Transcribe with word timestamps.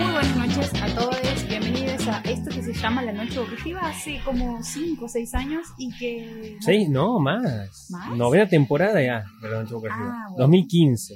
Muy 0.00 0.12
buenas 0.12 0.36
noches 0.36 0.82
a 0.82 0.94
todos, 0.94 1.48
bienvenidos 1.48 2.06
a 2.08 2.20
esto 2.22 2.50
que 2.50 2.62
se 2.62 2.72
llama 2.72 3.02
La 3.02 3.12
Noche 3.12 3.38
Aburrida 3.38 3.80
hace 3.82 4.18
como 4.24 4.62
5 4.62 5.04
o 5.04 5.08
6 5.08 5.34
años 5.34 5.66
y 5.78 5.90
que... 5.98 6.56
Sí, 6.60 6.88
no, 6.88 7.18
más. 7.20 7.88
¿Más? 7.90 8.16
Novena 8.16 8.48
temporada 8.48 9.02
ya 9.02 9.24
de 9.42 9.48
la 9.50 9.62
Noche 9.62 9.74
Aburrida. 9.74 9.94
Ah, 9.98 10.24
bueno. 10.30 10.38
2015. 10.46 11.14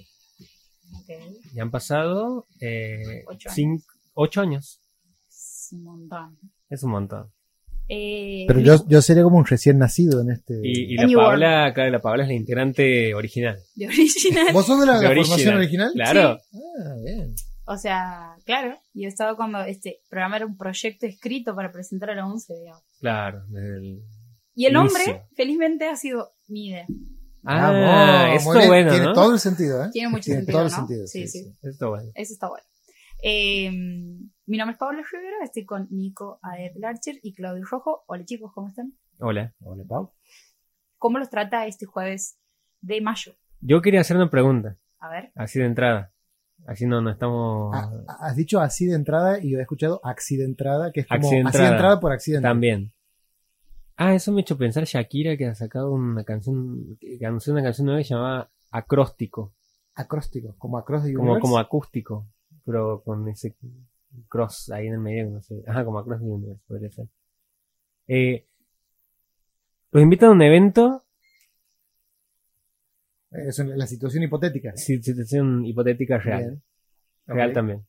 Ok, 0.97 1.11
Y 1.55 1.61
han 1.61 1.71
pasado 1.71 2.47
eh, 2.61 3.25
Ocho 3.27 3.49
años. 3.49 3.55
cinco- 3.55 3.85
ocho 4.15 4.41
años. 4.43 4.81
es 5.29 5.69
un 5.73 5.83
montón. 5.85 6.39
Es 6.69 6.83
un 6.83 6.91
montón. 6.91 7.31
Eh, 7.89 8.45
Pero 8.49 8.61
yo, 8.61 8.77
yo 8.89 9.03
sería 9.03 9.23
como 9.23 9.37
un 9.39 9.45
recién 9.47 9.79
nacido 9.79 10.21
en 10.23 10.31
este. 10.31 10.55
Y, 10.63 10.95
y 10.95 10.97
la. 10.97 11.07
Paola, 11.07 11.73
claro, 11.75 11.91
la 11.91 12.01
Paola 12.01 12.23
es 12.23 12.29
la 12.29 12.35
integrante 12.35 13.15
original. 13.15 13.59
De 13.75 13.87
original. 13.89 14.47
¿Vos 14.55 14.67
sos 14.67 14.81
de 14.81 14.87
la, 14.87 14.99
De 15.01 15.09
la 15.09 15.15
formación 15.23 15.55
original? 15.57 15.91
Claro. 15.95 16.39
Ah, 16.55 16.95
bien. 17.05 17.35
O 17.67 17.77
sea, 17.79 18.37
claro, 18.45 18.79
yo 18.93 19.09
estaba 19.09 19.37
cuando 19.37 19.61
este 19.63 20.01
programa 20.11 20.37
era 20.37 20.47
un 20.47 20.57
proyecto 20.57 21.07
escrito 21.07 21.55
para 21.57 21.73
presentar 21.73 22.11
a 22.11 22.15
la 22.15 22.27
11, 22.27 22.55
digamos. 22.55 22.83
Claro. 23.01 23.45
desde 23.49 23.77
el- 23.79 24.03
Y 24.55 24.67
el 24.67 24.73
nombre, 24.75 25.03
Inicio. 25.05 25.27
felizmente, 25.35 25.89
ha 25.89 25.97
sido 25.97 26.33
mi 26.47 26.69
idea. 26.69 26.87
Ah, 27.45 27.73
Vamos, 27.73 28.37
esto 28.41 28.53
bien. 28.59 28.69
bueno, 28.69 28.91
Tiene 28.91 29.07
¿no? 29.07 29.13
todo 29.13 29.33
el 29.35 29.39
sentido, 29.41 29.85
¿eh? 29.85 29.89
Tiene 29.93 30.09
mucho 30.09 30.25
Tiene 30.25 30.41
sentido, 30.41 30.59
todo 30.59 30.67
el 30.67 30.71
¿no? 30.73 30.77
sentido. 30.77 31.07
Sí, 31.07 31.27
sí. 31.29 31.53
Esto 31.63 31.91
bueno. 31.91 32.11
Eso 32.15 32.33
está 32.33 32.49
bueno. 32.49 32.65
Eh, 33.23 33.71
mi 33.71 34.57
nombre 34.59 34.73
es 34.73 34.79
Paola 34.79 35.03
Rivera, 35.11 35.37
estoy 35.43 35.65
con 35.65 35.89
Nico 35.91 36.39
Adet 36.43 36.75
Larcher 36.77 37.19
y 37.23 37.35
Claudio 37.35 37.65
Rojo. 37.71 38.05
Hola 38.07 38.25
chicos, 38.25 38.53
¿cómo 38.55 38.69
están? 38.69 38.95
Hola. 39.19 39.55
Hola, 39.61 39.85
Pau. 39.89 40.13
¿Cómo 40.99 41.19
los 41.19 41.29
trata 41.31 41.67
este 41.67 41.85
jueves 41.87 42.39
de 42.81 43.01
mayo? 43.01 43.35
Yo 43.61 43.83
quería 43.83 44.01
hacer 44.01 44.17
una 44.17 44.31
pregunta, 44.31 44.79
A 45.01 45.09
ver. 45.11 45.33
así 45.35 45.59
de 45.59 45.67
entrada. 45.67 46.14
Así 46.67 46.87
no, 46.87 47.01
no 47.01 47.11
estamos 47.11 47.75
Ah, 47.75 47.91
has 48.21 48.37
dicho 48.37 48.61
así 48.61 48.87
de 48.87 48.95
entrada 48.95 49.39
y 49.39 49.51
yo 49.51 49.59
he 49.59 49.63
escuchado 49.63 50.01
accidentrada, 50.03 50.93
que 50.93 51.01
es 51.01 51.07
como 51.07 51.19
Accidentrada. 51.21 51.49
así 51.51 51.59
de 51.69 51.75
entrada 51.77 52.01
por 52.01 52.13
accidente. 52.13 52.49
también. 52.49 52.93
Ah, 53.97 54.15
eso 54.15 54.33
me 54.33 54.39
ha 54.39 54.43
hecho 54.43 54.57
pensar 54.59 54.85
Shakira 54.85 55.37
que 55.37 55.47
ha 55.47 55.55
sacado 55.55 55.93
una 55.93 56.25
canción, 56.25 56.97
que 56.99 57.25
anunció 57.25 57.53
una 57.53 57.63
canción 57.63 57.87
nueva 57.87 58.01
llamada 58.03 58.51
Acróstico. 58.71 59.53
Acróstico, 59.95 60.57
como 60.59 60.83
the 60.83 61.15
como, 61.15 61.39
como 61.39 61.59
acústico, 61.59 62.27
pero 62.65 63.03
con 63.05 63.29
ese 63.29 63.55
cross 64.29 64.71
ahí 64.71 64.89
en 64.89 64.95
el 64.95 64.99
medio, 65.01 65.31
no 65.31 65.41
sé. 65.43 65.63
Ajá, 65.67 65.85
como 65.85 66.01
universe 66.01 66.63
podría 66.67 66.91
ser. 66.91 67.07
Eh, 68.09 68.47
los 69.93 70.03
invitan 70.03 70.31
a 70.31 70.33
un 70.33 70.43
evento, 70.43 71.04
es 73.35 73.59
la 73.59 73.87
situación 73.87 74.23
hipotética. 74.25 74.77
si- 74.77 75.03
situación 75.03 75.65
hipotética 75.65 76.19
real, 76.19 76.41
Bien. 76.43 76.63
real 77.27 77.49
Ok. 77.51 77.55
también. 77.55 77.87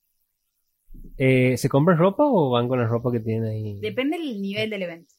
Eh, 1.17 1.57
¿Se 1.57 1.69
compran 1.69 1.97
ropa 1.97 2.23
o 2.25 2.49
van 2.51 2.67
con 2.67 2.79
la 2.79 2.88
ropa 2.88 3.11
que 3.11 3.19
tienen 3.19 3.45
ahí? 3.49 3.79
Depende 3.79 4.17
del 4.17 4.41
nivel 4.41 4.69
del 4.69 4.83
evento. 4.83 5.13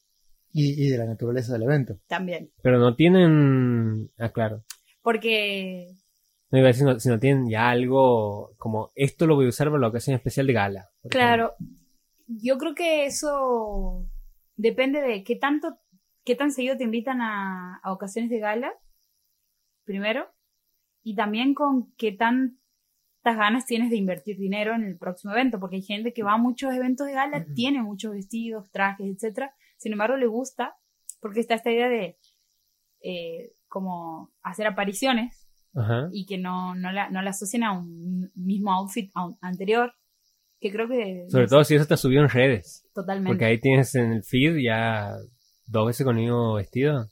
Y, 0.53 0.85
y 0.85 0.89
de 0.89 0.97
la 0.97 1.05
naturaleza 1.05 1.53
del 1.53 1.63
evento. 1.63 1.99
También. 2.07 2.49
Pero 2.61 2.79
no 2.79 2.95
tienen, 2.95 4.09
ah, 4.17 4.29
claro. 4.31 4.63
Porque, 5.01 5.93
No 6.51 6.57
iba 6.59 6.67
a 6.67 6.71
decir, 6.71 6.85
no- 6.85 6.99
si 6.99 7.09
no 7.09 7.19
tienen 7.19 7.49
ya 7.49 7.69
algo 7.69 8.53
como 8.57 8.89
esto 8.95 9.27
lo 9.27 9.35
voy 9.35 9.45
a 9.45 9.49
usar 9.49 9.67
para 9.67 9.79
la 9.81 9.87
ocasión 9.89 10.15
especial 10.15 10.47
de 10.47 10.53
gala. 10.53 10.89
claro, 11.09 11.53
yo 12.27 12.57
creo 12.57 12.73
que 12.75 13.05
eso 13.05 14.05
depende 14.55 15.01
de 15.01 15.23
qué 15.23 15.35
tanto, 15.35 15.77
qué 16.25 16.35
tan 16.35 16.51
seguido 16.51 16.75
te 16.77 16.83
invitan 16.85 17.21
a, 17.21 17.79
a 17.83 17.91
ocasiones 17.93 18.29
de 18.31 18.39
gala, 18.39 18.73
primero, 19.87 20.27
y 21.01 21.15
también 21.15 21.55
con 21.55 21.91
qué 21.97 22.11
tantas 22.11 22.53
ganas 23.37 23.65
tienes 23.65 23.89
de 23.89 23.95
invertir 23.97 24.37
dinero 24.37 24.75
en 24.75 24.83
el 24.83 24.97
próximo 24.97 25.33
evento, 25.33 25.59
porque 25.59 25.77
hay 25.77 25.81
gente 25.81 26.13
que 26.13 26.21
va 26.21 26.33
a 26.33 26.37
muchos 26.37 26.71
eventos 26.73 27.07
de 27.07 27.13
gala, 27.13 27.45
tiene 27.55 27.81
muchos 27.81 28.11
vestidos, 28.11 28.69
trajes, 28.71 29.07
etcétera, 29.15 29.53
sin 29.77 29.93
embargo 29.93 30.17
le 30.17 30.27
gusta, 30.27 30.75
porque 31.21 31.39
está 31.39 31.55
esta 31.55 31.71
idea 31.71 31.89
de 31.89 32.17
eh, 33.01 33.53
como 33.67 34.31
hacer 34.43 34.67
apariciones. 34.67 35.43
Ajá. 35.75 36.09
y 36.11 36.25
que 36.25 36.39
no, 36.39 36.73
no, 36.73 36.91
la, 36.91 37.11
no 37.11 37.21
la 37.21 37.29
asocien 37.29 37.63
a 37.63 37.71
un 37.77 38.31
mismo 38.33 38.71
outfit 38.73 39.11
a 39.13 39.27
un- 39.27 39.37
anterior, 39.41 39.93
que 40.59 40.71
creo 40.71 40.87
que 40.87 41.27
Sobre 41.29 41.45
todo 41.45 41.63
si 41.63 41.75
eso 41.75 41.85
te 41.85 41.95
subió 41.97 42.21
en 42.21 42.29
redes. 42.29 42.87
totalmente. 42.95 43.29
Porque 43.29 43.45
ahí 43.45 43.59
tienes 43.59 43.93
en 43.93 44.11
el 44.11 44.23
feed 44.23 44.57
ya 44.65 45.11
dos 45.67 45.85
veces 45.85 46.03
con 46.03 46.17
el 46.17 46.23
mismo 46.23 46.55
vestido. 46.55 47.05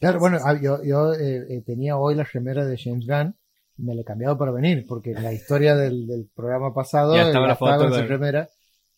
Claro, 0.00 0.18
bueno, 0.18 0.38
ah, 0.44 0.54
yo, 0.60 0.82
yo 0.82 1.12
eh, 1.14 1.46
eh, 1.56 1.62
tenía 1.64 1.96
hoy 1.98 2.14
la 2.14 2.24
remera 2.24 2.64
de 2.64 2.76
James 2.78 3.06
Gunn 3.06 3.36
y 3.76 3.82
me 3.84 3.94
la 3.94 4.00
he 4.00 4.04
cambiado 4.04 4.36
para 4.38 4.50
venir, 4.50 4.84
porque 4.88 5.10
en 5.12 5.22
la 5.22 5.32
historia 5.32 5.76
del, 5.76 6.06
del 6.06 6.28
programa 6.34 6.72
pasado 6.74 7.14
Ya 7.16 7.26
estaba 7.26 7.46
la 7.46 7.56
foto 7.56 7.76
con 7.78 7.88
esa 7.88 7.98
con- 8.00 8.08
remera 8.08 8.48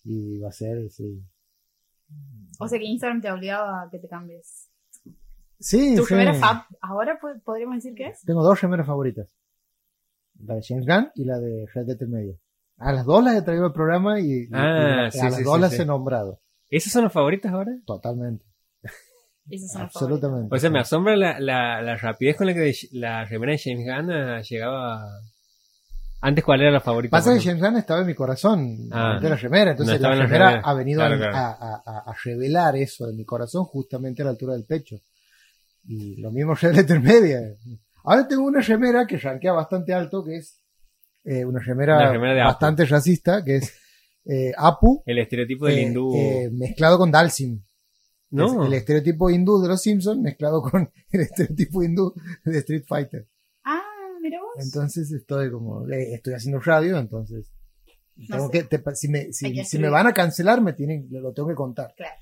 y 0.04 0.38
va 0.38 0.48
a 0.48 0.52
ser, 0.52 0.88
sí. 0.90 1.22
O 2.58 2.68
sea 2.68 2.78
que 2.78 2.84
Instagram 2.84 3.20
te 3.20 3.28
ha 3.28 3.34
obligado 3.34 3.64
a 3.66 3.88
que 3.90 3.98
te 3.98 4.06
cambies. 4.08 4.68
Sí, 5.58 5.94
¿Tu 5.96 6.02
sí. 6.02 6.08
primera 6.08 6.34
fab 6.34 6.64
ahora 6.80 7.18
po- 7.20 7.28
podríamos 7.44 7.76
decir 7.76 7.94
que 7.94 8.06
es? 8.08 8.20
Tengo 8.22 8.42
dos 8.42 8.60
remeras 8.60 8.86
favoritas. 8.86 9.28
La 10.44 10.54
de 10.56 10.62
James 10.66 10.86
Gunn 10.86 11.10
y 11.14 11.24
la 11.24 11.38
de 11.38 11.66
Red 11.72 11.86
Dead 11.86 12.08
Media. 12.08 12.36
A 12.78 12.92
las 12.92 13.04
dos 13.04 13.22
las 13.22 13.36
he 13.36 13.42
traído 13.42 13.66
al 13.66 13.72
programa 13.72 14.18
y, 14.20 14.24
y- 14.44 14.48
Ah, 14.52 15.06
y 15.08 15.12
sí, 15.12 15.20
a 15.20 15.24
las 15.24 15.36
sí, 15.36 15.42
dos 15.44 15.54
sí, 15.56 15.60
las 15.60 15.72
sí. 15.74 15.82
he 15.82 15.84
nombrado. 15.84 16.40
¿Las 16.70 16.82
son 16.84 17.04
las 17.04 17.12
favoritas 17.12 17.52
ahora? 17.52 17.70
Totalmente. 17.86 18.44
Esas 19.50 19.72
son 19.72 19.82
Absolutamente. 19.82 20.54
O 20.54 20.58
sea, 20.58 20.70
me 20.70 20.78
asombra 20.80 21.16
la, 21.16 21.38
la, 21.40 21.82
la 21.82 21.96
rapidez 21.96 22.36
con 22.36 22.46
la 22.46 22.54
que 22.54 22.72
la 22.92 23.24
remera 23.24 23.52
de 23.52 23.58
James 23.58 23.84
Gunn 23.86 24.10
ah, 24.12 24.40
llegaba. 24.42 25.04
Antes, 26.24 26.44
¿cuál 26.44 26.60
era 26.60 26.70
la 26.70 26.80
favorita? 26.80 27.10
Pasa 27.16 27.34
que? 27.34 27.40
James 27.40 27.60
Gunn 27.60 27.76
estaba 27.76 28.00
en 28.02 28.06
mi 28.06 28.14
corazón, 28.14 28.76
Ah. 28.92 29.18
de 29.20 29.28
la 29.28 29.34
remera, 29.36 29.64
No 29.66 29.70
entonces 29.72 29.96
estaba 29.96 30.14
la 30.14 30.22
en 30.24 30.30
la 30.30 30.32
remera 30.36 30.50
remera. 30.50 30.68
ha 30.70 30.74
venido 30.74 30.98
Claro, 31.00 31.14
a, 31.14 31.18
claro. 31.18 31.36
a- 31.36 31.82
a- 31.84 32.10
a 32.10 32.14
revelar 32.24 32.76
eso 32.76 33.06
de 33.08 33.12
mi 33.14 33.24
corazón 33.24 33.64
justamente 33.64 34.22
a 34.22 34.26
la 34.26 34.30
altura 34.30 34.52
del 34.54 34.64
pecho. 34.64 34.96
Y 35.84 36.20
lo 36.20 36.30
mismo 36.30 36.54
Red 36.54 36.76
Letter 36.76 37.00
Media. 37.00 37.40
Ahora 38.04 38.28
tengo 38.28 38.44
una 38.44 38.60
remera 38.60 39.04
que 39.06 39.18
rankea 39.18 39.52
bastante 39.52 39.92
alto, 39.92 40.22
que 40.24 40.36
es 40.36 40.60
eh, 41.24 41.44
una 41.44 41.60
remera, 41.60 42.12
remera 42.12 42.42
Apu. 42.44 42.52
bastante 42.52 42.84
racista, 42.84 43.44
que 43.44 43.56
es 43.56 43.72
eh, 44.24 44.52
Apu 44.56 45.02
El 45.06 45.18
estereotipo 45.18 45.66
del 45.66 45.78
eh, 45.78 45.82
hindú. 45.82 46.14
eh, 46.16 46.48
mezclado 46.52 46.98
con 46.98 47.10
Dalsim. 47.10 47.60
No. 48.32 48.62
Es 48.62 48.66
el 48.68 48.74
estereotipo 48.74 49.30
hindú 49.30 49.60
de 49.60 49.68
los 49.68 49.80
Simpsons 49.82 50.20
mezclado 50.20 50.62
con 50.62 50.90
el 51.10 51.20
estereotipo 51.20 51.82
hindú 51.82 52.14
de 52.44 52.58
Street 52.58 52.84
Fighter. 52.86 53.28
Ah, 53.64 53.82
mira 54.20 54.40
vos. 54.40 54.52
Entonces 54.64 55.10
estoy 55.12 55.50
como, 55.50 55.88
eh, 55.88 56.14
estoy 56.14 56.34
haciendo 56.34 56.60
radio, 56.60 56.98
entonces 56.98 57.52
No 58.16 58.36
tengo 58.36 58.50
que, 58.50 58.64
te- 58.64 58.82
si, 58.94 59.08
me, 59.08 59.32
si, 59.32 59.78
me 59.78 59.88
van 59.88 60.06
a 60.06 60.12
cancelar, 60.12 60.60
me 60.60 60.72
tienen, 60.72 61.06
lo 61.10 61.32
tengo 61.32 61.48
que 61.48 61.54
contar. 61.54 61.94
Claro. 61.96 62.20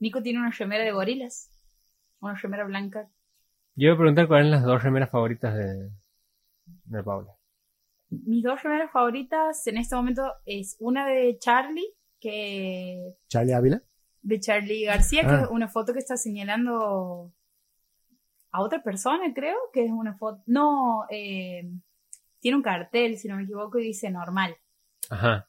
Nico 0.00 0.22
tiene 0.22 0.38
una 0.38 0.50
remera 0.50 0.84
de 0.84 0.92
gorilas. 0.92 1.50
Una 2.20 2.34
remera 2.34 2.64
blanca. 2.64 3.10
Yo 3.74 3.88
voy 3.90 3.94
a 3.94 3.98
preguntar 3.98 4.28
cuáles 4.28 4.44
son 4.46 4.50
las 4.52 4.64
dos 4.64 4.82
remeras 4.82 5.10
favoritas 5.10 5.54
de, 5.54 5.90
de 6.84 7.02
Paula. 7.04 7.32
Mis 8.10 8.42
dos 8.42 8.62
remeras 8.62 8.90
favoritas 8.90 9.64
en 9.66 9.76
este 9.76 9.94
momento 9.94 10.22
es 10.46 10.76
una 10.80 11.06
de 11.06 11.36
Charlie, 11.38 11.94
que 12.20 13.14
Charlie 13.28 13.52
Ávila. 13.52 13.82
De 14.28 14.40
Charlie 14.40 14.84
García, 14.84 15.22
que 15.22 15.28
Ah. 15.28 15.40
es 15.44 15.48
una 15.50 15.68
foto 15.68 15.92
que 15.92 15.98
está 16.00 16.16
señalando 16.16 17.32
a 18.50 18.60
otra 18.62 18.82
persona, 18.82 19.32
creo, 19.34 19.56
que 19.72 19.84
es 19.84 19.90
una 19.90 20.14
foto. 20.16 20.42
No, 20.46 21.04
eh, 21.10 21.62
tiene 22.40 22.56
un 22.56 22.62
cartel, 22.62 23.16
si 23.18 23.26
no 23.28 23.36
me 23.36 23.44
equivoco, 23.44 23.78
y 23.78 23.84
dice 23.84 24.10
normal. 24.10 24.54
Ajá. 25.10 25.46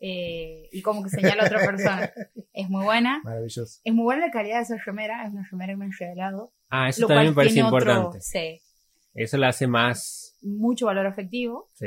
eh, 0.00 0.68
y 0.70 0.80
como 0.82 1.02
que 1.02 1.08
señala 1.10 1.42
a 1.42 1.46
otra 1.46 1.58
persona. 1.66 2.10
Es 2.52 2.68
muy 2.70 2.84
buena. 2.84 3.20
Maravilloso. 3.24 3.80
Es 3.84 3.92
muy 3.94 4.04
buena 4.04 4.26
la 4.26 4.32
calidad 4.32 4.58
de 4.58 4.62
esa 4.62 4.76
remera. 4.84 5.24
Es 5.26 5.32
una 5.32 5.42
remera 5.50 5.72
que 5.72 5.76
me 5.76 5.84
han 5.86 5.92
regalado. 5.92 6.52
Ah, 6.70 6.88
eso 6.88 7.06
también 7.08 7.30
me 7.30 7.34
parece 7.34 7.58
importante. 7.60 8.06
otro, 8.08 8.20
sí, 8.20 8.60
Eso 9.14 9.36
la 9.38 9.48
hace 9.48 9.66
más. 9.66 10.36
mucho 10.42 10.86
valor 10.86 11.06
afectivo. 11.06 11.66
Sí. 11.74 11.86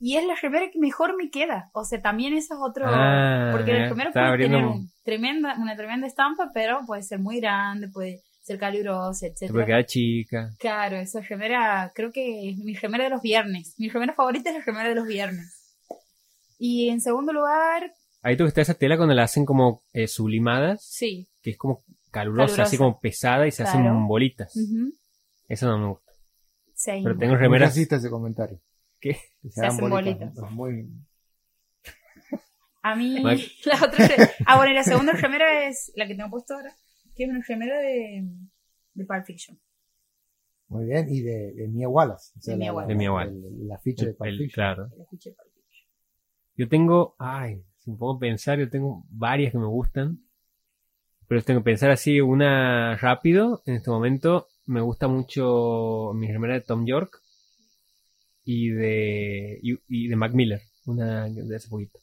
Y 0.00 0.16
es 0.16 0.24
la 0.26 0.34
remera 0.36 0.70
que 0.70 0.78
mejor 0.78 1.14
me 1.16 1.28
queda. 1.30 1.70
O 1.74 1.84
sea, 1.84 2.00
también 2.00 2.32
eso 2.34 2.54
es 2.54 2.60
otro. 2.62 2.84
Ah, 2.88 3.48
porque 3.52 3.72
la 3.72 3.88
remera 3.88 4.10
puede 4.12 4.38
tener 4.38 4.64
un 4.64 4.90
tremenda, 5.08 5.56
una 5.58 5.74
tremenda 5.76 6.06
estampa, 6.06 6.50
pero 6.52 6.80
puede 6.86 7.02
ser 7.02 7.18
muy 7.18 7.40
grande, 7.40 7.88
puede 7.88 8.22
ser 8.42 8.58
calurosa, 8.58 9.20
Se 9.20 9.26
etcétera. 9.28 9.52
puede 9.52 9.66
quedar 9.66 9.86
chica. 9.86 10.50
Claro, 10.58 10.96
esa 10.96 11.20
remera, 11.20 11.92
creo 11.94 12.12
que 12.12 12.50
es 12.50 12.58
mi 12.58 12.74
remera 12.74 13.04
de 13.04 13.10
los 13.10 13.22
viernes. 13.22 13.74
Mi 13.78 13.88
remera 13.88 14.12
favorita 14.14 14.50
es 14.50 14.56
la 14.56 14.62
remera 14.64 14.88
de 14.90 14.94
los 14.94 15.06
viernes. 15.06 15.76
Y 16.58 16.88
en 16.88 17.00
segundo 17.00 17.32
lugar, 17.32 17.92
Ahí 18.22 18.36
tú 18.36 18.44
que 18.44 18.48
está 18.48 18.60
esa 18.62 18.74
tela 18.74 18.96
cuando 18.96 19.14
la 19.14 19.22
hacen 19.22 19.44
como 19.46 19.82
eh, 19.92 20.08
sublimadas, 20.08 20.84
sí. 20.84 21.28
que 21.40 21.50
es 21.50 21.56
como 21.56 21.84
calurosa, 22.10 22.46
Calurosa. 22.48 22.62
así 22.64 22.76
como 22.76 22.98
pesada 23.00 23.46
y 23.46 23.52
se 23.52 23.62
Claro. 23.62 23.78
hacen 23.78 24.08
bolitas. 24.08 24.56
Ujú. 24.56 24.92
Eso 25.46 25.66
no 25.68 25.78
me 25.78 25.86
gusta. 25.88 26.12
Sí, 26.74 27.00
Pero 27.04 27.16
tengo 27.16 27.36
remeras. 27.36 27.70
racista 27.70 27.96
ese 27.96 28.10
comentario. 28.10 28.60
¿Qué? 29.00 29.16
Que 29.42 29.50
Se 29.50 29.60
hagan 29.60 29.72
hacen 29.76 29.88
bolitas. 29.90 30.36
Es 30.36 30.50
Muy... 30.50 30.88
A 32.82 32.94
mí, 32.94 33.18
Mike. 33.22 33.50
la 33.64 33.74
otra. 33.84 34.08
Ah, 34.46 34.56
bueno, 34.56 34.72
y 34.72 34.74
la 34.74 34.84
segunda 34.84 35.12
remera 35.12 35.68
es 35.68 35.92
la 35.96 36.06
que 36.06 36.14
tengo 36.14 36.30
puesto 36.30 36.54
ahora, 36.54 36.74
que 37.14 37.24
es 37.24 37.30
una 37.30 37.42
remera 37.46 37.78
de, 37.78 38.24
de 38.94 39.04
Pulp 39.04 39.24
Fiction. 39.24 39.58
Muy 40.68 40.86
bien. 40.86 41.06
Y 41.08 41.22
de, 41.22 41.52
de 41.54 41.68
Mia 41.68 41.88
Wallace. 41.88 42.32
O 42.38 42.40
sea, 42.40 42.54
De 42.54 42.58
la- 42.58 42.64
Mia 42.64 42.70
la- 42.70 42.74
Wallace. 42.76 42.92
De 42.92 42.98
Mia 42.98 43.12
Wallace. 43.12 43.36
el- 43.36 43.68
La 43.68 43.78
ficha 43.78 44.04
de 44.04 44.10
El- 44.10 44.16
Pulp 44.16 44.28
el- 44.28 44.38
Fiction. 44.38 44.54
claro. 44.54 44.88
La 44.96 45.04
ficha 45.06 45.30
de 45.30 45.36
Pulp 45.36 45.52
Fiction. 45.54 45.88
Yo 46.56 46.68
tengo, 46.68 47.14
ay, 47.18 47.62
si 47.78 47.90
me 47.90 47.96
pongo 47.96 48.16
a 48.16 48.18
pensar, 48.20 48.58
yo 48.58 48.68
tengo 48.70 49.04
varias 49.10 49.52
que 49.52 49.58
me 49.58 49.66
gustan. 49.66 50.20
Pero 51.26 51.42
tengo 51.42 51.60
que 51.60 51.64
pensar 51.64 51.90
así 51.90 52.20
una 52.20 52.96
rápido. 52.96 53.62
En 53.66 53.74
este 53.74 53.90
momento 53.90 54.46
me 54.66 54.80
gusta 54.80 55.08
mucho 55.08 56.12
mi 56.14 56.30
remera 56.32 56.54
de 56.54 56.60
Tom 56.62 56.86
York 56.86 57.20
y 58.44 58.70
de, 58.70 59.58
y, 59.62 59.78
y 59.88 60.08
de 60.08 60.16
Mac 60.16 60.32
Miller, 60.32 60.60
una 60.86 61.28
de 61.28 61.56
hace 61.56 61.68
poquito. 61.68 61.98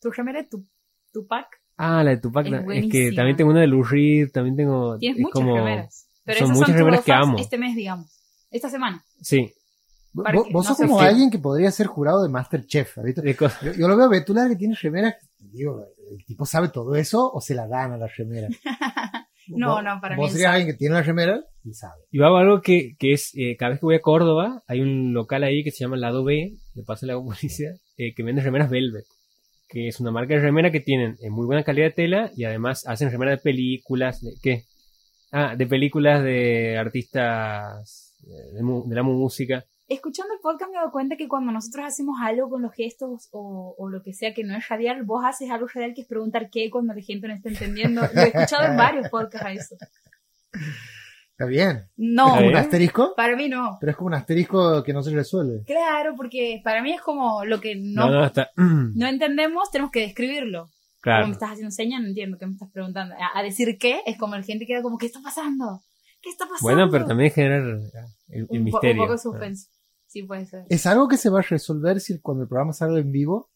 Tu 0.00 0.10
remera, 0.10 0.46
tu, 0.48 0.64
Tupac. 1.12 1.46
Ah, 1.76 2.02
la 2.04 2.10
de 2.10 2.16
Tupac. 2.18 2.46
Es 2.46 2.84
Es, 2.84 2.90
que 2.92 3.12
también 3.12 3.36
tengo 3.36 3.50
una 3.50 3.60
de 3.60 3.66
Lou 3.66 3.82
Reed, 3.82 4.30
también 4.32 4.56
tengo... 4.56 4.98
Tienes 4.98 5.18
es 5.18 5.22
muchas 5.22 5.34
como, 5.34 5.56
remeras. 5.56 6.06
Pero 6.24 6.38
son 6.40 6.44
esas 6.46 6.56
muchas 6.56 6.68
son 6.68 6.78
remeras 6.78 7.04
que 7.04 7.12
amo. 7.12 7.38
Este 7.38 7.58
mes, 7.58 7.74
digamos. 7.76 8.06
Esta 8.50 8.68
semana. 8.68 9.04
Sí, 9.20 9.52
Vos, 10.12 10.24
vos 10.52 10.52
no 10.52 10.74
sos 10.74 10.76
como 10.76 11.00
alguien 11.00 11.30
que 11.30 11.38
podría 11.38 11.70
ser 11.70 11.86
jurado 11.86 12.22
de 12.22 12.28
Masterchef. 12.28 12.96
de. 12.96 13.36
Yo, 13.62 13.72
yo 13.72 13.86
lo 13.88 13.96
veo 13.96 14.06
a 14.06 14.10
Betula 14.10 14.48
que 14.48 14.56
tiene 14.56 14.74
remeras. 14.74 15.14
Digo, 15.38 15.84
¿el 16.10 16.24
tipo 16.24 16.44
sabe 16.44 16.68
todo 16.68 16.96
eso 16.96 17.30
o 17.32 17.40
se 17.40 17.54
la 17.54 17.68
dan 17.68 17.92
a 17.92 17.96
la 17.96 18.08
remera? 18.08 18.48
No, 19.52 19.74
Vos- 19.74 19.82
no, 19.84 20.00
para 20.00 20.14
mí 20.14 20.20
Vos 20.22 20.30
serías 20.30 20.50
sabe. 20.50 20.58
alguien 20.60 20.74
que 20.74 20.78
tiene 20.78 20.94
la 20.94 21.02
remera 21.02 21.42
y 21.64 21.74
sabe. 21.74 22.02
Yo 22.12 22.24
hago 22.24 22.36
algo 22.36 22.60
que, 22.62 22.94
que 22.96 23.14
es, 23.14 23.32
eh, 23.34 23.56
cada 23.58 23.70
vez 23.70 23.80
que 23.80 23.86
voy 23.86 23.96
a 23.96 24.00
Córdoba, 24.00 24.62
hay 24.68 24.80
un 24.80 25.12
local 25.12 25.42
ahí 25.42 25.64
que 25.64 25.72
se 25.72 25.78
llama 25.82 25.96
Lado 25.96 26.22
B, 26.22 26.54
de 26.74 26.82
paso 26.84 27.04
le 27.04 27.12
hago 27.12 27.24
publicidad, 27.24 27.74
eh, 27.96 28.14
que 28.14 28.22
vende 28.22 28.42
remeras 28.42 28.70
Velvet, 28.70 29.06
que 29.70 29.86
es 29.88 30.00
una 30.00 30.10
marca 30.10 30.34
de 30.34 30.40
remera 30.40 30.72
que 30.72 30.80
tienen 30.80 31.16
eh, 31.20 31.30
muy 31.30 31.46
buena 31.46 31.62
calidad 31.62 31.86
de 31.86 31.92
tela 31.92 32.30
y 32.36 32.44
además 32.44 32.84
hacen 32.86 33.10
remeras 33.10 33.38
de 33.38 33.42
películas, 33.42 34.20
de 34.20 34.32
qué? 34.42 34.64
Ah, 35.32 35.54
de 35.56 35.66
películas 35.66 36.24
de 36.24 36.76
artistas 36.76 38.16
eh, 38.26 38.58
de 38.58 38.94
la 38.94 39.02
música. 39.04 39.64
Escuchando 39.88 40.34
el 40.34 40.40
podcast 40.40 40.72
me 40.72 40.78
doy 40.78 40.90
cuenta 40.90 41.16
que 41.16 41.28
cuando 41.28 41.52
nosotros 41.52 41.86
hacemos 41.86 42.16
algo 42.20 42.50
con 42.50 42.62
los 42.62 42.74
gestos 42.74 43.28
o, 43.30 43.74
o 43.78 43.88
lo 43.88 44.02
que 44.02 44.12
sea 44.12 44.34
que 44.34 44.44
no 44.44 44.56
es 44.56 44.68
radial, 44.68 45.04
vos 45.04 45.24
haces 45.24 45.50
algo 45.50 45.68
radial 45.72 45.94
que 45.94 46.02
es 46.02 46.08
preguntar 46.08 46.50
qué 46.50 46.68
cuando 46.68 46.92
la 46.92 47.02
gente 47.02 47.28
no 47.28 47.34
está 47.34 47.48
entendiendo. 47.48 48.02
Lo 48.12 48.20
he 48.22 48.28
escuchado 48.28 48.66
en 48.66 48.76
varios 48.76 49.08
podcasts 49.08 49.46
a 49.46 49.52
eso. 49.52 49.76
Está 51.40 51.48
bien. 51.48 51.88
No, 51.96 52.26
Es 52.26 52.34
como 52.34 52.48
un 52.48 52.54
¿Eh? 52.54 52.58
asterisco, 52.58 53.14
para 53.16 53.34
mí 53.34 53.48
no. 53.48 53.78
pero 53.80 53.92
es 53.92 53.96
como 53.96 54.08
un 54.08 54.14
asterisco 54.14 54.82
que 54.82 54.92
no 54.92 55.02
se 55.02 55.10
resuelve. 55.10 55.62
Claro, 55.64 56.14
porque 56.14 56.60
para 56.62 56.82
mí 56.82 56.92
es 56.92 57.00
como 57.00 57.46
lo 57.46 57.62
que 57.62 57.76
No, 57.76 58.10
no, 58.10 58.20
no, 58.20 58.24
está... 58.26 58.50
no 58.56 59.06
entendemos, 59.06 59.70
tenemos 59.70 59.90
que 59.90 60.00
describirlo. 60.00 60.64
Como 60.64 61.00
claro. 61.00 61.26
me 61.28 61.32
estás 61.32 61.52
haciendo 61.52 61.70
señas, 61.70 62.02
no 62.02 62.08
entiendo 62.08 62.36
qué 62.38 62.44
me 62.46 62.52
estás 62.52 62.68
preguntando. 62.70 63.14
A, 63.14 63.38
a 63.38 63.42
decir 63.42 63.78
qué, 63.78 64.02
es 64.04 64.18
como 64.18 64.36
la 64.36 64.42
gente 64.42 64.66
queda 64.66 64.82
como, 64.82 64.98
¿qué 64.98 65.06
está 65.06 65.20
pasando? 65.22 65.80
¿Qué 66.20 66.28
está 66.28 66.44
pasando? 66.44 66.60
Bueno, 66.60 66.90
pero 66.90 67.06
también 67.06 67.30
generar 67.30 67.62
ah, 67.62 68.06
el, 68.28 68.36
el 68.36 68.42
un, 68.42 68.46
po- 68.48 68.54
un 68.56 68.64
misterio. 68.64 69.02
poco 69.04 69.12
de 69.12 69.14
Ah. 69.14 69.18
suspenso. 69.22 69.68
Sí, 70.08 70.22
puede 70.24 70.44
ser. 70.44 70.66
¿Es 70.68 70.84
algo 70.84 71.08
que 71.08 71.16
se 71.16 71.30
va 71.30 71.38
a 71.38 71.42
resolver 71.42 72.00
si 72.00 72.20
cuando 72.20 72.42
el 72.42 72.48
programa 72.50 72.74
salga 72.74 72.98
en 73.00 73.12
vivo? 73.12 73.48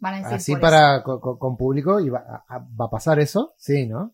Van 0.00 0.14
a 0.14 0.16
decir 0.18 0.34
Así 0.34 0.52
por 0.54 0.60
para 0.62 1.04
con 1.04 1.56
público 1.56 2.00
y 2.00 2.08
va 2.08 2.44
a, 2.48 2.58
va 2.58 2.86
a 2.86 2.90
pasar 2.90 3.20
eso? 3.20 3.54
Sí, 3.58 3.86
¿no? 3.86 4.12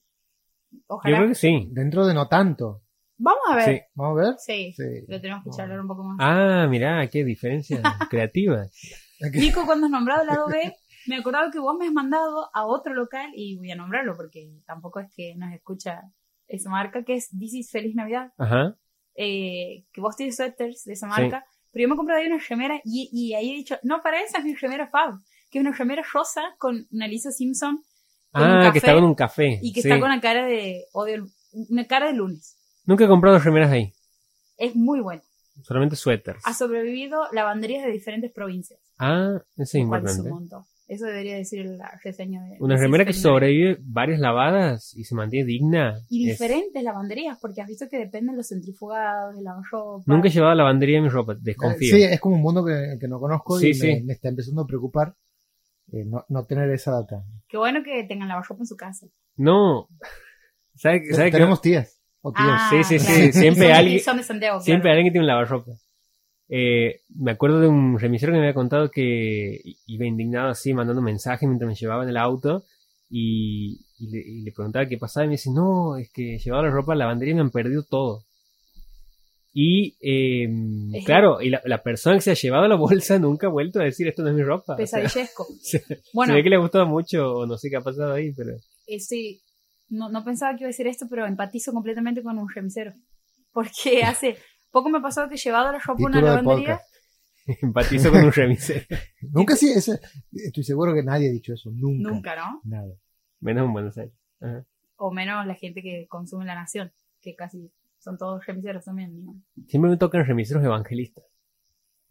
Eso. 0.71 0.79
Yo 0.89 0.95
Ojalá. 0.97 1.17
creo 1.19 1.29
que 1.29 1.35
sí. 1.35 1.69
Dentro 1.73 2.07
de 2.07 2.15
no 2.15 2.29
tanto. 2.29 2.83
Vamos 3.19 3.43
a 3.51 3.57
ver. 3.57 3.65
Sí. 3.65 3.83
Vamos 3.95 4.19
a 4.19 4.23
ver. 4.23 4.35
Sí. 4.39 4.73
Sí. 4.73 5.05
Lo 5.07 5.21
tenemos 5.21 5.45
que 5.45 5.51
charlar 5.51 5.81
un 5.81 5.89
poco 5.89 6.05
más. 6.05 6.17
Ah, 6.21 6.67
mirá, 6.69 7.07
qué 7.09 7.25
diferencia 7.25 7.83
creativa. 8.11 8.67
Nico, 9.35 9.67
cuando 9.67 9.87
has 9.87 9.93
nombrado 9.93 10.23
el 10.23 10.29
lado 10.29 10.47
B, 10.51 10.73
me 11.07 11.17
acordaba 11.17 11.51
que 11.51 11.59
vos 11.59 11.77
me 11.79 11.87
has 11.87 11.93
mandado 11.93 12.49
a 12.55 12.67
otro 12.67 12.95
local 12.95 13.31
y 13.35 13.57
voy 13.57 13.71
a 13.71 13.77
nombrarlo 13.77 14.15
porque 14.17 14.51
tampoco 14.67 15.01
es 15.01 15.09
que 15.15 15.35
nos 15.37 15.53
escucha 15.53 16.03
esa 16.47 16.71
marca, 16.71 17.05
que 17.05 17.15
es 17.15 17.29
This 17.39 17.55
is 17.55 17.71
Feliz 17.71 17.95
Navidad. 17.95 18.33
Ajá. 18.39 18.77
Eh, 19.15 19.85
que 19.93 20.01
vos 20.01 20.17
tienes 20.17 20.37
suéteres 20.37 20.85
de 20.85 20.95
esa 20.95 21.07
marca. 21.07 21.45
Pero 21.73 21.83
yo 21.83 21.89
me 21.89 21.95
he 21.95 21.97
comprado 21.97 22.21
ahí 22.21 22.27
una 22.27 22.43
remera 22.49 22.81
y, 22.85 23.09
y 23.13 23.35
ahí 23.35 23.53
he 23.53 23.57
dicho, 23.57 23.77
no, 23.83 24.03
para 24.03 24.21
esa 24.23 24.39
es 24.39 24.45
mi 24.45 24.55
remera 24.55 24.89
Fab, 24.89 25.15
que 25.51 25.59
es 25.59 25.65
una 25.65 25.77
remera 25.77 26.03
rosa 26.13 26.43
con 26.59 26.87
una 26.91 27.07
Lisa 27.07 27.31
Simpson 27.31 27.81
Con 28.33 28.43
un 28.43 28.49
Ah, 28.49 28.61
café 28.63 28.73
que 28.73 28.79
está 28.79 28.95
con 28.95 29.05
un 29.05 29.15
café. 29.15 29.59
y 29.63 29.73
que 29.73 29.83
sí. 29.83 29.89
está 29.89 30.01
con 30.01 30.11
una 30.11 30.21
cara 30.21 30.47
de, 30.47 30.85
o 30.93 31.05
de, 31.05 31.23
una 31.69 31.87
cara 31.87 32.07
de 32.07 32.13
lunes. 32.15 32.57
Nunca 32.87 33.05
he 33.05 33.09
comprado 33.09 33.39
remeras 33.39 33.71
ahí. 33.71 33.93
Es 34.57 34.75
muy 34.77 35.01
bueno. 35.01 35.23
Solamente 35.63 35.97
suéteres. 35.97 36.43
Ha 36.47 36.55
sobrevivido 36.55 37.23
lavanderías 37.33 37.85
de 37.85 37.91
diferentes 37.91 38.31
provincias. 38.33 38.79
Ah, 38.99 39.35
eso 39.57 39.63
es 39.63 39.75
importante. 39.75 40.29
montón. 40.31 40.65
Eso 40.89 41.07
debería 41.07 41.37
decir 41.37 41.65
la 41.67 41.99
reseña 42.03 42.43
de. 42.43 42.57
Una 42.59 42.75
de 42.75 42.81
remera 42.81 43.05
que 43.05 43.13
sobrevive 43.13 43.79
varias 43.81 44.19
lavadas 44.19 44.93
y 44.97 45.05
se 45.05 45.15
mantiene 45.15 45.47
digna. 45.47 46.01
Y 46.09 46.29
es- 46.29 46.39
diferentes 46.39 46.83
lavanderías, 46.83 47.39
porque 47.41 47.61
has 47.63 47.69
visto 47.69 47.87
que 47.89 47.97
dependen 47.99 48.37
los 48.37 48.49
centrifugados, 48.49 49.37
de 49.37 49.43
la 49.43 49.55
ropa. 49.71 50.03
Nunca 50.07 50.27
he 50.29 50.31
llevado 50.33 50.55
lavandería 50.55 50.99
en 50.99 51.05
mi 51.05 51.09
ropa, 51.11 51.37
desconfío. 51.41 51.95
Sí, 51.95 52.03
es 52.03 52.19
como 52.21 52.37
un 52.37 52.43
mundo 52.43 52.65
que, 52.65 52.97
que 53.01 53.07
no 53.07 53.21
conozco 53.21 53.61
y 53.61 53.73
Sí, 53.73 53.87
me, 53.87 53.95
sí. 53.99 54.03
me 54.03 54.13
está 54.15 54.29
empezando 54.31 54.63
a 54.63 54.67
preocupar 54.67 55.15
eh, 55.93 56.05
no, 56.07 56.25
no 56.29 56.45
tener 56.47 56.71
esa 56.71 56.93
data. 56.93 57.25
Qué 57.49 57.57
bueno 57.57 57.83
que 57.83 58.05
tengan 58.05 58.29
lavarropa 58.29 58.63
en 58.63 58.67
su 58.67 58.77
casa. 58.77 59.07
No. 59.37 59.89
¿Sabe, 60.75 61.03
sabe 61.13 61.27
que 61.31 61.37
Tenemos 61.39 61.61
tías 61.61 62.01
o 62.23 62.33
tíos. 62.33 62.49
Ah, 62.51 62.69
Sí, 62.71 62.85
sí, 62.85 62.99
sí, 62.99 63.07
claro. 63.07 63.33
siempre 63.33 63.65
Y 63.65 63.69
son- 63.69 63.77
alguien- 63.77 64.01
son 64.01 64.17
de 64.19 64.23
Santiago, 64.23 64.61
siempre 64.61 64.83
claro. 64.83 64.93
alguien 64.97 65.07
que 65.07 65.13
tiene 65.13 65.25
un 65.25 65.29
lavarropa? 65.29 65.73
Eh, 66.49 67.03
me 67.17 67.31
acuerdo 67.31 67.61
de 67.61 67.69
un 67.69 67.99
remisero 67.99 68.33
que 68.33 68.39
me 68.39 68.45
había 68.45 68.55
contado 68.55 68.91
que 68.91 69.61
iba 69.87 70.05
indignado 70.07 70.49
así, 70.49 70.75
mandando 70.75 71.01
mensajes 71.03 71.49
mientras 71.49 71.69
me 71.69 71.75
llevaba 71.77 72.03
en 72.03 72.09
el 72.09 72.17
auto 72.17 72.65
y, 73.09 73.87
y 73.99 74.11
le, 74.11 74.19
y 74.19 74.43
le 74.43 74.53
preguntaba 74.53 74.87
qué 74.87 74.99
pasaba 74.99 75.25
y 75.25 75.29
me 75.29 75.33
dice, 75.35 75.51
no, 75.53 75.97
es 75.97 76.11
que 76.13 76.39
llevaba 76.39 76.65
la 76.65 76.71
ropa 76.71 76.93
a 76.93 76.97
la 76.97 77.05
lavandería 77.05 77.33
y 77.33 77.35
me 77.37 77.41
han 77.43 77.51
perdido 77.51 77.85
todo. 77.89 78.25
Y 79.53 79.97
eh, 80.01 80.49
claro, 81.05 81.41
y 81.41 81.51
la, 81.51 81.61
la 81.65 81.83
persona 81.83 82.17
que 82.17 82.21
se 82.23 82.31
ha 82.31 82.35
llevado 82.35 82.69
la 82.69 82.77
bolsa 82.77 83.19
nunca 83.19 83.49
ha 83.49 83.51
vuelto 83.51 83.81
a 83.81 83.85
decir 83.85 84.07
esto 84.07 84.23
no 84.23 84.29
es 84.29 84.35
mi 84.37 84.43
ropa. 84.43 84.75
O 84.75 84.87
sea, 84.87 85.01
Pesadillesco. 85.01 85.47
se, 85.61 85.83
Bueno, 86.13 86.33
se 86.33 86.37
ve 86.37 86.43
que 86.45 86.51
le 86.51 86.57
ha 86.57 86.61
gustado 86.61 86.87
mucho 86.87 87.33
o 87.35 87.47
no 87.47 87.57
sé 87.59 87.69
qué 87.69 87.77
ha 87.77 87.81
pasado 87.81 88.13
ahí, 88.13 88.33
pero 88.33 88.53
eh, 88.87 89.01
sí, 89.01 89.41
no, 89.89 90.09
no 90.09 90.25
pensaba 90.25 90.53
que 90.53 90.61
iba 90.61 90.67
a 90.69 90.75
decir 90.75 90.87
esto, 90.87 91.07
pero 91.11 91.27
empatizo 91.27 91.73
completamente 91.73 92.23
con 92.23 92.39
un 92.39 92.49
remisero. 92.49 92.93
Porque 93.53 94.03
hace 94.05 94.37
poco 94.71 94.89
me 94.89 95.01
pasó 95.01 95.29
que 95.29 95.35
he 95.35 95.39
llevado 95.39 95.73
la 95.73 95.79
ropa 95.79 96.01
a 96.03 96.07
una 96.07 96.21
lavandería. 96.21 96.81
empatizo 97.63 98.13
con 98.13 98.25
un 98.25 98.33
remisero. 98.33 98.85
Nunca 99.33 99.57
sí, 99.57 99.73
ese- 99.73 99.99
estoy 100.33 100.63
seguro 100.63 100.95
que 100.95 101.03
nadie 101.03 101.29
ha 101.29 101.33
dicho 101.33 101.55
eso. 101.55 101.71
Nunca. 101.73 102.09
Nunca, 102.11 102.37
¿no? 102.37 102.61
Nada. 102.65 102.95
Menos 103.41 103.67
en 103.67 103.73
Buenos 103.73 103.99
Aires. 103.99 104.15
Ajá. 104.41 104.65
O 104.97 105.11
menos 105.11 105.45
la 105.47 105.55
gente 105.55 105.83
que 105.83 106.07
consume 106.09 106.45
la 106.45 106.55
nación, 106.55 106.93
que 107.23 107.35
casi 107.35 107.73
son 108.01 108.19
todos 108.19 108.45
remiseros 108.45 108.85
también. 108.85 109.25
¿no? 109.25 109.35
Siempre 109.69 109.91
me 109.93 109.97
tocan 109.97 110.25
remiseros 110.27 110.65
evangelistas. 110.65 111.25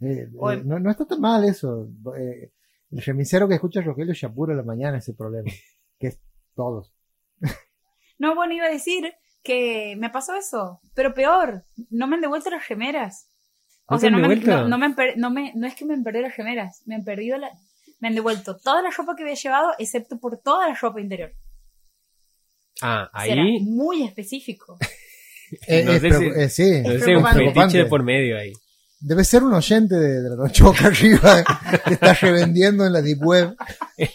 Eh, 0.01 0.29
eh, 0.31 0.61
no, 0.63 0.79
no 0.79 0.89
está 0.89 1.05
tan 1.05 1.19
mal 1.19 1.43
eso. 1.43 1.89
Eh, 2.17 2.51
el 2.91 3.01
remisero 3.01 3.47
que 3.49 3.55
escucha 3.55 3.81
a 3.81 3.83
Rogelio 3.83 4.13
Shapuro 4.13 4.53
a 4.53 4.55
la 4.55 4.63
mañana 4.63 4.99
es 4.99 5.09
el 5.09 5.15
problema. 5.15 5.51
Que 5.99 6.07
es 6.07 6.21
todos. 6.55 6.93
No, 8.21 8.35
bueno, 8.35 8.53
iba 8.53 8.65
a 8.65 8.69
decir 8.69 9.13
que 9.43 9.95
me 9.97 10.09
pasó 10.09 10.35
eso, 10.35 10.81
pero 10.93 11.13
peor, 11.13 11.63
no 11.89 12.05
me 12.05 12.15
han 12.15 12.21
devuelto 12.21 12.49
las 12.49 12.67
remeras. 12.67 13.29
O 13.85 13.93
¿No 13.93 13.97
te 13.97 14.01
sea, 14.01 14.09
no, 14.09 14.17
me, 14.27 14.35
no, 14.35 14.67
no 14.67 14.77
me 14.77 14.95
no, 15.15 15.29
me- 15.31 15.53
no 15.55 15.65
es 15.67 15.73
que 15.75 15.85
me 15.85 15.93
han 15.93 16.03
perdido 16.03 16.23
las 16.27 16.35
remeras, 16.35 16.81
me 16.85 16.95
han 16.95 17.05
perdido 17.05 17.37
la, 17.37 17.49
me 18.01 18.09
han 18.09 18.15
devuelto 18.15 18.57
toda 18.57 18.81
la 18.81 18.91
ropa 18.91 19.15
que 19.15 19.23
había 19.23 19.35
llevado, 19.35 19.71
excepto 19.79 20.19
por 20.19 20.37
toda 20.37 20.67
la 20.67 20.75
ropa 20.75 20.99
interior. 20.99 21.31
Ah, 22.81 23.09
O 23.13 23.19
sea, 23.21 23.33
era 23.33 23.41
ahí 23.43 23.59
muy 23.61 24.03
específico. 24.03 24.77
Eh, 25.67 25.83
No 25.83 25.91
es 25.93 26.01
sé 26.01 26.09
preocu- 26.09 26.33
si- 26.33 26.39
eh, 26.41 26.49
sí, 26.49 26.81
no 26.81 26.91
Es 26.91 27.03
sé, 27.03 27.15
un 27.15 27.23
preocupante. 27.23 27.53
fetiche 27.61 27.77
de 27.79 27.85
por 27.85 28.03
medio 28.03 28.37
ahí. 28.37 28.53
Debe 29.01 29.23
ser 29.23 29.43
un 29.43 29.53
oyente 29.53 29.95
de, 29.95 30.21
de 30.21 30.29
la 30.29 30.35
noche 30.35 30.63
boca 30.63 30.87
arriba 30.87 31.43
que 31.85 31.93
está 31.93 32.13
revendiendo 32.13 32.85
en 32.85 32.93
la 32.93 33.01
deep 33.01 33.23
web. 33.23 33.55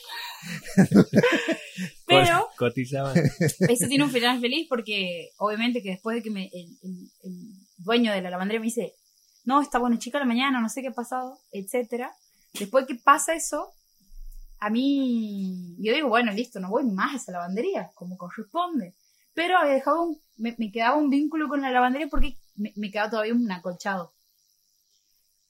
Pero 2.06 2.48
Co- 2.50 2.66
Cotizaban. 2.66 3.14
eso 3.38 3.86
tiene 3.88 4.04
un 4.04 4.10
final 4.10 4.40
feliz 4.40 4.66
porque 4.68 5.30
obviamente 5.38 5.82
que 5.82 5.90
después 5.90 6.16
de 6.16 6.22
que 6.22 6.30
me, 6.30 6.44
el, 6.52 6.68
el- 6.82 7.10
el 7.22 7.32
dueño 7.78 8.12
de 8.12 8.22
la 8.22 8.30
lavandería 8.30 8.60
me 8.60 8.66
dice, 8.66 8.94
no, 9.44 9.60
está 9.62 9.78
bueno 9.78 9.96
chica 9.98 10.18
a 10.18 10.20
la 10.20 10.26
mañana, 10.26 10.60
no 10.60 10.68
sé 10.68 10.82
qué 10.82 10.88
ha 10.88 10.92
pasado, 10.92 11.38
etcétera. 11.52 12.12
Después 12.58 12.86
que 12.86 12.94
pasa 12.94 13.34
eso, 13.34 13.72
a 14.60 14.70
mí, 14.70 15.76
yo 15.80 15.92
digo, 15.92 16.08
bueno, 16.08 16.30
listo, 16.32 16.60
no 16.60 16.68
voy 16.70 16.84
más 16.84 17.14
a 17.14 17.16
esa 17.16 17.32
lavandería, 17.32 17.90
como 17.94 18.16
corresponde. 18.16 18.94
Pero 19.34 19.58
había 19.58 19.74
dejado 19.74 20.02
un, 20.02 20.18
me, 20.36 20.54
me 20.58 20.70
quedaba 20.70 20.96
un 20.96 21.10
vínculo 21.10 21.48
con 21.48 21.60
la 21.60 21.70
lavandería 21.70 22.08
porque 22.08 22.36
me, 22.56 22.72
me 22.76 22.90
quedaba 22.90 23.10
todavía 23.10 23.34
un 23.34 23.50
acolchado. 23.50 24.12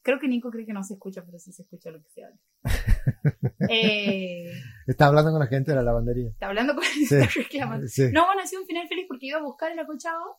Creo 0.03 0.19
que 0.19 0.29
Nico 0.29 0.51
cree 0.51 0.67
que 0.67 0.73
no 0.75 0.85
se 0.85 0.95
escucha, 0.95 1.23
pero 1.25 1.39
sí 1.39 1.53
se 1.53 1.63
escucha 1.63 1.91
lo 1.91 2.03
que 2.03 2.09
se 2.11 2.25
habla. 2.25 2.39
eh, 3.71 4.53
Está 4.87 5.07
hablando 5.07 5.31
con 5.31 5.41
la 5.41 5.47
gente 5.47 5.71
de 5.71 5.77
la 5.77 5.83
lavandería. 5.83 6.29
está 6.31 6.47
hablando 6.49 6.75
con 6.75 6.85
Sí. 6.85 7.15
está 7.17 7.27
reclamando. 7.35 7.87
Sí. 7.89 8.11
No, 8.13 8.27
bueno, 8.27 8.43
ha 8.43 8.47
sido 8.47 8.63
un 8.63 8.67
final 8.69 8.87
feliz 8.89 9.07
porque 9.09 9.27
iba 9.27 9.39
a 9.39 9.43
buscar 9.43 9.73
el 9.73 9.79
acolchado 9.79 10.39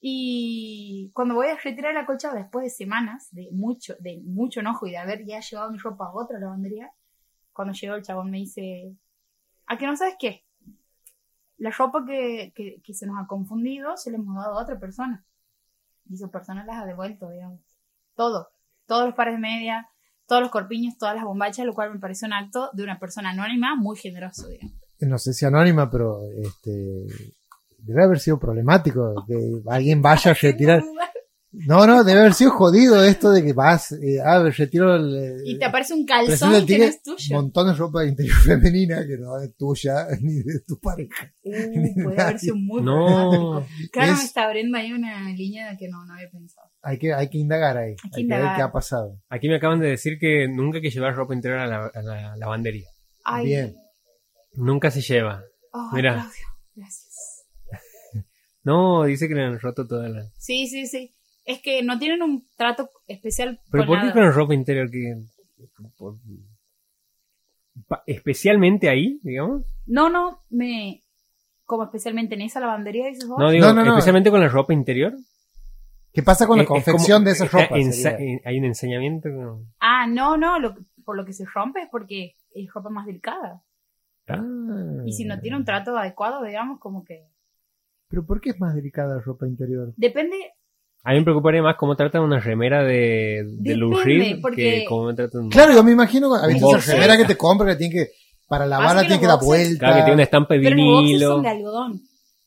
y 0.00 1.10
cuando 1.12 1.34
voy 1.34 1.48
a 1.48 1.56
retirar 1.56 1.90
el 1.92 1.96
acolchado 1.98 2.36
después 2.36 2.64
de 2.64 2.70
semanas 2.70 3.28
de 3.32 3.48
mucho, 3.52 3.96
de 3.98 4.20
mucho 4.24 4.60
enojo 4.60 4.86
y 4.86 4.92
de 4.92 4.98
haber 4.98 5.24
ya 5.26 5.40
llevado 5.40 5.72
mi 5.72 5.78
ropa 5.78 6.06
a 6.06 6.14
otra 6.14 6.38
lavandería, 6.38 6.92
cuando 7.52 7.74
llegó 7.74 7.96
el 7.96 8.02
chabón 8.04 8.30
me 8.30 8.38
dice, 8.38 8.94
¿a 9.66 9.76
que 9.76 9.86
no 9.86 9.96
sabes 9.96 10.14
qué? 10.20 10.44
La 11.58 11.70
ropa 11.70 12.04
que, 12.06 12.52
que, 12.54 12.80
que 12.82 12.94
se 12.94 13.06
nos 13.06 13.16
ha 13.22 13.26
confundido 13.26 13.96
se 13.96 14.10
la 14.10 14.16
hemos 14.16 14.36
dado 14.36 14.58
a 14.58 14.62
otra 14.62 14.78
persona. 14.78 15.24
Y 16.08 16.14
esa 16.14 16.28
persona 16.28 16.64
las 16.64 16.82
ha 16.82 16.86
devuelto, 16.86 17.28
digamos. 17.28 17.60
Todo. 18.14 18.48
Todos 18.86 19.06
los 19.06 19.14
pares 19.14 19.34
de 19.34 19.40
media, 19.40 19.88
todos 20.26 20.42
los 20.42 20.50
corpiños, 20.50 20.96
todas 20.98 21.14
las 21.14 21.24
bombachas, 21.24 21.66
lo 21.66 21.74
cual 21.74 21.92
me 21.92 21.98
parece 21.98 22.26
un 22.26 22.32
acto 22.32 22.70
de 22.72 22.82
una 22.82 22.98
persona 22.98 23.30
anónima 23.30 23.76
muy 23.76 23.96
generoso, 23.96 24.48
digamos. 24.48 24.74
No 25.00 25.18
sé 25.18 25.32
si 25.32 25.44
anónima, 25.44 25.90
pero 25.90 26.20
este 26.36 27.06
debe 27.78 28.04
haber 28.04 28.18
sido 28.18 28.38
problemático 28.38 29.14
que 29.26 29.62
alguien 29.68 30.02
vaya 30.02 30.32
a 30.32 30.34
retirar. 30.34 30.82
No, 31.50 31.86
no, 31.86 32.04
debe 32.04 32.20
haber 32.20 32.34
sido 32.34 32.50
jodido 32.50 33.02
esto 33.02 33.30
de 33.30 33.42
que 33.42 33.54
vas, 33.54 33.92
eh, 33.92 34.20
ah, 34.22 34.38
retiro 34.50 34.96
el. 34.96 35.16
eh, 35.16 35.42
Y 35.46 35.58
te 35.58 35.64
aparece 35.64 35.94
un 35.94 36.04
calzón 36.04 36.66
que 36.66 36.78
no 36.78 36.84
es 36.84 37.02
tuyo. 37.02 37.34
montón 37.36 37.68
de 37.68 37.72
ropa 37.74 38.04
interior 38.04 38.36
femenina 38.44 39.06
que 39.06 39.16
no 39.16 39.40
es 39.40 39.56
tuya 39.56 40.06
ni 40.20 40.42
de 40.42 40.60
tu 40.66 40.78
pareja. 40.78 41.32
Uh, 41.42 41.52
puede 42.04 42.20
haber 42.20 42.38
sido 42.38 42.54
muy 42.56 42.82
No. 42.82 43.06
problemático. 43.64 43.90
Claro, 43.92 44.12
Es- 44.12 44.18
me 44.18 44.24
está 44.24 44.44
abriendo 44.44 44.76
ahí 44.76 44.92
una 44.92 45.30
línea 45.30 45.74
que 45.78 45.88
no, 45.88 46.04
no 46.04 46.14
había 46.14 46.28
pensado. 46.30 46.68
Hay 46.82 46.98
que, 46.98 47.14
hay 47.14 47.28
que 47.30 47.38
indagar 47.38 47.78
ahí. 47.78 47.92
Hay 47.92 47.96
que 47.96 48.08
que, 48.10 48.16
ver 48.16 48.24
indagar. 48.24 48.56
qué 48.56 48.62
ha 48.62 48.70
pasado. 48.72 49.18
Aquí 49.30 49.48
me 49.48 49.56
acaban 49.56 49.80
de 49.80 49.88
decir 49.88 50.18
que 50.20 50.48
nunca 50.48 50.76
hay 50.78 50.82
que 50.82 50.90
llevar 50.90 51.14
ropa 51.14 51.34
interior 51.34 51.60
a 51.60 51.66
la, 51.66 51.86
a 51.86 52.02
la 52.02 52.36
lavandería. 52.36 52.88
Ay, 53.24 53.46
Bien. 53.46 53.74
Nunca 54.52 54.90
se 54.90 55.00
lleva. 55.00 55.42
Mira. 55.92 56.12
Claudio, 56.14 56.46
gracias. 56.74 57.46
No, 58.64 59.04
dice 59.04 59.28
que 59.28 59.34
le 59.34 59.44
han 59.44 59.58
roto 59.58 59.86
toda 59.86 60.08
la... 60.08 60.24
Sí, 60.36 60.66
sí, 60.66 60.86
sí. 60.86 61.14
Es 61.50 61.62
que 61.62 61.82
no 61.82 61.98
tienen 61.98 62.22
un 62.22 62.46
trato 62.56 62.90
especial 63.06 63.58
¿Pero 63.70 63.84
con 63.84 63.86
por 63.88 63.98
qué 64.00 64.06
nada. 64.08 64.12
con 64.12 64.32
ropa 64.34 64.54
interior? 64.54 64.90
que 64.90 65.14
por- 65.96 66.16
Especialmente 68.06 68.88
ahí, 68.88 69.18
digamos. 69.22 69.62
No, 69.86 70.08
no, 70.10 70.42
me... 70.50 71.04
Como 71.64 71.84
especialmente 71.84 72.34
en 72.34 72.42
esa 72.42 72.60
lavandería, 72.60 73.06
dices 73.08 73.26
vos. 73.28 73.38
No, 73.38 73.50
digo, 73.50 73.66
No, 73.66 73.72
no, 73.74 73.84
no. 73.84 73.90
especialmente 73.92 74.30
con 74.30 74.40
la 74.40 74.48
ropa 74.48 74.72
interior. 74.72 75.14
¿Qué 76.12 76.22
pasa 76.22 76.46
con 76.46 76.56
la 76.56 76.62
Es- 76.62 76.66
es 76.66 76.68
como- 76.68 76.82
confección 76.82 77.24
de 77.24 77.30
esa 77.32 77.44
está 77.44 77.62
ropa? 77.62 77.76
ensa- 77.76 78.10
sería? 78.18 78.26
en- 78.34 78.40
hay 78.44 78.58
un 78.58 78.64
ensañamiento. 78.64 79.28
como- 79.30 79.64
Ah, 79.80 80.06
no, 80.06 80.36
no, 80.36 80.58
lo, 80.58 80.74
por 81.04 81.16
lo 81.16 81.24
que 81.24 81.32
se 81.32 81.44
rompe 81.46 81.82
es 81.82 81.88
porque 81.90 82.36
es 82.54 82.72
ropa 82.74 82.88
más 82.90 83.06
delicada. 83.06 83.62
Ah. 84.28 84.42
Y 85.06 85.12
si 85.12 85.24
no 85.24 85.40
tiene 85.40 85.56
un 85.56 85.64
trato 85.64 85.96
adecuado, 85.96 86.42
digamos, 86.44 86.78
como 86.80 87.04
que... 87.04 87.26
¿Pero 88.08 88.24
por 88.26 88.40
qué 88.40 88.50
es 88.50 88.60
más 88.60 88.74
delicada 88.74 89.16
la 89.16 89.20
ropa 89.22 89.46
interior? 89.46 89.92
Depende, 89.96 90.36
A 91.04 91.12
mí 91.12 91.18
me 91.18 91.24
preocuparía 91.24 91.62
más 91.62 91.76
cómo 91.76 91.96
tratan 91.96 92.22
una 92.22 92.40
remera 92.40 92.82
de, 92.84 93.44
de 93.46 93.76
porque- 94.42 94.56
que 94.56 94.84
cómo 94.86 95.06
me 95.06 95.14
tratan 95.14 95.48
Claro, 95.48 95.72
yo 95.72 95.82
me 95.82 95.92
imagino, 95.92 96.34
¿has 96.34 96.46
visto 96.48 96.66
boxer. 96.66 96.80
esa 96.82 96.92
remera 96.94 97.16
que 97.16 97.24
te 97.24 97.36
compra 97.36 97.68
que 97.72 97.76
tiene 97.76 97.94
que, 97.94 98.06
para 98.46 98.66
lavarla 98.66 99.02
que 99.02 99.08
tiene 99.08 99.20
que 99.20 99.26
los 99.26 99.36
dar 99.38 99.44
vuelta? 99.44 99.78
Claro, 99.78 99.94
que 99.96 100.00
tiene 100.02 100.14
una 100.14 100.22
estampa 100.24 100.54
de 100.54 100.60
pero 100.60 100.76
los 100.76 101.02
vinilo. 101.02 101.28
son 101.34 101.42
de 101.42 101.48
algodón. 101.48 102.00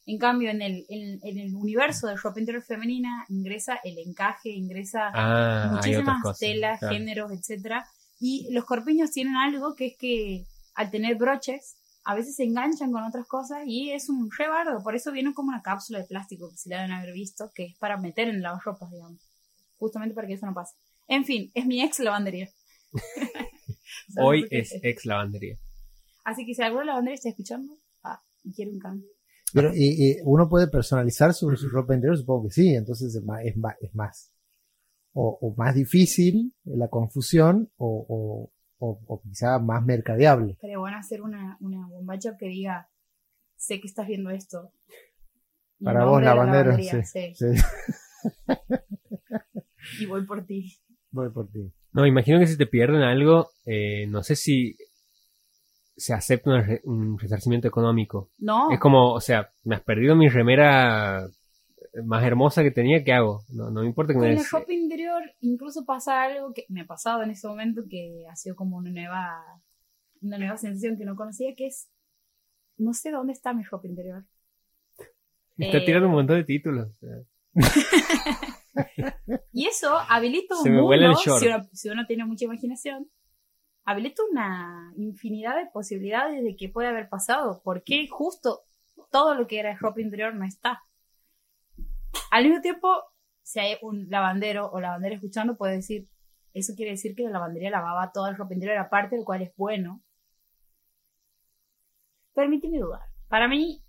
En 0.06 0.18
cambio, 0.18 0.50
en 0.52 0.62
el, 0.62 0.86
en, 0.90 1.20
en 1.24 1.38
el 1.40 1.56
universo 1.56 2.08
de 2.08 2.16
ropa 2.18 2.40
interior 2.40 2.64
femenina 2.64 3.24
ingresa 3.30 3.80
el 3.84 3.98
encaje, 4.00 4.50
ingresa 4.50 5.10
Ah, 5.14 5.70
muchísimas 5.74 6.22
cosas. 6.22 6.40
telas, 6.40 6.80
claro. 6.80 6.96
géneros, 6.96 7.32
etcétera. 7.32 7.86
Y 8.20 8.48
los 8.52 8.66
corpiños 8.66 9.12
tienen 9.12 9.36
algo 9.36 9.74
que 9.76 9.88
es 9.88 9.98
que 9.98 10.44
al 10.76 10.92
tener 10.92 11.16
broches, 11.18 11.78
a 12.04 12.16
veces 12.16 12.36
se 12.36 12.44
enganchan 12.44 12.92
con 12.92 13.04
otras 13.04 13.28
cosas 13.28 13.60
y 13.66 13.92
es 13.92 14.10
un 14.10 14.30
rebardo. 14.32 14.82
Por 14.84 14.96
eso 14.96 15.12
viene 15.12 15.34
como 15.34 15.50
una 15.50 15.62
cápsula 15.62 16.00
de 16.00 16.06
plástico 16.06 16.50
que 16.50 16.58
se 16.58 16.70
le 16.70 16.76
deben 16.76 16.92
haber 16.92 17.14
visto, 17.14 17.52
que 17.54 17.66
es 17.66 17.78
para 17.78 17.98
meter 17.98 18.28
en 18.28 18.42
las 18.42 18.64
ropas, 18.64 18.90
digamos. 18.92 19.22
Justamente 19.78 20.16
para 20.16 20.28
que 20.28 20.34
eso 20.34 20.46
no 20.46 20.54
pase. 20.54 20.76
En 21.08 21.26
fin, 21.26 21.52
es 21.54 21.66
mi 21.66 21.82
ex 21.82 22.00
lavandería. 22.00 22.50
¿Sabes 24.10 24.18
Hoy 24.18 24.46
es 24.50 24.74
ex 24.82 25.06
lavandería. 25.06 25.58
Así 26.24 26.46
que 26.46 26.54
si 26.54 26.62
alguna 26.62 26.86
lavandería 26.86 27.16
está 27.16 27.30
escuchando, 27.30 27.74
ah, 28.04 28.22
y 28.44 28.54
quiere 28.54 28.72
un 28.72 28.80
cambio. 28.80 29.08
Pero, 29.54 29.72
y, 29.74 30.12
y 30.12 30.16
uno 30.24 30.48
puede 30.48 30.68
personalizar 30.68 31.34
su, 31.34 31.54
su 31.56 31.70
ropa 31.70 31.94
interior, 31.94 32.18
supongo 32.18 32.48
que 32.48 32.54
sí, 32.54 32.74
entonces 32.74 33.14
es 33.14 33.24
más, 33.24 33.42
es 33.44 33.58
más, 33.58 33.76
es 33.82 33.94
más. 33.94 34.32
O, 35.14 35.38
o 35.42 35.54
más 35.56 35.76
difícil 35.76 36.54
la 36.64 36.88
confusión, 36.88 37.70
o, 37.76 38.06
o, 38.08 38.52
o, 38.82 39.00
o 39.08 39.22
quizá 39.22 39.60
más 39.60 39.86
mercadeable. 39.86 40.58
Pero 40.60 40.82
bueno 40.82 40.98
hacer 40.98 41.22
una, 41.22 41.56
una 41.62 41.88
bombacha 41.88 42.36
que 42.38 42.48
diga, 42.48 42.90
sé 43.56 43.80
que 43.80 43.88
estás 43.88 44.08
viendo 44.08 44.30
esto. 44.32 44.74
Y 45.80 45.86
Para 45.86 46.04
vos, 46.06 46.22
la 46.22 46.36
lavandería, 46.36 47.04
sí. 47.04 47.34
sí. 47.36 47.56
Sí, 47.56 47.62
Y 50.00 50.06
voy 50.06 50.26
por 50.26 50.46
ti. 50.46 50.74
voy 51.12 51.30
por 51.30 51.50
ti. 51.50 51.72
No, 51.94 52.06
imagino 52.06 52.40
que 52.40 52.48
si 52.48 52.58
te 52.58 52.68
pierden 52.68 53.02
algo, 53.02 53.50
eh, 53.66 54.06
no 54.08 54.24
sé 54.24 54.36
si 54.36 54.76
se 55.96 56.14
acepta 56.14 56.62
re- 56.62 56.82
un 56.86 57.18
resarcimiento 57.20 57.68
económico. 57.68 58.32
No, 58.40 58.72
Es 58.72 58.80
como, 58.80 59.14
o 59.14 59.22
sea, 59.22 59.52
me 59.64 59.76
has 59.76 59.82
perdido 59.82 60.16
mi 60.16 60.30
remera 60.30 61.28
más 62.04 62.24
hermosa 62.24 62.64
que 62.64 62.72
tenía, 62.72 63.04
¿qué 63.04 63.14
hago? 63.14 63.44
No, 63.50 63.70
no 63.70 63.82
me 63.82 63.88
importa 63.88 64.14
que 64.14 64.20
me 64.20 64.26
con 64.26 64.36
la 64.36 64.42
des... 64.42 64.52
ropa 64.52 64.72
interior 64.72 65.22
incluso 65.42 65.86
pasa 65.86 66.24
algo 66.24 66.54
que 66.54 66.66
me 66.70 66.82
ha 66.82 66.86
pasado 66.86 67.24
en 67.24 67.32
ese 67.32 67.48
momento 67.48 67.84
que 67.90 68.26
ha 68.30 68.36
sido 68.36 68.56
como 68.56 68.78
una 68.78 68.92
nueva, 68.92 69.44
una 70.22 70.38
nueva 70.38 70.58
sensación 70.58 70.98
que 70.98 71.06
no 71.06 71.16
conocía, 71.16 71.54
que 71.56 71.68
es, 71.68 71.90
no 72.78 72.94
sé 72.94 73.12
dónde 73.12 73.34
está 73.34 73.54
mi 73.54 73.64
ropa 73.64 73.88
interior. 73.88 74.26
Me 75.58 75.68
está 75.68 75.80
eh, 75.80 75.86
tirando 75.86 76.08
un 76.08 76.14
montón 76.14 76.38
de 76.38 76.44
títulos. 76.44 76.90
Y 79.52 79.68
eso 79.68 79.98
habilita 80.10 80.56
un 80.56 80.64
Se 80.64 80.70
me 80.70 80.82
mundo, 80.82 80.94
el 80.94 81.16
si 81.16 81.30
uno, 81.30 81.70
si 81.74 81.90
uno 81.90 82.06
tiene 82.06 82.26
mucha 82.26 82.46
imaginación, 82.46 83.10
habilita 83.84 84.24
una 84.32 84.94
infinidad 84.98 85.58
de 85.58 85.70
posibilidades 85.72 86.44
de 86.44 86.56
qué 86.56 86.70
puede 86.70 86.88
haber 86.88 87.10
pasado. 87.10 87.62
¿Por 87.64 87.84
qué 87.84 88.08
justo 88.10 88.62
todo 89.12 89.36
lo 89.36 89.48
que 89.48 89.60
era 89.60 89.78
ropa 89.78 90.02
interior 90.02 90.34
no 90.34 90.46
está? 90.46 90.82
Al 92.32 92.44
mismo 92.46 92.62
tiempo, 92.62 92.88
si 93.42 93.60
hay 93.60 93.78
un 93.82 94.08
lavandero 94.10 94.70
o 94.72 94.80
lavandera 94.80 95.16
escuchando, 95.16 95.58
puede 95.58 95.76
decir, 95.76 96.08
eso 96.54 96.74
quiere 96.76 96.92
decir 96.92 97.16
que 97.16 97.24
la 97.24 97.30
lavandería 97.32 97.70
lavaba 97.70 98.12
toda 98.12 98.32
la 98.32 98.38
ropa 98.38 98.54
interior 98.54 98.78
aparte, 98.78 99.18
lo 99.18 99.24
cual 99.26 99.42
es 99.42 99.52
bueno. 99.56 100.02
Permíteme 102.34 102.80
dudar. 102.80 103.02
Para 103.28 103.48
mí, 103.48 103.84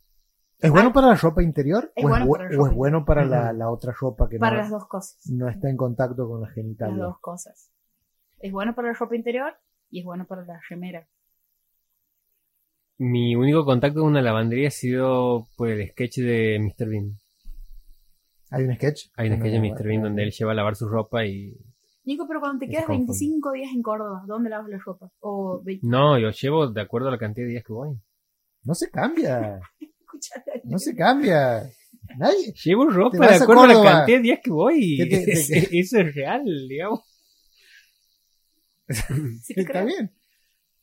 ¿Es 0.59 0.71
bueno 0.71 0.93
para 0.93 1.09
la 1.09 1.15
ropa 1.17 1.43
interior? 1.43 1.93
Es 1.97 2.05
¿O, 2.05 2.09
bueno 2.09 2.25
es, 2.25 2.31
para 2.31 2.61
o 2.61 2.67
es 2.69 2.75
bueno 2.75 3.05
para 3.05 3.25
la, 3.25 3.53
la 3.53 3.69
otra 3.69 3.93
ropa 4.01 4.29
que 4.29 4.39
para 4.39 4.57
no, 4.57 4.63
las 4.63 4.71
dos 4.71 4.87
cosas. 4.87 5.21
no 5.29 5.49
está 5.49 5.69
en 5.69 5.77
contacto 5.77 6.29
con 6.29 6.41
la 6.41 6.47
Las 6.47 6.55
genitalia? 6.55 7.03
dos 7.03 7.19
cosas. 7.21 7.73
Es 8.39 8.53
bueno 8.53 8.73
para 8.75 8.89
la 8.89 8.95
ropa 8.95 9.17
interior 9.17 9.55
y 9.91 10.01
es 10.01 10.05
bueno 10.05 10.25
para 10.27 10.45
la 10.45 10.61
remera. 10.69 11.09
Mi 12.99 13.35
único 13.35 13.65
contacto 13.65 14.01
con 14.01 14.11
una 14.11 14.23
lavandería 14.23 14.69
ha 14.69 14.71
sido 14.71 15.49
por 15.57 15.69
el 15.69 15.89
sketch 15.91 16.19
de 16.19 16.59
Mr. 16.61 16.89
Bean. 16.89 17.19
¿Hay 18.53 18.65
un 18.65 18.75
sketch? 18.77 19.07
Hay 19.17 19.31
un 19.31 19.37
sketch 19.39 19.53
de 19.53 19.61
Mr. 19.61 19.83
Bean 19.87 20.03
no. 20.03 20.09
donde 20.09 20.23
él 20.25 20.31
lleva 20.31 20.53
a 20.53 20.55
lavar 20.55 20.77
su 20.77 20.89
ropa 20.89 21.25
y... 21.27 21.57
Nico, 22.05 22.27
pero 22.27 22.41
cuando 22.41 22.59
te 22.59 22.69
quedas 22.69 22.85
confunde. 22.87 23.07
25 23.13 23.53
días 23.53 23.71
en 23.75 23.83
Córdoba, 23.83 24.25
¿dónde 24.27 24.51
lavas 24.51 24.69
la 24.69 24.79
ropa? 24.79 25.11
O 25.21 25.63
No, 25.83 26.19
yo 26.19 26.31
llevo 26.31 26.67
de 26.69 26.81
acuerdo 26.81 27.09
a 27.09 27.13
la 27.13 27.19
cantidad 27.19 27.47
de 27.47 27.53
días 27.53 27.65
que 27.65 27.73
voy. 27.73 27.97
No 28.65 28.75
se 28.75 28.91
cambia. 28.91 29.61
No 30.65 30.79
se 30.79 30.95
cambia. 30.95 31.65
Nadie. 32.17 32.53
Llevo 32.65 32.89
ropa 32.89 33.27
de 33.27 33.35
acuerdo 33.35 33.63
a 33.63 33.67
la 33.67 33.83
cantidad 33.83 34.19
de 34.19 34.23
días 34.23 34.39
que 34.43 34.51
voy. 34.53 34.97
¿Qué 34.99 35.07
te- 35.07 35.33
Es- 35.33 35.49
te- 35.71 35.79
Eso 35.79 35.99
es 35.99 36.15
real, 36.15 36.45
digamos. 36.69 37.01
Sí, 39.43 39.55
Está 39.57 39.73
creo. 39.73 39.87
bien. 39.87 40.13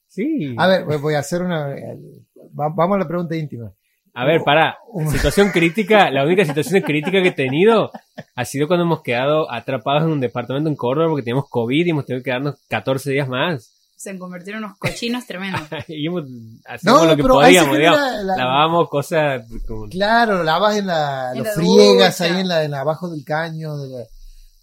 Sí. 0.08 0.56
A 0.58 0.68
ver, 0.68 1.00
voy- 1.00 1.14
a 1.14 1.20
hacer 1.20 1.42
una. 1.42 1.68
va- 1.68 2.70
Vamos 2.76 2.96
a 2.96 3.00
la 3.00 3.08
pregunta 3.08 3.36
íntima. 3.36 3.74
A 4.22 4.26
ver, 4.26 4.44
para. 4.44 4.78
Situación 5.12 5.50
crítica. 5.52 6.10
La 6.12 6.24
única 6.24 6.44
situación 6.46 6.82
crítica 6.82 7.22
que 7.22 7.30
he 7.30 7.32
tenido 7.32 7.92
ha 8.36 8.46
sido 8.46 8.68
cuando 8.68 8.84
hemos 8.86 9.02
quedado 9.02 9.52
atrapados 9.52 10.04
en 10.04 10.10
un 10.10 10.20
departamento 10.20 10.70
en 10.70 10.76
Córdoba 10.76 11.08
porque 11.10 11.24
teníamos 11.24 11.50
COVID 11.50 11.86
y 11.86 11.90
hemos 11.90 12.06
tenido 12.06 12.22
que 12.24 12.30
quedarnos 12.30 12.56
14 12.70 13.12
días 13.12 13.28
más. 13.30 13.76
Se 13.96 14.18
convirtieron 14.18 14.60
en 14.64 14.66
unos 14.68 14.78
cochinos 14.78 15.26
tremendos. 15.26 15.62
Y 15.90 16.08
hemos, 16.08 16.24
hacíamos 16.66 17.02
No, 17.02 17.06
lo 17.08 17.16
que 17.18 17.24
podíamos, 17.24 17.78
digamos. 17.78 18.00
la- 18.24 18.36
Lavábamos 18.38 18.88
cosas 18.90 19.44
como... 19.68 19.88
Claro, 19.90 20.42
lavas 20.44 20.78
en 20.78 20.88
la. 20.88 21.32
En 21.34 21.40
lo 21.40 21.44
la 21.44 21.52
friegas 21.52 22.18
ducha. 22.18 22.34
ahí 22.34 22.40
en 22.42 22.48
la, 22.48 22.64
en 22.64 22.72
la- 22.72 22.80
abajo 22.80 23.10
del 23.10 23.26
caño 23.26 23.78
de 23.78 23.90
la, 23.90 24.04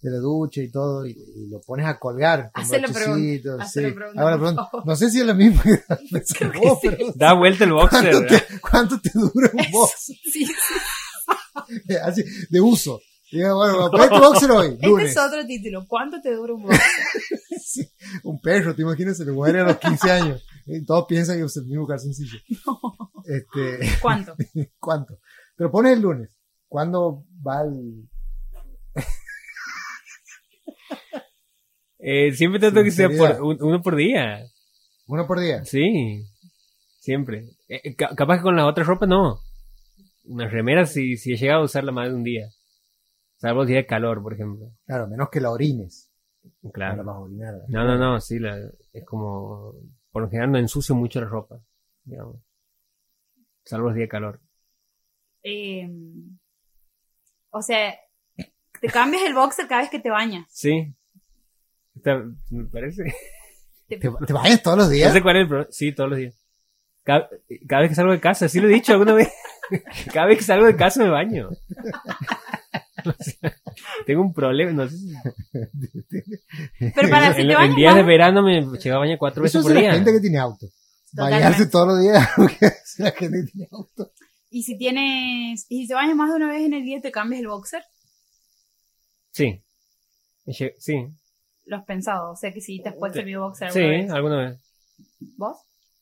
de 0.01 0.11
la 0.11 0.17
ducha 0.17 0.61
y 0.61 0.69
todo. 0.69 1.05
Y, 1.05 1.11
y 1.11 1.47
lo 1.49 1.61
pones 1.61 1.85
a 1.85 1.99
colgar. 1.99 2.51
con 2.53 2.67
pregunta, 2.93 3.65
sí. 3.67 3.81
la 3.81 4.37
pregunta. 4.37 4.69
No 4.85 4.95
sé 4.95 5.09
si 5.09 5.19
es 5.19 5.25
la 5.25 5.33
misma 5.33 5.63
que 5.63 5.83
Creo 6.37 6.51
que 6.51 6.59
vos, 6.59 6.79
sí. 6.81 6.89
pero. 6.89 7.13
Da 7.15 7.33
vuelta 7.33 7.63
el 7.63 7.73
boxer, 7.73 8.01
¿Cuánto 8.01 8.21
¿verdad? 8.21 8.43
te, 8.47 8.59
cuánto 8.59 9.01
te 9.01 9.11
dura 9.13 9.51
un 9.53 9.71
box? 9.71 9.93
Sí, 9.97 10.19
sí. 10.23 10.45
Así, 12.03 12.23
de 12.49 12.61
uso. 12.61 13.01
Diga, 13.31 13.53
bueno, 13.53 13.89
¿cuál 13.89 14.03
es 14.03 14.09
tu 14.09 14.19
boxer 14.19 14.51
hoy? 14.51 14.77
Este 14.79 15.03
es 15.03 15.17
otro 15.17 15.45
título. 15.45 15.85
¿Cuánto 15.87 16.21
te 16.21 16.33
dura 16.33 16.53
un 16.53 16.63
boxer? 16.63 16.81
Sí, 17.61 17.91
un 18.23 18.39
perro, 18.39 18.73
te 18.73 18.83
imaginas, 18.83 19.17
se 19.17 19.25
le 19.25 19.33
muere 19.33 19.59
a 19.59 19.63
los 19.65 19.77
15 19.77 20.11
años. 20.11 20.45
Y 20.65 20.85
todos 20.85 21.05
piensan 21.07 21.37
que 21.37 21.43
es 21.43 21.57
el 21.57 21.65
mismo 21.65 21.85
calzoncillo. 21.85 22.39
Este, 23.25 23.99
¿Cuánto? 24.01 24.35
¿Cuánto? 24.79 25.19
Pero 25.57 25.69
pones 25.69 25.93
el 25.93 26.01
lunes. 26.01 26.29
¿Cuándo 26.69 27.25
va 27.45 27.63
el...? 27.63 28.07
Eh, 31.99 32.31
siempre 32.33 32.59
trato 32.59 32.83
que 32.83 32.91
sea 32.91 33.07
Sinceridad. 33.07 33.37
por, 33.39 33.45
un- 33.47 33.57
uno 33.63 33.81
por 33.81 33.95
día. 33.95 34.43
Uno 35.07 35.25
por 35.25 35.39
día. 35.39 35.63
Sí. 35.65 36.23
Siempre. 36.99 37.45
Eh, 37.67 37.95
ca- 37.95 38.15
capaz 38.15 38.37
que 38.37 38.43
con 38.43 38.55
las 38.55 38.65
otras 38.65 38.85
ropas 38.87 39.09
no. 39.09 39.39
Una 40.25 40.47
remera 40.47 40.85
si, 40.85 41.17
si 41.17 41.33
he 41.33 41.37
llegado 41.37 41.61
a 41.61 41.65
usarla 41.65 41.91
más 41.91 42.09
de 42.09 42.15
un 42.15 42.23
día. 42.23 42.49
Salvo 43.37 43.61
el 43.61 43.67
día 43.67 43.77
de 43.77 43.85
calor, 43.85 44.21
por 44.21 44.33
ejemplo. 44.33 44.71
Claro, 44.85 45.07
menos 45.07 45.29
que 45.31 45.39
la 45.41 45.51
orines. 45.51 46.11
Claro. 46.73 47.03
vas 47.03 47.15
a 47.15 47.19
orinar. 47.19 47.53
No, 47.67 47.83
no, 47.83 47.97
no, 47.97 48.19
sí, 48.21 48.39
la- 48.39 48.69
es 48.93 49.05
como... 49.05 49.73
Por 50.11 50.23
lo 50.23 50.29
general 50.29 50.51
no 50.51 50.57
ensucio 50.57 50.95
mucho 50.95 51.19
la 51.21 51.27
ropa, 51.27 51.59
digamos. 52.03 52.37
Salvo 53.63 53.87
los 53.87 53.95
días 53.95 54.05
de 54.05 54.09
calor. 54.09 54.41
Eh, 55.43 55.87
o 57.51 57.61
sea, 57.61 57.93
te 58.81 58.87
cambias 58.87 59.23
el 59.23 59.33
boxer 59.33 59.67
cada 59.67 59.81
vez 59.81 59.89
que 59.89 59.99
te 59.99 60.09
bañas. 60.09 60.45
Sí. 60.49 60.93
Me 62.49 62.65
parece. 62.65 63.03
Te- 63.87 63.97
¿Te, 63.97 64.09
te 64.25 64.33
bañas 64.33 64.61
todos 64.61 64.77
los 64.77 64.87
No 64.87 64.93
días? 64.93 65.13
sé 65.13 65.21
cuál 65.21 65.37
es 65.37 65.41
el 65.43 65.47
problema. 65.47 65.69
Sí, 65.71 65.91
todos 65.93 66.09
los 66.09 66.19
días. 66.19 66.35
Cada, 67.03 67.29
cada 67.67 67.81
vez 67.83 67.89
que 67.89 67.95
salgo 67.95 68.11
de 68.11 68.19
casa, 68.19 68.49
sí 68.49 68.59
lo 68.59 68.67
he 68.67 68.73
dicho 68.73 68.91
alguna 68.91 69.13
vez. 69.13 69.29
Cada 70.13 70.27
vez 70.27 70.37
que 70.39 70.43
salgo 70.43 70.65
de 70.65 70.75
casa 70.75 71.03
me 71.03 71.09
baño. 71.09 71.49
O 73.05 73.23
sea, 73.23 73.55
tengo 74.05 74.21
un 74.21 74.33
problema, 74.33 74.71
no 74.71 74.89
sé 74.89 74.97
si- 74.97 75.13
Pero 76.93 77.09
para 77.09 77.33
si 77.33 77.41
en, 77.41 77.47
te 77.47 77.53
en 77.53 77.59
bañas 77.59 77.75
días 77.75 77.95
de 77.95 78.03
verano 78.03 78.41
me 78.41 78.59
llegaba 78.61 78.95
a 78.97 79.05
bañar 79.05 79.17
cuatro 79.19 79.45
Eso 79.45 79.59
veces 79.59 79.59
es 79.59 79.63
por 79.63 79.73
la 79.75 79.79
día. 79.81 79.93
gente 79.93 80.11
que 80.11 80.19
tiene 80.19 80.39
auto. 80.39 80.67
Totalmente. 81.11 81.43
Bañarse 81.45 81.67
todos 81.67 81.87
los 81.87 82.01
días. 82.01 82.27
es 82.61 82.95
la 82.99 83.11
gente 83.11 83.37
que 83.45 83.51
tiene 83.51 83.67
auto. 83.71 84.11
Y 84.49 84.63
si 84.63 84.77
tienes, 84.77 85.65
y 85.69 85.83
si 85.83 85.87
te 85.87 85.93
bañas 85.93 86.15
más 86.17 86.31
de 86.31 86.35
una 86.37 86.47
vez 86.51 86.63
en 86.65 86.73
el 86.73 86.83
día, 86.83 86.99
te 86.99 87.11
cambias 87.11 87.39
el 87.41 87.47
boxer. 87.47 87.83
Sí. 89.37 89.63
Sí, 90.77 91.05
Lo 91.65 91.77
has 91.77 91.85
pensado. 91.85 92.31
O 92.31 92.35
sea 92.35 92.51
que 92.53 92.61
si 92.61 92.81
te 92.81 92.89
has 92.89 92.95
puesto 92.95 93.19
el 93.19 93.25
mismo 93.25 93.43
boxer 93.43 93.71
sí, 93.71 93.79
alguna 93.79 93.97
vez. 93.97 94.11
alguna 94.11 94.37
vez. 94.37 94.59
¿Vos? 95.37 95.57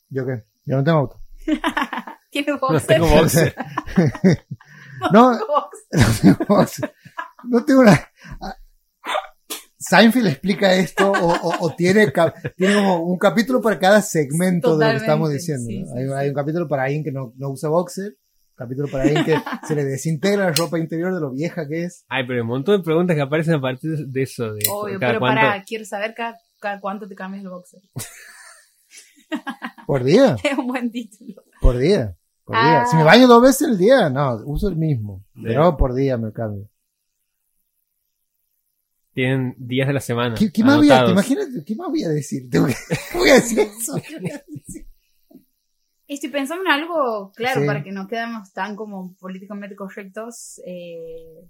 ¿Yo 0.10 0.25
qué? 0.25 0.44
Yo 0.65 0.77
no 0.77 0.84
tengo 0.84 0.98
auto. 1.00 1.22
¿Tienes 2.32 2.50
No 2.54 2.60
boxer? 2.60 2.88
tengo 2.88 3.08
boxer. 3.08 3.56
No, 5.12 5.32
no 5.34 5.39
tengo 6.22 6.38
boxer. 6.48 6.94
No 7.44 7.65
tengo 7.65 7.82
una... 7.82 8.00
Seinfeld 9.77 10.27
explica 10.27 10.74
esto 10.74 11.12
o, 11.12 11.34
o- 11.34 11.65
o 11.65 11.75
tiene, 11.75 12.12
tiene 12.56 12.75
como 12.75 13.04
un 13.04 13.18
capítulo 13.20 13.62
para 13.62 13.77
cada 13.77 14.01
segmento 14.01 14.77
de 14.77 14.86
lo 14.86 14.92
que 14.92 14.98
estamos 14.98 15.30
diciendo. 15.32 15.65
sí, 15.68 15.80
¿no? 15.82 15.88
sí, 15.88 15.94
hay, 16.00 16.06
sí. 16.08 16.13
hay 16.13 16.30
un 16.30 16.34
capítulo 16.34 16.68
para 16.68 16.84
alguien 16.84 17.04
que 17.04 17.12
no, 17.12 17.34
no 17.36 17.50
usa 17.50 17.70
boxer, 17.70 18.15
capítulo 18.55 18.88
para 18.89 19.03
alguien 19.03 19.25
que 19.25 19.35
se 19.67 19.75
le 19.75 19.83
desintegra 19.83 20.45
la 20.45 20.53
ropa 20.53 20.79
interior 20.79 21.13
de 21.13 21.19
lo 21.21 21.31
vieja 21.31 21.67
que 21.67 21.83
es. 21.83 22.05
Ay, 22.07 22.24
pero 22.25 22.35
hay 22.39 22.41
un 22.41 22.47
montón 22.47 22.77
de 22.77 22.83
preguntas 22.83 23.15
que 23.15 23.21
aparecen 23.21 23.55
a 23.55 23.62
partir 23.62 23.91
de 24.07 24.21
eso. 24.24 24.53
De 24.53 24.62
Obvio, 24.69 25.00
cada 25.00 25.12
pero 25.13 25.19
cuánto. 25.19 25.41
para, 25.41 25.63
quiero 25.63 25.85
saber 25.85 26.13
cada, 26.15 26.38
cada 26.59 26.79
cuánto 26.79 27.07
te 27.07 27.15
cambias 27.15 27.43
el 27.43 27.50
boxer. 27.50 27.81
Por 29.85 30.03
día, 30.03 30.35
Es 30.43 30.57
un 30.57 30.67
buen 30.67 30.91
título. 30.91 31.43
por 31.62 31.77
día, 31.77 32.15
por 32.43 32.55
Ah. 32.55 32.69
día. 32.69 32.85
Si 32.85 32.95
me 32.95 33.03
baño 33.03 33.27
dos 33.27 33.41
veces 33.41 33.67
al 33.67 33.77
día, 33.77 34.09
no, 34.09 34.35
uso 34.45 34.69
el 34.69 34.75
mismo. 34.75 35.24
Pero 35.43 35.75
por 35.77 35.93
día 35.93 36.17
me 36.17 36.31
cambio. 36.31 36.69
Tienen 39.13 39.55
días 39.57 39.88
de 39.88 39.93
la 39.93 40.01
semana. 40.01 40.35
¿Qué, 40.35 40.51
qué 40.51 40.62
más 40.63 40.75
voy 40.77 40.89
a, 40.91 41.05
te 41.05 41.12
imaginas? 41.12 41.47
¿Qué 41.65 41.74
más 41.75 41.88
voy 41.89 42.03
a 42.03 42.09
decir? 42.09 42.50
Tengo 42.50 42.67
que- 42.67 42.75
voy 43.17 43.29
a 43.29 43.35
decir 43.35 43.59
eso. 43.59 43.93
Estoy 46.07 46.29
pensando 46.29 46.63
en 46.65 46.71
algo, 46.71 47.31
claro, 47.35 47.62
Sí. 47.62 47.67
para 47.67 47.83
que 47.83 47.91
no 47.91 48.07
quedemos 48.07 48.53
tan 48.53 48.75
como 48.75 49.15
políticamente 49.15 49.75
correctos. 49.75 50.62
eh, 50.65 51.50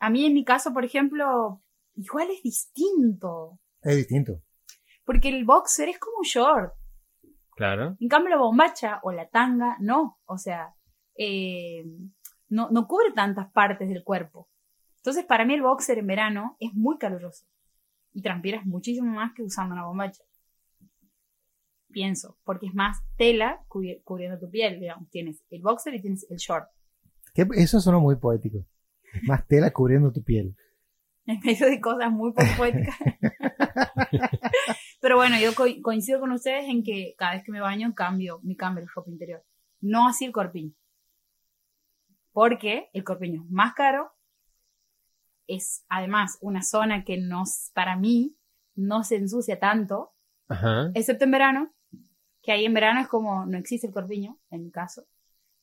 a 0.00 0.08
mí, 0.10 0.24
en 0.24 0.32
mi 0.34 0.44
caso, 0.44 0.72
por 0.72 0.84
ejemplo, 0.84 1.62
igual 1.94 2.28
es 2.30 2.42
distinto. 2.42 3.58
Es 3.82 3.96
distinto. 3.96 4.42
Porque 5.04 5.28
el 5.28 5.44
boxer 5.44 5.88
es 5.90 5.98
como 5.98 6.18
un 6.18 6.24
short. 6.24 6.74
Claro. 7.54 7.96
En 8.00 8.08
cambio, 8.08 8.30
la 8.30 8.38
bombacha 8.38 9.00
o 9.02 9.12
la 9.12 9.28
tanga, 9.28 9.76
no. 9.80 10.18
O 10.24 10.38
sea, 10.38 10.74
eh, 11.18 11.84
no, 12.48 12.70
no 12.70 12.86
cubre 12.86 13.12
tantas 13.14 13.52
partes 13.52 13.88
del 13.88 14.02
cuerpo. 14.02 14.48
Entonces, 14.96 15.24
para 15.26 15.44
mí 15.44 15.54
el 15.54 15.62
boxer 15.62 15.98
en 15.98 16.06
verano 16.06 16.56
es 16.60 16.72
muy 16.74 16.96
caluroso. 16.96 17.44
Y 18.12 18.22
transpiras 18.22 18.64
muchísimo 18.64 19.12
más 19.12 19.32
que 19.34 19.42
usando 19.42 19.74
una 19.74 19.84
bombacha. 19.86 20.22
Pienso, 21.92 22.38
porque 22.44 22.66
es 22.66 22.74
más 22.74 22.98
tela 23.16 23.64
cubri- 23.68 24.00
cubriendo 24.04 24.38
tu 24.38 24.48
piel, 24.50 24.78
digamos. 24.80 25.08
Tienes 25.10 25.42
el 25.50 25.60
boxer 25.62 25.94
y 25.94 26.00
tienes 26.02 26.26
el 26.30 26.36
short. 26.38 26.68
Que 27.34 27.46
Eso 27.56 27.80
suena 27.80 27.98
muy 27.98 28.16
poético. 28.16 28.64
Es 29.12 29.22
más 29.24 29.46
tela 29.46 29.70
cubriendo 29.72 30.12
tu 30.12 30.22
piel. 30.22 30.56
En 31.26 31.38
medio 31.40 31.66
de 31.66 31.80
cosas 31.80 32.10
muy 32.10 32.32
poco 32.32 32.48
poéticas. 32.56 32.96
Pero 35.00 35.16
bueno, 35.16 35.36
yo 35.40 35.54
co- 35.54 35.64
coincido 35.82 36.20
con 36.20 36.32
ustedes 36.32 36.68
en 36.68 36.82
que 36.82 37.14
cada 37.16 37.34
vez 37.34 37.44
que 37.44 37.52
me 37.52 37.60
baño 37.60 37.94
cambio, 37.94 38.40
me 38.42 38.56
cambio 38.56 38.82
el 38.82 38.88
ropa 38.94 39.10
interior. 39.10 39.44
No 39.80 40.08
así 40.08 40.24
el 40.24 40.32
corpiño. 40.32 40.72
Porque 42.32 42.90
el 42.92 43.04
corpiño 43.04 43.42
es 43.44 43.50
más 43.50 43.74
caro. 43.74 44.12
Es 45.46 45.84
además 45.88 46.38
una 46.40 46.62
zona 46.62 47.04
que 47.04 47.18
no, 47.18 47.42
para 47.74 47.96
mí 47.96 48.36
no 48.76 49.02
se 49.02 49.16
ensucia 49.16 49.58
tanto, 49.58 50.12
Ajá. 50.48 50.90
excepto 50.94 51.24
en 51.24 51.30
verano, 51.32 51.74
que 52.42 52.52
ahí 52.52 52.64
en 52.64 52.74
verano 52.74 53.00
es 53.00 53.08
como 53.08 53.44
no 53.46 53.58
existe 53.58 53.86
el 53.86 53.92
corpiño, 53.92 54.38
en 54.50 54.64
mi 54.64 54.70
caso. 54.70 55.06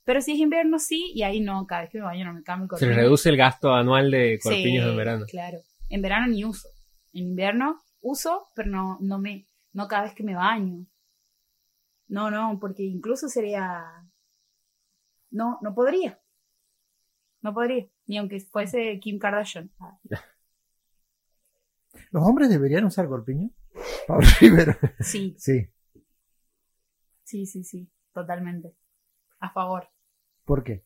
Pero 0.04 0.22
si 0.22 0.34
es 0.34 0.40
invierno 0.40 0.80
sí, 0.80 1.12
y 1.14 1.24
ahí 1.24 1.40
no, 1.42 1.66
cada 1.68 1.82
vez 1.82 1.90
que 1.90 1.98
me 1.98 2.06
baño 2.06 2.26
no 2.26 2.34
me 2.34 2.44
cambio 2.44 2.66
el 2.72 2.80
Se 2.80 2.86
corpiño. 2.86 3.02
reduce 3.04 3.30
el 3.30 3.38
gasto 3.38 3.74
anual 3.74 4.10
de 4.12 4.38
Sí, 4.42 4.50
corpiños 4.50 4.90
en 4.90 4.96
verano. 4.98 5.26
Claro. 5.28 5.58
En 5.90 6.02
verano 6.02 6.28
ni 6.28 6.46
uso. 6.46 6.70
En 7.14 7.28
invierno 7.28 7.82
uso, 8.00 8.48
pero 8.56 8.70
no, 8.70 8.98
no 9.02 9.20
me, 9.20 9.48
no 9.74 9.88
cada 9.88 10.04
vez 10.04 10.14
que 10.14 10.24
me 10.24 10.36
baño. 10.36 10.86
No, 12.08 12.32
no, 12.32 12.58
porque 12.60 12.84
incluso 12.84 13.28
sería, 13.28 13.84
no, 15.30 15.60
no 15.62 15.74
podría. 15.76 16.22
No 17.42 17.54
podría. 17.54 17.86
Ni 18.06 18.18
aunque 18.18 18.40
fuese 18.40 19.00
Kim 19.02 19.20
Kardashian. 19.20 19.70
¿Los 22.12 22.24
hombres 22.24 22.50
deberían 22.50 22.86
usar 22.86 23.08
corpiño? 23.08 23.50
Pablo 24.08 24.26
Rivero. 24.40 24.76
Sí, 25.02 25.36
Sí. 25.38 25.68
Sí, 27.28 27.46
sí, 27.46 27.64
sí. 27.64 27.90
Totalmente. 28.14 28.74
A 29.40 29.52
favor. 29.52 29.90
¿Por 30.46 30.64
qué? 30.64 30.84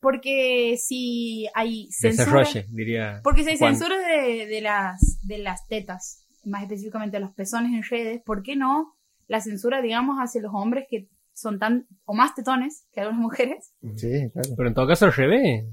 Porque 0.00 0.76
si 0.78 1.46
hay 1.54 1.88
censura. 1.90 2.40
Desarrolle, 2.40 2.66
diría. 2.70 3.20
Porque 3.24 3.44
si 3.44 3.50
hay 3.50 3.58
Juan. 3.58 3.76
censura 3.76 3.96
de, 3.98 4.46
de 4.46 4.60
las, 4.60 5.18
de 5.22 5.38
las 5.38 5.66
tetas, 5.68 6.26
más 6.44 6.62
específicamente 6.64 7.18
los 7.18 7.32
pezones 7.34 7.72
en 7.72 7.82
redes, 7.82 8.20
¿por 8.24 8.42
qué 8.42 8.56
no 8.56 8.94
la 9.26 9.40
censura, 9.40 9.80
digamos, 9.80 10.18
hacia 10.18 10.42
los 10.42 10.52
hombres 10.54 10.86
que 10.90 11.08
son 11.32 11.58
tan 11.58 11.86
o 12.04 12.14
más 12.14 12.34
tetones 12.34 12.86
que 12.92 13.00
algunas 13.00 13.20
mujeres? 13.20 13.72
Sí, 13.96 14.30
claro. 14.32 14.50
Pero 14.56 14.68
en 14.68 14.74
todo 14.74 14.86
caso 14.86 15.06
al 15.06 15.12
revés. 15.14 15.64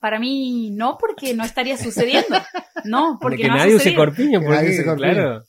Para 0.00 0.18
mí 0.18 0.70
no, 0.72 0.96
porque 0.98 1.34
no 1.34 1.44
estaría 1.44 1.76
sucediendo. 1.76 2.36
No, 2.84 3.12
De 3.12 3.18
porque 3.20 3.42
que 3.42 3.48
no 3.48 3.56
nadie 3.56 3.76
use 3.76 3.94
corpiño, 3.94 4.40
Que 4.40 4.46
porque, 4.46 4.60
nadie 4.62 4.70
use 4.70 4.84
corpiño. 4.84 5.12
claro. 5.12 5.44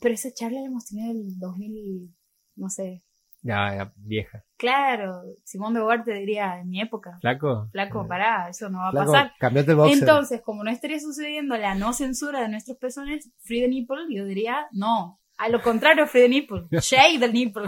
Pero 0.00 0.14
esa 0.14 0.32
charla 0.32 0.60
la 0.60 0.66
hemos 0.66 0.86
tenido 0.86 1.12
en 1.12 1.16
el 1.18 1.38
2000, 1.38 2.12
no 2.56 2.68
sé. 2.70 3.04
Ya, 3.42 3.74
ya, 3.76 3.92
vieja. 3.96 4.44
Claro, 4.56 5.22
Simón 5.44 5.74
de 5.74 5.80
Beauvoir 5.80 6.04
te 6.04 6.12
diría, 6.14 6.60
en 6.60 6.68
mi 6.68 6.80
época, 6.80 7.18
Flaco. 7.20 7.68
flaco, 7.72 8.06
pará, 8.06 8.48
eso 8.48 8.68
no 8.70 8.78
va 8.78 8.90
a 8.90 8.92
pasar. 8.92 9.32
cambiate 9.40 9.72
el 9.72 9.76
boxer. 9.76 9.98
Entonces, 9.98 10.40
como 10.42 10.62
no 10.62 10.70
estaría 10.70 11.00
sucediendo 11.00 11.56
la 11.56 11.74
no 11.74 11.92
censura 11.92 12.40
de 12.42 12.48
nuestros 12.48 12.76
pezones, 12.78 13.30
free 13.40 13.60
the 13.62 13.68
nipple, 13.68 13.98
yo 14.10 14.24
diría, 14.24 14.66
no. 14.70 15.18
A 15.38 15.48
lo 15.48 15.60
contrario, 15.60 16.06
free 16.06 16.22
the 16.22 16.28
nipple. 16.28 16.66
Shade 16.70 17.18
the 17.18 17.28
nipple. 17.32 17.64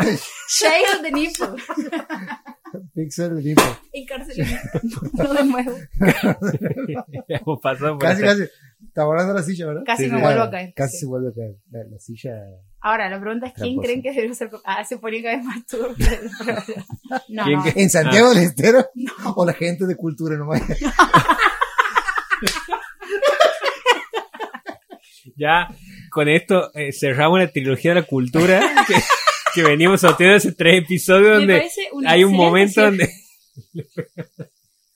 Shade 0.48 1.02
the 1.02 1.10
nipple. 1.10 1.48
Pixel 2.94 3.36
de 3.36 3.42
tipo. 3.42 3.62
Encarcelé. 3.92 4.46
No 5.12 5.32
de 5.34 5.44
nuevo. 5.44 5.72
Hemos 7.28 7.60
pasado 7.60 7.98
por 7.98 8.08
Casi, 8.08 8.22
esa- 8.22 8.32
casi. 8.32 8.50
Está 8.86 9.04
volando 9.04 9.32
la 9.34 9.42
silla, 9.42 9.66
¿verdad? 9.66 9.82
Casi 9.86 10.04
Sí, 10.04 10.10
me 10.10 10.18
sí. 10.18 10.22
vuelvo 10.24 10.42
a 10.42 10.50
caer. 10.50 10.72
Casi 10.74 10.92
sí. 10.92 10.98
se 10.98 11.06
vuelve 11.06 11.28
a 11.28 11.32
caer. 11.34 11.56
La, 11.70 11.84
la 11.90 11.98
silla. 11.98 12.32
Ahora, 12.86 13.08
la 13.08 13.18
pregunta 13.18 13.46
es, 13.46 13.54
¿quién 13.54 13.80
Tramposo. 13.80 13.82
creen 13.86 14.02
que 14.02 14.12
debe 14.12 14.34
ser? 14.34 14.50
Ah, 14.64 14.84
se 14.84 14.98
ponía 14.98 15.22
cada 15.22 15.36
vez 15.36 15.44
más 15.46 15.64
turbio. 15.66 16.06
No, 17.28 17.44
¿Quién 17.44 17.58
no. 17.58 17.64
que- 17.64 17.80
¿En 17.82 17.88
Santiago 17.88 18.28
del 18.34 18.42
Estero? 18.44 18.84
¿O 19.36 19.46
la 19.46 19.54
gente 19.54 19.86
de 19.86 19.96
cultura 19.96 20.36
nomás? 20.36 20.60
Ya 25.36 25.68
con 26.10 26.28
esto 26.28 26.70
eh, 26.74 26.92
cerramos 26.92 27.38
la 27.40 27.48
trilogía 27.50 27.92
de 27.94 28.00
la 28.02 28.06
cultura 28.06 28.60
que, 28.86 28.94
que 29.54 29.62
venimos 29.62 30.00
sorteando 30.00 30.36
hace 30.36 30.52
tres 30.52 30.82
episodios 30.84 31.28
Me 31.30 31.34
donde 31.38 31.56
parece 31.56 31.88
un 31.92 32.06
hay 32.06 32.24
un 32.24 32.34
momento 32.34 32.82
donde 32.82 33.10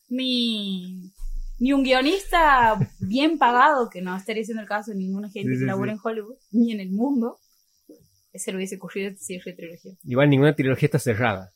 Ni, 0.08 1.10
ni 1.58 1.72
un 1.72 1.82
guionista 1.82 2.78
bien 3.00 3.38
pagado, 3.38 3.88
que 3.90 4.00
no 4.00 4.16
estaría 4.16 4.44
siendo 4.44 4.62
el 4.62 4.68
caso 4.68 4.90
de 4.92 4.98
ninguna 4.98 5.28
gente 5.30 5.50
Sí, 5.52 5.56
sí, 5.56 5.60
que 5.60 5.66
labora 5.66 5.92
sí. 5.92 5.96
en 5.96 6.00
Hollywood, 6.04 6.36
ni 6.52 6.72
en 6.72 6.80
el 6.80 6.90
mundo, 6.90 7.38
se 8.34 8.50
le 8.52 8.56
hubiese 8.58 8.76
ocurrido 8.76 9.14
cierre 9.16 9.52
de 9.52 9.56
trilogía. 9.56 9.92
igual 10.04 10.28
ninguna 10.30 10.54
trilogía 10.54 10.86
está 10.86 10.98
cerrada. 10.98 11.50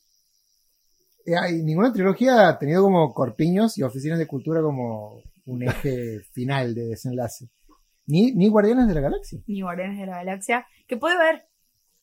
Eh, 1.25 1.37
hay- 1.41 1.63
ninguna 1.63 1.93
trilogía 1.93 2.49
ha 2.49 2.59
tenido 2.59 2.83
como 2.83 3.13
corpiños 3.15 3.79
y 3.79 3.83
oficinas 3.83 4.19
de 4.19 4.27
cultura 4.27 4.61
como 4.61 5.23
un 5.45 5.63
eje 5.63 6.21
final 6.33 6.75
de 6.75 6.87
desenlace. 6.87 7.49
Ni, 8.07 8.33
ni 8.33 8.49
Guardianes 8.49 8.89
de 8.89 8.95
la 8.95 9.01
Galaxia. 9.01 9.39
Ni 9.47 9.63
Guardianes 9.63 9.99
de 10.01 10.07
la 10.07 10.17
Galaxia, 10.17 10.67
que 10.89 10.97
puede 10.97 11.17
ver 11.17 11.45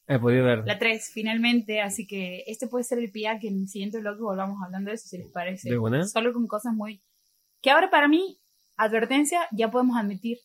He 0.07 0.17
podido 0.17 0.43
ver. 0.45 0.63
la 0.65 0.79
3 0.79 1.11
finalmente, 1.13 1.81
así 1.81 2.07
que 2.07 2.43
este 2.47 2.67
puede 2.67 2.83
ser 2.83 2.97
el 2.99 3.11
pia 3.11 3.37
que 3.39 3.49
en 3.49 3.59
el 3.59 3.67
siguiente 3.67 3.99
bloque 3.99 4.21
volvamos 4.21 4.57
hablando 4.63 4.89
de 4.89 4.95
eso, 4.95 5.07
si 5.07 5.17
les 5.19 5.29
parece. 5.31 5.69
¿De 5.69 5.77
buena? 5.77 6.07
Solo 6.07 6.33
con 6.33 6.47
cosas 6.47 6.73
muy... 6.73 7.01
Que 7.61 7.69
ahora 7.69 7.89
para 7.91 8.07
mí, 8.07 8.39
advertencia, 8.77 9.41
ya 9.51 9.69
podemos 9.69 9.97
admitir, 9.97 10.37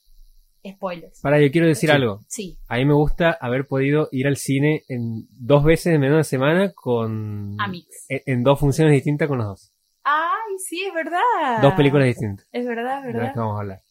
spoilers. 0.72 1.20
Para, 1.20 1.40
yo 1.40 1.50
quiero 1.50 1.66
decir 1.66 1.90
Sí. 1.90 1.94
algo. 1.96 2.20
Sí, 2.28 2.58
A 2.68 2.76
mí 2.76 2.84
me 2.86 2.94
gusta 2.94 3.30
haber 3.40 3.66
podido 3.66 4.08
ir 4.12 4.26
al 4.26 4.36
cine 4.36 4.82
en 4.88 5.26
dos 5.30 5.64
veces 5.64 5.86
en 5.94 6.00
menos 6.00 6.12
de 6.12 6.16
una 6.16 6.24
semana 6.24 6.72
con... 6.74 7.56
Amix. 7.60 8.06
En, 8.08 8.20
en 8.26 8.42
dos 8.42 8.58
funciones 8.60 8.92
distintas 8.94 9.28
con 9.28 9.38
los 9.38 9.46
dos. 9.46 9.72
Ay, 10.02 10.58
sí, 10.58 10.84
es 10.86 10.92
verdad. 10.94 11.62
Dos 11.62 11.74
películas 11.74 12.06
distintas. 12.06 12.46
Es 12.52 12.66
verdad, 12.66 12.98
es 13.00 13.06
de 13.06 13.12
las 13.12 13.20
verdad. 13.20 13.32
que 13.34 13.40
vamos 13.40 13.56
a 13.56 13.60
hablar. 13.60 13.82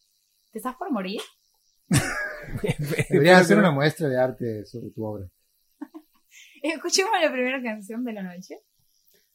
¿Te 0.52 0.58
estás 0.58 0.76
por 0.76 0.90
morir? 0.92 1.20
Deberías 3.10 3.40
hacer 3.42 3.58
una 3.58 3.70
muestra 3.70 4.08
de 4.08 4.20
arte 4.20 4.64
sobre 4.66 4.90
tu 4.90 5.04
obra. 5.04 5.26
Escuchemos 6.62 7.12
la 7.22 7.30
primera 7.32 7.62
canción 7.62 8.04
de 8.04 8.12
la 8.12 8.22
noche. 8.22 8.60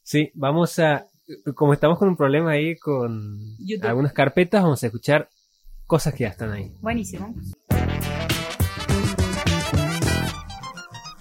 Sí, 0.03 0.31
vamos 0.33 0.77
a... 0.79 1.05
Como 1.53 1.73
estamos 1.73 1.99
con 1.99 2.07
un 2.07 2.17
problema 2.17 2.51
ahí 2.51 2.75
con 2.77 3.37
YouTube. 3.59 3.85
algunas 3.87 4.13
carpetas, 4.13 4.63
vamos 4.63 4.81
a 4.81 4.87
escuchar 4.87 5.29
cosas 5.89 6.13
que 6.13 6.23
ya 6.25 6.29
están 6.29 6.51
ahí. 6.53 6.71
Buenísimo. 6.81 7.33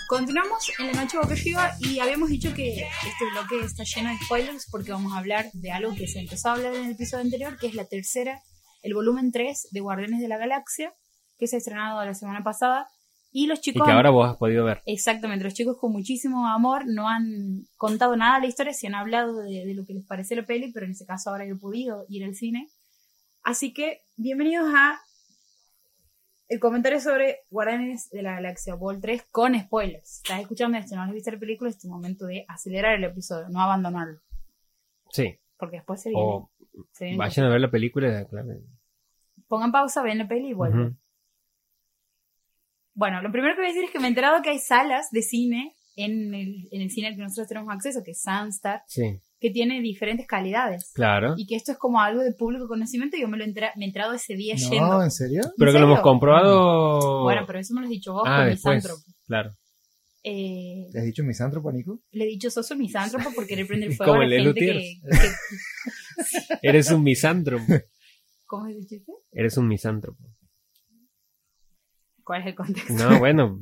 Continuamos 0.09 0.71
en 0.79 0.87
la 0.89 0.93
noche 1.05 1.17
boca 1.17 1.33
arriba 1.33 1.71
y 1.81 1.99
habíamos 2.01 2.29
dicho 2.29 2.53
que 2.55 2.73
este 2.83 3.25
bloque 3.33 3.65
está 3.65 3.85
lleno 3.85 4.11
de 4.11 4.17
spoilers 4.25 4.67
porque 4.71 4.93
vamos 4.93 5.15
a 5.15 5.19
hablar 5.19 5.47
de 5.55 5.71
algo 5.73 5.95
que 5.95 6.07
se 6.07 6.21
empezó 6.21 6.49
a 6.51 6.53
hablar 6.53 6.75
en 6.75 6.85
el 6.85 6.91
episodio 6.93 7.25
anterior, 7.25 7.57
que 7.59 7.67
es 7.69 7.75
la 7.75 7.87
tercera, 7.87 8.41
el 8.83 8.93
volumen 8.95 9.33
3 9.33 9.69
de 9.71 9.81
Guardianes 9.81 10.21
de 10.21 10.29
la 10.29 10.37
Galaxia, 10.37 10.93
que 11.39 11.47
se 11.47 11.57
ha 11.57 11.59
estrenado 11.59 12.05
la 12.05 12.13
semana 12.15 12.43
pasada. 12.45 12.89
Y 13.33 13.47
los 13.47 13.59
Y 13.61 13.63
chicos... 13.63 13.85
que 13.87 13.91
han- 13.91 13.97
ahora 13.97 14.11
vos 14.11 14.31
has 14.31 14.37
podido 14.37 14.65
ver. 14.67 14.83
Exactamente, 14.85 15.45
los 15.45 15.55
chicos 15.55 15.77
con 15.79 15.93
muchísimo 15.93 16.47
amor 16.47 16.85
no 16.87 17.09
han 17.09 17.65
contado 17.77 18.17
nada 18.17 18.37
de 18.37 18.43
la 18.43 18.49
historia, 18.49 18.73
se 18.75 18.87
han 18.87 18.95
hablado 18.95 19.43
de, 19.43 19.65
de 19.67 19.75
lo 19.75 19.85
que 19.87 19.95
les 19.95 20.05
pareció 20.07 20.37
la 20.37 20.45
peli, 20.47 20.73
pero 20.73 20.85
en 20.87 20.93
ese 20.93 21.07
caso 21.07 21.31
ahora 21.31 21.47
yo 21.47 21.55
he 21.55 21.59
podido 21.59 22.05
ir 22.11 22.25
al 22.25 22.35
cine. 22.35 22.69
Así 23.49 23.73
que, 23.73 24.03
bienvenidos 24.19 24.69
a 24.77 25.01
el 26.49 26.61
comentario 26.61 27.01
sobre 27.01 27.39
Guardianes 27.49 28.11
de 28.11 28.21
la 28.21 28.33
Galaxia 28.35 28.75
Vol 28.75 29.01
3 29.01 29.23
con 29.31 29.59
spoilers. 29.59 30.17
Estás 30.19 30.41
escuchando 30.41 30.77
esto, 30.77 30.95
no 30.97 31.01
has 31.03 31.11
visto 31.13 31.31
la 31.31 31.39
película, 31.39 31.71
es 31.71 31.79
tu 31.79 31.89
momento 31.89 32.27
de 32.27 32.45
acelerar 32.47 32.95
el 32.97 33.05
episodio, 33.05 33.49
no 33.49 33.63
abandonarlo, 33.63 34.21
Sí. 35.13 35.39
porque 35.57 35.77
después 35.77 36.03
se 36.03 36.11
viene. 36.11 36.23
O 36.23 36.51
se 36.93 37.05
viene- 37.07 37.17
vayan 37.19 37.47
a 37.47 37.49
ver 37.49 37.61
la 37.63 37.71
película. 37.71 38.27
claro. 38.27 38.49
Pongan 39.47 39.73
pausa, 39.73 40.03
ven 40.03 40.19
la 40.19 40.29
peli 40.29 40.51
y 40.51 40.53
vuelven. 40.53 40.99
Bueno, 42.93 43.23
lo 43.23 43.33
primero 43.33 43.55
que 43.55 43.63
voy 43.63 43.71
a 43.71 43.73
decir 43.73 43.85
es 43.85 43.91
que 43.91 43.99
me 43.99 44.09
he 44.09 44.09
enterado 44.11 44.43
que 44.43 44.51
hay 44.51 44.59
salas 44.59 45.11
de 45.11 45.23
cine 45.23 45.75
en 45.97 46.35
el, 46.35 46.69
en 46.71 46.83
el 46.83 46.91
cine 46.91 47.09
al 47.09 47.17
que 47.17 47.23
nosotros 47.23 47.49
tenemos 47.49 47.73
acceso, 47.75 48.03
que 48.05 48.11
es 48.11 48.21
Sunstar, 48.21 48.83
Sí, 48.89 49.23
que 49.41 49.51
tiene 49.51 49.81
diferentes 49.81 50.27
calidades. 50.27 50.91
claro. 50.95 51.35
Y 51.37 51.47
que 51.47 51.55
esto 51.57 51.73
es 51.73 51.79
como 51.79 52.01
algo 52.01 52.23
de 52.23 52.33
público 52.33 52.67
conocimiento 52.67 53.17
y 53.17 53.21
yo 53.21 53.29
me 53.29 53.37
lo 53.39 53.45
he 53.45 53.49
me 53.49 53.85
he 53.85 53.85
enterado 53.87 54.13
ese 54.15 54.35
día 54.35 54.55
No, 54.59 54.71
yendo. 54.71 55.03
¿en 55.03 55.11
serio? 55.11 55.43
Pero 55.57 55.71
¿En 55.71 55.75
que 55.77 55.81
lo 55.81 55.87
hemos 55.87 56.01
comprobado. 56.01 57.23
Bueno, 57.23 57.43
pero 57.47 57.59
eso 57.61 57.75
me 57.75 57.81
lo 57.81 57.87
has 57.87 57.91
dicho 57.91 58.13
vos 58.13 58.25
Ah, 58.27 58.39
con 58.41 58.47
después. 58.49 58.75
misántropo. 58.77 59.03
Claro. 59.27 59.51
Eh, 60.25 60.89
¿Le 60.93 60.99
has 60.99 61.07
dicho 61.07 61.23
misántropo, 61.23 61.71
Nico? 61.71 62.01
le 62.11 62.25
he 62.25 62.27
dicho, 62.27 62.51
sos 62.51 62.69
un 62.73 62.79
misántropo 62.79 63.33
por 63.33 63.47
querer 63.47 63.67
prender 63.67 63.93
fuego 63.97 64.13
Como 64.13 64.23
a 64.23 64.27
la 64.27 64.35
el 64.37 64.43
gente 64.43 64.61
que- 64.61 66.59
Eres 66.63 66.91
un 66.91 67.03
misántropo. 67.05 67.65
¿Cómo 68.47 68.67
es 68.67 68.77
el 68.77 68.87
chiste? 68.87 69.13
Eres 69.33 69.57
un 69.57 69.69
misántropo. 69.69 70.19
¿Cuál 72.29 72.43
es 72.43 72.49
el 72.49 72.55
contexto? 72.55 72.93
No, 72.93 73.19
bueno. 73.19 73.59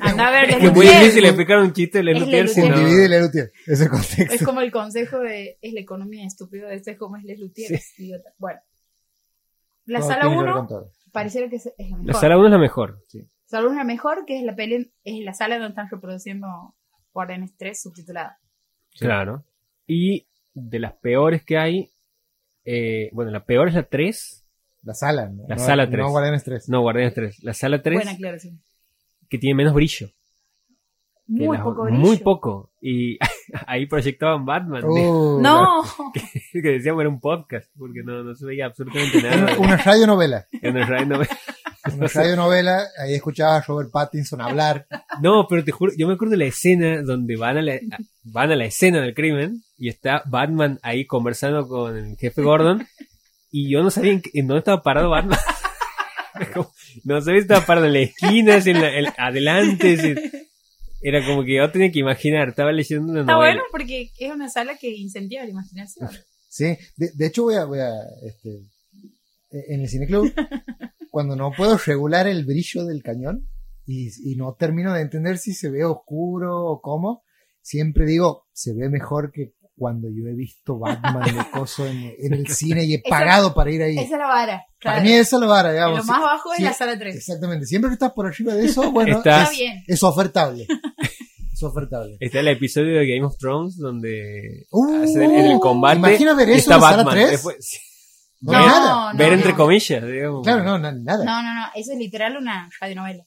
Anda 0.00 0.28
a 0.28 0.30
ver, 0.30 0.48
Es 0.50 0.72
muy 0.72 0.86
difícil 0.86 1.26
explicar 1.26 1.58
un 1.58 1.74
chiste 1.74 1.98
de 1.98 2.04
Lelutier 2.04 2.48
si 2.48 2.62
Lelutier. 2.62 2.80
no. 2.82 2.88
Divide 2.88 3.04
el 3.04 3.12
Elutier. 3.12 3.52
Ese 3.66 3.72
es 3.72 3.80
el 3.82 3.86
Es 3.86 3.90
contexto. 3.90 4.44
como 4.46 4.60
el 4.62 4.72
consejo 4.72 5.18
de 5.18 5.58
es 5.60 5.74
la 5.74 5.80
economía 5.80 6.26
estúpido, 6.26 6.70
este 6.70 6.92
es 6.92 6.98
como 6.98 7.18
es 7.18 7.24
Les 7.24 7.38
Luthiers, 7.38 7.98
idiota. 7.98 8.30
Bueno. 8.38 8.60
La 9.84 9.98
Todo 9.98 10.08
sala 10.08 10.22
tiene 10.22 10.36
que 10.36 10.42
ver 10.42 10.50
1 10.52 10.58
con 10.58 10.68
todo. 10.68 10.90
pareciera 11.12 11.48
que 11.50 11.56
es 11.56 11.66
es 11.66 11.90
la 11.90 11.96
mejor. 11.98 12.06
La 12.06 12.12
sala 12.14 12.36
1 12.38 12.46
es 12.46 12.52
la 12.52 12.58
mejor. 12.58 13.04
Sala 13.44 13.62
1 13.64 13.70
es 13.72 13.76
la 13.76 13.84
mejor, 13.84 14.24
que 14.26 14.38
es 14.38 14.42
la 14.44 14.56
peli, 14.56 14.90
es 15.04 15.24
la 15.24 15.34
sala 15.34 15.56
donde 15.56 15.68
están 15.68 15.88
reproduciendo 15.90 16.46
Guardianes 17.12 17.54
3 17.58 17.82
subtitulada. 17.82 18.38
Sí. 18.94 19.04
Claro. 19.04 19.44
Y 19.86 20.28
de 20.54 20.78
las 20.78 20.94
peores 20.94 21.44
que 21.44 21.58
hay. 21.58 21.90
eh, 22.64 23.10
bueno, 23.12 23.30
la 23.32 23.44
peor 23.44 23.68
es 23.68 23.74
la 23.74 23.82
3. 23.82 24.41
La 24.82 24.94
sala, 24.94 25.28
¿no? 25.28 25.44
La 25.48 25.56
No- 25.56 25.64
sala 25.64 25.86
tres. 25.88 25.98
No 26.04 26.10
Guardianes 26.10 26.44
3. 26.44 26.68
No, 26.68 26.80
Guardianes 26.80 27.14
3. 27.14 27.44
La 27.44 27.54
sala 27.54 27.82
3 27.82 27.94
Buena 27.96 28.10
aclaración. 28.12 28.60
que 29.28 29.38
tiene 29.38 29.54
menos 29.56 29.74
brillo. 29.74 30.08
que 31.26 31.44
Muy 31.46 31.56
las- 31.56 31.64
poco 31.64 31.84
brillo. 31.84 31.98
Muy 32.00 32.16
poco. 32.18 32.72
Y 32.80 33.16
ahí 33.66 33.86
proyectaban 33.86 34.44
Batman. 34.44 34.84
Uh, 34.84 35.40
No, 35.40 35.82
que 36.52 36.60
decíamos 36.68 37.00
era 37.02 37.08
un 37.08 37.20
podcast. 37.20 37.70
Porque 37.78 38.02
no, 38.04 38.22
no 38.24 38.34
se 38.34 38.44
veía 38.44 38.66
absolutamente 38.66 39.22
nada. 39.22 39.36
Una, 39.56 39.58
una 39.58 39.76
radionovela. 39.76 40.46
En 40.60 40.76
el 40.76 40.86
radio 40.86 41.06
no 41.06 41.18
ve- 41.20 41.28
Una 41.96 42.06
radionovela. 42.08 42.82
Ahí 42.98 43.14
escuchaba 43.14 43.56
a 43.56 43.62
Robert 43.62 43.90
Pattinson 43.92 44.40
hablar. 44.40 44.86
No, 45.22 45.46
pero 45.48 45.62
te 45.64 45.70
juro, 45.72 45.92
yo 45.96 46.06
me 46.08 46.14
acuerdo 46.14 46.32
de 46.32 46.38
la 46.38 46.44
escena 46.46 47.02
donde 47.02 47.36
van 47.36 47.56
a 47.58 47.62
la, 47.62 47.78
van 48.24 48.50
a 48.50 48.56
la 48.56 48.64
escena 48.64 49.00
del 49.00 49.14
crimen 49.14 49.62
y 49.78 49.88
está 49.88 50.22
Batman 50.26 50.78
ahí 50.82 51.06
conversando 51.06 51.66
con 51.68 51.96
el 51.96 52.16
jefe 52.16 52.42
Gordon 52.42 52.84
y 53.52 53.70
yo 53.70 53.82
no 53.82 53.90
sabía 53.90 54.12
en, 54.12 54.22
qué- 54.22 54.30
en 54.34 54.48
dónde 54.48 54.58
estaba 54.60 54.82
parado 54.82 55.10
Batman. 55.10 55.38
No 57.04 57.20
sabía 57.20 57.40
si 57.40 57.42
estaba 57.44 57.64
parado 57.66 57.86
en 57.86 57.92
la 57.92 58.00
esquina, 58.00 58.60
si 58.60 58.70
en 58.70 58.80
la, 58.80 58.98
en- 58.98 59.12
adelante, 59.16 59.96
si- 59.96 60.14
era 61.02 61.24
como 61.24 61.44
que 61.44 61.56
yo 61.56 61.70
tenía 61.70 61.90
que 61.90 61.98
imaginar, 61.98 62.48
estaba 62.48 62.72
leyendo 62.72 63.10
una 63.12 63.20
está 63.20 63.32
novela. 63.32 63.52
bueno 63.54 63.62
porque 63.70 64.10
es 64.18 64.30
una 64.32 64.48
sala 64.48 64.76
que 64.76 64.88
incentiva 64.90 65.44
la 65.44 65.50
imaginación. 65.50 66.08
Sí, 66.48 66.76
de, 66.96 67.10
de 67.14 67.26
hecho 67.26 67.44
voy 67.44 67.54
a, 67.56 67.64
voy 67.64 67.80
a 67.80 67.90
este, 68.26 68.60
en 69.50 69.80
el 69.80 69.88
cineclub, 69.88 70.32
cuando 71.10 71.34
no 71.36 71.52
puedo 71.56 71.76
regular 71.78 72.26
el 72.26 72.44
brillo 72.44 72.84
del 72.84 73.02
cañón 73.02 73.48
y, 73.86 74.08
y 74.32 74.36
no 74.36 74.54
termino 74.54 74.92
de 74.94 75.02
entender 75.02 75.38
si 75.38 75.54
se 75.54 75.70
ve 75.70 75.84
oscuro 75.84 76.64
o 76.66 76.80
cómo, 76.80 77.22
siempre 77.62 78.06
digo, 78.06 78.46
se 78.52 78.72
ve 78.74 78.88
mejor 78.88 79.32
que 79.32 79.52
cuando 79.82 80.08
yo 80.08 80.28
he 80.28 80.34
visto 80.34 80.78
Batman 80.78 81.24
de 81.36 81.50
coso 81.50 81.86
en, 81.86 82.14
en 82.18 82.34
el 82.34 82.46
cine 82.46 82.84
y 82.84 82.94
he 82.94 82.96
Esa- 82.98 83.08
pagado 83.10 83.52
para 83.52 83.70
ir 83.72 83.82
ahí. 83.82 83.94
Esa 83.98 84.02
es 84.04 84.10
la 84.12 84.26
vara. 84.28 84.64
Para 84.82 84.96
claro. 84.96 85.02
mí 85.02 85.12
esa 85.12 85.36
es 85.36 85.40
la 85.40 85.46
vara, 85.48 85.68
En 85.70 85.74
digamos. 85.74 85.98
lo 85.98 86.04
más 86.04 86.22
bajo 86.22 86.52
es 86.52 86.58
sí, 86.58 86.62
la 86.62 86.72
sala 86.72 86.98
3. 86.98 87.16
Exactamente, 87.16 87.66
siempre 87.66 87.88
que 87.90 87.94
estás 87.94 88.12
por 88.12 88.26
arriba 88.26 88.54
de 88.54 88.64
eso, 88.66 88.90
bueno, 88.92 89.18
Está- 89.18 89.42
Está 89.42 89.50
bien. 89.50 89.82
es 89.86 90.02
ofertable. 90.02 90.66
Es 91.54 91.62
ofertable. 91.62 92.16
Está 92.18 92.40
el 92.40 92.48
episodio 92.48 92.98
de 92.98 93.06
Game 93.06 93.24
of 93.24 93.36
Thrones 93.38 93.76
donde 93.76 94.64
Uh, 94.70 95.02
hace- 95.04 95.22
en 95.24 95.32
el 95.46 95.60
combate 95.60 95.98
Imagina 95.98 96.34
ver 96.34 96.48
eso 96.48 96.58
está 96.58 96.74
en 96.76 96.80
la 96.80 96.88
sala 96.88 97.02
Batman. 97.04 97.14
3. 97.14 97.30
Después- 97.30 97.56
sí, 97.60 97.78
No, 98.40 98.52
ver, 98.52 98.60
nada. 98.66 99.12
no, 99.12 99.18
ver 99.18 99.32
entre 99.34 99.50
no. 99.52 99.56
comillas, 99.58 100.04
digamos. 100.04 100.42
Claro, 100.42 100.64
no, 100.64 100.78
na- 100.78 100.92
nada. 100.92 101.24
No, 101.24 101.42
no, 101.42 101.54
no, 101.54 101.66
eso 101.74 101.92
es 101.92 101.98
literal 101.98 102.36
una 102.38 102.68
radionovela. 102.80 103.22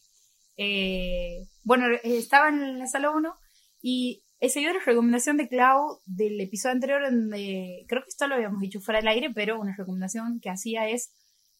Eh, 0.58 1.46
bueno, 1.63 1.86
estaba 2.04 2.50
en 2.50 2.80
la 2.80 2.88
sala 2.88 3.12
1 3.12 3.34
y 3.82 4.24
he 4.45 4.49
seguido 4.49 4.73
la 4.73 4.79
recomendación 4.86 5.38
de 5.38 5.47
Clau 5.47 6.01
del 6.05 6.39
episodio 6.39 6.73
anterior 6.73 7.01
donde, 7.03 7.86
creo 7.88 8.03
que 8.03 8.10
esto 8.10 8.27
lo 8.27 8.36
habíamos 8.36 8.62
dicho 8.62 8.79
fuera 8.79 8.99
del 8.99 9.08
aire, 9.08 9.31
pero 9.34 9.60
una 9.60 9.75
recomendación 9.75 10.39
que 10.39 10.49
hacía 10.49 10.88
es, 10.88 11.13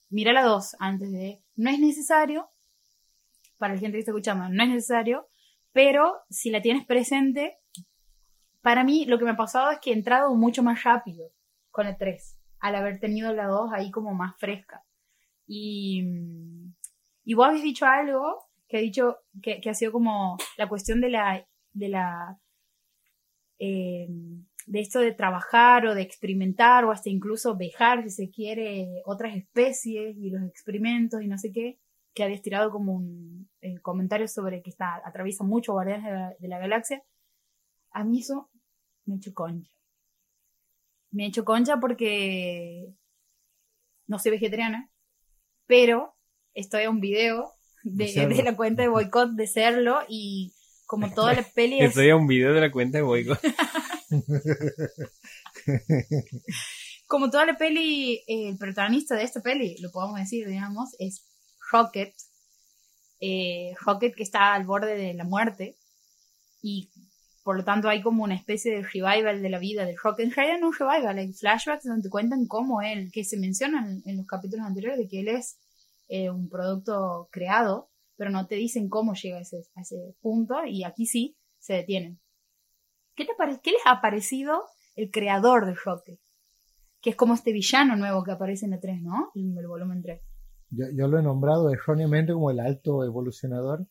mira 0.09 0.33
la 0.33 0.43
2 0.43 0.75
antes 0.79 1.11
de, 1.11 1.41
no 1.55 1.69
es 1.69 1.79
necesario, 1.79 2.49
para 3.57 3.73
la 3.73 3.79
gente 3.79 3.93
que 3.95 3.99
está 3.99 4.11
escuchando, 4.11 4.49
no 4.49 4.63
es 4.63 4.69
necesario, 4.69 5.27
pero 5.71 6.13
si 6.29 6.51
la 6.51 6.61
tienes 6.61 6.85
presente, 6.85 7.57
para 8.61 8.83
mí 8.83 9.05
lo 9.05 9.17
que 9.17 9.25
me 9.25 9.31
ha 9.31 9.37
pasado 9.37 9.71
es 9.71 9.79
que 9.79 9.91
he 9.91 9.93
entrado 9.93 10.33
mucho 10.35 10.61
más 10.61 10.83
rápido 10.83 11.31
con 11.71 11.87
el 11.87 11.97
3, 11.97 12.39
al 12.59 12.75
haber 12.75 12.99
tenido 12.99 13.33
la 13.33 13.47
2 13.47 13.71
ahí 13.73 13.91
como 13.91 14.13
más 14.13 14.35
fresca. 14.37 14.83
Y, 15.47 16.03
y 17.23 17.33
vos 17.33 17.47
habéis 17.47 17.63
dicho 17.63 17.85
algo 17.85 18.45
que 18.67 18.77
ha 18.77 18.81
dicho 18.81 19.17
que, 19.41 19.61
que 19.61 19.69
ha 19.69 19.73
sido 19.73 19.91
como 19.91 20.37
la 20.57 20.67
cuestión 20.67 21.01
de 21.01 21.09
la 21.09 21.47
de 21.73 21.89
la 21.89 22.39
eh, 23.59 24.07
de 24.67 24.79
esto 24.79 24.99
de 24.99 25.13
trabajar 25.13 25.85
o 25.85 25.95
de 25.95 26.01
experimentar 26.01 26.85
o 26.85 26.91
hasta 26.91 27.09
incluso 27.09 27.53
dejar 27.53 28.03
si 28.03 28.09
se 28.09 28.29
quiere 28.29 29.01
otras 29.05 29.35
especies 29.35 30.17
y 30.17 30.29
los 30.29 30.43
experimentos 30.43 31.21
y 31.21 31.27
no 31.27 31.37
sé 31.37 31.51
qué 31.51 31.79
que 32.13 32.23
habías 32.23 32.41
tirado 32.41 32.71
como 32.71 32.93
un 32.93 33.49
eh, 33.61 33.77
comentario 33.81 34.27
sobre 34.29 34.61
que 34.61 34.69
está 34.69 35.01
atraviesa 35.05 35.43
mucho 35.43 35.73
Guardianes 35.73 36.05
de 36.05 36.11
la, 36.11 36.35
de 36.39 36.47
la 36.47 36.59
Galaxia. 36.59 37.03
A 37.91 38.05
mí 38.05 38.19
eso 38.19 38.49
me 39.03 39.15
ha 39.15 39.17
hecho 39.17 39.33
concha. 39.33 39.69
Me 41.11 41.25
ha 41.25 41.27
hecho 41.27 41.43
concha 41.43 41.77
porque 41.77 42.93
no 44.07 44.17
soy 44.17 44.31
vegetariana 44.31 44.89
pero 45.67 46.15
estoy 46.53 46.83
a 46.83 46.89
un 46.89 46.99
video 46.99 47.51
de 47.83 48.43
la 48.43 48.55
cuenta 48.55 48.81
de 48.81 48.87
boicot 48.87 49.31
de 49.31 49.47
serlo 49.47 49.99
y 50.07 50.53
como 50.85 51.09
toda 51.13 51.33
la 51.33 51.43
peli 51.43 51.79
es, 51.79 51.89
Estoy 51.89 52.09
a 52.09 52.15
un 52.15 52.27
video 52.27 52.53
de 52.53 52.61
la 52.61 52.71
cuenta 52.71 52.97
de 52.97 53.03
Boico. 53.03 53.37
como 57.07 57.29
toda 57.29 57.45
la 57.45 57.57
peli 57.57 58.23
eh, 58.27 58.49
el 58.49 58.57
protagonista 58.57 59.15
de 59.15 59.23
esta 59.23 59.41
peli 59.41 59.77
lo 59.79 59.91
podemos 59.91 60.19
decir 60.19 60.47
digamos 60.47 60.95
es 60.99 61.25
Rocket 61.71 62.13
eh, 63.19 63.73
Rocket 63.83 64.13
que 64.15 64.23
está 64.23 64.53
al 64.53 64.65
borde 64.65 64.95
de 64.95 65.15
la 65.15 65.23
muerte 65.23 65.77
y 66.61 66.91
por 67.43 67.57
lo 67.57 67.63
tanto 67.63 67.89
hay 67.89 68.03
como 68.03 68.23
una 68.23 68.35
especie 68.35 68.75
de 68.75 68.83
revival 68.83 69.41
de 69.41 69.49
la 69.49 69.57
vida 69.59 69.85
de 69.85 69.95
Rocket 70.01 70.27
en 70.27 70.31
realidad 70.31 70.59
no 70.59 70.67
un 70.67 70.75
revival 70.75 71.17
hay 71.17 71.33
flashbacks 71.33 71.85
donde 71.85 72.03
te 72.03 72.09
cuentan 72.09 72.45
cómo 72.47 72.83
él 72.83 73.09
que 73.11 73.23
se 73.23 73.37
mencionan 73.37 74.03
en 74.05 74.17
los 74.17 74.27
capítulos 74.27 74.67
anteriores 74.67 74.99
de 74.99 75.07
que 75.07 75.21
él 75.21 75.29
es 75.29 75.57
eh, 76.07 76.29
un 76.29 76.49
producto 76.49 77.29
creado, 77.31 77.89
pero 78.17 78.30
no 78.32 78.47
te 78.47 78.56
dicen 78.56 78.89
cómo 78.89 79.13
llega 79.13 79.38
a 79.38 79.41
ese, 79.41 79.62
a 79.75 79.82
ese 79.82 80.15
punto 80.21 80.65
y 80.65 80.84
aquí 80.84 81.06
sí 81.06 81.38
se 81.60 81.73
detienen. 81.73 82.19
¿Qué, 83.15 83.25
te 83.25 83.34
pare- 83.38 83.60
¿Qué 83.63 83.71
les 83.71 83.82
ha 83.86 84.01
parecido 84.01 84.63
el 84.95 85.10
creador 85.12 85.65
de 85.65 85.73
Rocket? 85.73 86.19
Que 87.01 87.12
es 87.12 87.15
como 87.15 87.34
este 87.34 87.51
villano 87.54 87.95
nuevo 87.95 88.23
que 88.23 88.32
aparece 88.32 88.65
en 88.65 88.73
el 88.73 88.80
3, 88.80 89.01
¿no? 89.01 89.32
En 89.36 89.58
el 89.58 89.67
volumen 89.67 90.01
3. 90.01 90.21
Yo, 90.71 90.86
yo 90.93 91.08
lo 91.08 91.19
he 91.19 91.23
nombrado 91.23 91.69
erróneamente 91.69 92.34
como 92.34 92.51
el 92.51 92.60
alto 92.60 93.04
evolucionador, 93.04 93.88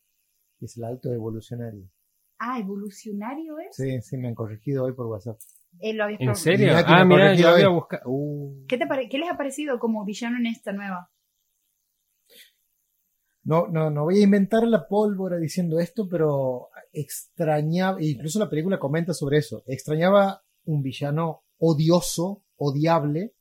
y 0.59 0.65
es 0.65 0.77
el 0.77 0.83
alto 0.83 1.11
evolucionario. 1.11 1.89
Ah, 2.37 2.59
evolucionario 2.59 3.57
es. 3.59 3.75
Sí, 3.75 4.01
sí, 4.01 4.17
me 4.17 4.27
han 4.27 4.35
corregido 4.35 4.83
hoy 4.83 4.93
por 4.93 5.05
WhatsApp. 5.07 5.37
Eh, 5.79 5.93
lo 5.93 6.07
¿En 6.09 6.35
serio? 6.35 6.67
Mira 6.67 6.85
que 6.85 6.91
Ah, 6.93 7.05
mira, 7.05 7.33
yo 7.33 7.49
había 7.49 7.69
buscado. 7.69 8.03
Uh. 8.07 8.65
¿Qué, 8.67 8.77
te 8.77 8.85
pare- 8.87 9.07
¿Qué 9.09 9.17
les 9.17 9.29
ha 9.29 9.37
parecido 9.37 9.79
como 9.79 10.03
villano 10.05 10.37
en 10.37 10.47
esta 10.47 10.71
nueva? 10.73 11.09
No, 13.45 13.67
no, 13.67 13.89
no 13.91 14.03
voy 14.05 14.19
a 14.19 14.23
inventar 14.23 14.63
la 14.67 14.87
pólvora 14.87 15.37
diciendo 15.37 15.79
esto, 15.79 16.07
pero 16.09 16.69
extrañaba, 16.91 17.99
e 17.99 18.07
incluso 18.07 18.39
la 18.39 18.49
película 18.49 18.79
comenta 18.79 19.13
sobre 19.13 19.37
eso, 19.37 19.63
extrañaba 19.67 20.41
un 20.65 20.81
villano 20.81 21.43
odioso, 21.59 22.41
odiable, 22.57 23.33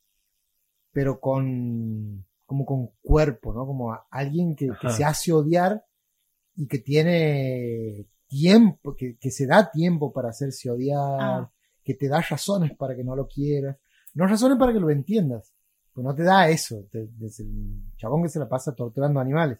pero 0.92 1.18
con, 1.20 2.24
como 2.44 2.64
con 2.66 2.90
cuerpo, 3.02 3.52
¿no? 3.54 3.66
Como 3.66 3.92
a- 3.92 4.06
alguien 4.10 4.54
que, 4.54 4.68
se 4.90 5.04
hace 5.04 5.32
odiar 5.32 5.84
y 6.54 6.66
que 6.68 6.78
tiene 6.78 8.06
tiempo, 8.28 8.94
que, 8.94 9.16
que 9.18 9.30
se 9.30 9.46
da 9.46 9.70
tiempo 9.70 10.12
para 10.12 10.28
hacerse 10.28 10.70
odiar, 10.70 11.00
Ah. 11.20 11.50
que 11.82 11.94
te 11.94 12.08
da 12.08 12.20
razones 12.20 12.76
para 12.76 12.94
que 12.94 13.04
no 13.04 13.16
lo 13.16 13.26
quieras, 13.26 13.76
no 14.14 14.26
razones 14.26 14.58
para 14.58 14.72
que 14.72 14.80
lo 14.80 14.90
entiendas, 14.90 15.52
pues 15.92 16.04
no 16.04 16.14
te 16.14 16.22
da 16.24 16.48
eso, 16.48 16.84
te- 16.90 17.08
es 17.22 17.40
el 17.40 17.82
chabón 17.96 18.22
que 18.22 18.28
se 18.28 18.38
la 18.38 18.48
pasa 18.48 18.74
torturando 18.74 19.18
animales 19.20 19.58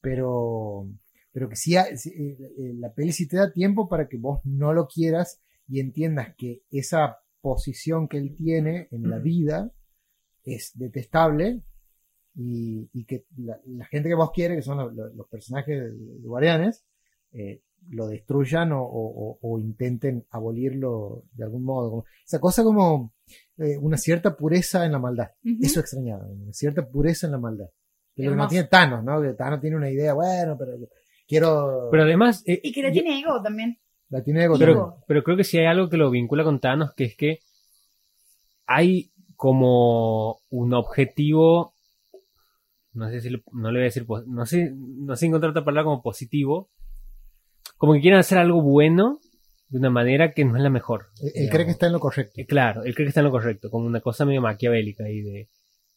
pero 0.00 0.88
pero 1.32 1.48
que 1.50 1.56
sí, 1.56 1.74
sí, 1.96 2.10
eh, 2.16 2.36
eh, 2.58 2.72
la 2.78 2.92
peli 2.94 3.12
sí 3.12 3.28
te 3.28 3.36
da 3.36 3.52
tiempo 3.52 3.88
para 3.88 4.08
que 4.08 4.16
vos 4.16 4.40
no 4.44 4.72
lo 4.72 4.86
quieras 4.88 5.40
y 5.68 5.80
entiendas 5.80 6.34
que 6.36 6.62
esa 6.70 7.18
posición 7.42 8.08
que 8.08 8.16
él 8.16 8.34
tiene 8.34 8.88
en 8.90 9.10
la 9.10 9.18
vida 9.18 9.72
es 10.44 10.72
detestable 10.78 11.62
y, 12.34 12.88
y 12.92 13.04
que 13.04 13.26
la, 13.36 13.60
la 13.66 13.84
gente 13.86 14.08
que 14.08 14.14
vos 14.14 14.30
quiere, 14.32 14.56
que 14.56 14.62
son 14.62 14.78
lo- 14.78 14.90
lo- 14.90 15.12
los 15.12 15.28
personajes 15.28 15.78
de, 15.78 15.90
de 15.92 16.26
Guardianes, 16.28 16.84
eh, 17.32 17.62
lo 17.90 18.06
destruyan 18.08 18.72
o, 18.72 18.82
o- 18.82 19.58
intenten 19.58 20.24
abolirlo 20.30 21.24
de 21.32 21.44
algún 21.44 21.64
modo. 21.64 22.04
Esa 22.24 22.40
cosa 22.40 22.64
como 22.64 23.12
eh, 23.58 23.76
una 23.78 23.96
cierta 23.98 24.36
pureza 24.36 24.84
en 24.86 24.92
la 24.92 24.98
maldad. 24.98 25.28
Eso 25.64 25.80
extrañaba, 25.80 26.26
una 26.26 26.52
cierta 26.52 26.88
pureza 26.88 27.26
en 27.26 27.32
la 27.32 27.38
maldad. 27.38 27.68
Que 28.16 28.24
lo 28.24 28.30
que 28.30 28.36
no 28.36 28.48
tiene 28.48 28.66
Thanos, 28.68 29.04
¿no? 29.04 29.20
Que 29.20 29.34
Thanos 29.34 29.60
tiene 29.60 29.76
una 29.76 29.90
idea, 29.90 30.14
bueno, 30.14 30.56
pero 30.58 30.72
quiero... 31.28 31.88
Pero 31.90 32.02
además. 32.04 32.42
eh, 32.46 32.60
Y 32.62 32.72
que 32.72 32.82
yo- 32.82 32.90
tiene 32.90 33.20
ego 33.20 33.42
también. 33.42 33.78
la 34.08 34.22
tiene 34.22 34.44
ego 34.44 34.56
pero, 34.58 34.74
también. 34.74 35.04
pero 35.06 35.22
creo 35.22 35.36
que 35.36 35.44
sí 35.44 35.58
hay 35.58 35.66
algo 35.66 35.88
que 35.90 35.96
lo 35.98 36.10
vincula 36.10 36.42
con 36.42 36.58
Thanos, 36.60 36.94
que 36.94 37.04
es 37.04 37.16
que 37.16 37.40
hay 38.66 39.10
como 39.36 40.40
un 40.48 40.72
objetivo, 40.74 41.74
no 42.94 43.10
sé 43.10 43.20
si 43.20 43.30
le- 43.30 43.42
no 43.52 43.70
le 43.70 43.78
voy 43.78 43.82
a 43.82 43.84
decir, 43.84 44.06
pos- 44.06 44.26
no 44.26 44.46
sé, 44.46 44.72
no 44.74 45.14
sé 45.14 45.26
encontrar 45.26 45.50
otra 45.50 45.64
palabra 45.64 45.84
como 45.84 46.02
positivo, 46.02 46.70
como 47.76 47.92
que 47.92 48.00
quieren 48.00 48.18
hacer 48.18 48.38
algo 48.38 48.62
bueno 48.62 49.20
de 49.68 49.78
una 49.78 49.90
manera 49.90 50.32
que 50.32 50.44
no 50.44 50.56
es 50.56 50.62
la 50.62 50.70
mejor. 50.70 51.06
Él, 51.20 51.32
digamos. 51.34 51.50
cree 51.52 51.64
que 51.66 51.70
está 51.72 51.86
en 51.86 51.92
lo 51.92 52.00
correcto. 52.00 52.32
Eh, 52.40 52.46
Claro, 52.46 52.84
él 52.84 52.94
cree 52.94 53.04
que 53.04 53.08
está 53.10 53.20
en 53.20 53.26
lo 53.26 53.32
correcto, 53.32 53.68
como 53.70 53.86
una 53.86 54.00
cosa 54.00 54.24
medio 54.24 54.40
maquiavélica 54.40 55.04
ahí 55.04 55.20
de, 55.20 55.48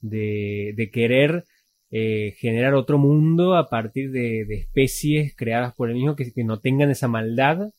de, 0.02 0.74
de 0.76 0.90
querer 0.92 1.46
eh, 1.92 2.34
generar 2.38 2.74
otro 2.76 2.98
mundo 2.98 3.56
a 3.56 3.68
partir 3.70 4.12
de, 4.12 4.46
de 4.46 4.56
especies 4.56 5.36
creadas 5.36 5.74
por 5.74 5.90
él 5.90 5.96
mismo 5.96 6.16
que, 6.16 6.32
que 6.32 6.44
no 6.44 6.60
tengan 6.60 6.90
esa 6.92 7.08
maldad 7.08 7.70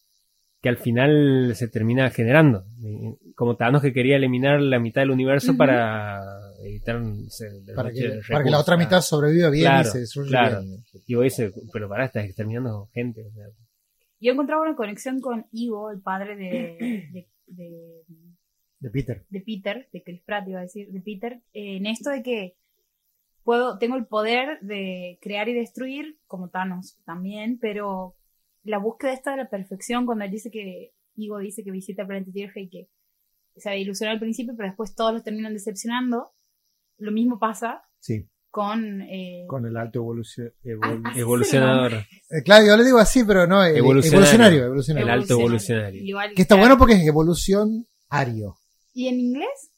que 0.62 0.68
al 0.68 0.77
final 0.77 1.53
se 1.55 1.68
termina 1.68 2.11
generando. 2.11 2.64
Eh, 2.85 3.14
Como 3.35 3.57
Thanos 3.57 3.81
que 3.83 3.92
quería 3.94 4.16
eliminar 4.16 4.61
la 4.61 4.79
mitad 4.79 5.01
del 5.03 5.11
universo 5.11 5.57
para 5.57 6.20
evitar 6.62 7.01
no 7.01 7.31
sé, 7.31 7.46
el 7.46 7.75
Para 7.75 7.90
que, 7.90 8.09
de 8.09 8.20
para 8.29 8.44
que 8.44 8.51
la 8.51 8.59
otra 8.59 8.77
mitad 8.77 9.01
sobreviva 9.01 9.49
bien 9.49 9.64
Claro, 9.64 9.88
y 9.88 9.92
se 9.92 9.99
destruya 10.01 10.29
claro. 10.29 10.61
bien. 10.62 10.85
Y 11.07 11.14
vos 11.14 11.25
dices, 11.25 11.53
pero 11.73 11.88
para, 11.88 12.05
estás 12.05 12.27
exterminando 12.27 12.88
gente. 12.92 13.23
o 13.27 13.31
sea, 13.33 13.46
Yo 14.20 14.33
encontraba 14.33 14.62
una 14.62 14.77
conexión 14.77 15.20
con 15.23 15.46
Ivo, 15.53 15.90
el 15.90 16.01
padre 16.03 16.37
de, 16.37 16.77
de, 17.12 17.29
de, 17.46 18.05
De 18.81 18.90
Peter. 18.90 19.25
de 19.31 19.40
Peter, 19.40 19.88
de 19.90 20.03
Chris 20.03 20.20
Pratt 20.27 20.46
iba 20.46 20.59
a 20.59 20.62
decir, 20.62 20.88
de 20.90 21.01
Peter, 21.01 21.40
eh, 21.55 21.77
en 21.79 21.87
esto 21.87 22.11
de 22.11 22.23
que 22.23 22.57
puedo, 23.44 23.79
tengo 23.79 23.96
el 23.96 24.07
poder 24.07 24.59
de 24.61 25.18
crear 25.20 25.48
y 25.48 25.55
destruir, 25.55 26.18
como 26.26 26.48
Thanos 26.50 26.98
también, 27.05 27.59
pero 27.61 28.16
la 28.62 28.79
búsqueda 28.79 29.12
esta 29.12 29.31
de 29.33 29.38
la 29.38 29.48
perfección, 29.50 30.07
cuando 30.07 30.24
él 30.24 30.31
dice 30.31 30.50
que, 30.50 30.92
Ivo 31.16 31.38
dice 31.38 31.62
que 31.64 31.70
visita 31.70 32.03
el 32.03 32.09
planeta 32.09 32.31
Tierra 32.33 32.61
y 32.61 32.68
que 32.68 32.88
se 33.57 33.76
ilusionó 33.79 34.12
al 34.12 34.20
principio, 34.20 34.55
pero 34.57 34.68
después 34.68 34.94
todos 34.94 35.12
los 35.12 35.22
terminan 35.24 35.53
decepcionando, 35.53 36.31
lo 36.98 37.12
mismo 37.12 37.38
pasa 37.38 37.83
Sí, 37.98 38.26
con... 38.50 39.03
eh, 39.03 39.44
con 39.48 39.66
el 39.66 39.76
alto 39.76 39.98
evolucio- 40.00 40.53
evol- 40.64 41.03
Ah, 41.05 41.12
evolucionador. 41.16 41.92
Eh, 41.94 42.42
claro, 42.44 42.66
yo 42.66 42.76
le 42.76 42.85
digo 42.85 42.98
así, 42.98 43.24
pero 43.24 43.46
no, 43.46 43.62
el- 43.64 43.76
Evolucionario. 43.76 44.18
evolucionario. 44.18 44.64
evolucionario. 44.66 45.07
El 45.07 45.20
alto 45.20 45.35
evolucionario. 45.35 46.03
Igual- 46.05 46.35
Que 46.35 46.42
está 46.42 46.57
bueno 46.57 46.79
porque 46.79 46.94
es 46.94 47.07
evolución 47.07 47.87
ario. 48.09 48.57
¿Y 48.92 49.09
en 49.09 49.20
inglés? 49.20 49.72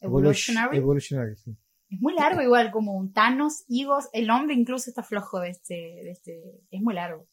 Evolutionary. 0.00 0.76
Evolutionary, 0.78 1.36
sí. 1.36 1.56
Es 1.92 2.00
muy 2.00 2.14
largo 2.14 2.40
igual, 2.40 2.70
como 2.70 2.94
un 2.94 3.12
Thanos, 3.12 3.64
Higos, 3.68 4.08
el 4.12 4.26
nombre 4.26 4.54
incluso 4.54 4.88
está 4.90 5.02
flojo 5.02 5.40
de 5.40 5.50
este, 5.50 5.74
de 5.74 6.10
este, 6.10 6.40
es 6.70 6.80
muy 6.80 6.94
largo. 6.94 7.26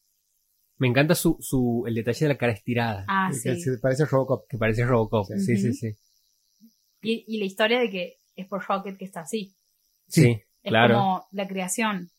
Me 0.76 0.88
encanta 0.88 1.14
su, 1.14 1.36
su, 1.40 1.84
el 1.86 1.94
detalle 1.94 2.26
de 2.26 2.28
la 2.34 2.38
cara 2.38 2.52
estirada, 2.52 3.04
Ah, 3.08 3.30
Que 3.30 3.54
sí. 3.56 3.60
se 3.60 3.78
parece 3.78 4.02
a 4.02 4.06
Robocop. 4.06 4.46
que 4.48 4.58
parece 4.58 4.84
Robocop. 4.84 5.26
Sí. 5.38 5.56
Sí, 5.56 5.72
sí. 5.72 5.94
Y, 7.02 7.24
y 7.26 7.38
la 7.38 7.44
historia 7.46 7.78
de 7.80 7.90
que 7.90 8.16
es 8.36 8.46
por 8.46 8.62
Rocket 8.66 8.96
que 8.98 9.04
está 9.04 9.20
así. 9.20 9.54
Sí, 10.08 10.22
Sí. 10.22 10.42
Es 10.62 10.68
claro. 10.70 10.94
como 10.94 11.26
la 11.32 11.48
creación. 11.48 12.10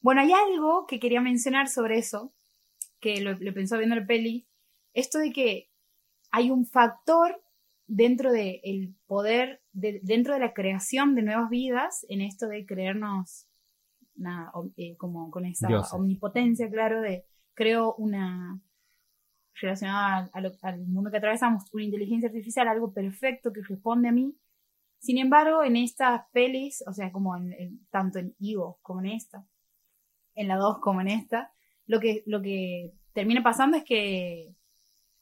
Bueno, 0.00 0.22
hay 0.22 0.32
algo 0.32 0.86
que 0.86 0.98
quería 0.98 1.20
mencionar 1.20 1.68
sobre 1.68 1.98
eso, 1.98 2.32
que 3.00 3.20
lo, 3.20 3.32
lo 3.38 3.52
pensó 3.52 3.76
viendo 3.76 3.96
la 3.96 4.06
peli, 4.06 4.46
esto 4.94 5.18
de 5.18 5.30
que 5.32 5.68
hay 6.30 6.50
un 6.50 6.64
factor 6.66 7.42
dentro 7.92 8.30
del 8.32 8.60
el 8.62 8.94
poder, 9.06 9.62
de- 9.72 10.00
dentro 10.02 10.34
de 10.34 10.40
la 10.40 10.52
creación 10.52 11.14
de 11.14 11.22
nuevas 11.22 11.50
vidas, 11.50 12.06
en 12.08 12.20
esto 12.20 12.46
de 12.48 12.64
creernos 12.64 13.46
nada, 14.14 14.52
eh, 14.76 14.96
como 14.96 15.30
con 15.30 15.44
esa 15.46 15.68
omnipotencia, 15.96 16.70
claro, 16.70 17.00
de 17.00 17.24
creo 17.54 17.94
una 17.96 18.60
relacionada 19.60 20.30
al 20.62 20.86
mundo 20.86 21.10
que 21.10 21.16
atravesamos, 21.18 21.64
una 21.72 21.84
inteligencia 21.84 22.28
artificial, 22.28 22.68
algo 22.68 22.92
perfecto 22.92 23.52
que 23.52 23.60
responde 23.68 24.08
a 24.08 24.12
mí, 24.12 24.36
sin 24.98 25.18
embargo, 25.18 25.64
en 25.64 25.76
estas 25.76 26.22
pelis, 26.32 26.84
o 26.86 26.92
sea, 26.92 27.10
como 27.10 27.36
en, 27.36 27.52
en- 27.54 27.86
tanto 27.90 28.18
en 28.18 28.34
Ivo 28.38 28.78
como 28.82 29.00
en 29.00 29.06
esta, 29.06 29.46
en 30.34 30.48
la 30.48 30.56
2 30.56 30.78
como 30.80 31.00
en 31.00 31.08
esta, 31.08 31.52
lo 31.86 31.98
que, 32.00 32.22
lo 32.26 32.40
que 32.40 32.92
termina 33.12 33.42
pasando 33.42 33.76
es 33.76 33.84
que 33.84 34.54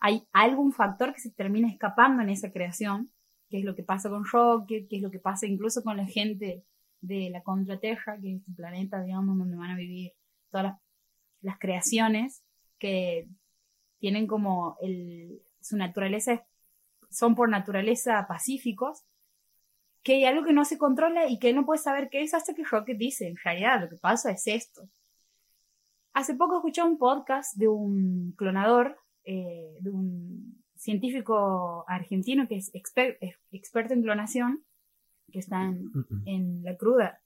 hay 0.01 0.27
algún 0.33 0.73
factor 0.73 1.13
que 1.13 1.21
se 1.21 1.31
termina 1.31 1.69
escapando 1.69 2.23
en 2.23 2.31
esa 2.31 2.53
creación, 2.53 3.11
que 3.49 3.59
es 3.59 3.65
lo 3.65 3.75
que 3.75 3.83
pasa 3.83 4.09
con 4.11 4.25
Rocket, 4.25 4.89
que 4.89 4.97
es 4.97 5.03
lo 5.03 5.11
que 5.11 5.19
pasa 5.19 5.47
incluso 5.47 5.83
con 5.83 5.97
la 5.97 6.07
gente 6.07 6.65
de 7.01 7.31
la 7.31 7.43
Contraterra, 7.43 8.19
que 8.21 8.33
es 8.33 8.41
este 8.41 8.53
planeta, 8.53 9.03
digamos, 9.03 9.39
donde 9.39 9.57
van 9.57 9.71
a 9.71 9.77
vivir 9.77 10.13
todas 10.51 10.65
las, 10.65 10.81
las 11.41 11.59
creaciones 11.59 12.43
que 12.79 13.29
tienen 13.99 14.27
como 14.27 14.77
su 15.61 15.77
naturaleza, 15.77 16.47
son 17.11 17.35
por 17.35 17.49
naturaleza 17.49 18.27
pacíficos, 18.29 19.05
que 20.03 20.15
hay 20.15 20.25
algo 20.25 20.45
que 20.45 20.53
no 20.53 20.65
se 20.65 20.79
controla 20.79 21.29
y 21.29 21.39
que 21.39 21.51
él 21.51 21.57
no 21.57 21.67
puede 21.67 21.81
saber 21.81 22.09
qué 22.11 22.23
es 22.23 22.35
hasta 22.35 22.55
que 22.55 22.65
Rocket 22.65 22.97
dice, 22.97 23.27
en 23.27 23.37
realidad 23.37 23.81
lo 23.81 23.89
que 23.89 23.97
pasa 23.97 24.31
es 24.31 24.47
esto. 24.47 24.89
Hace 26.13 26.35
poco 26.35 26.57
escuché 26.57 26.83
un 26.83 26.99
podcast 26.99 27.57
de 27.57 27.69
un 27.69 28.33
clonador, 28.37 28.99
eh, 29.31 29.77
de 29.81 29.91
un 29.91 30.65
científico 30.75 31.85
argentino 31.87 32.49
que 32.49 32.57
es 32.57 32.73
exper- 32.73 33.19
experto 33.51 33.93
en 33.93 34.03
clonación, 34.03 34.65
que 35.31 35.39
está 35.39 35.65
en, 35.65 35.91
en 36.25 36.63
La 36.63 36.79
Cruda. 36.79 37.21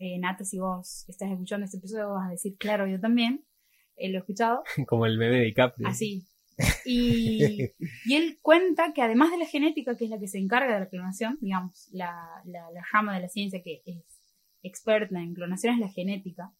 Eh, 0.00 0.18
Nata, 0.18 0.44
si 0.44 0.58
vos 0.58 1.04
estás 1.08 1.30
escuchando 1.30 1.64
este 1.64 1.76
episodio 1.76 2.08
vas 2.10 2.26
a 2.26 2.32
decir, 2.32 2.56
claro, 2.58 2.88
yo 2.88 2.98
también, 2.98 3.44
eh, 3.94 4.08
lo 4.10 4.16
he 4.16 4.18
escuchado. 4.18 4.64
Como 4.88 5.06
el 5.06 5.16
meme 5.16 5.36
de 5.36 5.44
DiCaprio. 5.44 5.86
Así. 5.86 6.26
Y, 6.84 7.70
y 8.04 8.14
él 8.14 8.38
cuenta 8.42 8.92
que 8.92 9.02
además 9.02 9.30
de 9.30 9.38
la 9.38 9.46
genética, 9.46 9.96
que 9.96 10.06
es 10.06 10.10
la 10.10 10.18
que 10.18 10.26
se 10.26 10.38
encarga 10.38 10.74
de 10.74 10.80
la 10.80 10.88
clonación, 10.88 11.38
digamos, 11.40 11.88
la, 11.92 12.12
la, 12.44 12.68
la 12.72 12.82
rama 12.92 13.14
de 13.14 13.20
la 13.22 13.28
ciencia 13.28 13.62
que 13.62 13.82
es 13.86 14.04
experta 14.62 15.20
en 15.20 15.34
clonación 15.34 15.74
es 15.74 15.80
la 15.80 15.88
genética, 15.88 16.52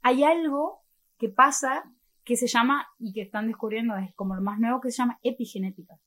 hay 0.00 0.24
algo 0.24 0.82
que 1.18 1.28
pasa 1.28 1.84
que 2.28 2.36
se 2.36 2.46
llama, 2.46 2.86
y 2.98 3.14
que 3.14 3.22
están 3.22 3.46
descubriendo, 3.46 3.96
es 3.96 4.14
como 4.14 4.34
lo 4.36 4.42
más 4.42 4.60
nuevo, 4.60 4.80
que 4.82 4.90
se 4.90 4.98
llama 4.98 5.18
epigenética. 5.22 5.98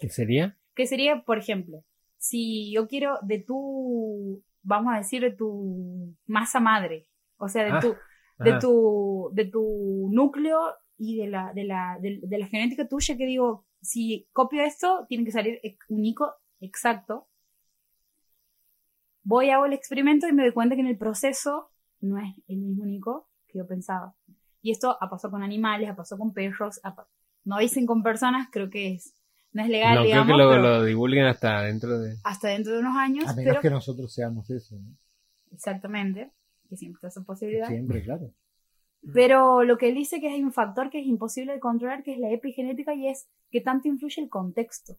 ¿Qué 0.00 0.08
sería? 0.08 0.56
Que 0.74 0.86
sería, 0.86 1.22
por 1.22 1.36
ejemplo, 1.38 1.84
si 2.16 2.72
yo 2.72 2.88
quiero 2.88 3.18
de 3.22 3.40
tu, 3.40 4.42
vamos 4.62 4.94
a 4.94 4.96
decir, 4.96 5.20
de 5.20 5.32
tu 5.32 6.16
masa 6.26 6.60
madre. 6.60 7.06
O 7.36 7.48
sea, 7.48 7.62
de 7.64 7.72
Ah, 7.72 7.80
tu, 7.80 7.94
de 8.42 8.50
Ajá. 8.52 8.58
tu, 8.58 9.30
de 9.34 9.44
tu 9.44 10.08
núcleo 10.10 10.58
y 10.96 11.18
de 11.18 11.28
la, 11.28 11.52
de 11.52 11.64
la, 11.64 11.98
de, 12.00 12.20
de 12.22 12.38
la 12.38 12.46
genética 12.46 12.88
tuya 12.88 13.16
que 13.18 13.26
digo, 13.26 13.66
si 13.82 14.26
copio 14.32 14.62
esto, 14.62 15.04
tiene 15.08 15.24
que 15.26 15.32
salir 15.32 15.60
único, 15.90 16.32
exacto. 16.60 17.28
Voy, 19.22 19.50
hago 19.50 19.66
el 19.66 19.74
experimento 19.74 20.26
y 20.26 20.32
me 20.32 20.42
doy 20.42 20.52
cuenta 20.52 20.74
que 20.74 20.80
en 20.80 20.86
el 20.86 20.96
proceso 20.96 21.70
no 22.00 22.18
es 22.18 22.34
el 22.48 22.56
mismo 22.56 22.84
único 22.84 23.28
que 23.46 23.58
yo 23.58 23.66
pensaba. 23.66 24.14
Y 24.64 24.70
esto 24.70 24.96
ha 24.98 25.10
pasado 25.10 25.32
con 25.32 25.42
animales, 25.42 25.90
ha 25.90 25.94
pasado 25.94 26.18
con 26.20 26.32
perros, 26.32 26.80
ha 26.84 26.94
pa- 26.96 27.06
no 27.44 27.58
dicen 27.58 27.84
con 27.84 28.02
personas, 28.02 28.48
creo 28.50 28.70
que 28.70 28.94
es, 28.94 29.14
no 29.52 29.62
es 29.62 29.68
legal, 29.68 29.90
No 29.94 30.00
creo 30.00 30.06
digamos, 30.06 30.26
que 30.38 30.42
lo, 30.42 30.48
pero 30.50 30.62
lo 30.62 30.84
divulguen 30.84 31.26
hasta 31.26 31.60
dentro 31.60 31.98
de. 31.98 32.16
hasta 32.24 32.48
dentro 32.48 32.72
de 32.72 32.78
unos 32.78 32.96
años, 32.96 33.26
A 33.28 33.34
menos 33.34 33.50
pero 33.52 33.60
que 33.60 33.68
nosotros 33.68 34.10
seamos 34.14 34.48
eso, 34.48 34.76
¿no? 34.80 34.96
exactamente, 35.52 36.32
que 36.70 36.78
siempre 36.78 36.96
está 36.96 37.08
esa 37.08 37.24
posibilidad. 37.26 37.68
Siempre, 37.68 38.02
claro. 38.02 38.32
Pero 39.12 39.64
lo 39.64 39.76
que 39.76 39.90
él 39.90 39.94
dice 39.96 40.18
que 40.18 40.30
hay 40.30 40.42
un 40.42 40.52
factor 40.54 40.88
que 40.88 40.98
es 41.00 41.06
imposible 41.06 41.52
de 41.52 41.60
controlar, 41.60 42.02
que 42.02 42.14
es 42.14 42.18
la 42.18 42.30
epigenética, 42.30 42.94
y 42.94 43.08
es 43.08 43.28
que 43.50 43.60
tanto 43.60 43.86
influye 43.86 44.22
el 44.22 44.30
contexto. 44.30 44.96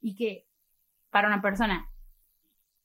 Y 0.00 0.14
que 0.14 0.46
para 1.10 1.26
una 1.26 1.42
persona, 1.42 1.90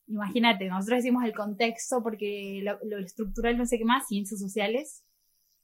imagínate, 0.08 0.68
nosotros 0.70 0.98
decimos 1.04 1.24
el 1.24 1.36
contexto 1.36 2.02
porque 2.02 2.62
lo, 2.64 2.80
lo 2.84 2.98
estructural 2.98 3.58
no 3.58 3.68
sé 3.68 3.78
qué 3.78 3.86
más, 3.86 4.08
ciencias 4.08 4.40
sociales, 4.40 5.04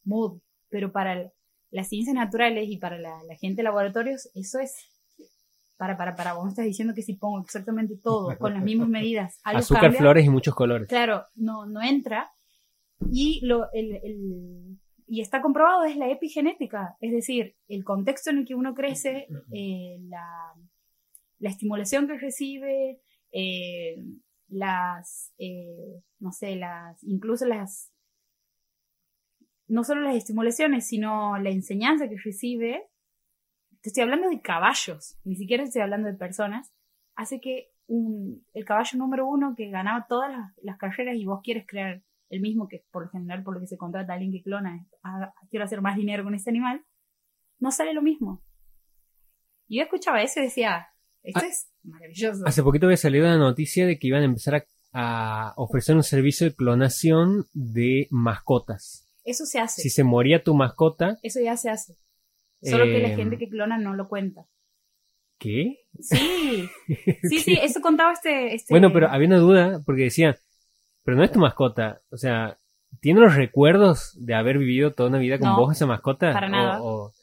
mood. 0.03 0.39
Pero 0.69 0.91
para 0.91 1.13
el- 1.13 1.31
las 1.71 1.87
ciencias 1.89 2.15
naturales 2.15 2.67
y 2.69 2.77
para 2.77 2.97
la, 2.97 3.23
la 3.23 3.35
gente 3.35 3.57
de 3.57 3.63
laboratorios, 3.63 4.29
eso 4.33 4.59
es... 4.59 4.75
Para, 5.77 5.95
para, 5.95 6.13
para, 6.15 6.33
vos 6.33 6.43
me 6.43 6.49
estás 6.49 6.65
diciendo 6.65 6.93
que 6.93 7.03
si 7.03 7.13
pongo 7.13 7.39
exactamente 7.41 7.95
todo 7.95 8.35
con 8.39 8.53
las 8.53 8.63
mismas 8.63 8.89
medidas, 8.89 9.39
algo 9.43 9.59
Azúcar, 9.59 9.83
cambia. 9.83 9.99
flores 9.99 10.25
y 10.25 10.29
muchos 10.29 10.53
colores. 10.53 10.87
Claro, 10.89 11.23
no, 11.35 11.65
no 11.65 11.81
entra. 11.81 12.31
Y, 13.11 13.39
lo, 13.45 13.71
el, 13.71 13.95
el- 14.03 14.77
y 15.07 15.21
está 15.21 15.41
comprobado, 15.41 15.85
es 15.85 15.95
la 15.95 16.09
epigenética, 16.11 16.97
es 16.99 17.11
decir, 17.13 17.55
el 17.67 17.83
contexto 17.83 18.29
en 18.29 18.39
el 18.39 18.45
que 18.45 18.55
uno 18.55 18.75
crece, 18.75 19.27
eh, 19.53 19.97
la, 20.09 20.53
la 21.39 21.49
estimulación 21.49 22.07
que 22.07 22.17
recibe, 22.17 22.99
eh, 23.31 23.95
las, 24.49 25.33
eh, 25.39 26.01
no 26.19 26.31
sé, 26.31 26.57
las, 26.57 27.01
incluso 27.05 27.45
las, 27.45 27.88
no 29.69 29.83
solo 29.83 30.01
las 30.01 30.15
estimulaciones, 30.15 30.85
sino 30.87 31.37
la 31.37 31.49
enseñanza 31.49 32.09
que 32.09 32.17
recibe, 32.23 32.83
te 33.81 33.89
estoy 33.89 34.03
hablando 34.03 34.27
de 34.29 34.41
caballos, 34.41 35.17
ni 35.23 35.35
siquiera 35.35 35.63
estoy 35.63 35.81
hablando 35.81 36.07
de 36.09 36.15
personas, 36.15 36.73
hace 37.15 37.39
que 37.39 37.71
un- 37.87 38.45
el 38.53 38.65
caballo 38.65 38.97
número 38.97 39.27
uno 39.27 39.53
que 39.55 39.69
ganaba 39.69 40.05
todas 40.07 40.31
las, 40.31 40.51
las 40.61 40.77
carreras 40.77 41.15
y 41.15 41.25
vos 41.25 41.39
quieres 41.43 41.65
crear 41.67 42.03
el 42.29 42.41
mismo 42.41 42.67
que 42.67 42.83
por 42.91 43.03
lo 43.05 43.09
general 43.09 43.41
por 43.43 43.55
lo 43.55 43.59
que 43.61 43.67
se 43.67 43.77
contrata 43.77 44.11
a 44.11 44.15
alguien 44.15 44.31
que 44.31 44.43
clona, 44.43 44.85
haga- 45.01 45.33
quiero 45.49 45.65
hacer 45.65 45.81
más 45.81 45.95
dinero 45.97 46.23
con 46.23 46.35
este 46.35 46.49
animal, 46.51 46.83
no 47.59 47.71
sale 47.71 47.93
lo 47.93 48.01
mismo. 48.01 48.43
Y 49.67 49.77
yo 49.77 49.83
escuchaba 49.83 50.21
eso 50.21 50.39
y 50.39 50.43
decía, 50.43 50.87
esto 51.23 51.41
Ah, 51.43 51.47
es 51.47 51.71
maravilloso. 51.83 52.43
Hace 52.45 52.63
poquito 52.63 52.85
había 52.85 52.97
salido 52.97 53.25
la 53.27 53.37
noticia 53.37 53.85
de 53.87 53.97
que 53.99 54.07
iban 54.07 54.21
a 54.21 54.25
empezar 54.25 54.55
a, 54.91 55.49
a 55.49 55.53
ofrecer 55.57 55.95
un 55.95 56.03
servicio 56.03 56.47
de 56.47 56.55
clonación 56.55 57.45
de 57.53 58.07
mascotas. 58.11 59.08
Eso 59.23 59.45
se 59.45 59.59
hace, 59.59 59.81
Si 59.81 59.89
se 59.89 60.03
moría 60.03 60.43
tu 60.43 60.53
mascota, 60.55 61.17
eso 61.21 61.39
ya 61.39 61.55
se 61.57 61.69
hace. 61.69 61.95
Solo 62.61 62.85
que 62.85 62.99
la 62.99 63.09
eh, 63.09 63.15
gente 63.15 63.37
que 63.37 63.47
clona 63.49 63.77
no 63.77 63.93
lo 63.95 64.07
cuenta. 64.07 64.45
¿qué? 65.37 65.77
Sí, 65.99 66.67
sí, 67.29 67.39
sí, 67.39 67.57
eso 67.61 67.79
contaba 67.81 68.11
este... 68.13 68.53
este 68.55 68.73
Bueno, 68.73 68.91
pero 68.91 69.07
había 69.09 69.27
una 69.27 69.37
duda 69.37 69.81
porque 69.85 70.03
decían, 70.03 70.35
pero 71.03 71.15
no 71.17 71.23
es 71.23 71.31
tu 71.31 71.39
mascota, 71.39 72.01
o 72.11 72.17
sea, 72.17 72.57
¿tiene 72.99 73.21
los 73.21 73.35
recuerdos 73.35 74.13
de 74.19 74.33
haber 74.35 74.57
vivido 74.57 74.91
toda 74.93 75.09
una 75.09 75.19
vida 75.19 75.39
con 75.39 75.47
No, 75.49 75.57
vos 75.57 75.75
esa 75.75 75.85
mascota? 75.85 76.33
para 76.33 76.47
O- 76.47 76.49
nada. 76.49 76.79
o 76.81 77.13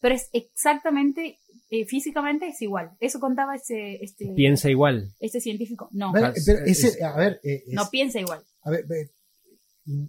pero 0.00 0.14
es 0.14 0.30
exactamente, 0.32 1.38
eh, 1.70 1.84
físicamente 1.84 2.46
es 2.46 2.62
igual. 2.62 2.92
Eso 3.00 3.18
contaba 3.18 3.56
este, 3.56 4.02
este, 4.04 4.28
piensa 4.34 4.70
igual. 4.70 5.12
este 5.18 5.40
científico. 5.40 5.88
No, 5.92 6.12
Pero, 6.12 6.32
pero 6.46 6.58
ese, 6.64 7.04
a 7.04 7.16
ver, 7.16 7.40
eh, 7.42 7.64
es- 7.66 7.74
no 7.74 7.90
piensa 7.90 8.20
igual. 8.20 8.40
a 8.62 8.70
ver, 8.70 8.84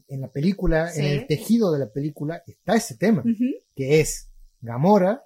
en 0.07 0.21
la 0.21 0.31
película, 0.31 0.89
Sí. 0.89 0.99
en 0.99 1.05
el 1.05 1.27
tejido 1.27 1.71
de 1.71 1.79
la 1.79 1.91
película, 1.91 2.41
está 2.45 2.75
ese 2.75 2.97
tema, 2.97 3.23
que 3.75 4.01
es 4.01 4.31
Gamora, 4.61 5.23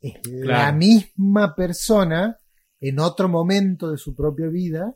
es 0.00 0.14
la 0.26 0.72
misma 0.72 1.54
persona 1.56 2.38
en 2.80 3.00
otro 3.00 3.28
momento 3.28 3.90
de 3.90 3.98
su 3.98 4.14
propia 4.14 4.46
vida, 4.48 4.94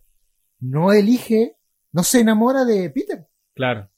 no 0.60 0.92
elige, 0.92 1.56
no 1.92 2.02
se 2.04 2.20
enamora 2.20 2.64
de 2.64 2.90
Peter. 2.90 3.26
Claro. 3.54 3.90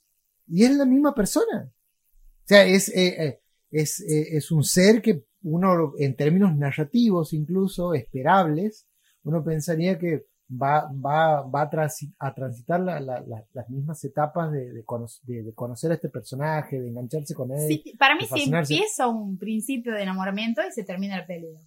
Y 0.46 0.64
es 0.64 0.76
la 0.76 0.86
misma 0.86 1.14
persona. 1.14 1.70
O 1.70 2.46
sea, 2.46 2.64
es, 2.64 2.88
eh, 2.88 3.24
eh, 3.24 3.40
es, 3.70 4.00
eh, 4.00 4.36
es 4.36 4.50
un 4.50 4.64
ser 4.64 5.02
que 5.02 5.24
uno, 5.42 5.92
en 5.98 6.16
términos 6.16 6.56
narrativos 6.56 7.32
incluso, 7.32 7.94
esperables, 7.94 8.86
uno 9.24 9.44
pensaría 9.44 9.98
que 9.98 10.26
va, 10.60 10.90
va, 10.92 11.42
va 11.42 11.62
a, 11.62 11.70
transi- 11.70 12.14
a 12.18 12.34
transitar 12.34 12.80
la- 12.80 13.00
la- 13.00 13.20
la- 13.20 13.44
las 13.52 13.70
mismas 13.70 14.02
etapas 14.04 14.50
de, 14.52 14.72
de, 14.72 14.84
cono- 14.84 15.06
de- 15.22 15.42
de 15.42 15.52
conocer 15.54 15.90
a 15.90 15.94
este 15.94 16.08
personaje, 16.08 16.80
de 16.80 16.88
engancharse 16.88 17.34
con 17.34 17.50
él. 17.52 17.66
Sí, 17.68 17.94
para 17.98 18.14
mí 18.16 18.26
fascinarse. 18.26 18.74
empieza 18.74 19.08
un 19.08 19.38
principio 19.38 19.92
de 19.94 20.02
enamoramiento 20.02 20.60
y 20.68 20.72
se 20.72 20.84
termina 20.84 21.18
la 21.18 21.26
pelea. 21.26 21.60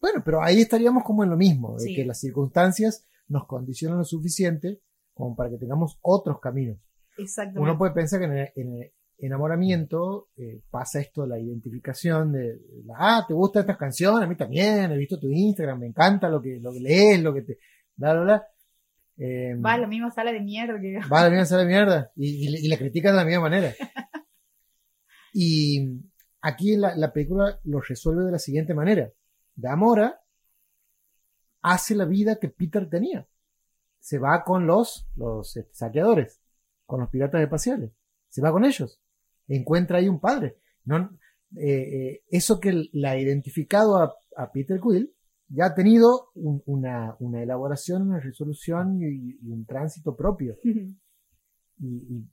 Bueno, 0.00 0.22
pero 0.24 0.42
ahí 0.42 0.60
estaríamos 0.60 1.02
como 1.04 1.24
en 1.24 1.30
lo 1.30 1.36
mismo, 1.36 1.76
de 1.78 1.94
que 1.94 2.04
las 2.04 2.20
circunstancias 2.20 3.04
nos 3.28 3.46
condicionan 3.46 3.98
lo 3.98 4.04
suficiente 4.04 4.80
como 5.14 5.34
para 5.34 5.50
que 5.50 5.56
tengamos 5.58 5.98
otros 6.02 6.38
caminos. 6.40 6.78
Exactamente. 7.18 7.60
Uno 7.60 7.78
puede 7.78 7.92
pensar 7.92 8.20
que 8.20 8.26
en 8.26 8.32
el, 8.36 8.48
en 8.54 8.74
el 8.74 8.92
enamoramiento 9.18 10.28
eh, 10.36 10.60
pasa 10.70 11.00
esto 11.00 11.22
de 11.22 11.28
la 11.28 11.38
identificación 11.38 12.32
de, 12.32 12.60
ah, 12.96 13.24
te 13.26 13.32
gustan 13.34 13.60
estas 13.62 13.78
canciones, 13.78 14.22
a 14.24 14.26
mí 14.28 14.36
también, 14.36 14.90
he 14.92 14.96
visto 14.98 15.18
tu 15.18 15.28
Instagram, 15.28 15.80
me 15.80 15.86
encanta 15.86 16.28
lo 16.28 16.40
que, 16.42 16.58
lo 16.60 16.72
que 16.72 16.80
lees, 16.80 17.22
lo 17.22 17.32
que 17.32 17.42
te, 17.42 17.58
bla, 17.96 18.14
bla, 18.14 18.22
bla. 18.22 18.46
Eh, 19.18 19.54
Va 19.54 19.72
a 19.74 19.78
la 19.78 19.86
misma 19.86 20.10
sala 20.10 20.30
de 20.30 20.40
mierda 20.40 20.78
que 20.78 20.98
va 21.10 21.20
a 21.20 21.24
la 21.24 21.30
misma 21.30 21.46
sala 21.46 21.62
de 21.62 21.68
mierda 21.68 22.12
y, 22.16 22.48
y, 22.48 22.66
y 22.66 22.68
la 22.68 22.76
critican 22.76 23.12
de 23.12 23.16
la 23.16 23.24
misma 23.24 23.42
manera. 23.42 23.72
Y 25.38 26.00
aquí 26.40 26.76
la, 26.76 26.96
la 26.96 27.12
película 27.12 27.60
lo 27.64 27.82
resuelve 27.82 28.24
de 28.24 28.32
la 28.32 28.38
siguiente 28.38 28.72
manera. 28.72 29.12
Gamora 29.54 30.22
hace 31.60 31.94
la 31.94 32.06
vida 32.06 32.36
que 32.36 32.48
Peter 32.48 32.88
tenía. 32.88 33.28
Se 34.00 34.18
va 34.18 34.44
con 34.44 34.66
los, 34.66 35.06
los 35.14 35.54
este, 35.58 35.74
saqueadores, 35.74 36.40
con 36.86 37.00
los 37.00 37.10
piratas 37.10 37.42
espaciales. 37.42 37.90
Se 38.30 38.40
va 38.40 38.50
con 38.50 38.64
ellos. 38.64 38.98
Encuentra 39.46 39.98
ahí 39.98 40.08
un 40.08 40.20
padre. 40.20 40.56
No, 40.86 41.18
eh, 41.58 41.66
eh, 41.66 42.22
eso 42.30 42.58
que 42.58 42.88
la 42.92 43.10
ha 43.10 43.18
identificado 43.18 43.98
a, 43.98 44.14
a 44.38 44.50
Peter 44.52 44.80
Quill 44.80 45.14
ya 45.48 45.66
ha 45.66 45.74
tenido 45.74 46.30
un- 46.34 46.62
una, 46.66 47.16
una 47.20 47.42
elaboración, 47.42 48.02
una 48.02 48.20
resolución 48.20 49.00
y, 49.02 49.38
y 49.46 49.50
un 49.52 49.64
tránsito 49.66 50.16
propio. 50.16 50.56
Y, 50.64 51.86
y, 51.86 52.28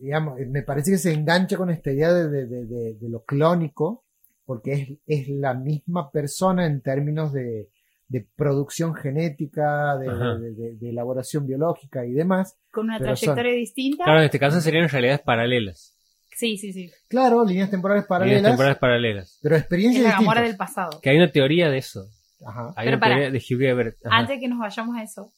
digamos, 0.00 0.38
me 0.48 0.62
parece 0.62 0.92
que 0.92 0.98
se 0.98 1.12
engancha 1.12 1.56
con 1.56 1.70
esta 1.70 1.90
idea 1.92 2.12
de, 2.12 2.28
de- 2.28 2.46
de- 2.46 2.66
de- 2.66 2.94
de 2.94 3.08
lo 3.08 3.24
clónico, 3.24 4.04
porque 4.44 4.72
es, 4.72 4.88
es 5.06 5.28
la 5.28 5.54
misma 5.54 6.10
persona 6.10 6.66
en 6.66 6.80
términos 6.80 7.32
de, 7.32 7.68
de 8.08 8.28
producción 8.36 8.94
genética, 8.94 9.96
de, 9.98 10.08
Ajá. 10.08 10.36
de- 10.38 10.52
de- 10.54 10.74
de 10.76 10.88
elaboración 10.90 11.46
biológica 11.46 12.06
y 12.06 12.12
demás. 12.12 12.56
con 12.70 12.86
una 12.86 12.98
trayectoria 12.98 13.52
distinta. 13.52 14.04
Claro, 14.04 14.18
en 14.20 14.26
este 14.26 14.38
caso 14.38 14.60
serían 14.60 14.88
realidades 14.88 15.20
paralelas. 15.20 15.94
Sí, 16.36 16.58
sí, 16.58 16.72
sí. 16.74 16.90
Claro, 17.08 17.44
líneas 17.46 17.70
temporales 17.70 18.02
Líneas 18.04 18.08
paralelas, 18.08 18.42
temporales 18.50 18.78
paralelas. 18.78 19.38
pero 19.42 19.56
Es 19.56 19.62
experiencias 19.62 20.04
la 20.04 20.10
Gamora 20.10 20.42
del 20.42 20.56
pasado. 20.56 21.00
Que 21.00 21.08
hay 21.10 21.16
una 21.16 21.32
teoría 21.32 21.70
de 21.70 21.78
eso. 21.78 22.06
Ajá. 22.44 22.72
Hay 22.76 22.86
Pero 22.86 22.96
una 22.96 23.00
para, 23.00 23.30
de 23.30 23.38
Hugh 23.38 23.62
Everett. 23.62 24.04
Ajá. 24.04 24.16
Antes 24.16 24.36
de 24.36 24.40
que 24.40 24.48
nos 24.48 24.58
vayamos 24.58 24.96
a 24.96 25.02
eso, 25.02 25.32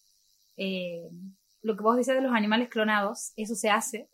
eh, 0.56 1.08
lo 1.62 1.76
que 1.76 1.82
vos 1.82 1.96
decías 1.96 2.16
de 2.16 2.22
los 2.22 2.32
animales 2.32 2.68
clonados, 2.68 3.32
eso 3.36 3.54
se 3.54 3.70
hace 3.70 4.08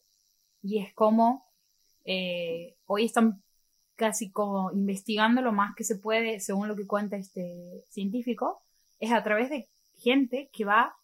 y 0.62 0.78
es 0.78 0.92
como 0.94 1.44
eh, 2.04 2.76
hoy 2.86 3.04
están 3.04 3.42
casi 3.96 4.30
como 4.30 4.72
investigando 4.72 5.40
lo 5.40 5.52
más 5.52 5.74
que 5.74 5.84
se 5.84 5.96
puede, 5.96 6.40
según 6.40 6.68
lo 6.68 6.76
que 6.76 6.86
cuenta 6.86 7.16
este 7.16 7.84
científico, 7.88 8.60
es 8.98 9.12
a 9.12 9.22
través 9.22 9.50
de 9.50 9.68
gente 9.96 10.50
que 10.52 10.64
va 10.64 10.94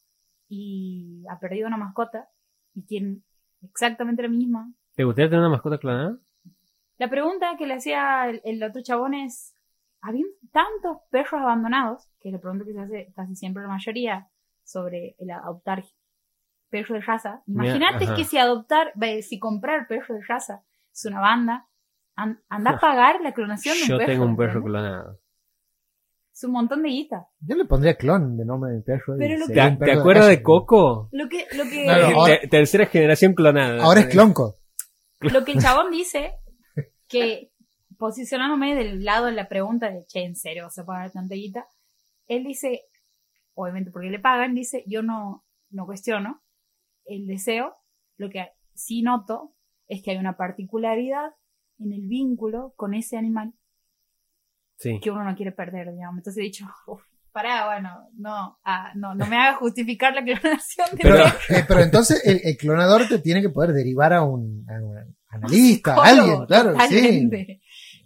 y 0.48 1.24
ha 1.30 1.38
perdido 1.38 1.68
una 1.68 1.76
mascota 1.76 2.28
y 2.74 2.82
tiene 2.82 3.20
exactamente 3.62 4.22
la 4.22 4.28
misma. 4.28 4.72
¿Te 4.94 5.04
gustaría 5.04 5.30
tener 5.30 5.40
una 5.40 5.50
mascota 5.50 5.78
clonada? 5.78 6.18
La 6.98 7.08
pregunta 7.08 7.56
que 7.56 7.66
le 7.66 7.74
hacía 7.74 8.28
el, 8.28 8.42
el 8.44 8.62
otro 8.62 8.82
chabón 8.82 9.14
es, 9.14 9.54
¿habían 10.02 10.26
tantos 10.52 10.98
perros 11.10 11.34
abandonados? 11.40 12.08
Que 12.20 12.28
es 12.28 12.32
la 12.34 12.40
pregunta 12.40 12.64
que 12.64 12.72
se 12.72 12.80
hace 12.80 13.12
casi 13.14 13.34
siempre 13.36 13.62
la 13.62 13.68
mayoría 13.68 14.28
sobre 14.64 15.16
el 15.18 15.30
adoptar 15.30 15.84
perros 16.68 17.00
de 17.00 17.00
raza. 17.00 17.42
Imagínate 17.46 18.06
que 18.14 18.24
si 18.24 18.38
adoptar, 18.38 18.92
si 19.22 19.38
comprar 19.38 19.86
perros 19.88 20.08
de 20.08 20.24
raza 20.26 20.62
es 20.92 21.04
una 21.06 21.20
banda, 21.20 21.66
an- 22.16 22.40
anda 22.48 22.72
a 22.72 22.78
pagar 22.80 23.20
la 23.22 23.32
clonación 23.32 23.76
de 23.76 23.82
un 23.82 23.88
Yo 23.88 23.98
perro. 23.98 24.12
tengo 24.12 24.24
un 24.24 24.36
perro 24.36 24.62
clonado. 24.62 25.18
Es 26.32 26.44
un 26.44 26.52
montón 26.52 26.82
de 26.82 26.88
guita. 26.88 27.26
Yo 27.40 27.54
le 27.56 27.64
pondría 27.66 27.96
clon 27.96 28.36
de 28.38 28.44
nombre 28.46 28.70
de 28.70 28.76
mi 28.78 28.82
perro. 28.82 29.14
Pero 29.18 29.36
lo 29.38 29.44
sería 29.46 29.76
¿Te, 29.78 29.92
acuerdas 29.92 30.28
de. 30.28 30.42
Coco? 30.42 31.08
Lo 31.12 31.28
que, 31.28 31.46
lo 31.54 31.64
que, 31.64 31.84
No, 31.86 31.98
no, 32.10 32.20
ahora- 32.20 32.40
Te- 32.40 32.48
tercera 32.48 32.86
generación 32.86 33.34
clonada. 33.34 33.82
Ahora 33.82 34.00
es 34.00 34.06
clonco. 34.06 34.56
lo 35.20 35.44
que 35.44 35.52
el 35.52 35.58
chabón 35.60 35.90
dice, 35.90 36.32
que 37.08 37.49
posicionándome 38.00 38.74
del 38.74 39.04
lado 39.04 39.26
de 39.26 39.32
la 39.32 39.46
pregunta 39.46 39.90
de, 39.90 40.06
che, 40.06 40.24
¿en 40.24 40.34
serio 40.34 40.64
vas 40.64 40.78
a 40.78 40.86
pagar 40.86 41.12
tanta 41.12 41.34
guita? 41.34 41.66
Él 42.26 42.44
dice, 42.44 42.86
obviamente 43.54 43.90
porque 43.90 44.08
le 44.10 44.18
pagan, 44.18 44.54
dice, 44.54 44.82
yo 44.86 45.02
no, 45.02 45.44
no 45.68 45.84
cuestiono 45.84 46.42
el 47.04 47.26
deseo, 47.26 47.76
lo 48.16 48.30
que 48.30 48.48
sí 48.74 49.02
noto 49.02 49.54
es 49.86 50.02
que 50.02 50.12
hay 50.12 50.16
una 50.16 50.36
particularidad 50.36 51.34
en 51.78 51.92
el 51.92 52.06
vínculo 52.08 52.72
con 52.74 52.94
ese 52.94 53.16
animal 53.16 53.52
Sí. 54.76 54.98
que 54.98 55.10
uno 55.10 55.24
no 55.24 55.36
quiere 55.36 55.52
perder, 55.52 55.92
digamos. 55.92 56.16
Entonces 56.20 56.40
he 56.40 56.44
dicho, 56.44 56.64
uff, 56.86 57.02
pará, 57.32 57.66
bueno, 57.66 58.08
no, 58.14 58.58
ah, 58.64 58.92
no, 58.94 59.14
no 59.14 59.26
me 59.26 59.36
haga 59.36 59.56
justificar 59.56 60.14
la 60.14 60.24
clonación 60.24 60.88
de 60.92 60.98
Pero, 61.02 61.26
eh, 61.26 61.64
pero 61.68 61.80
entonces 61.80 62.24
el, 62.24 62.40
el 62.44 62.56
clonador 62.56 63.06
te 63.06 63.18
tiene 63.18 63.42
que 63.42 63.50
poder 63.50 63.74
derivar 63.74 64.14
a 64.14 64.22
un, 64.22 64.64
a 64.70 64.82
un 64.82 65.16
analista, 65.28 65.96
a 65.96 66.04
alguien, 66.08 66.46
claro, 66.46 66.74
sí. 66.88 67.59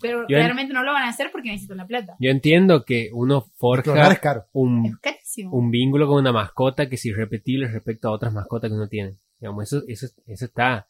Pero 0.07 0.19
Yo 0.29 0.37
en- 0.37 0.43
claramente 0.43 0.75
no 0.75 0.83
lo 0.83 0.93
van 0.93 1.05
a 1.05 1.09
hacer 1.09 1.31
porque 1.33 1.49
necesitan 1.51 1.79
la 1.79 1.87
plata. 1.87 2.15
Yo 2.21 2.31
entiendo 2.31 2.85
que 2.85 3.11
uno 3.13 3.41
forja 3.57 4.13
es 4.13 4.19
caro. 4.21 4.45
un, 4.53 4.85
Es 4.87 4.97
carísimo. 4.99 5.53
un 5.57 5.71
vínculo 5.71 6.07
con 6.07 6.19
una 6.19 6.33
mascota 6.33 6.89
que 6.89 6.97
es 6.97 7.05
irrepetible 7.07 7.69
respecto 7.69 8.09
a 8.09 8.13
otras 8.13 8.33
mascotas 8.33 8.71
que 8.71 8.75
uno 8.77 8.89
tiene. 8.89 9.17
Digamos, 9.41 9.65
eso, 9.65 9.83
eso, 9.89 10.07
eso 10.27 10.45
está. 10.45 10.89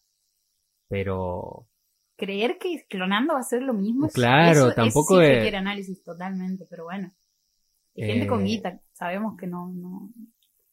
Pero 0.88 1.66
Creer 2.16 2.58
que 2.58 2.84
clonando 2.88 3.34
va 3.34 3.40
a 3.40 3.44
ser 3.44 3.62
lo 3.62 3.74
mismo. 3.74 4.06
es- 4.06 4.12
Claro, 4.14 4.68
eso- 4.68 4.74
tampoco 4.74 5.20
eso 5.20 5.22
sí 5.22 5.30
es- 5.32 5.36
requiere 5.38 5.56
análisis 5.56 6.02
totalmente, 6.02 6.66
pero 6.70 6.84
bueno. 6.84 7.12
Hay 7.96 8.04
gente 8.06 8.24
Eh. 8.24 8.28
con 8.28 8.44
guita, 8.44 8.80
sabemos 8.92 9.36
que 9.38 9.46
no, 9.46 9.68
no, 9.72 10.10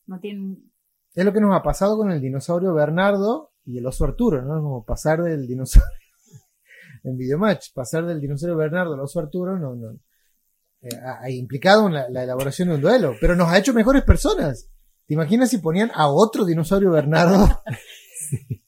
no 0.08 0.20
tienen... 0.20 0.72
Es 1.14 1.26
lo 1.26 1.34
que 1.34 1.40
nos 1.42 1.56
ha 1.56 1.62
pasado 1.62 1.98
con 1.98 2.12
el 2.12 2.22
dinosaurio 2.22 2.74
Bernardo 2.74 3.52
y 3.66 3.78
el 3.78 3.86
oso 3.86 4.06
Arturo, 4.06 4.42
¿no? 4.42 4.62
Como 4.62 4.86
pasar 4.86 5.22
del 5.22 5.46
dinosaurio 5.48 5.90
en 7.04 7.18
Videomatch, 7.18 7.74
pasar 7.74 8.06
del 8.06 8.22
dinosaurio 8.22 8.56
Bernardo 8.58 8.94
al 8.94 9.00
oso 9.00 9.20
Arturo, 9.20 9.58
no, 9.58 9.76
no. 9.76 9.92
eh, 10.82 10.90
ha, 11.04 11.24
ha 11.24 11.30
implicado 11.30 11.88
en 11.88 11.94
la, 11.96 12.10
la 12.10 12.24
elaboración 12.24 12.70
de 12.70 12.76
un 12.76 12.82
duelo, 12.82 13.16
pero 13.20 13.36
nos 13.36 13.50
ha 13.50 13.58
hecho 13.58 13.74
mejores 13.74 14.04
personas. 14.04 14.70
¿Te 15.08 15.14
imaginas 15.16 15.50
si 15.50 15.58
ponían 15.58 15.92
a 15.94 16.08
otro 16.10 16.46
dinosaurio 16.46 16.92
Bernardo? 16.92 17.62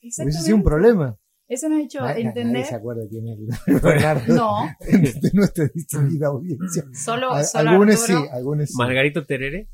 Hubiese 0.01 0.41
sido 0.41 0.57
un 0.57 0.63
problema. 0.63 1.17
Eso 1.47 1.69
nos 1.69 1.79
ha 1.79 1.83
hecho 1.83 1.99
Nadie, 2.01 2.23
nadie 2.23 2.41
entender... 2.41 2.65
se 2.65 2.75
acuerda 2.75 3.01
quién 3.09 3.27
es 3.27 3.37
el 3.67 3.79
Bernardo 3.79 4.33
No, 4.33 4.57
de 4.79 5.31
nuestra 5.33 5.65
distinguida 5.73 6.27
audiencia. 6.27 6.83
solo, 6.93 7.31
A- 7.31 7.43
solo 7.43 7.69
algunos 7.69 8.01
Arturo, 8.01 8.21
sí, 8.23 8.29
algunos 8.31 8.69
sí. 8.69 8.75
Margarito 8.77 9.25
Terere. 9.25 9.69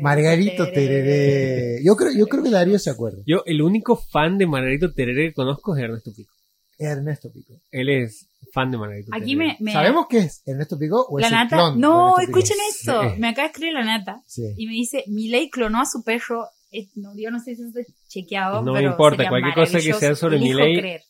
Margarito 0.00 0.64
Tereré. 0.72 1.80
Yo 1.84 1.94
creo, 1.96 2.12
yo 2.12 2.26
creo 2.26 2.42
que 2.42 2.50
Darío 2.50 2.78
se 2.78 2.90
acuerda. 2.90 3.18
Yo, 3.26 3.42
el 3.46 3.62
único 3.62 3.96
fan 3.96 4.38
de 4.38 4.46
Margarito 4.46 4.92
Terere 4.92 5.28
que 5.28 5.34
conozco 5.34 5.76
es 5.76 5.82
Ernesto 5.84 6.10
Pico. 6.16 6.32
Ernesto 6.78 7.30
Pico. 7.32 7.54
Él 7.70 7.88
es 7.88 8.28
fan 8.52 8.70
de 8.70 8.78
Margarito 8.78 9.10
Aquí 9.12 9.34
me... 9.36 9.56
me- 9.60 9.72
¿Sabemos 9.72 10.06
qué 10.08 10.18
es 10.18 10.42
Ernesto 10.46 10.78
Pico 10.78 11.04
o 11.08 11.18
La 11.18 11.26
es 11.26 11.32
el 11.32 11.38
nata... 11.38 11.56
clon 11.56 11.74
de 11.74 11.80
No, 11.80 12.14
Pico? 12.18 12.38
escuchen 12.38 12.56
esto. 12.70 13.02
Sí. 13.02 13.18
Me 13.20 13.28
acaba 13.28 13.48
de 13.48 13.52
escribir 13.52 13.74
la 13.74 13.84
nata 13.84 14.22
Sí. 14.26 14.54
y 14.56 14.66
me 14.66 14.72
dice, 14.72 15.04
Milei 15.08 15.50
clonó 15.50 15.80
a 15.80 15.86
su 15.86 16.02
perro. 16.04 16.46
Eh, 16.70 16.86
no, 16.96 17.12
yo 17.16 17.30
no 17.30 17.38
sé 17.40 17.56
si 17.56 17.62
eso 17.62 17.78
está 17.78 17.92
chequeado, 18.08 18.62
No 18.62 18.72
me 18.72 18.80
pero 18.80 18.90
importa, 18.92 19.16
sería 19.16 19.30
cualquier 19.30 19.54
cosa 19.54 19.78
que 19.80 19.92
sea 19.94 20.14
sobre 20.14 20.36
Elijo 20.36 20.58
creer. 20.58 21.02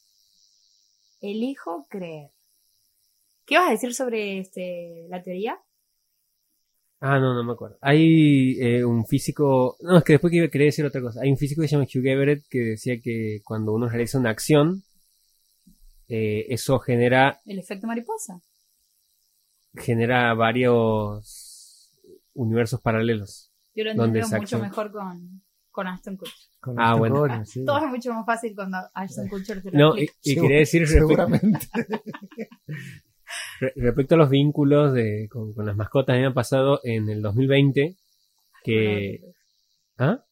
Elijo 1.20 1.86
creer. 1.90 2.30
¿Qué 3.44 3.56
vas 3.56 3.68
a 3.68 3.72
decir 3.72 3.94
sobre 3.94 4.38
este, 4.38 5.06
la 5.08 5.22
teoría? 5.22 5.58
Ah, 7.00 7.18
no, 7.18 7.34
no 7.34 7.44
me 7.44 7.52
acuerdo. 7.52 7.76
Hay 7.80 8.56
eh, 8.60 8.84
un 8.84 9.06
físico. 9.06 9.76
No, 9.80 9.98
es 9.98 10.04
que 10.04 10.14
después 10.14 10.32
que 10.32 10.50
quería 10.50 10.66
decir 10.66 10.84
otra 10.84 11.00
cosa. 11.00 11.20
Hay 11.22 11.30
un 11.30 11.36
físico 11.38 11.62
que 11.62 11.68
se 11.68 11.76
llama 11.76 11.86
Hugh 11.92 12.06
Everett 12.06 12.44
que 12.50 12.58
decía 12.58 13.00
que 13.00 13.40
cuando 13.44 13.72
uno 13.72 13.88
realiza 13.88 14.18
una 14.18 14.30
acción, 14.30 14.82
eh, 16.08 16.46
eso 16.48 16.78
genera, 16.78 17.40
El 17.46 17.58
efecto 17.58 17.86
mariposa. 17.86 18.40
genera 19.74 20.34
varios 20.34 21.92
universos 22.34 22.80
paralelos. 22.80 23.52
Yo 23.74 23.84
lo 23.84 23.94
¿Dónde 23.94 24.20
entiendo 24.20 24.40
mucho 24.42 24.58
mejor 24.58 24.90
con, 24.92 25.42
con 25.70 25.86
Aston 25.86 26.16
Kutcher. 26.16 26.34
Con 26.60 26.74
Ah, 26.80 26.90
este 26.96 26.98
bueno. 26.98 27.44
sí. 27.44 27.64
Todo 27.64 27.78
es 27.84 27.90
mucho 27.90 28.12
más 28.14 28.26
fácil 28.26 28.54
cuando 28.54 28.78
Aston 28.94 29.28
Kutcher 29.28 29.62
te 29.62 29.70
lo 29.70 29.78
No, 29.78 29.96
y, 29.96 30.04
explica. 30.04 30.40
y 30.40 30.42
quería 30.42 30.58
decir 30.58 30.80
respecto, 30.82 31.06
Seguramente. 31.08 31.66
re- 33.60 33.72
respecto 33.76 34.14
a 34.14 34.18
los 34.18 34.30
vínculos 34.30 34.92
de, 34.92 35.28
con, 35.30 35.52
con 35.54 35.66
las 35.66 35.76
mascotas, 35.76 36.14
a 36.14 36.16
mí 36.16 36.22
me 36.22 36.28
ha 36.28 36.34
pasado 36.34 36.80
en 36.84 37.08
el 37.08 37.22
2020 37.22 37.96
que, 38.64 39.20
¿ah? 39.98 40.24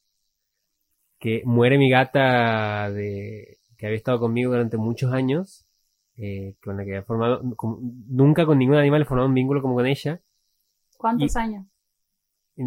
que 1.19 1.43
muere 1.45 1.79
mi 1.79 1.91
gata 1.91 2.91
de, 2.91 3.59
que 3.77 3.87
había 3.87 3.97
estado 3.99 4.19
conmigo 4.19 4.51
durante 4.53 4.77
muchos 4.77 5.13
años, 5.13 5.66
eh, 6.17 6.55
con 6.63 6.77
la 6.77 6.85
que 6.85 6.91
había 6.93 7.03
formado, 7.03 7.43
como- 7.57 7.79
nunca 8.09 8.47
con 8.47 8.59
ningún 8.59 8.77
animal 8.77 9.03
he 9.03 9.05
formado 9.05 9.29
un 9.29 9.35
vínculo 9.35 9.61
como 9.63 9.75
con 9.75 9.87
ella. 9.87 10.21
¿Cuántos 10.97 11.37
años? 11.37 11.67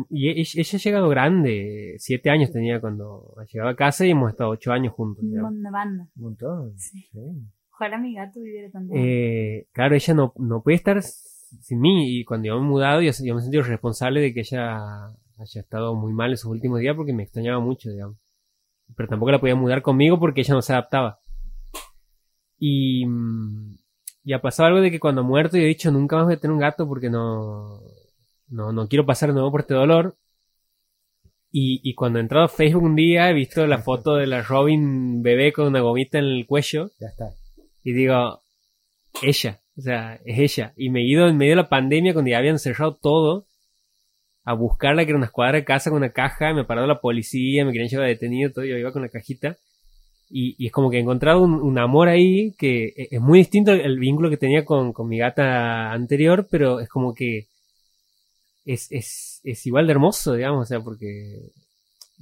Y 0.10 0.30
ella, 0.30 0.44
ella 0.62 0.78
ha 0.78 0.80
llegado 0.80 1.10
grande, 1.10 1.96
siete 1.98 2.30
años 2.30 2.52
tenía 2.52 2.80
cuando 2.80 3.34
llegaba 3.52 3.72
a 3.72 3.76
casa 3.76 4.06
y 4.06 4.12
hemos 4.12 4.30
estado 4.32 4.52
ocho 4.52 4.72
años 4.72 4.94
juntos. 4.94 5.24
Una 5.24 5.72
banda. 5.72 6.08
Un 6.16 6.24
montón. 6.24 6.78
Sí. 6.78 7.08
sí. 7.12 7.20
Ojalá 7.74 7.98
mi 7.98 8.14
gato 8.14 8.40
viviera 8.40 8.70
tanto. 8.70 8.94
Eh, 8.96 9.68
claro, 9.72 9.96
ella 9.96 10.14
no, 10.14 10.34
no 10.38 10.62
puede 10.62 10.76
estar 10.76 11.02
sin 11.02 11.80
mí 11.80 12.20
y 12.20 12.24
cuando 12.26 12.48
yo 12.48 12.60
me 12.60 12.66
he 12.66 12.70
mudado 12.70 13.02
yo, 13.02 13.12
yo 13.24 13.34
me 13.34 13.40
he 13.40 13.44
sentido 13.44 13.64
responsable 13.64 14.22
de 14.22 14.32
que 14.34 14.42
ella 14.42 15.08
haya 15.40 15.62
estado 15.62 15.96
muy 15.96 16.14
mal 16.14 16.30
en 16.32 16.38
sus 16.38 16.52
últimos 16.52 16.80
días 16.82 16.96
porque 16.96 17.14
me 17.14 17.24
extrañaba 17.24 17.60
mucho, 17.60 17.90
digamos. 17.90 18.18
Pero 18.96 19.10
tampoco 19.10 19.32
la 19.32 19.40
podía 19.40 19.56
mudar 19.56 19.82
conmigo 19.82 20.20
porque 20.20 20.42
ella 20.42 20.54
no 20.54 20.62
se 20.62 20.74
adaptaba. 20.74 21.20
Y, 22.60 23.06
mm, 23.06 23.78
y 24.24 24.34
ha 24.34 24.42
pasado 24.42 24.68
algo 24.68 24.82
de 24.82 24.92
que 24.92 25.00
cuando 25.00 25.24
muerto 25.24 25.58
yo 25.58 25.64
he 25.64 25.68
dicho 25.68 25.92
nunca 25.92 26.18
más 26.18 26.26
voy 26.26 26.36
a 26.36 26.40
tener 26.40 26.54
un 26.54 26.60
gato 26.60 26.88
porque 26.88 27.10
no, 27.10 27.82
no, 28.50 28.72
no 28.72 28.88
quiero 28.88 29.06
pasar 29.06 29.30
de 29.30 29.36
nuevo 29.36 29.52
por 29.52 29.62
este 29.62 29.74
dolor. 29.74 30.18
Y, 31.52 31.82
y 31.84 31.96
cuando 31.96 32.20
he 32.20 32.22
entrado 32.22 32.46
a 32.46 32.50
Facebook 32.50 32.84
un 32.84 32.96
día 32.96 33.30
he 33.30 33.34
visto 33.34 33.66
la 33.66 33.80
foto 33.80 34.16
de 34.16 34.28
la 34.28 34.44
Robin 34.44 35.24
bebé 35.24 35.52
con 35.52 35.66
una 35.66 35.80
gomita 35.80 36.20
en 36.20 36.26
el 36.26 36.46
cuello 36.46 36.92
Ya 37.00 37.08
está. 37.08 37.32
y 37.84 37.94
digo, 37.94 38.42
ella, 39.24 39.60
o 39.76 39.82
sea, 39.82 40.20
es 40.26 40.40
ella. 40.58 40.74
Y 40.76 40.90
me 40.90 41.00
he 41.02 41.08
ido 41.08 41.28
en 41.28 41.38
medio 41.38 41.54
de 41.54 41.64
la 41.64 41.70
pandemia 41.70 42.14
cuando 42.14 42.30
ya 42.30 42.38
habían 42.38 42.60
cerrado 42.60 42.96
todo 43.02 43.48
a 44.44 44.54
buscarla, 44.54 45.06
que 45.06 45.12
era 45.12 45.18
una 45.18 45.28
escuadra 45.28 45.58
de 45.58 45.66
casa 45.66 45.90
con 45.90 45.98
una 45.98 46.12
caja, 46.12 46.54
me 46.54 46.66
paró 46.66 46.86
la 46.88 47.02
policía, 47.02 47.66
me 47.66 47.72
querían 47.72 47.90
llevar 47.90 48.08
detenido, 48.08 48.52
todo, 48.52 48.66
yo 48.66 48.78
iba 48.78 48.92
con 48.92 49.02
la 49.02 49.10
cajita. 49.10 49.58
Y, 50.32 50.56
y 50.64 50.68
es 50.68 50.72
como 50.72 50.90
que 50.92 50.98
he 50.98 51.02
encontrado 51.02 51.42
un, 51.42 51.54
un 51.56 51.80
amor 51.80 52.08
ahí 52.08 52.54
que 52.58 52.94
e- 52.96 53.08
es 53.12 53.20
muy 53.22 53.40
distinto 53.40 53.72
al, 53.72 53.98
vínculo 53.98 54.30
que 54.30 54.38
tenía 54.38 54.64
con, 54.64 54.94
con 54.94 55.08
mi 55.08 55.18
gata 55.18 55.92
anterior, 55.92 56.48
pero 56.52 56.80
es 56.80 56.88
como 56.88 57.14
que 57.16 57.48
es, 58.66 58.88
es, 58.92 59.42
es 59.44 59.66
igual 59.66 59.88
de 59.88 59.94
hermoso, 59.94 60.34
digamos, 60.36 60.64
o 60.64 60.66
sea, 60.66 60.80
porque 60.82 61.40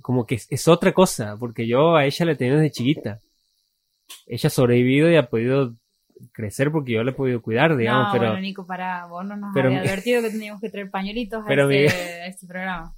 como 0.01 0.25
que 0.25 0.35
es, 0.35 0.47
es 0.49 0.67
otra 0.67 0.93
cosa, 0.93 1.35
porque 1.37 1.67
yo 1.67 1.95
a 1.95 2.05
ella 2.05 2.25
la 2.25 2.31
he 2.31 2.35
tenido 2.35 2.57
desde 2.57 2.71
chiquita 2.71 3.19
ella 4.25 4.47
ha 4.47 4.49
sobrevivido 4.49 5.09
y 5.11 5.17
ha 5.17 5.27
podido 5.29 5.73
crecer 6.31 6.71
porque 6.71 6.93
yo 6.93 7.03
la 7.03 7.11
he 7.11 7.13
podido 7.13 7.41
cuidar, 7.41 7.75
digamos, 7.75 8.05
no, 8.07 8.11
pero 8.13 8.25
bueno, 8.27 8.41
Nico, 8.41 8.65
para 8.65 9.05
vos 9.07 9.25
no 9.25 9.35
nos 9.35 9.53
pero 9.53 9.67
había 9.67 9.81
mi- 9.81 9.87
advertido 9.87 10.21
que 10.21 10.29
teníamos 10.29 10.61
que 10.61 10.69
traer 10.69 10.89
pañuelitos 10.89 11.43
a, 11.45 11.53
este, 11.53 11.67
mi- 11.67 11.87
a 11.87 12.27
este 12.27 12.47
programa. 12.47 12.93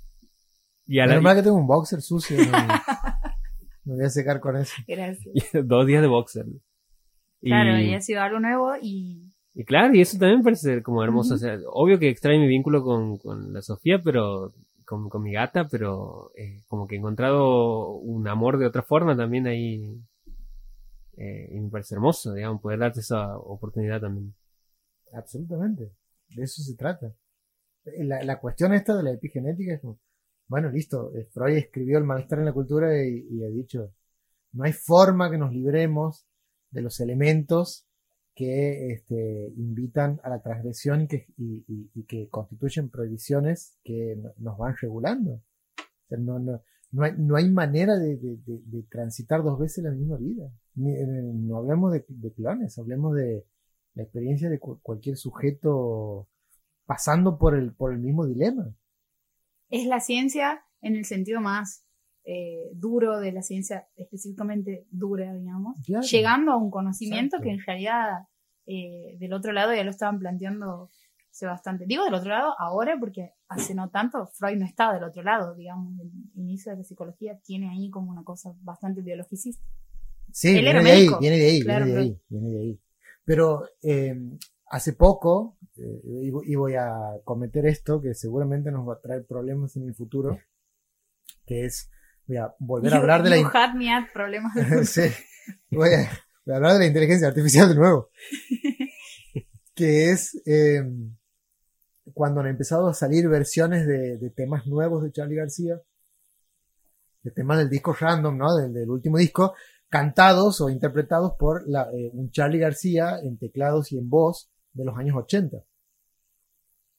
y 0.86 1.00
a 1.00 1.04
la- 1.06 1.10
Menos 1.14 1.24
mal 1.24 1.36
que 1.38 1.44
tengo 1.44 1.58
un 1.58 1.66
boxer 1.68 2.02
sucio. 2.02 2.38
No, 2.38 2.52
me 3.86 3.96
voy 3.96 4.06
a 4.06 4.10
secar 4.10 4.40
con 4.40 4.58
eso. 4.58 4.74
Gracias. 4.88 5.34
dos 5.66 5.86
días 5.88 6.02
de 6.02 6.08
boxer. 6.08 6.46
Y, 7.42 7.50
Claro, 7.50 7.80
y 7.80 7.94
ha 7.94 8.02
sido 8.02 8.22
algo 8.22 8.40
nuevo 8.40 8.74
y 8.82 9.32
y 9.56 9.66
claro, 9.66 9.94
y 9.94 10.02
eso 10.02 10.18
también 10.18 10.40
me 10.40 10.44
parece 10.44 10.82
como 10.84 11.04
hermoso. 11.04 11.34
O 11.34 11.38
sea, 11.38 11.58
obvio 11.72 12.00
que 12.00 12.08
extraño 12.10 12.40
mi 12.40 12.48
vínculo 12.48 12.82
con, 12.84 13.18
con 13.18 13.52
la 13.52 13.62
Sofía, 13.62 14.00
pero 14.02 14.54
con, 14.86 15.10
con 15.10 15.22
mi 15.24 15.34
gata, 15.34 15.68
pero 15.68 16.32
eh, 16.38 16.62
como 16.68 16.88
que 16.88 16.96
he 16.96 16.98
encontrado 17.00 17.90
un 17.96 18.28
amor 18.28 18.58
de 18.58 18.68
otra 18.68 18.84
forma 18.84 19.18
también 19.18 19.48
ahí. 19.48 20.00
eh, 21.18 21.50
y 21.52 21.60
me 21.60 21.70
parece 21.70 21.96
hermoso, 21.96 22.34
digamos, 22.34 22.62
poder 22.62 22.80
darte 22.80 23.02
esa 23.02 23.38
oportunidad 23.38 24.00
también. 24.00 24.34
Absolutamente. 25.14 25.92
De 26.30 26.44
eso 26.44 26.62
se 26.62 26.76
trata. 26.78 27.12
La, 27.98 28.24
la 28.24 28.40
cuestión 28.40 28.74
esta 28.74 28.96
de 28.96 29.04
la 29.04 29.12
epigenética 29.12 29.74
es 29.74 29.82
como, 29.82 30.00
bueno, 30.50 30.70
listo, 30.72 31.14
eh, 31.16 31.28
Freud 31.32 31.58
escribió 31.58 32.00
el 32.00 32.06
malestar 32.06 32.40
en 32.40 32.46
la 32.46 32.54
cultura 32.54 32.90
y, 33.06 33.44
ha 33.44 33.50
dicho, 33.50 33.94
no 34.54 34.66
hay 34.66 34.74
forma 34.74 35.32
que 35.32 35.38
nos 35.40 35.54
libremos 35.54 36.28
de 36.72 36.82
los 36.84 37.00
elementos 37.02 37.88
que 38.36 38.92
este, 38.94 39.54
invitan 39.58 40.20
a 40.24 40.30
la 40.30 40.42
transgresión 40.42 41.04
y 41.04 41.08
que, 41.10 41.28
y, 41.38 42.04
que 42.06 42.30
constituyen 42.30 42.90
prohibiciones 42.90 43.78
que 43.84 44.18
no- 44.18 44.34
nos 44.40 44.58
van 44.58 44.76
regulando. 44.82 45.42
No, 46.12 46.40
no, 46.40 46.62
no, 46.92 47.04
hay, 47.04 47.14
no 47.18 47.36
hay 47.36 47.50
manera 47.52 47.98
de, 47.98 48.18
de- 48.18 48.84
transitar 48.90 49.44
dos 49.44 49.60
veces 49.60 49.84
la 49.84 49.92
misma 49.92 50.18
vida. 50.18 50.52
Eh, 50.78 51.06
no 51.36 51.58
hablemos 51.58 51.94
de, 51.94 52.06
de 52.08 52.32
planes, 52.32 52.78
hablemos 52.80 53.16
de, 53.16 53.46
la 53.96 54.04
experiencia 54.04 54.50
de 54.50 54.60
cu- 54.60 54.80
cualquier 54.82 55.18
sujeto 55.18 56.28
pasando 56.86 57.38
por 57.38 57.56
el, 57.58 57.74
por 57.74 57.94
el 57.94 58.00
mismo 58.00 58.26
dilema. 58.26 58.74
Es 59.70 59.86
la 59.86 60.00
ciencia 60.00 60.64
en 60.82 60.96
el 60.96 61.06
sentido 61.06 61.42
más 61.42 61.86
eh, 62.26 62.70
duro 62.74 63.20
de 63.20 63.32
la 63.32 63.42
ciencia, 63.42 63.88
específicamente 63.96 64.86
dura, 64.92 65.34
digamos, 65.34 65.78
Claro. 65.86 66.06
llegando 66.06 66.52
a 66.52 66.58
un 66.58 66.70
conocimiento 66.70 67.38
Exacto. 67.38 67.44
que 67.44 67.52
en 67.52 67.66
realidad 67.66 68.28
eh, 68.68 69.16
del 69.20 69.34
otro 69.34 69.52
lado 69.52 69.74
ya 69.74 69.84
lo 69.84 69.90
estaban 69.92 70.20
planteando 70.20 70.90
hace 71.32 71.46
bastante. 71.46 71.86
Digo 71.88 72.04
del 72.04 72.14
otro 72.14 72.30
lado 72.30 72.54
ahora 72.60 72.98
porque 73.00 73.34
hace 73.48 73.74
no 73.74 73.90
tanto 73.90 74.28
Freud 74.28 74.58
no 74.58 74.66
estaba 74.66 74.94
del 74.94 75.04
otro 75.06 75.24
lado, 75.24 75.56
digamos, 75.56 76.00
el 76.00 76.12
inicio 76.36 76.72
de 76.72 76.80
la 76.80 76.84
psicología 76.84 77.40
tiene 77.40 77.70
ahí 77.70 77.90
como 77.90 78.12
una 78.12 78.24
cosa 78.24 78.54
bastante 78.62 79.02
biologicista. 79.02 79.64
Sí, 80.32 80.50
Él 80.50 80.54
viene 80.56 80.70
era 80.70 80.84
de, 80.84 80.92
ahí, 80.92 80.98
médico. 81.00 81.20
viene 81.20 81.38
de 81.38 81.46
ahí, 81.50 81.62
Claro, 81.62 81.86
viene 81.86 82.00
de 82.00 82.06
ahí, 82.06 82.22
viene 82.30 82.50
de 82.52 82.60
ahí. 82.60 82.80
Pero 83.26 83.64
eh, 83.82 84.16
hace 84.68 84.94
poco, 84.94 85.58
eh, 85.80 86.02
y, 86.04 86.30
vo- 86.32 86.44
y 86.46 86.56
voy 86.56 86.76
a 86.76 86.90
cometer 87.24 87.66
esto 87.66 88.02
que 88.02 88.14
seguramente 88.14 88.72
nos 88.72 88.88
va 88.88 88.96
a 88.96 89.00
traer 89.02 89.26
problemas 89.26 89.76
en 89.78 89.88
el 89.88 89.96
futuro, 89.96 90.38
que 91.46 91.66
es, 91.66 91.90
voy 92.28 92.38
a 92.38 92.54
volver 92.60 92.94
a 92.94 92.98
hablar 92.98 93.24
de 93.24 93.30
la... 93.30 93.38
in- 93.38 93.44
problemas 94.14 94.54
Sí, 94.90 95.02
voy 95.72 95.90
a, 95.94 96.10
voy 96.46 96.54
a 96.54 96.58
hablar 96.58 96.74
de 96.74 96.80
la 96.80 96.86
inteligencia 96.88 97.28
artificial 97.28 97.70
de 97.70 97.76
nuevo. 97.76 98.10
Que 99.76 100.10
es 100.12 100.42
eh, 100.46 100.84
cuando 102.14 102.42
han 102.42 102.48
empezado 102.48 102.90
a 102.90 102.94
salir 102.94 103.30
versiones 103.30 103.88
de, 103.88 104.18
de 104.18 104.30
temas 104.30 104.68
nuevos 104.68 105.02
de 105.04 105.12
Charlie 105.14 105.38
García, 105.38 105.80
de 107.24 107.32
temas 107.32 107.60
del 107.60 107.70
disco 107.70 107.94
random, 107.98 108.38
¿no? 108.38 108.56
Del, 108.58 108.74
del 108.74 108.90
último 108.90 109.18
disco, 109.18 109.54
cantados 109.88 110.60
o 110.60 110.70
interpretados 110.70 111.34
por 111.40 111.66
la- 111.68 111.90
eh, 111.94 112.10
un 112.14 112.30
Charlie 112.30 112.60
García 112.60 113.20
en 113.24 113.38
teclados 113.38 113.94
y 113.94 113.98
en 113.98 114.10
voz 114.10 114.52
de 114.74 114.84
los 114.84 114.98
años 114.98 115.16
80. 115.16 115.58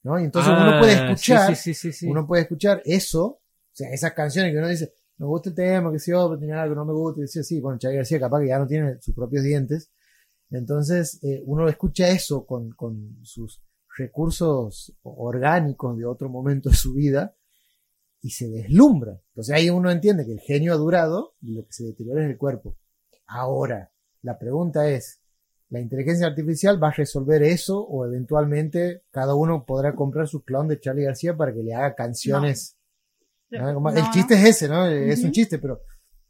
¿No? 0.03 0.19
Y 0.19 0.25
entonces 0.25 0.53
uno 0.53 0.79
puede 0.81 0.93
Ah, 0.95 1.11
escuchar 1.11 1.57
Sí, 1.57 1.63
sí, 1.63 1.75
sí, 1.75 1.93
sí. 1.93 2.07
uno 2.07 2.27
puede 2.27 2.43
escuchar 2.43 2.81
eso, 2.85 3.25
o 3.27 3.41
sea, 3.73 3.91
esas 3.91 4.13
canciones 4.13 4.53
que 4.53 4.59
uno 4.59 4.69
dice, 4.69 4.95
me 5.19 5.27
gusta 5.27 5.51
el 5.51 5.55
tema, 5.55 5.93
que 5.93 5.99
sí, 5.99 6.13
oh, 6.13 6.29
pero 6.29 6.41
tenía 6.41 6.63
algo 6.63 6.75
que 6.75 6.79
no 6.79 6.85
me 6.87 6.93
gusta, 6.95 7.21
y 7.21 7.23
decía, 7.23 7.43
sí, 7.43 7.61
bueno, 7.61 7.79
Charlie 7.79 7.99
García 7.99 8.19
capaz 8.19 8.41
que 8.41 8.49
ya 8.49 8.59
no 8.59 8.67
tiene 8.67 8.99
sus 9.01 9.15
propios 9.15 9.45
dientes, 9.45 9.91
entonces 10.51 11.19
eh, 11.23 11.43
uno 11.45 11.69
escucha 11.69 12.09
eso 12.09 12.47
con, 12.47 12.71
con 12.73 13.19
sus 13.23 13.61
recursos 13.97 14.95
orgánicos 15.03 15.97
de 15.99 16.07
otro 16.07 16.29
momento 16.29 16.71
de 16.71 16.77
su 16.77 16.95
vida 16.95 17.35
y 18.23 18.31
se 18.31 18.49
deslumbra. 18.49 19.21
Entonces 19.29 19.55
ahí 19.55 19.71
uno 19.71 19.91
entiende 19.91 20.25
que 20.25 20.33
el 20.33 20.41
genio 20.41 20.73
ha 20.73 20.77
durado 20.77 21.35
y 21.43 21.53
lo 21.53 21.65
que 21.67 21.73
se 21.73 21.85
deteriora 21.85 22.25
es 22.25 22.31
el 22.31 22.39
cuerpo. 22.39 22.77
Ahora, 23.27 23.93
la 24.23 24.39
pregunta 24.39 24.89
es, 24.89 25.20
¿la 25.71 25.81
inteligencia 25.81 26.27
artificial 26.27 26.83
va 26.83 26.89
a 26.89 26.93
resolver 26.93 27.43
eso 27.43 27.81
o 27.81 28.05
eventualmente 28.05 29.03
cada 29.11 29.35
uno 29.35 29.65
podrá 29.65 29.95
comprar 29.95 30.29
su 30.29 30.43
clon 30.43 30.69
de 30.69 30.79
Charlie 30.81 31.05
García 31.05 31.37
para 31.37 31.53
que 31.53 31.63
le 31.63 31.73
haga 31.75 31.95
canciones? 31.95 32.77
¿no? 33.51 33.75
Como- 33.75 33.91
No, 33.91 33.97
el 33.97 34.11
chiste 34.13 34.35
es 34.35 34.45
ese, 34.45 34.69
¿no? 34.69 34.87
Es 34.87 35.23
un 35.25 35.33
chiste, 35.33 35.59
pero 35.59 35.81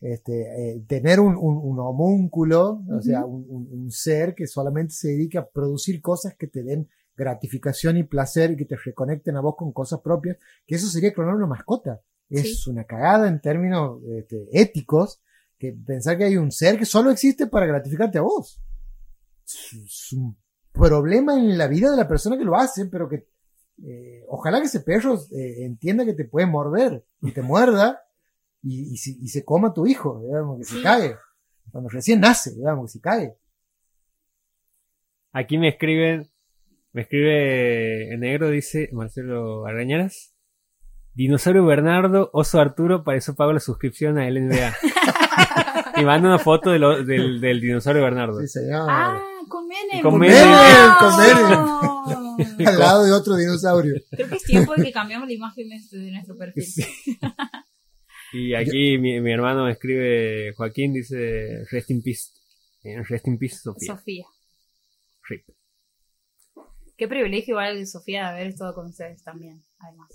este, 0.00 0.72
eh, 0.76 0.82
tener 0.86 1.20
un, 1.20 1.36
un, 1.36 1.56
un 1.58 1.78
homúnculo, 1.80 2.82
o 2.90 3.02
sea, 3.02 3.24
un, 3.26 3.44
un- 3.48 3.68
un 3.70 3.90
ser 3.90 4.34
que 4.34 4.46
solamente 4.46 4.94
se 4.94 5.08
dedica 5.08 5.40
a 5.40 5.48
producir 5.48 6.00
cosas 6.00 6.34
que 6.38 6.46
te 6.46 6.62
den 6.62 6.88
gratificación 7.16 7.98
y 7.98 8.04
placer 8.04 8.52
y 8.52 8.56
que 8.56 8.64
te 8.64 8.76
reconecten 8.76 9.36
a 9.36 9.40
vos 9.42 9.56
con 9.56 9.72
cosas 9.72 10.00
propias, 10.00 10.38
que 10.66 10.76
eso 10.76 10.86
sería 10.86 11.12
clonar 11.12 11.34
una 11.34 11.46
mascota. 11.46 12.00
Es 12.30 12.66
una 12.66 12.84
cagada 12.84 13.28
en 13.28 13.40
términos 13.40 14.00
este, 14.16 14.48
éticos 14.52 15.20
que 15.58 15.72
pensar 15.72 16.16
que 16.16 16.24
hay 16.24 16.36
un 16.38 16.50
ser 16.52 16.78
que 16.78 16.86
solo 16.86 17.10
existe 17.10 17.46
para 17.48 17.66
gratificarte 17.66 18.16
a 18.18 18.22
vos. 18.22 18.62
Es, 19.54 20.12
un 20.12 20.36
problema 20.72 21.34
en 21.38 21.58
la 21.58 21.66
vida 21.66 21.90
de 21.90 21.96
la 21.96 22.06
persona 22.08 22.38
que 22.38 22.44
lo 22.44 22.56
hace, 22.56 22.86
pero 22.86 23.08
que 23.08 23.26
eh, 23.84 24.24
ojalá 24.28 24.60
que 24.60 24.66
ese 24.66 24.80
perro 24.80 25.18
eh, 25.32 25.64
entienda 25.64 26.04
que 26.04 26.14
te 26.14 26.24
puede 26.24 26.46
morder 26.46 27.04
y 27.22 27.32
te 27.32 27.42
muerda 27.42 28.00
y, 28.62 28.92
y, 28.92 28.96
si- 28.96 29.18
y 29.20 29.28
se 29.28 29.44
coma 29.44 29.68
a 29.68 29.72
tu 29.74 29.86
hijo, 29.86 30.20
digamos, 30.22 30.58
que 30.58 30.64
se 30.64 30.82
cague. 30.82 31.16
Cuando 31.72 31.88
recién 31.88 32.20
nace, 32.20 32.54
digamos, 32.54 32.86
que 32.86 32.98
se 32.98 33.00
cague. 33.00 33.34
Aquí 35.32 35.58
me 35.58 35.68
escriben, 35.68 36.28
me 36.92 37.02
escribe 37.02 38.12
en 38.12 38.20
negro, 38.20 38.50
dice 38.50 38.88
Marcelo 38.92 39.64
Arañaras. 39.66 40.34
Dinosaurio 41.14 41.64
Bernardo, 41.64 42.30
Oso 42.32 42.60
Arturo, 42.60 43.02
para 43.04 43.18
eso 43.18 43.34
pago 43.34 43.52
la 43.52 43.60
suscripción 43.60 44.18
a 44.18 44.28
LNBA. 44.28 44.74
y 45.96 46.04
manda 46.04 46.28
una 46.28 46.38
foto 46.38 46.70
de 46.70 46.78
lo- 46.78 47.04
del, 47.04 47.40
del 47.40 47.60
dinosaurio 47.60 48.02
Bernardo. 48.02 48.40
Sí, 48.40 48.48
señor. 48.48 48.86
Ah, 48.88 49.20
con 49.50 49.66
Menem. 49.68 50.02
Con 50.02 50.18
Menem, 50.18 50.90
con 50.98 51.16
Menem. 52.56 52.68
Al 52.68 52.78
lado 52.78 53.04
de 53.04 53.12
otro 53.12 53.36
dinosaurio. 53.36 53.94
Creo 54.10 54.28
que 54.30 54.36
es 54.36 54.44
tiempo 54.44 54.74
de 54.74 54.84
que 54.84 54.92
cambiamos 54.92 55.28
la 55.28 55.34
imagen 55.34 55.68
de 55.68 55.98
de 55.98 56.10
nuestro 56.12 56.36
perfil. 56.38 56.62
Sí. 56.64 56.82
Y 58.32 58.54
aquí 58.54 58.96
mi, 58.96 59.20
mi 59.20 59.32
hermano 59.32 59.64
me 59.64 59.72
escribe, 59.72 60.52
Joaquín 60.56 60.92
dice, 60.92 61.64
Rest 61.68 61.90
in 61.90 62.00
Peace. 62.00 62.30
Eh, 62.84 63.02
Rest 63.02 63.26
in 63.26 63.36
Peace, 63.36 63.56
Sofía. 63.56 63.96
Sofía. 63.96 64.24
Rip. 65.28 65.44
Qué 66.96 67.08
privilegio 67.08 67.54
igual 67.54 67.76
de 67.76 67.86
Sofía 67.86 68.20
de 68.20 68.28
haber 68.36 68.46
estado 68.46 68.72
con 68.72 68.86
ustedes 68.86 69.20
también, 69.24 69.64
además. 69.80 70.10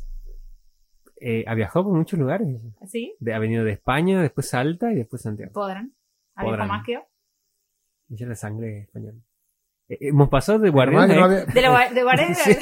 Eh, 1.19 1.43
ha 1.45 1.55
viajado 1.55 1.83
por 1.87 1.97
muchos 1.97 2.17
lugares. 2.17 2.47
¿Sí? 2.87 3.15
De- 3.19 3.33
ha 3.33 3.39
venido 3.39 3.65
de 3.65 3.73
España, 3.73 4.21
después 4.21 4.47
Salta 4.47 4.93
y 4.93 4.95
después 4.95 5.21
Santiago. 5.21 5.51
Podrán. 5.51 5.93
¿Había 6.35 6.51
Podrán. 6.51 6.67
más 6.69 6.85
que 6.85 6.93
yo? 6.93 6.99
Ella 8.15 8.27
la 8.27 8.35
sangre 8.35 8.81
española. 8.81 9.17
Eh, 9.89 9.97
hemos 10.01 10.29
pasado 10.29 10.59
de 10.59 10.71
que 11.07 11.15
no 11.15 11.25
había- 11.25 11.45
De, 11.45 11.61
la, 11.61 11.89
de 11.89 12.03
Sí, 12.35 12.53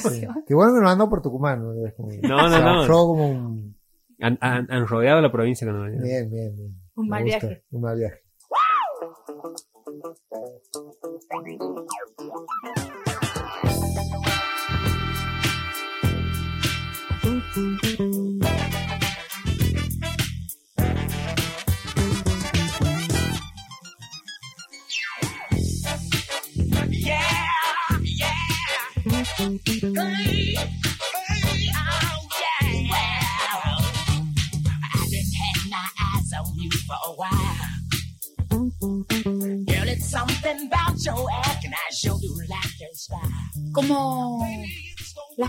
sí. 0.00 0.26
Qué 0.46 0.54
bueno 0.54 0.74
que 0.74 0.80
no 0.82 0.88
andó 0.90 1.08
por 1.08 1.22
Tucumán. 1.22 1.62
¿no? 1.62 1.72
No, 1.72 2.48
no, 2.48 2.50
se 2.50 2.60
no. 2.60 2.68
ahorró 2.68 2.96
como 3.06 3.28
un... 3.30 3.76
Han, 4.20 4.36
han- 4.40 4.66
han 4.70 4.86
rodeado 4.86 5.20
la 5.22 5.32
provincia. 5.32 5.66
Bien, 5.72 6.28
bien, 6.30 6.54
bien. 6.56 6.82
Un 6.96 7.04
Me 7.06 7.10
mal 7.10 7.22
gusta, 7.24 7.46
viaje. 7.46 7.64
Un 7.70 7.80
mal 7.80 7.96
viaje. 7.96 8.20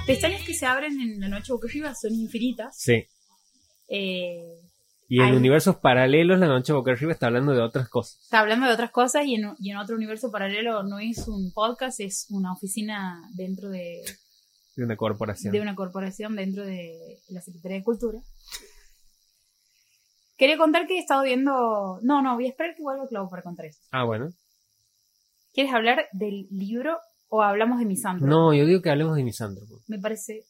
Las 0.01 0.05
pestañas 0.07 0.43
que 0.45 0.53
se 0.53 0.65
abren 0.65 0.99
en 0.99 1.19
la 1.19 1.27
noche 1.27 1.51
boca 1.53 1.67
arriba 1.67 1.93
son 1.95 2.13
infinitas. 2.13 2.75
Sí. 2.77 3.05
Eh, 3.87 4.57
Y 5.07 5.21
en 5.21 5.35
universos 5.35 5.77
paralelos, 5.77 6.39
la 6.39 6.47
noche 6.47 6.73
boca 6.73 6.91
arriba 6.91 7.11
está 7.11 7.27
hablando 7.27 7.53
de 7.53 7.61
otras 7.61 7.89
cosas. 7.89 8.19
está 8.23 8.39
hablando 8.39 8.67
de 8.67 8.73
otras 8.73 8.91
cosas 8.91 9.25
y 9.25 9.35
en, 9.35 9.53
y 9.59 9.71
en 9.71 9.77
otro 9.77 9.95
universo 9.95 10.31
paralelo 10.31 10.83
no 10.83 10.99
es 10.99 11.27
un 11.27 11.51
podcast, 11.53 11.99
es 11.99 12.27
una 12.29 12.53
oficina 12.53 13.21
dentro 13.35 13.69
de, 13.69 14.01
De 14.75 14.83
una 14.85 14.95
corporación. 14.95 15.51
de 15.53 15.61
una 15.61 15.75
corporación 15.75 16.35
dentro 16.35 16.65
de 16.65 17.19
la 17.29 17.41
Secretaría 17.41 17.77
de 17.79 17.83
Cultura. 17.83 18.19
Quería 20.37 20.57
contar 20.57 20.87
que 20.87 20.95
he 20.95 20.99
estado 20.99 21.21
viendo... 21.23 21.99
No, 22.01 22.21
no, 22.23 22.33
voy 22.35 22.45
a 22.47 22.49
esperar 22.49 22.73
que 22.75 22.81
vuelva 22.81 23.07
Clau 23.07 23.29
para 23.29 23.43
contar 23.43 23.67
eso. 23.67 23.79
Ah, 23.91 24.05
bueno. 24.05 24.29
¿Quieres 25.53 25.71
hablar 25.73 26.07
del 26.13 26.47
libro 26.49 26.97
o 27.33 27.41
hablamos 27.41 27.79
de 27.79 27.85
Misandro? 27.85 28.27
No, 28.27 28.53
yo 28.53 28.65
digo 28.65 28.81
que 28.81 28.89
hablemos 28.89 29.15
de 29.15 29.23
Misántropo. 29.23 29.81
Me 29.87 29.97
parece 29.99 30.43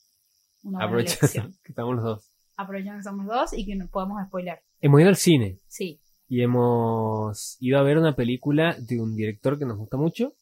una 0.63 0.87
buena 0.87 1.03
que 1.63 1.69
estamos 1.69 1.95
los 1.95 2.03
dos. 2.03 2.31
Aprovechando 2.57 2.97
que 2.97 3.03
somos 3.03 3.27
dos 3.27 3.53
y 3.53 3.65
que 3.67 3.75
nos 3.75 3.87
podemos 3.89 4.17
spoiler. 4.25 4.59
Hemos 4.81 4.99
ido 4.99 5.09
al 5.09 5.15
cine 5.15 5.59
Sí. 5.67 5.99
y 6.27 6.41
hemos 6.41 7.55
ido 7.59 7.77
a 7.77 7.83
ver 7.83 7.99
una 7.99 8.15
película 8.15 8.75
de 8.79 8.99
un 8.99 9.15
director 9.15 9.59
que 9.59 9.65
nos 9.65 9.77
gusta 9.77 9.95
mucho, 9.97 10.33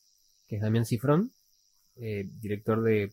que 0.47 0.55
es 0.55 0.61
Damián 0.61 0.85
Cifrón, 0.85 1.31
eh, 1.97 2.23
director 2.39 2.81
de 2.83 3.11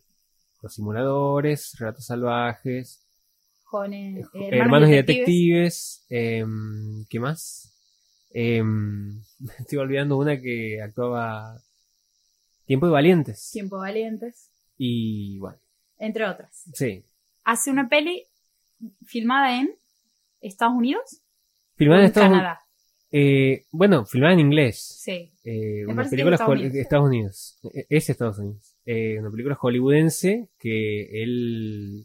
Los 0.63 0.75
Simuladores, 0.75 1.75
Relatos 1.81 2.07
Salvajes, 2.07 3.03
Jóvenes, 3.65 4.25
eh, 4.35 4.39
eh, 4.39 4.49
Hermanos, 4.53 4.89
y 4.89 4.93
Detectives, 4.93 6.07
em, 6.11 7.05
¿qué 7.11 7.19
más? 7.19 7.73
Em, 8.31 9.17
me 9.41 9.53
estoy 9.59 9.79
olvidando 9.79 10.17
una 10.17 10.41
que 10.41 10.81
actuaba 10.81 11.59
Tiempo 12.67 12.87
de 12.87 12.93
Valientes. 12.93 13.51
Tiempo 13.53 13.79
Valientes, 13.79 14.51
Y 14.77 15.39
bueno, 15.39 15.59
entre 15.99 16.25
otras. 16.27 16.65
sí. 16.75 17.05
Hace 17.45 17.71
una 17.71 17.89
peli 17.89 18.25
filmada 19.05 19.59
en 19.61 19.71
Estados 20.41 20.75
Unidos 20.77 21.23
Filmada 21.77 22.01
en 22.01 22.07
Estados 22.07 22.29
Unidos. 22.29 22.43
Canadá. 22.43 22.61
Eh, 23.13 23.65
bueno, 23.71 24.05
filmada 24.05 24.33
en 24.35 24.41
inglés. 24.41 24.79
Sí. 25.01 25.31
Eh, 25.45 25.85
Me 25.87 25.93
una 25.93 26.09
película 26.11 26.35
Estados 26.35 26.55
hol- 26.55 26.61
Unidos. 26.61 26.75
Estados 26.77 27.07
Unidos. 27.07 27.59
Eh, 27.73 27.87
Es 27.89 28.11
Estados 28.11 28.39
Unidos. 28.39 28.77
Eh, 28.85 29.19
una 29.21 29.31
película 29.31 29.55
hollywoodense 29.55 30.49
que 30.59 31.23
él 31.23 32.05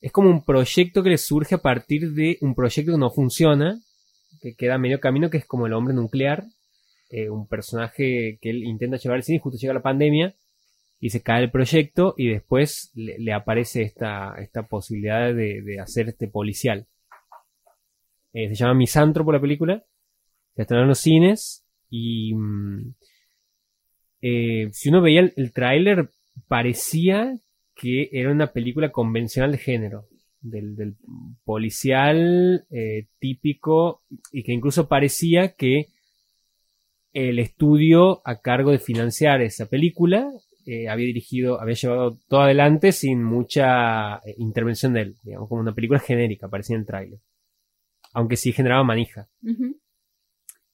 es 0.00 0.10
como 0.12 0.30
un 0.30 0.42
proyecto 0.44 1.02
que 1.02 1.10
le 1.10 1.18
surge 1.18 1.54
a 1.54 1.58
partir 1.58 2.12
de 2.12 2.38
un 2.40 2.54
proyecto 2.54 2.92
que 2.92 2.98
no 2.98 3.10
funciona, 3.10 3.78
que 4.40 4.54
queda 4.54 4.74
a 4.74 4.78
medio 4.78 5.00
camino, 5.00 5.28
que 5.30 5.36
es 5.38 5.44
como 5.46 5.66
el 5.66 5.74
hombre 5.74 5.94
nuclear, 5.94 6.44
eh, 7.14 7.28
un 7.28 7.46
personaje 7.46 8.38
que 8.40 8.48
él 8.48 8.64
intenta 8.64 8.96
llevar 8.96 9.16
al 9.16 9.22
cine 9.22 9.38
justo 9.38 9.58
llega 9.58 9.74
la 9.74 9.82
pandemia 9.82 10.34
y 10.98 11.10
se 11.10 11.20
cae 11.20 11.42
el 11.42 11.50
proyecto 11.50 12.14
y 12.16 12.28
después 12.28 12.90
le, 12.94 13.34
aparece 13.34 13.82
esta, 13.82 14.34
esta 14.38 14.62
posibilidad 14.62 15.34
de, 15.34 15.60
de 15.60 15.78
hacer 15.78 16.08
este 16.08 16.26
policial. 16.26 16.86
Eh, 18.32 18.48
se 18.48 18.54
llama 18.54 18.72
Misántropo 18.72 19.30
la 19.30 19.42
película, 19.42 19.84
se 20.56 20.62
estrenó 20.62 20.84
en 20.84 20.88
los 20.88 21.00
cines 21.00 21.66
y 21.90 22.32
mm, 22.34 22.94
eh, 24.22 24.68
si 24.72 24.88
uno 24.88 25.02
veía 25.02 25.20
el, 25.20 25.34
el 25.36 25.52
tráiler 25.52 26.08
parecía 26.48 27.38
que 27.74 28.08
era 28.10 28.30
una 28.30 28.54
película 28.54 28.90
convencional 28.90 29.52
de 29.52 29.58
género, 29.58 30.06
del, 30.40 30.76
del 30.76 30.96
policial 31.44 32.64
típico 33.18 34.02
y 34.32 34.44
que 34.44 34.52
incluso 34.52 34.88
parecía 34.88 35.52
que 35.52 35.91
el 37.12 37.38
estudio 37.38 38.22
a 38.24 38.40
cargo 38.40 38.70
de 38.70 38.78
financiar 38.78 39.42
esa 39.42 39.66
película 39.66 40.30
eh, 40.64 40.88
había 40.88 41.06
dirigido, 41.06 41.60
había 41.60 41.74
llevado 41.74 42.18
todo 42.28 42.42
adelante 42.42 42.92
sin 42.92 43.22
mucha 43.24 44.18
eh, 44.18 44.34
intervención 44.38 44.92
de 44.92 45.00
él, 45.00 45.16
digamos, 45.24 45.48
como 45.48 45.60
una 45.60 45.74
película 45.74 45.98
genérica, 45.98 46.48
parecía 46.48 46.76
en 46.76 46.80
el 46.80 46.86
tráiler. 46.86 47.18
Aunque 48.12 48.36
sí 48.36 48.52
generaba 48.52 48.84
manija. 48.84 49.28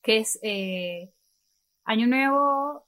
Que 0.03 0.19
es 0.19 0.39
eh, 0.43 1.13
Año 1.85 2.07
Nuevo, 2.07 2.85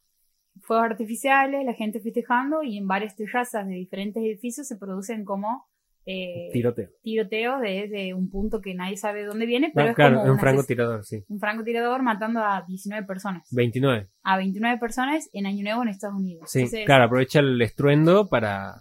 fuegos 0.61 0.85
artificiales, 0.85 1.65
la 1.65 1.73
gente 1.73 2.01
festejando 2.01 2.63
y 2.63 2.77
en 2.77 2.87
varias 2.87 3.17
terrazas 3.17 3.67
de 3.67 3.75
diferentes 3.75 4.23
edificios 4.23 4.69
se 4.69 4.77
producen 4.77 5.25
como 5.25 5.70
eh, 6.11 6.51
Tiroteo. 6.53 6.89
tiroteos 7.03 7.61
desde 7.61 8.15
un 8.15 8.31
punto 8.31 8.61
que 8.61 8.75
nadie 8.75 8.97
sabe 8.97 9.21
de 9.21 9.27
dónde 9.27 9.47
viene, 9.47 9.71
pero 9.75 9.91
es 9.91 9.95
claro, 9.95 10.17
como 10.17 10.27
es 10.27 10.33
un 10.33 10.39
francotirador, 10.39 11.05
sí. 11.05 11.25
un 11.29 11.39
francotirador 11.41 12.03
matando 12.03 12.41
a 12.41 12.65
19 12.67 13.07
personas. 13.07 13.49
29. 13.53 14.09
A 14.23 14.37
29 14.37 14.79
personas 14.79 15.29
en 15.33 15.47
Año 15.47 15.63
Nuevo 15.63 15.83
en 15.83 15.89
Estados 15.89 16.17
Unidos. 16.17 16.51
Sí, 16.51 16.61
Entonces, 16.61 16.87
claro, 16.87 17.05
aprovecha 17.05 17.41
el 17.41 17.61
estruendo 17.63 18.29
para 18.29 18.77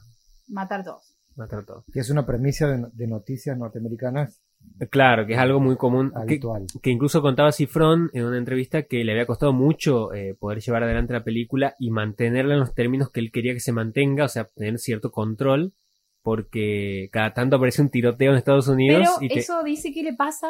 matar 0.47 0.83
todos. 0.83 1.15
matar 1.35 1.65
todo. 1.65 1.83
Que 1.93 1.99
es 1.99 2.09
una 2.09 2.25
premisa 2.25 2.67
de, 2.67 2.87
de 2.93 3.07
noticias 3.07 3.57
norteamericanas 3.57 4.41
Claro, 4.89 5.25
que 5.25 5.33
es 5.33 5.39
algo 5.39 5.59
muy 5.59 5.75
común. 5.75 6.11
Que, 6.11 6.17
habitual. 6.19 6.65
que 6.81 6.89
incluso 6.89 7.21
contaba 7.21 7.51
Cifrón 7.51 8.09
en 8.13 8.25
una 8.25 8.37
entrevista 8.37 8.83
que 8.83 9.03
le 9.03 9.11
había 9.11 9.25
costado 9.25 9.51
mucho 9.51 10.13
eh, 10.13 10.35
poder 10.39 10.61
llevar 10.61 10.83
adelante 10.83 11.13
la 11.13 11.23
película 11.23 11.75
y 11.79 11.91
mantenerla 11.91 12.53
en 12.53 12.61
los 12.61 12.73
términos 12.73 13.11
que 13.11 13.19
él 13.19 13.31
quería 13.31 13.53
que 13.53 13.59
se 13.59 13.73
mantenga, 13.73 14.25
o 14.25 14.29
sea, 14.29 14.45
tener 14.55 14.77
cierto 14.79 15.11
control, 15.11 15.73
porque 16.21 17.09
cada 17.11 17.33
tanto 17.33 17.55
aparece 17.55 17.81
un 17.81 17.89
tiroteo 17.89 18.31
en 18.31 18.37
Estados 18.37 18.67
Unidos 18.67 19.07
Pero 19.19 19.25
y 19.25 19.33
te- 19.33 19.39
eso 19.39 19.63
dice 19.63 19.93
que 19.93 20.03
le 20.03 20.13
pasa, 20.13 20.47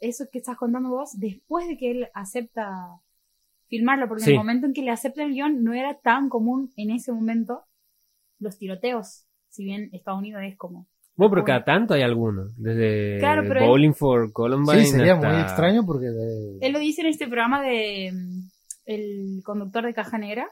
eso 0.00 0.24
que 0.30 0.38
estás 0.38 0.56
contando 0.56 0.90
vos, 0.90 1.18
después 1.18 1.66
de 1.68 1.76
que 1.76 1.90
él 1.90 2.08
acepta 2.14 2.66
filmarlo, 3.68 4.08
porque 4.08 4.24
Sí. 4.24 4.30
en 4.30 4.34
el 4.34 4.38
momento 4.40 4.66
en 4.66 4.72
que 4.74 4.82
le 4.82 4.90
acepta 4.90 5.22
el 5.24 5.32
guion 5.32 5.64
no 5.64 5.72
era 5.72 5.94
tan 5.98 6.28
común 6.28 6.72
en 6.76 6.90
ese 6.90 7.12
momento 7.12 7.64
los 8.38 8.58
tiroteos, 8.58 9.24
si 9.48 9.64
bien 9.64 9.88
Estados 9.92 10.20
Unidos 10.20 10.42
es 10.44 10.56
como... 10.56 10.86
Bueno, 11.16 11.30
pero 11.32 11.44
cada 11.46 11.64
tanto 11.64 11.94
hay 11.94 12.02
alguno, 12.02 12.50
desde 12.58 13.18
Claro, 13.18 13.42
pero 13.48 13.60
él- 13.60 13.66
Bowling 13.68 13.94
for 13.94 14.30
Columbine 14.32 14.84
Sí, 14.84 14.90
sería 14.92 15.14
hasta- 15.14 15.28
muy 15.32 15.40
extraño 15.40 15.86
porque 15.86 16.06
de- 16.08 16.58
Él 16.60 16.72
lo 16.72 16.78
dice 16.78 17.00
en 17.00 17.06
este 17.06 17.26
programa 17.26 17.62
de 17.62 18.12
mm, 18.12 18.48
el 18.84 19.40
conductor 19.42 19.84
de 19.86 19.94
Caja 19.94 20.18
Negra, 20.18 20.46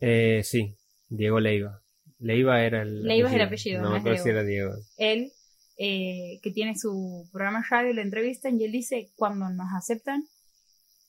Eh, 0.00 0.40
sí, 0.42 0.74
Diego 1.08 1.38
Leiva. 1.38 1.80
Leiva 2.22 2.62
era 2.62 2.82
el 2.82 3.02
Leiva 3.02 3.28
es 3.28 3.34
el 3.34 3.42
apellido, 3.42 3.82
No 3.82 3.96
si 3.96 4.02
Diego. 4.04 4.24
era 4.26 4.42
Diego. 4.44 4.72
él, 4.96 5.32
eh, 5.76 6.38
que 6.42 6.50
tiene 6.52 6.76
su 6.78 7.28
programa 7.32 7.58
de 7.60 7.64
radio, 7.68 7.92
lo 7.94 8.02
entrevistan 8.02 8.60
y 8.60 8.64
él 8.64 8.72
dice, 8.72 9.10
cuando 9.16 9.48
nos 9.50 9.68
aceptan, 9.76 10.24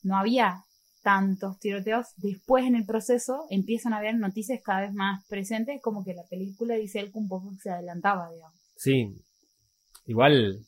no 0.02 0.16
había 0.18 0.64
tantos 1.02 1.58
tiroteos. 1.60 2.06
Después 2.16 2.64
en 2.64 2.74
el 2.74 2.84
proceso 2.84 3.46
empiezan 3.50 3.92
a 3.92 3.98
haber 3.98 4.16
noticias 4.16 4.60
cada 4.64 4.80
vez 4.82 4.92
más 4.92 5.24
presentes, 5.28 5.80
como 5.82 6.04
que 6.04 6.14
la 6.14 6.24
película 6.28 6.74
dice 6.74 6.98
él 7.00 7.12
que 7.12 7.18
un 7.18 7.28
poco 7.28 7.52
se 7.62 7.70
adelantaba, 7.70 8.30
digamos. 8.32 8.58
Sí, 8.76 9.14
igual, 10.06 10.66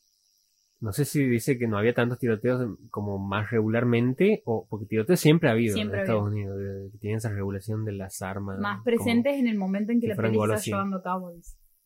no 0.81 0.93
sé 0.93 1.05
si 1.05 1.25
dice 1.25 1.59
que 1.59 1.67
no 1.67 1.79
había 1.79 1.95
tantos 1.95 2.19
tiroteos 2.19 2.79
como 2.91 3.19
más 3.19 3.51
regularmente, 3.51 4.43
o 4.45 4.67
porque 4.69 4.87
tiroteos 4.87 5.19
siempre 5.19 5.49
ha 5.49 5.53
habido 5.53 5.75
Siempre 5.75 5.99
en 5.99 6.03
Estados 6.03 6.29
Unidos, 6.29 6.59
que 6.93 6.99
tienen 6.99 7.19
esa 7.19 7.31
regulación 7.31 7.85
de 7.85 7.93
las 7.93 8.23
armas. 8.23 8.59
más 8.59 8.83
presentes 8.85 9.39
en 9.39 9.49
el 9.49 9.57
momento 9.57 9.93
en 9.93 10.01
que 10.01 10.07
que 10.09 10.15
la 10.15 10.23
película 10.23 10.55
está 10.57 10.65
llevando 10.65 10.99
a 10.99 11.03
cabo. 11.03 11.33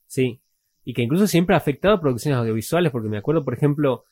Sí, 0.07 0.41
y 0.83 0.93
que 0.93 1.03
incluso 1.03 1.27
siempre 1.27 1.55
ha 1.55 1.57
afectado 1.57 1.95
a 1.95 2.01
producciones 2.01 2.39
audiovisuales, 2.39 2.91
porque 2.91 3.09
me 3.09 3.17
acuerdo, 3.17 3.45
por 3.45 3.53
ejemplo, 3.53 4.03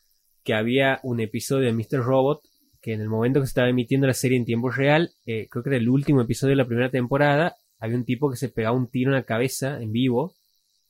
que 0.44 0.54
había 0.54 1.00
un 1.04 1.20
episodio 1.20 1.66
de 1.66 1.74
Mr. 1.74 2.04
Robot 2.04 2.42
que 2.82 2.94
en 2.94 3.02
el 3.02 3.10
momento 3.10 3.40
que 3.40 3.46
se 3.46 3.52
estaba 3.52 3.70
emitiendo 3.70 4.08
la 4.08 4.14
serie 4.14 4.38
en 4.38 4.46
tiempo 4.46 4.70
real, 4.70 5.12
eh, 5.26 5.48
creo 5.50 5.64
que 5.64 5.70
era 5.70 5.78
el 5.78 5.90
último 5.90 6.22
episodio 6.22 6.52
de 6.52 6.64
la 6.64 6.68
primera 6.68 6.90
temporada, 6.90 7.56
había 7.80 7.98
un 7.98 8.06
tipo 8.06 8.30
que 8.30 8.38
se 8.38 8.50
pegaba 8.50 8.76
un 8.76 8.90
tiro 8.90 9.12
en 9.12 9.16
la 9.16 9.24
cabeza 9.24 9.82
en 9.82 9.92
vivo, 9.92 10.34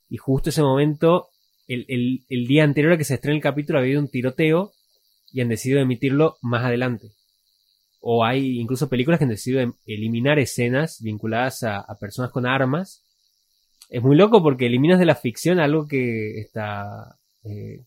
y 0.08 0.18
justo 0.18 0.50
ese 0.50 0.62
momento, 0.62 1.30
el, 1.70 1.86
el- 1.88 2.26
el 2.28 2.46
día 2.48 2.64
anterior 2.66 2.94
a 2.94 2.98
que 2.98 3.04
se 3.06 3.14
estrene 3.14 3.38
el 3.38 3.44
capítulo, 3.44 3.80
había 3.80 3.90
habido 3.92 4.02
un 4.02 4.10
tiroteo 4.12 4.74
y 5.32 5.42
han 5.42 5.48
decidido 5.50 5.80
emitirlo 5.80 6.38
más 6.42 6.66
adelante. 6.66 7.08
O 8.02 8.24
hay 8.26 8.60
incluso 8.60 8.90
películas 8.90 9.18
que 9.20 9.26
han 9.26 9.30
decidido 9.30 9.62
em- 9.62 9.74
eliminar 9.86 10.40
escenas 10.40 11.00
vinculadas 11.02 11.64
a, 11.64 11.80
a 11.80 11.98
personas 12.00 12.32
con 12.32 12.46
armas. 12.46 13.06
Es 13.90 14.02
muy 14.04 14.16
loco 14.16 14.42
porque 14.44 14.66
eliminas 14.68 15.00
de 15.00 15.06
la 15.06 15.16
ficción 15.16 15.60
algo 15.60 15.88
que 15.88 16.40
está 16.40 17.18
eh, 17.44 17.86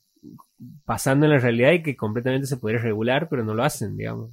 pasando 0.84 1.26
en 1.26 1.32
la 1.32 1.38
realidad 1.38 1.72
y 1.72 1.82
que 1.82 1.96
completamente 1.96 2.46
se 2.46 2.56
podría 2.56 2.80
regular, 2.80 3.28
pero 3.28 3.44
no 3.44 3.54
lo 3.54 3.64
hacen, 3.64 3.96
digamos. 3.96 4.30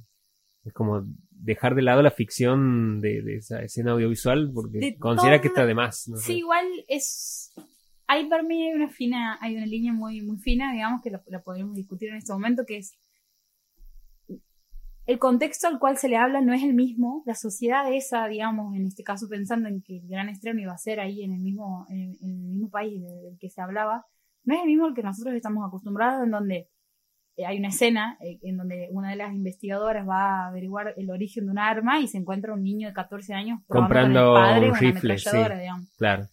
Es 0.64 0.72
como 0.74 1.04
dejar 1.30 1.74
de 1.74 1.82
lado 1.82 2.02
la 2.02 2.10
ficción 2.10 3.00
de, 3.00 3.22
de 3.22 3.36
esa 3.36 3.62
escena 3.62 3.92
audiovisual 3.92 4.50
porque 4.52 4.78
De 4.78 4.96
considera 4.98 5.40
que 5.40 5.48
está 5.48 5.64
de 5.64 5.74
más. 5.74 6.06
no 6.08 6.16
Sí, 6.18 6.24
sé. 6.24 6.32
igual 6.34 6.66
es. 6.88 7.52
Ahí 8.12 8.26
para 8.26 8.42
mí 8.42 8.66
hay 8.66 8.74
una 8.74 8.88
fina, 8.88 9.38
hay 9.40 9.56
una 9.56 9.66
línea 9.66 9.92
muy, 9.92 10.20
muy 10.20 10.36
fina, 10.38 10.72
digamos, 10.72 11.00
que 11.00 11.10
la, 11.10 11.42
podríamos 11.42 11.76
discutir 11.76 12.08
en 12.08 12.16
este 12.16 12.32
momento, 12.32 12.64
que 12.66 12.78
es 12.78 12.98
el 15.06 15.18
contexto 15.20 15.68
al 15.68 15.78
cual 15.78 15.96
se 15.96 16.08
le 16.08 16.16
habla 16.16 16.40
no 16.40 16.52
es 16.52 16.64
el 16.64 16.74
mismo, 16.74 17.22
la 17.24 17.36
sociedad 17.36 17.92
esa, 17.92 18.26
digamos, 18.26 18.74
en 18.74 18.86
este 18.86 19.04
caso 19.04 19.28
pensando 19.28 19.68
en 19.68 19.80
que 19.80 19.98
el 19.98 20.08
gran 20.08 20.28
estreno 20.28 20.60
iba 20.60 20.72
a 20.72 20.78
ser 20.78 20.98
ahí 20.98 21.22
en 21.22 21.34
el 21.34 21.40
mismo, 21.40 21.86
en, 21.88 22.16
en 22.20 22.30
el 22.30 22.48
mismo 22.48 22.68
país 22.68 23.00
del 23.00 23.38
que 23.38 23.48
se 23.48 23.60
hablaba, 23.60 24.04
no 24.42 24.54
es 24.54 24.60
el 24.60 24.66
mismo 24.66 24.86
al 24.86 24.94
que 24.94 25.04
nosotros 25.04 25.32
estamos 25.36 25.64
acostumbrados, 25.64 26.24
en 26.24 26.32
donde 26.32 26.68
eh, 27.36 27.46
hay 27.46 27.58
una 27.58 27.68
escena 27.68 28.18
eh, 28.20 28.40
en 28.42 28.56
donde 28.56 28.88
una 28.90 29.10
de 29.10 29.16
las 29.16 29.32
investigadoras 29.32 30.04
va 30.08 30.46
a 30.46 30.48
averiguar 30.48 30.94
el 30.96 31.10
origen 31.10 31.44
de 31.44 31.52
un 31.52 31.58
arma 31.60 32.00
y 32.00 32.08
se 32.08 32.18
encuentra 32.18 32.52
un 32.52 32.64
niño 32.64 32.88
de 32.88 32.94
14 32.94 33.34
años 33.34 33.60
Comprando 33.68 34.32
con 34.32 34.42
el 34.42 34.48
padre 34.48 34.70
un 34.70 34.76
rifle, 34.76 35.16
sí. 35.18 35.30
digamos 35.30 35.88
Claro. 35.96 36.26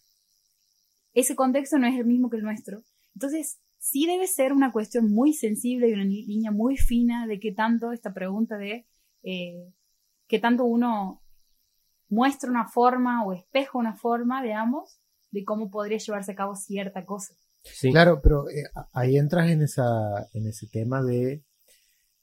Ese 1.20 1.34
contexto 1.34 1.78
no 1.78 1.86
es 1.86 1.98
el 1.98 2.06
mismo 2.06 2.30
que 2.30 2.36
el 2.36 2.42
nuestro. 2.42 2.82
Entonces, 3.14 3.60
sí 3.78 4.06
debe 4.06 4.26
ser 4.26 4.52
una 4.52 4.72
cuestión 4.72 5.10
muy 5.10 5.32
sensible 5.32 5.88
y 5.88 5.92
una 5.94 6.04
línea 6.04 6.50
muy 6.50 6.76
fina 6.76 7.26
de 7.26 7.40
qué 7.40 7.52
tanto 7.52 7.92
esta 7.92 8.12
pregunta 8.12 8.56
de 8.56 8.86
eh, 9.22 9.72
qué 10.26 10.38
tanto 10.38 10.64
uno 10.64 11.22
muestra 12.08 12.50
una 12.50 12.66
forma 12.66 13.24
o 13.24 13.32
espeja 13.32 13.78
una 13.78 13.94
forma, 13.94 14.42
digamos, 14.42 15.00
de 15.30 15.44
cómo 15.44 15.70
podría 15.70 15.98
llevarse 15.98 16.32
a 16.32 16.36
cabo 16.36 16.54
cierta 16.54 17.04
cosa. 17.04 17.34
Sí. 17.64 17.90
Claro, 17.90 18.20
pero 18.22 18.48
eh, 18.48 18.64
ahí 18.92 19.16
entras 19.16 19.50
en 19.50 19.62
esa 19.62 19.84
en 20.32 20.46
ese 20.46 20.68
tema 20.68 21.02
de 21.02 21.44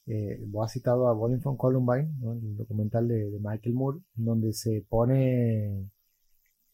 eh, 0.08 0.40
vos 0.48 0.66
has 0.66 0.72
citado 0.72 1.08
a 1.08 1.14
Bowling 1.14 1.40
from 1.40 1.58
Columbine, 1.58 2.14
¿no? 2.20 2.34
el 2.34 2.56
documental 2.56 3.08
de, 3.08 3.30
de 3.32 3.40
Michael 3.40 3.76
Moore, 3.76 4.00
donde 4.14 4.54
se 4.54 4.86
pone 4.88 5.90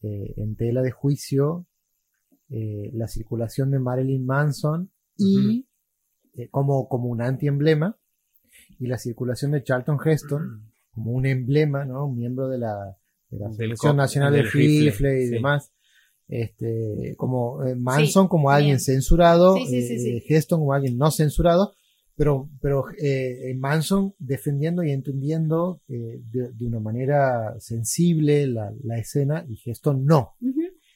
eh, 0.02 0.34
en 0.36 0.56
tela 0.56 0.82
de 0.82 0.90
juicio 0.90 1.66
eh, 2.52 2.90
la 2.94 3.08
circulación 3.08 3.70
de 3.70 3.78
Marilyn 3.78 4.24
Manson 4.26 4.90
y 5.16 5.66
eh, 6.34 6.48
como, 6.50 6.88
como 6.88 7.08
un 7.08 7.22
antiemblema 7.22 7.96
y 8.78 8.86
la 8.86 8.98
circulación 8.98 9.52
de 9.52 9.62
Charlton 9.62 9.98
Heston 10.04 10.70
como 10.92 11.12
un 11.12 11.24
emblema, 11.26 11.84
¿no? 11.84 12.06
Un 12.06 12.18
miembro 12.18 12.48
de 12.48 12.58
la, 12.58 12.96
de 13.30 13.38
la 13.38 13.48
co- 13.76 13.92
Nacional 13.94 14.32
del 14.32 14.42
del 14.44 14.52
Rifle, 14.52 14.90
rifle, 14.90 15.22
y 15.22 15.26
sí. 15.26 15.32
demás. 15.32 15.72
Este, 16.28 17.14
como 17.16 17.62
eh, 17.64 17.74
Manson 17.74 18.24
Sí, 18.24 18.28
como 18.28 18.50
alguien 18.50 18.76
bien. 18.76 18.80
censurado, 18.80 19.56
Sí, 19.56 19.74
eh. 19.76 20.24
Heston 20.28 20.60
como 20.60 20.72
alguien 20.72 20.96
no 20.96 21.10
censurado, 21.10 21.74
pero, 22.16 22.48
pero 22.60 22.84
eh, 23.02 23.54
Manson 23.58 24.14
defendiendo 24.18 24.82
y 24.82 24.92
entendiendo 24.92 25.80
eh, 25.88 26.22
de, 26.30 26.52
de 26.52 26.66
una 26.66 26.80
manera 26.80 27.54
sensible 27.58 28.46
la, 28.46 28.72
la 28.82 28.98
escena 28.98 29.44
y 29.48 29.58
Heston 29.64 30.04
no. 30.04 30.32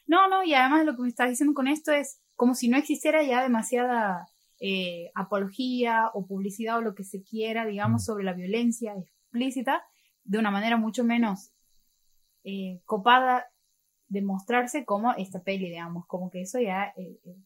No, 0.07 0.29
no, 0.29 0.45
y 0.45 0.55
además 0.55 0.85
lo 0.85 0.95
que 0.97 1.03
me 1.03 1.09
estás 1.09 1.29
diciendo 1.31 1.55
con 1.55 1.69
esto 1.69 1.93
es 1.93 2.21
como 2.35 2.55
si 2.55 2.69
no 2.69 2.77
existiera 2.79 3.23
ya 3.25 3.43
demasiada 3.43 4.27
eh, 4.61 5.11
apología 5.15 6.11
o 6.15 6.27
publicidad 6.27 6.79
o 6.79 6.81
lo 6.83 6.95
que 6.95 7.05
se 7.05 7.23
quiera, 7.23 7.67
digamos, 7.67 8.03
Mm. 8.03 8.05
sobre 8.07 8.25
la 8.25 8.33
violencia 8.33 8.95
explícita 8.97 9.83
de 10.25 10.39
una 10.39 10.51
manera 10.51 10.77
mucho 10.77 11.05
menos 11.05 11.53
eh, 12.45 12.81
copada 12.85 13.47
de 14.09 14.23
mostrarse 14.23 14.85
como 14.85 15.13
esta 15.15 15.43
peli, 15.43 15.69
digamos, 15.69 16.07
como 16.07 16.31
que 16.31 16.43
eso 16.43 16.59
ya 16.61 16.93
eh, 16.97 17.19
eh, 17.25 17.37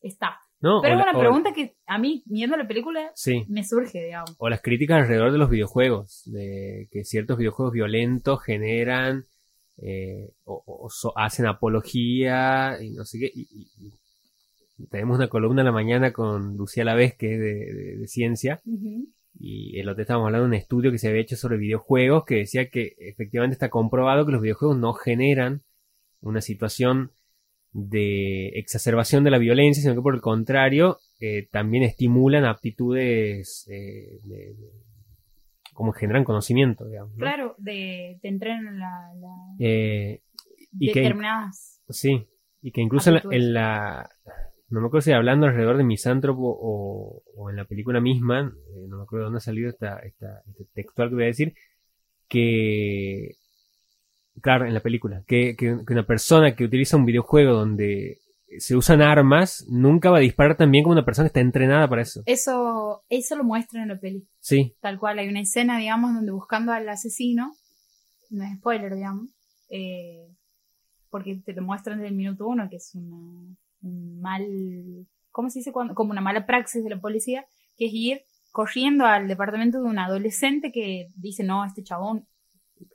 está. 0.00 0.40
¿no? 0.60 0.80
Pero 0.82 0.94
es 0.94 0.98
la- 0.98 1.10
una 1.10 1.18
o- 1.18 1.20
pregunta 1.20 1.52
que 1.52 1.76
a 1.86 1.98
mí, 1.98 2.22
viendo 2.26 2.56
la 2.56 2.66
película, 2.66 3.10
Sí. 3.14 3.44
me 3.48 3.64
surge, 3.64 4.02
digamos. 4.04 4.34
O 4.38 4.48
las 4.48 4.62
críticas 4.62 5.02
alrededor 5.02 5.30
de 5.32 5.38
los 5.38 5.50
videojuegos, 5.50 6.22
de 6.26 6.88
que 6.90 7.04
ciertos 7.04 7.36
videojuegos 7.38 7.72
violentos 7.72 8.42
generan 8.42 9.26
eh, 9.78 10.30
o, 10.44 10.88
hacen 11.16 11.46
apología 11.46 12.78
y 12.82 12.90
no 12.90 13.04
sé 13.04 13.18
qué. 13.18 13.30
Y, 13.34 13.48
y- 13.50 13.92
tenemos 14.90 15.16
una 15.18 15.28
columna 15.28 15.60
en 15.62 15.66
la 15.66 15.72
mañana 15.72 16.12
con 16.12 16.56
Lucía 16.56 16.84
Lavés, 16.84 17.14
que 17.14 17.34
es 17.34 17.40
de, 18.00 18.06
ciencia, 18.08 18.60
y 19.38 19.78
el 19.78 19.88
otro 19.88 20.02
estábamos 20.02 20.26
hablando 20.26 20.44
de 20.46 20.48
un 20.48 20.54
estudio 20.54 20.90
que 20.90 20.98
se 20.98 21.08
había 21.08 21.20
hecho 21.22 21.36
sobre 21.36 21.58
videojuegos 21.58 22.24
que 22.24 22.36
decía 22.36 22.68
que 22.68 22.94
efectivamente 22.98 23.54
está 23.54 23.68
comprobado 23.70 24.26
que 24.26 24.32
los 24.32 24.42
videojuegos 24.42 24.76
no 24.78 24.92
generan 24.92 25.62
una 26.20 26.40
situación 26.40 27.12
de 27.72 28.48
exacerbación 28.58 29.22
de 29.24 29.30
la 29.30 29.38
violencia, 29.38 29.80
sino 29.82 29.94
que 29.94 30.00
por 30.02 30.14
el 30.14 30.20
contrario 30.20 30.98
eh, 31.20 31.48
también 31.52 31.84
estimulan 31.84 32.44
aptitudes 32.44 33.66
eh, 33.70 34.18
de- 34.24 34.54
como 35.74 35.92
generan 35.92 36.24
conocimiento, 36.24 36.86
digamos. 36.86 37.12
¿no? 37.12 37.18
Claro, 37.18 37.54
de, 37.58 38.18
te 38.22 38.28
entrenan 38.28 38.78
la, 38.78 39.12
la- 39.20 39.54
Eh, 39.58 40.22
y 40.78 40.92
que 40.92 41.00
determinadas. 41.00 41.82
Sí, 41.88 42.26
y 42.62 42.70
que 42.72 42.80
incluso 42.80 43.10
en 43.10 43.14
la, 43.16 43.22
en 43.36 43.54
la- 43.54 44.10
no 44.70 44.80
me 44.80 44.86
acuerdo 44.86 45.02
si 45.02 45.12
hablando 45.12 45.46
alrededor 45.46 45.76
de 45.76 45.84
Misántropo 45.84 46.42
o, 46.46 47.22
o 47.36 47.50
en 47.50 47.56
la 47.56 47.64
película 47.66 48.00
misma, 48.00 48.52
eh, 48.74 48.86
no 48.88 48.96
me 48.96 49.02
acuerdo 49.02 49.24
de 49.24 49.26
dónde 49.26 49.38
ha 49.38 49.40
salido 49.40 49.68
esta, 49.68 49.98
esta, 49.98 50.42
este 50.48 50.64
textual 50.72 51.10
que 51.10 51.14
voy 51.14 51.24
a 51.24 51.26
decir, 51.26 51.54
que, 52.28 53.32
claro, 54.40 54.64
en 54.66 54.74
la 54.74 54.80
película, 54.80 55.22
que, 55.26 55.54
que, 55.56 55.76
que 55.86 55.92
una 55.92 56.06
persona 56.06 56.54
que 56.56 56.64
utiliza 56.64 56.96
un 56.96 57.04
videojuego 57.04 57.52
donde 57.52 58.18
se 58.58 58.76
usan 58.76 59.02
armas, 59.02 59.64
nunca 59.68 60.10
va 60.10 60.18
a 60.18 60.20
disparar 60.20 60.56
tan 60.56 60.70
bien 60.70 60.84
como 60.84 60.92
una 60.92 61.04
persona 61.04 61.24
que 61.24 61.28
está 61.28 61.40
entrenada 61.40 61.88
para 61.88 62.02
eso. 62.02 62.22
Eso, 62.26 63.04
eso 63.08 63.36
lo 63.36 63.44
muestran 63.44 63.84
en 63.84 63.88
la 63.90 63.98
peli. 63.98 64.26
Sí, 64.40 64.74
Tal 64.80 64.98
cual, 64.98 65.18
hay 65.18 65.28
una 65.28 65.40
escena, 65.40 65.78
digamos, 65.78 66.14
donde 66.14 66.32
buscando 66.32 66.72
al 66.72 66.88
asesino, 66.88 67.52
no 68.30 68.44
es 68.44 68.56
spoiler, 68.58 68.94
digamos, 68.94 69.30
eh, 69.70 70.28
porque 71.10 71.36
te 71.36 71.52
lo 71.52 71.62
muestran 71.62 71.98
desde 71.98 72.08
el 72.08 72.16
minuto 72.16 72.46
uno, 72.46 72.68
que 72.68 72.76
es 72.76 72.94
una, 72.94 73.16
un 73.82 74.20
mal, 74.20 75.06
¿cómo 75.30 75.50
se 75.50 75.60
dice? 75.60 75.72
Cuando, 75.72 75.94
como 75.94 76.10
una 76.10 76.20
mala 76.20 76.46
praxis 76.46 76.82
de 76.82 76.90
la 76.90 77.00
policía, 77.00 77.46
que 77.76 77.86
es 77.86 77.92
ir 77.94 78.22
corriendo 78.50 79.04
al 79.04 79.26
departamento 79.28 79.80
de 79.82 79.88
un 79.88 79.98
adolescente 79.98 80.70
que 80.70 81.10
dice, 81.16 81.42
no, 81.42 81.64
este 81.64 81.82
chabón, 81.82 82.26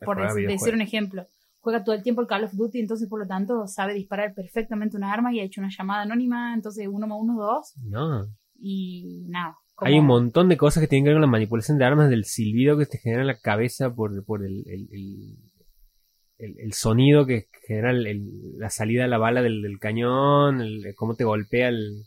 por 0.06 0.18
decir 0.48 0.74
un 0.74 0.82
ejemplo, 0.82 1.28
juega 1.62 1.84
todo 1.84 1.96
el 1.96 2.04
tiempo 2.04 2.22
el 2.22 2.28
Call 2.28 2.46
of 2.46 2.54
Duty, 2.54 2.80
entonces 2.80 3.08
por 3.10 3.20
lo 3.20 3.28
tanto 3.28 3.68
sabe 3.68 3.94
disparar 3.94 4.34
perfectamente 4.34 4.96
una 4.98 5.12
arma 5.14 5.34
y 5.34 5.40
ha 5.40 5.44
hecho 5.44 5.62
una 5.62 5.70
llamada 5.76 6.04
anónima, 6.04 6.54
entonces 6.54 6.88
uno 6.90 7.06
más 7.08 7.18
uno, 7.22 7.36
dos, 7.38 7.74
No, 7.84 8.28
y 8.60 9.24
nada. 9.28 9.56
como- 9.76 9.90
Hay 9.90 10.00
un 10.00 10.06
montón 10.06 10.50
de 10.50 10.58
cosas 10.58 10.82
que 10.82 10.88
tienen 10.88 11.04
que 11.06 11.10
ver 11.10 11.16
con 11.16 11.22
la 11.22 11.28
manipulación 11.28 11.78
de 11.78 11.86
armas, 11.86 12.10
del 12.10 12.26
silbido 12.26 12.78
que 12.78 12.86
te 12.86 12.98
genera 12.98 13.22
en 13.22 13.28
la 13.28 13.40
cabeza 13.40 13.94
por, 13.94 14.24
por 14.26 14.44
el, 14.46 14.64
el, 14.68 14.88
el- 14.92 16.56
el- 16.60 16.74
sonido 16.74 17.26
que 17.26 17.48
genera 17.68 17.92
la 17.94 18.70
salida 18.70 19.04
de 19.04 19.10
la 19.10 19.18
bala 19.18 19.42
del, 19.42 19.62
del 19.62 19.78
cañón, 19.80 20.62
el- 20.62 20.94
cómo 20.96 21.16
te 21.16 21.26
golpea 21.26 21.68
el, 21.70 22.04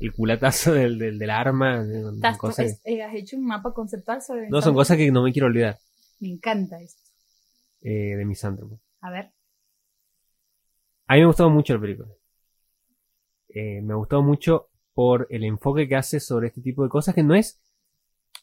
el 0.00 0.12
culatazo 0.12 0.72
del, 0.72 0.98
del, 0.98 1.18
del 1.18 1.30
arma. 1.30 1.84
cosas 2.38 2.66
es- 2.66 2.80
eh, 2.84 3.02
has 3.02 3.14
hecho 3.14 3.36
un 3.36 3.44
mapa 3.44 3.72
conceptual 3.74 4.22
sobre 4.22 4.44
que- 4.44 4.50
no, 4.50 4.62
son 4.62 4.74
cosas 4.74 4.96
que 4.96 5.10
no 5.12 5.22
me 5.22 5.32
quiero 5.32 5.46
olvidar 5.48 5.76
Me 6.20 6.28
encanta 6.30 6.80
esto. 6.80 7.02
Eh, 7.82 8.16
de 8.16 8.24
Misántropo. 8.24 8.80
A 9.00 9.10
ver. 9.10 9.32
A 11.06 11.14
mí 11.14 11.20
me 11.20 11.24
ha 11.24 11.26
gustado 11.26 11.50
mucho 11.50 11.74
la 11.74 11.80
película. 11.80 12.08
Eh, 13.48 13.80
me 13.82 13.94
ha 13.94 13.96
gustado 13.96 14.22
mucho 14.22 14.68
por 14.92 15.26
el 15.30 15.44
enfoque 15.44 15.88
que 15.88 15.96
hace 15.96 16.20
sobre 16.20 16.48
este 16.48 16.60
tipo 16.60 16.82
de 16.82 16.88
cosas 16.88 17.14
que 17.14 17.22
no 17.22 17.34
es 17.34 17.62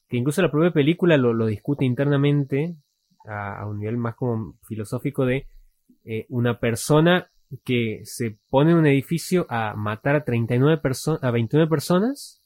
que 0.08 0.18
incluso 0.18 0.42
la 0.42 0.52
propia 0.52 0.72
película 0.72 1.18
lo, 1.18 1.34
lo 1.34 1.46
discute 1.46 1.86
internamente 1.86 2.76
a, 3.28 3.62
a 3.62 3.68
un 3.68 3.80
nivel 3.80 3.98
más 3.98 4.16
como 4.16 4.58
filosófico 4.64 5.26
de 5.26 5.48
eh, 6.04 6.26
una 6.30 6.60
persona 6.60 7.32
que 7.64 8.02
se 8.04 8.38
pone 8.50 8.72
en 8.72 8.78
un 8.78 8.88
edificio 8.88 9.46
a 9.50 9.76
matar 9.76 10.16
a 10.16 10.24
39 10.24 10.82
personas 10.82 11.24
a 11.24 11.32
29 11.32 11.70
personas 11.70 12.42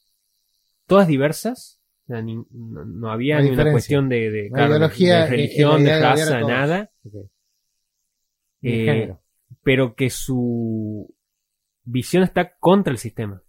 todas 0.86 1.08
diversas 1.08 1.79
sea, 2.12 2.22
ni- 2.22 2.44
no, 2.50 2.84
no 2.84 3.10
había 3.10 3.38
No 3.38 3.44
ni 3.44 3.50
una 3.50 3.70
cuestión 3.70 4.08
de, 4.08 4.50
claro, 4.52 4.74
ideología 4.74 5.24
en 5.24 5.30
religión 5.30 5.84
la 5.84 5.96
de 5.96 6.00
raza 6.02 6.40
nada. 6.40 6.90
Eh, 8.62 9.14
pero 9.62 9.94
que 9.94 10.10
su 10.10 11.14
visión 11.84 12.22
está 12.22 12.56
contra 12.58 12.92
el 12.92 12.98
sistema 12.98 13.42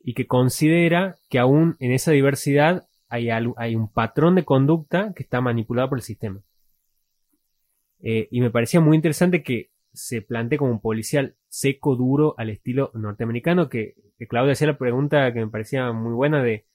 y 0.00 0.14
que 0.14 0.26
considera 0.26 1.16
que 1.28 1.38
aún 1.38 1.76
en 1.80 1.92
esa 1.92 2.12
diversidad 2.12 2.86
hay, 3.08 3.30
un 3.74 3.90
patrón 3.92 4.34
de 4.34 4.44
conducta 4.44 5.12
que 5.14 5.22
está 5.22 5.40
manipulado 5.40 5.88
por 5.88 5.98
el 5.98 6.02
sistema. 6.02 6.42
Eh, 8.00 8.28
y 8.30 8.40
me 8.40 8.50
parecía 8.50 8.80
muy 8.80 8.96
interesante 8.96 9.42
que 9.42 9.72
se 9.92 10.22
plantee 10.22 10.58
como 10.58 10.70
un 10.70 10.80
policial 10.80 11.36
seco, 11.48 11.96
duro, 11.96 12.34
al 12.38 12.50
estilo 12.50 12.92
norteamericano, 12.94 13.68
que, 13.68 13.94
que 14.18 14.28
Claudia 14.28 14.52
hacía 14.52 14.68
la 14.68 14.78
pregunta 14.78 15.32
que 15.32 15.40
me 15.40 15.50
parecía 15.50 15.90
muy 15.92 16.12
buena 16.12 16.42
de 16.42 16.67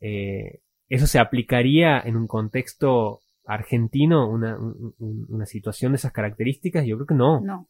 eh, 0.00 0.60
¿eso 0.88 1.06
se 1.06 1.18
aplicaría 1.18 2.00
en 2.00 2.16
un 2.16 2.26
contexto 2.26 3.20
argentino, 3.44 4.28
una, 4.30 4.58
un- 4.58 4.94
un- 4.98 5.26
una 5.28 5.46
situación 5.46 5.92
de 5.92 5.96
esas 5.96 6.12
características? 6.12 6.84
Yo 6.86 6.96
creo 6.96 7.06
que 7.06 7.14
no. 7.14 7.40
No. 7.40 7.68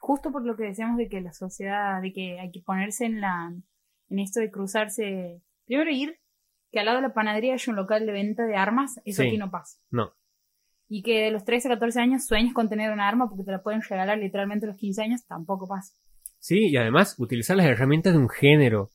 Justo 0.00 0.30
por 0.30 0.44
lo 0.44 0.56
que 0.56 0.64
decíamos 0.64 0.96
de 0.96 1.08
que 1.08 1.20
la 1.20 1.32
sociedad, 1.32 2.00
de 2.00 2.12
que 2.12 2.38
hay 2.40 2.50
que 2.50 2.60
ponerse 2.62 3.04
en 3.04 3.20
la, 3.20 3.52
en 4.08 4.18
esto 4.18 4.40
de 4.40 4.50
cruzarse, 4.50 5.42
primero 5.66 5.90
ir, 5.90 6.18
que 6.70 6.78
al 6.80 6.86
lado 6.86 6.98
de 6.98 7.08
la 7.08 7.14
panadería 7.14 7.54
hay 7.54 7.60
un 7.68 7.76
local 7.76 8.06
de 8.06 8.12
venta 8.12 8.46
de 8.46 8.56
armas, 8.56 9.00
eso 9.04 9.22
Sí. 9.22 9.28
aquí 9.28 9.38
no 9.38 9.50
pasa. 9.50 9.78
No. 9.90 10.12
Y 10.88 11.02
que 11.02 11.24
de 11.24 11.30
los 11.30 11.44
13 11.44 11.68
a 11.68 11.72
14 11.72 12.00
años 12.00 12.26
sueñes 12.26 12.54
con 12.54 12.68
tener 12.68 12.92
un 12.92 13.00
arma 13.00 13.28
porque 13.28 13.44
te 13.44 13.50
la 13.50 13.62
pueden 13.62 13.82
regalar 13.82 14.18
literalmente 14.18 14.66
a 14.66 14.68
los 14.68 14.78
15 14.78 15.02
años, 15.02 15.26
tampoco 15.26 15.66
pasa. 15.66 15.94
Sí, 16.38 16.68
y 16.70 16.76
además 16.76 17.16
utilizar 17.18 17.56
las 17.56 17.66
herramientas 17.66 18.12
de 18.14 18.20
un 18.20 18.28
género 18.28 18.90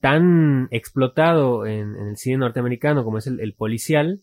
tan 0.00 0.68
explotado 0.70 1.66
en, 1.66 1.96
en 1.96 2.08
el 2.08 2.16
cine 2.16 2.38
norteamericano 2.38 3.04
como 3.04 3.18
es 3.18 3.26
el, 3.26 3.40
el 3.40 3.54
policial 3.54 4.20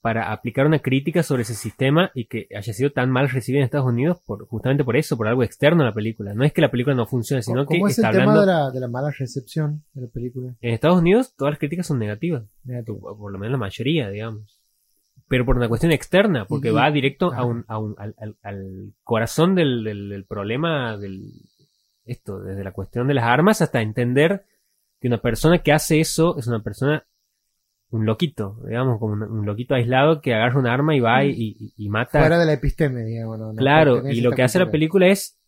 para 0.00 0.32
aplicar 0.32 0.66
una 0.66 0.78
crítica 0.78 1.22
sobre 1.22 1.42
ese 1.42 1.54
sistema 1.54 2.10
y 2.14 2.24
que 2.26 2.46
haya 2.56 2.72
sido 2.72 2.90
tan 2.92 3.10
mal 3.10 3.28
recibido 3.28 3.60
en 3.60 3.64
Estados 3.66 3.86
Unidos 3.88 4.18
por 4.24 4.46
justamente 4.46 4.82
por 4.82 4.96
eso, 4.96 5.16
por 5.16 5.28
algo 5.28 5.42
externo 5.42 5.82
a 5.82 5.86
la 5.86 5.92
película. 5.92 6.32
No 6.32 6.42
es 6.44 6.54
que 6.54 6.62
la 6.62 6.70
película 6.70 6.96
no 6.96 7.04
funcione, 7.06 7.42
sino 7.42 7.66
que 7.66 7.74
¿Cómo 7.76 7.88
es 7.88 7.98
está 7.98 8.08
el 8.08 8.16
tema 8.18 8.32
hablando... 8.32 8.40
de 8.40 8.46
la, 8.46 8.70
de 8.70 8.80
la 8.80 8.88
mala 8.88 9.10
recepción 9.10 9.82
de 9.92 10.02
la 10.02 10.08
película? 10.08 10.54
En 10.62 10.72
Estados 10.72 10.98
Unidos 11.00 11.34
todas 11.36 11.52
las 11.52 11.58
críticas 11.58 11.86
son 11.86 11.98
negativas, 11.98 12.44
por 12.86 13.18
por 13.18 13.32
lo 13.32 13.38
menos 13.38 13.52
la 13.52 13.58
mayoría, 13.58 14.08
digamos. 14.08 14.58
Pero 15.28 15.44
por 15.44 15.56
una 15.56 15.68
cuestión 15.68 15.92
externa, 15.92 16.44
porque 16.46 16.70
va 16.70 16.90
directo 16.90 17.32
a 17.34 17.44
un, 17.44 17.64
a 17.68 17.78
un- 17.78 17.94
al, 17.98 18.14
al- 18.18 18.36
al 18.42 18.92
corazón 19.02 19.54
del, 19.54 19.82
del- 19.84 20.08
del 20.08 20.24
problema 20.24 20.96
del 20.96 21.30
esto, 22.06 22.40
desde 22.40 22.62
la 22.64 22.72
cuestión 22.72 23.06
de 23.08 23.14
las 23.14 23.24
armas 23.24 23.60
hasta 23.62 23.80
entender 23.82 24.44
que 25.04 25.08
una 25.08 25.18
persona 25.20 25.58
que 25.58 25.70
hace 25.70 26.00
eso 26.00 26.38
es 26.38 26.46
una 26.46 26.62
persona, 26.62 27.04
un 27.90 28.06
loquito, 28.06 28.56
digamos, 28.66 28.98
como 28.98 29.12
un, 29.12 29.22
un 29.22 29.44
loquito 29.44 29.74
aislado 29.74 30.22
que 30.22 30.32
agarra 30.32 30.58
un 30.58 30.66
arma 30.66 30.96
y 30.96 31.00
va 31.00 31.26
y, 31.26 31.30
y- 31.60 31.74
y 31.76 31.88
mata. 31.90 32.20
Fuera 32.20 32.38
de 32.38 32.46
la 32.46 32.54
episteme, 32.54 33.02
digamos. 33.02 33.38
no- 33.38 33.52
no 33.52 33.54
Claro, 33.58 34.02
y 34.10 34.22
lo 34.22 34.30
que 34.30 34.42
hace 34.42 34.58
la 34.58 34.70
película 34.70 35.08
es 35.08 35.38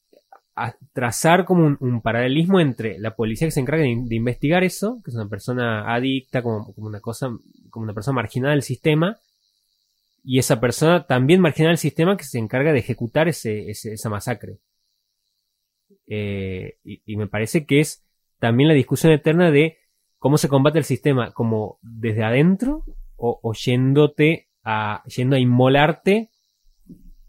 a- 0.57 0.75
trazar 0.93 1.47
como 1.47 1.65
un, 1.65 1.79
un 1.81 2.03
paralelismo 2.03 2.61
entre 2.61 2.99
la 2.99 3.17
policía 3.17 3.47
que 3.47 3.53
se 3.53 3.61
encarga 3.61 3.85
de, 3.85 3.89
in- 3.89 4.09
de 4.11 4.17
investigar 4.17 4.63
eso, 4.63 5.01
que 5.03 5.11
es 5.11 5.15
una 5.17 5.27
persona 5.31 5.91
adicta, 5.91 6.43
como, 6.43 6.75
como 6.75 6.89
una 6.89 7.01
cosa, 7.01 7.31
como 7.71 7.85
una 7.85 7.95
persona 7.95 8.17
marginada 8.17 8.53
del 8.53 8.63
sistema, 8.63 9.17
y 10.23 10.39
esa 10.39 10.61
persona 10.61 11.07
también 11.07 11.41
marginada 11.41 11.71
del 11.71 11.79
sistema 11.79 12.19
que 12.19 12.25
se 12.25 12.39
encarga 12.39 12.75
de 12.75 12.81
ejecutar 12.81 13.27
ese, 13.27 13.71
ese- 13.71 13.95
esa 13.95 14.11
masacre. 14.11 14.59
Eh, 16.07 16.77
y, 16.85 17.01
y 17.07 17.17
me 17.17 17.27
parece 17.27 17.65
que 17.65 17.81
es 17.81 18.03
también 18.39 18.69
la 18.69 18.75
discusión 18.75 19.13
eterna 19.13 19.51
de 19.51 19.77
cómo 20.19 20.39
se 20.39 20.49
combate 20.49 20.79
el 20.79 20.85
sistema, 20.85 21.31
como 21.33 21.79
desde 21.83 22.25
adentro 22.25 22.85
o, 23.17 23.39
o 23.43 23.53
yéndote 23.55 24.49
a, 24.65 25.03
yendo 25.05 25.37
a 25.37 25.39
inmolarte 25.39 26.31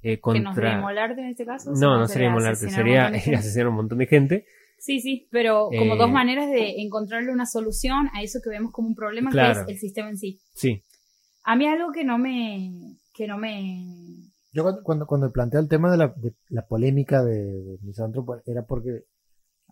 eh, 0.02 0.16
Que 0.16 0.20
contra... 0.22 0.78
inmolarte 0.78 1.22
en 1.22 1.28
este 1.28 1.46
caso. 1.46 1.72
No, 1.74 1.98
no 1.98 2.08
sería 2.08 2.28
inmolarte, 2.30 2.66
asesinar 2.68 2.80
a 3.06 3.08
un 3.10 3.20
sería 3.20 3.38
asesinar 3.40 3.66
a 3.68 3.70
un 3.70 3.76
montón 3.76 3.98
de 4.00 4.08
gente. 4.08 4.46
Sí, 4.80 5.00
sí, 5.02 5.28
pero 5.32 5.70
como 5.76 5.96
Eh, 5.96 5.98
dos 5.98 6.12
maneras 6.12 6.50
de 6.52 6.82
encontrarle 6.82 7.32
una 7.32 7.46
solución 7.48 8.10
a 8.14 8.22
eso 8.22 8.40
que 8.44 8.50
vemos 8.52 8.72
como 8.72 8.88
un 8.90 8.96
problema, 8.96 9.32
Claro. 9.32 9.66
que 9.66 9.72
es 9.74 9.78
el 9.78 9.80
sistema 9.82 10.10
en 10.10 10.18
sí. 10.18 10.40
Sí, 10.54 10.84
A 11.44 11.56
mí 11.56 11.66
algo 11.68 11.92
que 11.92 12.04
no 12.04 12.18
me, 12.20 12.96
que 13.14 13.26
no 13.28 13.38
me, 13.40 13.84
Yo 14.54 14.64
cuando, 14.64 14.84
cuando, 14.84 15.08
cuando 15.08 15.32
plantea 15.32 15.60
el 15.62 15.68
tema 15.68 15.90
de 15.92 15.98
la, 15.98 16.14
de 16.16 16.34
la 16.50 16.66
polémica 16.68 17.24
de, 17.24 17.44
de 17.44 17.78
Misántropo 17.82 18.38
era 18.46 18.66
porque 18.68 19.02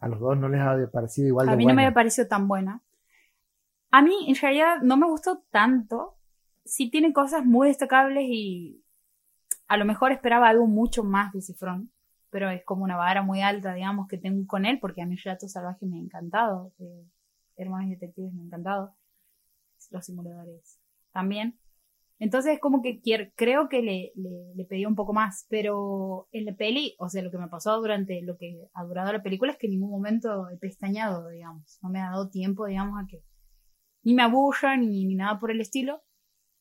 A 0.05 0.07
los 0.07 0.19
dos 0.19 0.37
no 0.37 0.47
les 0.49 0.61
ha 0.61 0.75
parecido 0.91 1.29
igual 1.29 1.49
A 1.49 1.53
de 1.53 1.57
mí 1.57 1.65
no 1.65 1.73
me 1.73 1.81
había 1.81 1.95
parecido 1.95 2.27
tan 2.27 2.47
buena. 2.47 2.83
A 3.89 4.03
mí, 4.03 4.13
en 4.27 4.35
realidad, 4.35 4.77
no 4.83 4.97
me 4.97 5.07
gustó 5.07 5.43
tanto. 5.49 6.19
Sí 6.63 6.91
tiene 6.91 7.11
cosas 7.11 7.43
muy 7.43 7.69
destacables 7.69 8.23
y 8.27 8.83
a 9.67 9.77
lo 9.77 9.85
mejor 9.85 10.11
esperaba 10.11 10.47
algo 10.47 10.67
mucho 10.67 11.03
más 11.03 11.33
de 11.33 11.41
Cifrón. 11.41 11.91
Pero 12.29 12.51
es 12.51 12.63
como 12.65 12.83
una 12.83 12.97
vara 12.97 13.23
muy 13.23 13.41
alta, 13.41 13.73
digamos, 13.73 14.07
que 14.07 14.19
tengo 14.19 14.45
con 14.45 14.67
él, 14.67 14.77
porque 14.79 15.01
a 15.01 15.07
mí 15.07 15.15
Relato 15.15 15.47
Salvaje 15.47 15.87
me 15.87 15.97
ha 15.97 16.01
encantado. 16.01 16.71
eh, 16.77 17.07
Hermanos 17.57 17.87
y 17.87 17.95
Detectives 17.95 18.31
me 18.31 18.43
ha 18.43 18.45
encantado. 18.45 18.95
Los 19.89 20.05
simuladores 20.05 20.79
también. 21.13 21.57
Entonces, 22.17 22.59
como 22.59 22.81
que 22.81 23.01
quiero, 23.01 23.25
creo 23.35 23.67
que 23.67 23.81
le, 23.81 24.13
le, 24.15 24.55
le 24.55 24.65
pedí 24.65 24.85
un 24.85 24.95
poco 24.95 25.13
más, 25.13 25.45
pero 25.49 26.29
en 26.31 26.45
la 26.45 26.55
peli, 26.55 26.95
o 26.97 27.09
sea, 27.09 27.21
lo 27.21 27.31
que 27.31 27.37
me 27.37 27.49
pasó 27.49 27.75
durante 27.77 28.21
lo 28.21 28.37
que 28.37 28.57
ha 28.73 28.83
durado 28.85 29.11
la 29.11 29.21
película 29.21 29.51
es 29.51 29.57
que 29.57 29.67
en 29.67 29.71
ningún 29.71 29.91
momento 29.91 30.49
he 30.49 30.57
pestañado, 30.57 31.27
digamos. 31.29 31.77
No 31.81 31.89
me 31.89 31.99
ha 31.99 32.11
dado 32.11 32.29
tiempo, 32.29 32.65
digamos, 32.65 32.97
a 33.03 33.07
que 33.07 33.21
ni 34.03 34.13
me 34.13 34.21
aburra 34.21 34.77
ni, 34.77 35.05
ni 35.05 35.15
nada 35.15 35.39
por 35.39 35.51
el 35.51 35.59
estilo. 35.59 36.03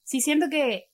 Sí 0.02 0.20
siento 0.20 0.46
que 0.50 0.86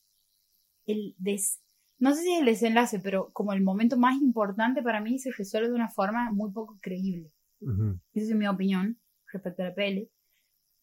el 0.86 1.14
des, 1.18 1.62
no 1.98 2.14
sé 2.14 2.22
si 2.22 2.32
es 2.32 2.40
el 2.40 2.46
desenlace, 2.46 3.00
pero 3.00 3.30
como 3.32 3.52
el 3.52 3.62
momento 3.62 3.96
más 3.96 4.20
importante 4.20 4.82
para 4.82 5.00
mí 5.00 5.18
se 5.18 5.30
resuelve 5.32 5.68
de 5.68 5.74
una 5.74 5.88
forma 5.88 6.30
muy 6.32 6.52
poco 6.52 6.78
creíble. 6.82 7.32
Ujú. 7.61 8.00
Esa 8.12 8.32
es 8.32 8.36
mi 8.36 8.46
opinión 8.46 9.00
respecto 9.32 9.62
a 9.62 9.66
la 9.66 9.74
peli. 9.74 10.11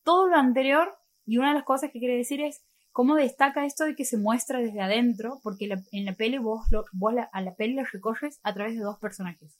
Todo 0.03 0.27
lo 0.27 0.37
anterior, 0.37 0.95
y 1.25 1.37
una 1.37 1.49
de 1.49 1.55
las 1.55 1.63
cosas 1.63 1.91
que 1.91 1.99
quiere 1.99 2.15
decir 2.15 2.41
es 2.41 2.65
cómo 2.97 3.13
destaca 3.15 3.63
esto 3.65 3.85
de 3.85 3.93
que 3.95 4.05
se 4.05 4.17
muestra 4.17 4.59
desde 4.59 4.81
adentro, 4.81 5.39
porque 5.43 5.67
la- 5.67 5.81
en 5.91 6.05
la 6.05 6.15
peli 6.15 6.39
vos, 6.39 6.61
lo- 6.71 6.85
vos 6.93 7.13
la- 7.13 7.29
a 7.31 7.41
la 7.41 7.53
peli 7.53 7.73
la 7.75 7.83
recorres 7.93 8.39
a 8.41 8.53
través 8.55 8.73
de 8.75 8.81
dos 8.83 8.97
personajes. 8.99 9.59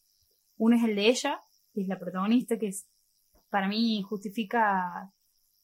Uno 0.57 0.75
es 0.75 0.83
el 0.83 0.95
de 0.95 1.07
ella, 1.09 1.39
que 1.71 1.81
es 1.81 1.87
la 1.87 1.99
protagonista, 1.99 2.57
que 2.57 2.67
es, 2.69 2.87
para 3.51 3.67
mí 3.67 4.01
justifica 4.01 5.11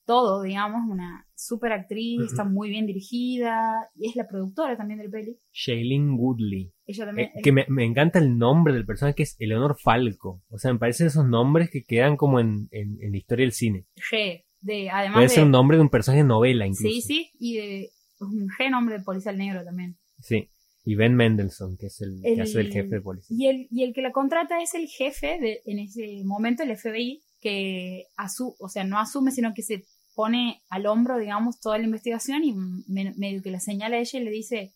todo, 0.05 0.43
digamos, 0.43 0.81
una 0.87 1.25
super 1.33 1.71
actriz, 1.71 2.19
está 2.29 2.43
muy 2.43 2.69
bien 2.69 2.85
dirigida, 2.85 3.89
y 3.95 4.07
es 4.09 4.15
la 4.15 4.27
productora 4.27 4.77
también 4.77 4.99
del 4.99 5.09
peli. 5.09 5.37
Shailene 5.51 6.13
Woodley. 6.15 6.71
Ella 6.85 7.05
también. 7.05 7.29
Eh, 7.35 7.41
que 7.41 7.51
me, 7.53 7.65
me 7.69 7.85
encanta 7.85 8.19
el 8.19 8.37
nombre 8.37 8.73
del 8.73 8.85
personaje 8.85 9.15
que 9.15 9.23
es 9.23 9.35
Eleonor 9.39 9.75
Falco. 9.81 10.43
O 10.49 10.57
sea, 10.59 10.71
me 10.73 10.77
parecen 10.79 11.07
esos 11.07 11.25
nombres 11.27 11.69
que 11.71 11.83
quedan 11.83 12.17
como 12.17 12.39
en, 12.39 12.67
en, 12.71 12.97
en 13.01 13.11
la 13.11 13.17
historia 13.17 13.45
del 13.45 13.53
cine. 13.53 13.85
re, 14.11 14.45
de, 14.63 14.89
además 14.89 15.17
Puede 15.17 15.27
de, 15.27 15.33
ser 15.35 15.43
un 15.43 15.51
nombre 15.51 15.77
de 15.77 15.83
un 15.83 15.89
personaje 15.89 16.23
de 16.23 16.27
novela 16.27 16.65
incluso. 16.65 16.93
Sí, 16.93 17.01
sí, 17.01 17.31
y 17.39 17.57
de 17.57 17.89
un 18.19 18.49
re 18.57 18.69
nombre 18.69 18.97
de 18.97 19.03
policial 19.03 19.37
negro 19.37 19.63
también. 19.63 19.97
Sí. 20.19 20.49
Y 20.85 20.95
Ben 20.95 21.15
Mendelssohn, 21.15 21.77
que 21.77 21.85
es 21.87 22.01
el, 22.01 22.19
que 22.21 22.33
El- 22.33 22.41
hace 22.41 22.59
el 22.59 22.71
jefe 22.71 22.95
de 22.95 23.01
policía. 23.01 23.37
Y 23.37 23.47
el, 23.47 23.67
y 23.71 23.83
el 23.83 23.93
que 23.93 24.01
la 24.01 24.11
contrata 24.11 24.61
es 24.61 24.73
el 24.73 24.87
jefe 24.87 25.39
de, 25.39 25.61
en 25.65 25.79
ese 25.79 26.23
momento, 26.25 26.63
el 26.63 26.75
FBI, 26.75 27.21
que 27.39 28.05
asu 28.17 28.55
o 28.59 28.67
sea, 28.69 28.83
no 28.83 28.99
asume, 28.99 29.31
sino 29.31 29.53
que 29.53 29.63
se 29.63 29.85
pone 30.15 30.61
al 30.69 30.85
hombro, 30.85 31.17
digamos, 31.17 31.59
toda 31.59 31.77
la 31.77 31.85
investigación 31.85 32.43
y 32.43 32.53
me- 32.53 33.13
medio 33.17 33.41
que 33.41 33.51
la 33.51 33.59
señala 33.59 33.95
a 33.97 33.99
ella 33.99 34.19
y 34.19 34.23
le 34.23 34.31
dice, 34.31 34.73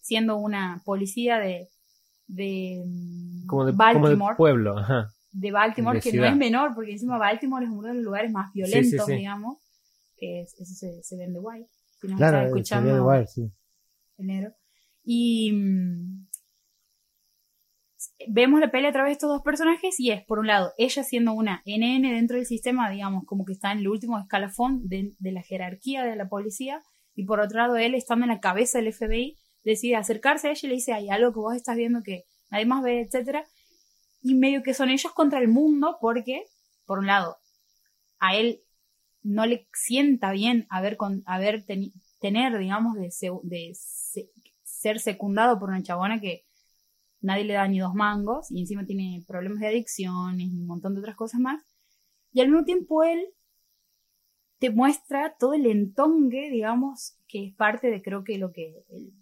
siendo 0.00 0.36
una 0.38 0.82
policía 0.84 1.38
de, 1.38 1.68
de, 2.26 2.82
Como 3.46 3.66
de, 3.66 3.72
como 3.72 3.88
de 3.96 4.00
Baltimore, 4.00 4.36
pueblo, 4.36 4.78
ajá. 4.78 5.10
De 5.32 5.50
Baltimore, 5.52 5.98
de 5.98 6.02
que 6.02 6.10
ciudad. 6.10 6.26
no 6.26 6.32
es 6.32 6.38
menor, 6.38 6.74
porque 6.74 6.92
encima 6.92 7.18
Baltimore 7.18 7.64
es 7.64 7.70
uno 7.70 7.88
de 7.88 7.94
los 7.94 8.02
lugares 8.04 8.30
más 8.32 8.50
sí, 8.52 8.58
violentos, 8.60 9.06
sí. 9.06 9.12
digamos, 9.12 9.58
que 10.16 10.42
es- 10.42 10.54
eso 10.58 10.74
se, 10.74 11.02
se 11.02 11.16
ve 11.16 11.24
en 11.24 11.32
The 11.34 11.38
Wire. 11.40 11.66
Si 12.00 12.08
nos 12.08 12.16
Claro, 12.18 12.40
el 12.40 12.46
escuchando, 12.46 12.94
de 12.94 13.00
Wire, 13.00 13.26
sí. 13.26 13.50
enero. 14.18 14.52
Y 15.04 15.52
mm, 15.52 16.26
vemos 18.28 18.60
la 18.60 18.70
pelea 18.70 18.90
a 18.90 18.92
través 18.92 19.10
de 19.10 19.12
estos 19.14 19.28
dos 19.30 19.42
personajes 19.42 19.98
y 20.00 20.10
es, 20.10 20.24
por 20.24 20.38
un 20.38 20.46
lado, 20.46 20.72
ella 20.78 21.04
siendo 21.04 21.32
una 21.32 21.62
NN 21.66 22.02
dentro 22.14 22.36
del 22.36 22.46
sistema, 22.46 22.90
digamos, 22.90 23.24
como 23.24 23.44
que 23.44 23.52
está 23.52 23.72
en 23.72 23.78
el 23.78 23.88
último 23.88 24.18
escalafón 24.18 24.88
de, 24.88 25.12
de 25.18 25.32
la 25.32 25.42
jerarquía 25.42 26.04
de 26.04 26.16
la 26.16 26.28
policía, 26.28 26.82
y 27.14 27.24
por 27.24 27.40
otro 27.40 27.58
lado, 27.58 27.76
él 27.76 27.94
estando 27.94 28.24
en 28.24 28.30
la 28.30 28.40
cabeza 28.40 28.78
del 28.78 28.92
FBI, 28.92 29.36
decide 29.64 29.96
acercarse 29.96 30.48
a 30.48 30.50
ella 30.52 30.60
y 30.62 30.68
le 30.68 30.74
dice, 30.74 30.92
hay 30.92 31.10
algo 31.10 31.32
que 31.32 31.40
vos 31.40 31.54
estás 31.54 31.76
viendo 31.76 32.02
que 32.02 32.24
nadie 32.50 32.66
más 32.66 32.82
ve, 32.82 33.00
etcétera 33.02 33.44
Y 34.22 34.34
medio 34.34 34.62
que 34.62 34.74
son 34.74 34.90
ellos 34.90 35.12
contra 35.12 35.38
el 35.40 35.48
mundo 35.48 35.98
porque, 36.00 36.44
por 36.86 36.98
un 36.98 37.06
lado, 37.06 37.38
a 38.20 38.36
él 38.36 38.62
no 39.22 39.46
le 39.46 39.68
sienta 39.74 40.32
bien 40.32 40.66
haber, 40.70 40.96
con, 40.98 41.22
haber 41.26 41.64
tener, 42.20 42.58
digamos, 42.58 42.96
de, 42.96 43.10
se- 43.10 43.30
de 43.44 43.72
se- 43.74 44.30
ser 44.64 45.00
secundado 45.00 45.58
por 45.58 45.70
una 45.70 45.82
chabona 45.82 46.20
que 46.20 46.44
nadie 47.22 47.44
le 47.44 47.54
da 47.54 47.68
ni 47.68 47.80
dos 47.80 47.94
mangos 47.94 48.50
y 48.50 48.60
encima 48.60 48.86
tiene 48.86 49.24
problemas 49.28 49.60
de 49.60 49.68
adicciones 49.68 50.48
y 50.48 50.58
un 50.60 50.66
montón 50.66 50.94
de 50.94 51.00
otras 51.00 51.16
cosas 51.16 51.40
más. 51.40 51.62
Y 52.32 52.40
al 52.42 52.48
mismo 52.48 52.64
tiempo 52.64 53.04
él 53.04 53.26
te 54.60 54.70
muestra 54.70 55.34
todo 55.40 55.54
el 55.54 55.66
entongue, 55.66 56.50
digamos, 56.50 57.16
que 57.26 57.46
es 57.46 57.54
parte 57.56 57.90
de 57.90 58.00
creo 58.00 58.22
que 58.22 58.38
lo 58.38 58.52
que 58.52 58.84
el 58.90 59.12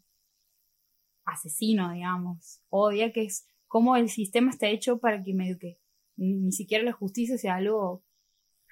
asesino, 1.25 1.93
digamos, 1.93 2.61
odia, 2.71 3.13
que 3.13 3.25
es 3.25 3.47
cómo 3.69 3.97
el 3.97 4.09
sistema 4.11 4.51
está 4.51 4.67
hecho 4.69 4.99
para 4.99 5.23
que 5.23 5.33
medio 5.35 5.57
que 5.59 5.79
ni 6.17 6.35
ni 6.35 6.51
siquiera 6.53 6.83
la 6.85 6.93
justicia 6.93 7.39
sea 7.39 7.55
algo 7.57 8.03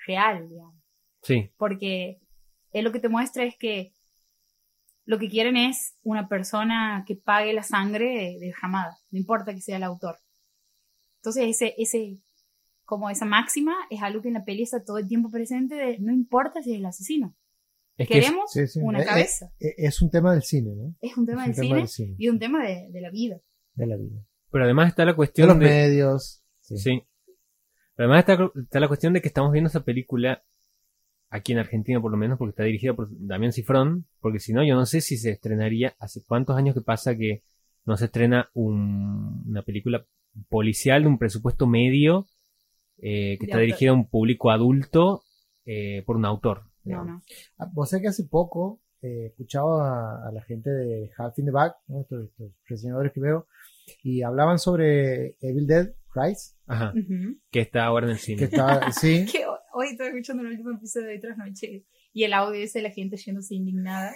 real, 0.06 0.48
digamos 0.48 0.74
Sí. 1.22 1.50
porque 1.56 2.18
él 2.72 2.84
lo 2.84 2.92
que 2.92 3.00
te 3.00 3.08
muestra 3.08 3.44
es 3.44 3.56
que 3.56 3.92
lo 5.04 5.18
que 5.18 5.28
quieren 5.28 5.56
es 5.56 5.96
una 6.02 6.28
persona 6.28 7.04
que 7.06 7.14
pague 7.16 7.52
la 7.52 7.62
sangre 7.62 8.06
de, 8.06 8.38
de 8.40 8.54
Hamada, 8.60 8.98
no 9.10 9.18
importa 9.18 9.54
que 9.54 9.60
sea 9.60 9.76
el 9.76 9.84
autor. 9.84 10.16
Entonces 11.18 11.44
ese, 11.48 11.74
ese, 11.78 12.18
como 12.84 13.08
esa 13.10 13.24
máxima 13.24 13.74
es 13.90 14.02
algo 14.02 14.20
que 14.22 14.28
en 14.28 14.34
la 14.34 14.44
peli 14.44 14.62
está 14.64 14.84
todo 14.84 14.98
el 14.98 15.06
tiempo 15.08 15.30
presente 15.30 15.74
de 15.76 15.98
no 16.00 16.12
importa 16.12 16.62
si 16.62 16.72
es 16.72 16.78
el 16.78 16.86
asesino, 16.86 17.36
Es 17.96 18.08
que 18.08 18.18
es- 18.18 18.24
queremos 18.24 18.50
Sí, 18.52 18.66
sí. 18.66 18.80
una 18.82 18.98
Eh, 18.98 19.02
eh, 19.02 19.06
cabeza. 19.06 19.52
eh, 19.60 19.74
Es 19.78 20.02
un 20.02 20.10
tema 20.10 20.32
del 20.32 20.42
cine, 20.42 20.74
¿no? 20.74 20.94
Es 21.00 21.16
un 21.16 21.24
tema 21.26 21.42
es 21.46 21.48
un 21.50 21.54
del 21.54 21.54
tema 21.54 21.66
cine 21.68 21.78
del 21.78 21.88
cine. 21.88 22.14
y 22.18 22.28
un 22.28 22.38
tema 22.40 22.64
de, 22.66 22.88
de 22.90 23.00
la 23.00 23.10
vida. 23.10 23.40
De 23.74 23.86
la 23.86 23.96
vida. 23.96 24.20
Pero 24.56 24.64
además 24.64 24.88
está 24.88 25.04
la 25.04 25.10
De 25.12 25.16
cuestión 25.16 25.48
los 25.48 25.58
de... 25.58 25.66
medios. 25.66 26.42
Sí. 26.60 26.78
Sí. 26.78 27.02
Pero 27.94 28.08
además 28.10 28.20
está, 28.28 28.50
está 28.62 28.80
la 28.80 28.88
cuestión 28.88 29.12
de 29.12 29.20
que 29.20 29.28
estamos 29.28 29.52
viendo 29.52 29.68
esa 29.68 29.84
película 29.84 30.42
aquí 31.28 31.52
en 31.52 31.58
Argentina 31.58 32.00
por 32.00 32.10
lo 32.10 32.16
menos 32.16 32.38
porque 32.38 32.50
está 32.50 32.62
dirigida 32.64 32.94
por 32.94 33.08
Damián 33.10 33.52
Cifrón, 33.52 34.06
porque 34.20 34.38
si 34.38 34.52
no 34.54 34.64
yo 34.64 34.74
no 34.74 34.86
sé 34.86 35.00
si 35.02 35.18
se 35.18 35.30
estrenaría, 35.32 35.94
hace 35.98 36.22
cuántos 36.24 36.56
años 36.56 36.74
que 36.74 36.80
pasa 36.80 37.16
que 37.16 37.42
no 37.84 37.96
se 37.98 38.06
estrena 38.06 38.48
un- 38.54 39.44
una 39.46 39.62
película 39.62 40.06
policial 40.48 41.02
de 41.02 41.08
un 41.08 41.18
presupuesto 41.18 41.66
medio 41.66 42.26
eh, 42.98 43.36
que 43.38 43.44
De 43.46 43.52
está 43.52 43.58
dirigida 43.58 43.90
a 43.90 43.94
un 43.94 44.08
público 44.08 44.50
adulto 44.50 45.22
eh, 45.66 46.02
por 46.06 46.16
un 46.16 46.24
autor. 46.24 46.62
No, 46.84 47.04
no. 47.04 47.22
Ah, 47.58 47.68
Vos 47.74 47.90
sabés 47.90 48.02
que 48.02 48.08
hace 48.08 48.24
poco 48.24 48.80
eh, 49.02 49.26
escuchaba 49.26 50.24
a, 50.24 50.28
a 50.28 50.32
la 50.32 50.42
gente 50.42 50.70
de 50.70 51.10
Half 51.18 51.38
in 51.38 51.44
the 51.46 51.50
Back, 51.50 51.76
¿no? 51.88 52.00
estos, 52.00 52.24
estos 52.30 52.52
reseñadores 52.66 53.12
que 53.12 53.20
veo, 53.20 53.46
y 54.02 54.22
hablaban 54.22 54.58
sobre 54.58 55.36
Evil 55.40 55.66
Dead 55.66 55.88
Rise, 56.14 56.54
Ajá, 56.66 56.92
Ujú. 56.96 57.38
que 57.50 57.60
está 57.60 57.84
ahora 57.84 58.06
en 58.06 58.12
el 58.12 58.18
que 58.18 58.22
cine. 58.24 58.44
está, 58.44 58.90
sí, 58.92 59.26
Que 59.32 59.44
ho- 59.46 59.58
hoy 59.74 59.88
estoy 59.92 60.08
escuchando 60.08 60.42
el 60.42 60.50
último 60.52 60.72
episodio 60.72 61.08
de 61.08 61.18
Trasnoche 61.18 61.84
y 62.12 62.24
el 62.24 62.32
audio 62.32 62.60
ese 62.62 62.78
de 62.78 62.84
la 62.84 62.90
gente 62.90 63.16
yéndose 63.18 63.54
indignada. 63.54 64.12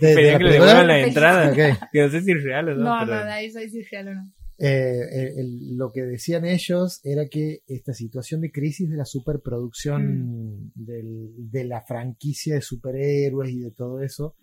de, 0.00 0.14
de 0.14 0.32
la 0.32 0.38
que 0.38 0.44
le 0.44 0.52
devuelvan 0.52 0.86
la 0.86 1.00
entrada. 1.00 1.50
Ok. 1.50 1.88
Que 1.92 2.00
no 2.00 2.08
sé 2.08 2.22
si 2.22 2.32
es 2.32 2.42
real 2.42 2.68
o 2.70 2.74
no. 2.76 2.82
No, 2.84 3.00
no, 3.00 3.06
pero- 3.06 3.24
nadie 3.26 3.50
sabe 3.50 3.68
si 3.68 3.80
es 3.80 3.90
real 3.90 4.08
o 4.08 4.14
no. 4.14 4.32
Eh, 4.58 5.00
el- 5.12 5.38
el- 5.38 5.76
lo 5.76 5.90
que 5.92 6.02
decían 6.02 6.44
ellos 6.46 7.00
era 7.04 7.26
que 7.28 7.58
esta 7.66 7.92
situación 7.92 8.40
de 8.42 8.50
crisis 8.52 8.88
de 8.88 8.96
la 8.96 9.04
superproducción 9.04 10.70
del- 10.74 11.50
de 11.50 11.64
la 11.64 11.82
franquicia 11.82 12.54
de 12.54 12.60
superhéroes 12.62 13.50
y 13.50 13.60
de 13.60 13.70
todo 13.72 14.00
eso, 14.02 14.36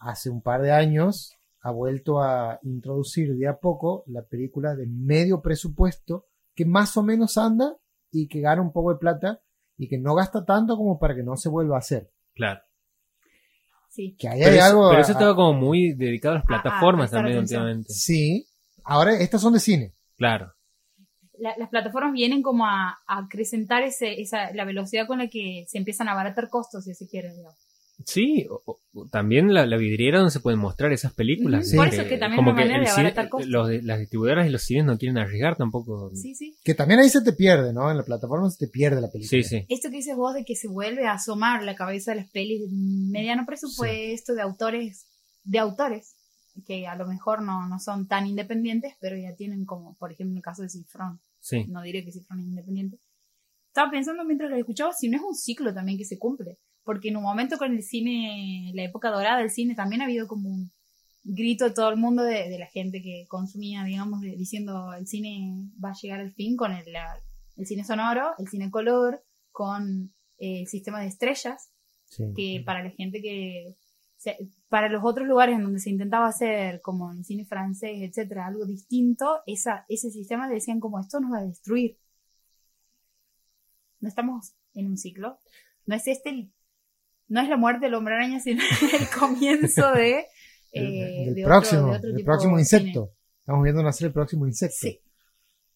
hace 0.00 0.30
un 0.30 0.40
par 0.42 0.62
de 0.62 0.70
años 0.72 1.35
ha 1.66 1.70
vuelto 1.72 2.20
a 2.22 2.60
introducir 2.62 3.34
de 3.34 3.48
a 3.48 3.58
poco 3.58 4.04
la 4.06 4.22
película 4.22 4.74
de 4.76 4.86
medio 4.86 5.42
presupuesto 5.42 6.26
que 6.54 6.64
más 6.64 6.96
o 6.96 7.02
menos 7.02 7.36
anda 7.38 7.76
y 8.12 8.28
que 8.28 8.40
gana 8.40 8.62
un 8.62 8.72
poco 8.72 8.92
de 8.92 8.98
plata 8.98 9.40
y 9.76 9.88
que 9.88 9.98
no 9.98 10.14
gasta 10.14 10.44
tanto 10.44 10.76
como 10.76 10.98
para 10.98 11.14
que 11.16 11.22
no 11.24 11.36
se 11.36 11.48
vuelva 11.48 11.74
a 11.76 11.80
hacer. 11.80 12.08
Claro. 12.34 12.60
Sí. 13.90 14.14
Que 14.18 14.28
ahí 14.28 14.40
Pero, 14.40 14.52
hay 14.52 14.58
algo... 14.58 14.88
pero 14.90 15.00
eso 15.02 15.10
a- 15.10 15.14
estaba 15.14 15.34
como 15.34 15.54
muy 15.54 15.94
dedicado 15.94 16.36
a 16.36 16.38
las 16.38 16.44
A- 16.44 16.46
a 16.58 16.62
plataformas 16.62 17.10
también 17.10 17.38
últimamente. 17.38 17.92
Sí, 17.92 18.46
ahora 18.84 19.18
estas 19.18 19.40
son 19.40 19.54
de 19.54 19.60
cine. 19.60 19.94
Claro. 20.16 20.52
La- 21.38 21.56
las 21.58 21.68
plataformas 21.68 22.12
vienen 22.12 22.42
como 22.42 22.64
a, 22.64 22.98
a 23.06 23.18
acrecentar 23.24 23.82
ese, 23.82 24.20
esa, 24.20 24.52
la 24.54 24.64
velocidad 24.64 25.06
con 25.06 25.18
la 25.18 25.28
que 25.28 25.64
se 25.68 25.78
empiezan 25.78 26.08
a 26.08 26.12
abaratar 26.12 26.48
costos, 26.48 26.84
si 26.84 26.94
se 26.94 27.08
quiere. 27.08 27.32
digamos. 27.34 27.58
Sí, 28.04 28.46
o- 28.50 28.62
o- 28.92 29.08
también 29.08 29.52
la, 29.54 29.66
la 29.66 29.76
vidriera 29.76 30.18
donde 30.18 30.30
se 30.30 30.40
pueden 30.40 30.60
mostrar 30.60 30.92
esas 30.92 31.12
películas. 31.14 31.68
Sí. 31.70 31.76
Por 31.76 31.88
eso 31.88 32.02
es 32.02 32.08
que 32.08 32.18
también 32.18 32.36
como 32.36 32.50
es 32.50 32.54
una 32.54 32.62
que 32.62 32.68
manera 32.92 33.22
de 33.22 33.28
costos. 33.28 33.48
los 33.50 33.84
las 33.84 33.98
distribuidoras 33.98 34.46
y 34.46 34.50
los 34.50 34.62
cines 34.62 34.84
no 34.84 34.98
quieren 34.98 35.18
arriesgar 35.18 35.56
tampoco. 35.56 36.10
Sí, 36.14 36.34
sí. 36.34 36.56
Que 36.62 36.74
también 36.74 37.00
ahí 37.00 37.08
se 37.08 37.22
te 37.22 37.32
pierde, 37.32 37.72
¿no? 37.72 37.90
En 37.90 37.96
la 37.96 38.04
plataforma 38.04 38.48
se 38.50 38.66
te 38.66 38.70
pierde 38.70 39.00
la 39.00 39.08
película. 39.10 39.42
sí, 39.42 39.42
sí. 39.42 39.66
Esto 39.68 39.90
que 39.90 39.96
dices 39.96 40.14
vos 40.16 40.34
de 40.34 40.44
que 40.44 40.54
se 40.56 40.68
vuelve 40.68 41.06
a 41.06 41.12
asomar 41.14 41.62
la 41.64 41.74
cabeza 41.74 42.12
de 42.12 42.18
las 42.18 42.30
pelis 42.30 42.60
de 42.60 42.68
mediano 42.70 43.44
presupuesto, 43.46 44.34
de 44.34 44.42
autores, 44.42 45.06
de 45.44 45.58
autores, 45.58 46.14
que 46.66 46.86
a 46.86 46.96
lo 46.96 47.06
mejor 47.06 47.42
no, 47.42 47.66
no 47.68 47.78
son 47.80 48.06
tan 48.08 48.26
independientes, 48.26 48.94
pero 49.00 49.16
ya 49.16 49.34
tienen 49.34 49.64
como, 49.64 49.94
por 49.96 50.12
ejemplo, 50.12 50.32
en 50.32 50.36
el 50.38 50.42
caso 50.42 50.62
de 50.62 50.68
Cifrón. 50.68 51.18
sí. 51.40 51.64
No 51.68 51.82
diré 51.82 52.04
que 52.04 52.12
Cifrón 52.12 52.40
es 52.40 52.46
independiente. 52.46 52.98
estaba 53.68 53.90
pensando 53.90 54.24
mientras 54.24 54.50
lo 54.50 54.56
escuchaba 54.56 54.92
si 54.92 55.08
no 55.08 55.16
es 55.16 55.22
un 55.22 55.34
ciclo 55.34 55.72
también 55.74 55.98
que 55.98 56.04
se 56.04 56.18
cumple. 56.18 56.58
Porque 56.86 57.08
en 57.08 57.18
un 57.18 57.24
momento 57.24 57.58
con 57.58 57.72
el 57.74 57.82
cine, 57.82 58.70
la 58.74 58.84
época 58.84 59.10
dorada 59.10 59.40
del 59.40 59.50
cine, 59.50 59.74
también 59.74 60.00
ha 60.00 60.04
habido 60.04 60.26
como 60.26 60.48
un 60.48 60.70
grito 61.24 61.64
de 61.66 61.72
todo 61.72 61.90
el 61.90 61.96
mundo 61.96 62.22
de, 62.22 62.48
de 62.48 62.58
la 62.58 62.66
gente 62.68 63.02
que 63.02 63.26
consumía, 63.28 63.84
digamos, 63.84 64.20
de- 64.22 64.36
diciendo 64.36 64.94
el 64.94 65.06
cine 65.06 65.68
va 65.84 65.90
a 65.90 65.94
llegar 66.00 66.20
al 66.20 66.32
fin 66.32 66.56
con 66.56 66.72
el, 66.72 66.90
la- 66.92 67.20
el 67.58 67.66
cine 67.66 67.84
sonoro, 67.84 68.30
el 68.38 68.48
cine 68.48 68.70
color, 68.70 69.22
con 69.52 70.12
eh, 70.38 70.60
el 70.60 70.66
sistema 70.68 71.00
de 71.00 71.08
estrellas, 71.08 71.68
Sí. 72.08 72.22
que 72.36 72.62
para 72.64 72.84
la 72.84 72.90
gente 72.90 73.20
que 73.20 73.74
se- 74.16 74.38
para 74.68 74.88
los 74.88 75.02
otros 75.04 75.26
lugares 75.26 75.56
en 75.56 75.64
donde 75.64 75.80
se 75.80 75.90
intentaba 75.90 76.28
hacer 76.28 76.80
como 76.80 77.10
en 77.10 77.18
el 77.18 77.24
cine 77.24 77.44
francés 77.44 77.98
etcétera 78.00 78.46
algo 78.46 78.64
distinto 78.64 79.40
esa, 79.44 79.84
ese 79.88 80.10
sistema 80.12 80.48
decían 80.48 80.78
como 80.78 81.00
esto 81.00 81.18
nos 81.18 81.32
va 81.32 81.38
a 81.38 81.44
destruir 81.44 81.98
no 84.00 84.08
estamos 84.08 84.52
en 84.74 84.86
un 84.86 84.96
ciclo 84.98 85.38
no 85.86 85.96
es 85.96 86.06
este 86.06 86.30
el- 86.30 86.52
no 87.28 87.40
es 87.40 87.48
la 87.48 87.56
muerte 87.56 87.86
del 87.86 87.94
hombre 87.94 88.14
araña 88.14 88.40
sino 88.40 88.62
el 89.00 89.08
comienzo 89.18 89.92
de, 89.94 90.24
El- 90.72 90.84
eh, 90.84 91.24
del 91.26 91.34
de 91.34 91.44
próximo, 91.44 91.80
otro, 91.82 91.90
de 91.92 91.96
otro 91.98 92.08
del 92.08 92.16
tipo 92.18 92.26
próximo 92.26 92.56
de 92.56 92.62
insecto. 92.62 93.12
Estamos 93.40 93.62
viendo 93.62 93.82
nacer 93.82 94.06
el 94.08 94.12
próximo 94.12 94.46
insecto. 94.46 94.76
sí 94.80 95.00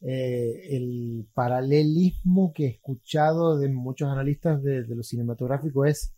Eh, 0.03 0.77
el 0.77 1.29
paralelismo 1.35 2.53
que 2.55 2.65
he 2.65 2.69
escuchado 2.71 3.59
de 3.59 3.69
muchos 3.69 4.09
analistas 4.09 4.63
de, 4.63 4.85
de 4.85 4.95
lo 4.97 5.03
cinematográfico 5.03 5.85
es 5.85 6.15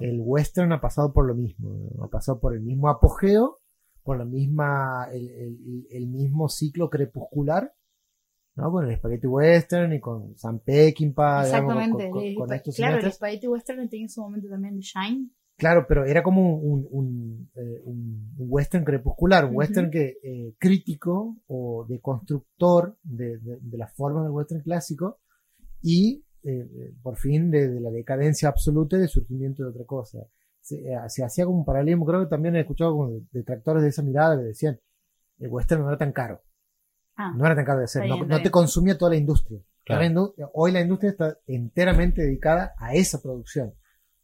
el 0.00 0.20
western 0.20 0.72
ha 0.72 0.80
pasado 0.80 1.12
por 1.12 1.26
lo 1.26 1.34
mismo, 1.34 1.90
ha 2.04 2.08
pasado 2.08 2.38
por 2.40 2.54
el 2.54 2.60
mismo 2.60 2.88
apogeo, 2.88 3.58
por 4.02 4.18
la 4.18 4.24
misma, 4.24 5.08
el, 5.12 5.28
el- 5.30 5.86
el 5.90 6.06
mismo 6.08 6.48
ciclo 6.48 6.88
crepuscular, 6.90 7.72
¿no? 8.56 8.70
Con 8.70 8.88
el 8.88 8.96
spaghetti 8.96 9.26
western 9.26 9.92
y 9.92 10.00
con 10.00 10.36
Sam 10.36 10.60
Peckinpah, 10.60 11.44
digamos, 11.44 11.72
con- 11.72 11.82
exactamente 11.82 12.10
con, 12.10 12.22
El 12.24 12.34
con 12.34 12.52
estos 12.52 12.76
claro 12.76 12.94
el 12.94 13.00
cineastas. 13.00 13.16
Spaghetti 13.16 13.46
Western 13.48 13.88
tenía 13.88 14.04
en 14.04 14.08
su 14.10 14.20
momento 14.22 14.48
también 14.48 14.76
de 14.76 14.82
Shine 14.82 15.30
Claro, 15.56 15.84
pero 15.86 16.06
era 16.06 16.22
como 16.22 16.56
un, 16.56 16.88
un, 16.90 17.50
eh, 17.54 17.80
un- 17.84 18.32
un 18.38 18.46
western 18.48 18.82
crepuscular, 18.82 19.44
un 19.44 19.50
Ujú. 19.50 19.58
western 19.58 19.90
que 19.90 20.16
eh, 20.22 20.54
crítico 20.58 21.36
o 21.48 21.84
de 21.86 22.00
constructor 22.00 22.96
de, 23.02 23.36
de, 23.38 23.58
de 23.60 23.76
las 23.78 23.92
formas 23.94 24.22
del 24.24 24.32
western 24.32 24.62
clásico 24.62 25.18
y 25.82 26.24
eh, 26.44 26.94
por 27.02 27.16
fin 27.18 27.50
de, 27.50 27.68
de 27.68 27.80
la 27.80 27.90
decadencia 27.90 28.48
absoluta 28.48 28.96
y 28.96 29.00
del 29.00 29.08
surgimiento 29.10 29.62
de 29.62 29.68
otra 29.68 29.84
cosa. 29.84 30.20
Se, 30.62 30.76
eh, 30.76 30.96
se 31.08 31.22
hacía 31.24 31.44
como 31.44 31.58
un 31.58 31.64
paralelismo, 31.66 32.06
creo 32.06 32.20
que 32.20 32.30
también 32.30 32.56
he 32.56 32.60
escuchado 32.60 32.92
como 32.92 33.20
detractores 33.30 33.82
de 33.82 33.90
esa 33.90 34.02
mirada 34.02 34.38
que 34.38 34.44
decían, 34.44 34.80
el 35.38 35.48
western 35.50 35.82
no 35.82 35.88
era 35.88 35.98
tan 35.98 36.12
caro, 36.12 36.40
ah 37.20 37.32
no 37.36 37.44
era 37.46 37.54
tan 37.54 37.64
caro 37.64 37.78
de 37.80 37.84
hacer, 37.86 38.06
no, 38.08 38.42
te 38.42 38.50
consumía 38.50 38.96
toda 38.98 39.10
la 39.12 39.16
industria. 39.18 39.60
Claro. 39.84 40.02
La 40.02 40.08
indu- 40.10 40.50
hoy 40.54 40.72
la 40.72 40.80
industria 40.80 41.10
está 41.10 41.38
enteramente 41.46 42.22
dedicada 42.22 42.74
a 42.78 42.94
esa 42.94 43.20
producción. 43.20 43.74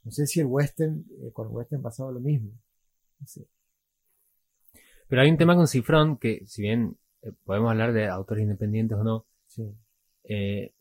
No 0.05 0.11
sé 0.12 0.26
si 0.26 0.40
el 0.40 0.47
western, 0.47 1.05
eh, 1.22 1.30
con 1.32 1.49
el 1.49 1.53
western 1.55 1.82
pasaba 1.82 2.12
lo 2.12 2.20
mismo. 2.20 2.51
No 3.18 3.26
sé. 3.26 3.47
Pero 5.09 5.22
hay 5.22 5.30
un 5.30 5.36
tema 5.38 5.55
con 5.57 5.66
Cifrón 5.68 6.16
que, 6.18 6.42
si 6.47 6.62
bien 6.62 6.97
eh, 7.22 7.32
podemos 7.44 7.70
hablar 7.70 7.92
de 7.92 8.07
autores 8.09 8.42
independientes 8.42 8.97
o 8.99 9.05
no, 9.05 9.26
Sí. 9.47 9.72
eh, 10.24 10.72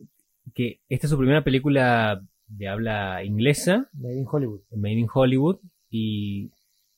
que 0.53 0.82
esta 0.89 1.07
es 1.07 1.11
su 1.11 1.18
primera 1.18 1.43
película 1.43 2.22
de 2.47 2.68
habla 2.68 3.24
inglesa, 3.24 3.89
Made 3.93 4.16
in 4.20 4.26
Hollywood. 4.30 4.61
Made 4.72 4.93
in 4.93 5.07
Hollywood, 5.11 5.57
y 5.89 6.51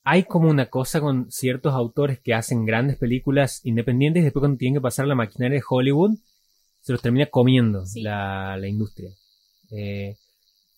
hay 0.04 0.24
como 0.24 0.48
una 0.48 0.66
cosa 0.66 1.00
con 1.00 1.30
ciertos 1.30 1.74
autores 1.74 2.18
que 2.20 2.34
hacen 2.34 2.64
grandes 2.64 2.96
películas 2.96 3.60
independientes 3.64 4.20
y 4.20 4.24
después 4.24 4.40
cuando 4.42 4.56
tienen 4.58 4.76
que 4.76 4.80
pasar 4.82 5.04
a 5.04 5.08
la 5.08 5.14
maquinaria 5.14 5.58
de 5.58 5.64
Hollywood, 5.68 6.12
se 6.80 6.92
los 6.92 7.02
termina 7.02 7.26
comiendo 7.26 7.84
Sí. 7.84 8.02
la, 8.02 8.56
la 8.56 8.68
industria. 8.68 9.10
Eh, 9.70 10.16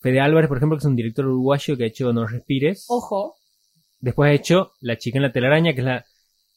Fede 0.01 0.19
Álvarez, 0.19 0.47
por 0.49 0.57
ejemplo, 0.57 0.77
que 0.77 0.81
es 0.81 0.85
un 0.85 0.95
director 0.95 1.25
uruguayo 1.25 1.77
que 1.77 1.83
ha 1.83 1.87
hecho 1.87 2.11
No 2.11 2.25
Respires. 2.27 2.85
ojo 2.89 3.35
Después 3.99 4.29
ha 4.29 4.33
hecho 4.33 4.71
La 4.81 4.97
chica 4.97 5.19
en 5.19 5.21
la 5.23 5.31
telaraña, 5.31 5.73
que 5.73 5.79
es 5.81 5.85
la 5.85 6.05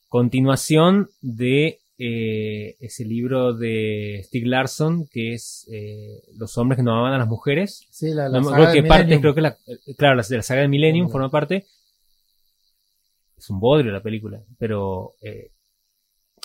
continuación 0.08 1.10
de 1.20 1.80
eh, 1.98 2.76
ese 2.80 3.04
libro 3.04 3.52
de 3.52 4.22
Stieg 4.24 4.46
Larsson, 4.46 5.06
que 5.10 5.34
es 5.34 5.66
eh, 5.70 6.22
Los 6.36 6.56
hombres 6.58 6.78
que 6.78 6.82
no 6.82 6.92
amaban 6.92 7.12
a 7.12 7.18
las 7.18 7.28
mujeres. 7.28 7.86
Sí, 7.90 8.10
la, 8.14 8.28
la 8.28 8.40
No 8.40 8.48
saga 8.50 8.68
de 8.70 8.72
qué 8.82 8.88
parte, 8.88 9.04
Millennium. 9.04 9.20
creo 9.20 9.34
que 9.34 9.40
la, 9.42 9.58
eh, 9.66 9.94
claro, 9.96 10.14
la, 10.16 10.22
de 10.22 10.36
la 10.36 10.42
saga 10.42 10.62
de 10.62 10.68
Millennium 10.68 10.92
Millennium. 11.06 11.10
forma 11.12 11.30
parte. 11.30 11.66
Es 13.44 13.50
un 13.50 13.60
bodrio 13.60 13.92
la 13.92 14.02
película, 14.02 14.42
pero 14.58 15.16
eh, 15.20 15.52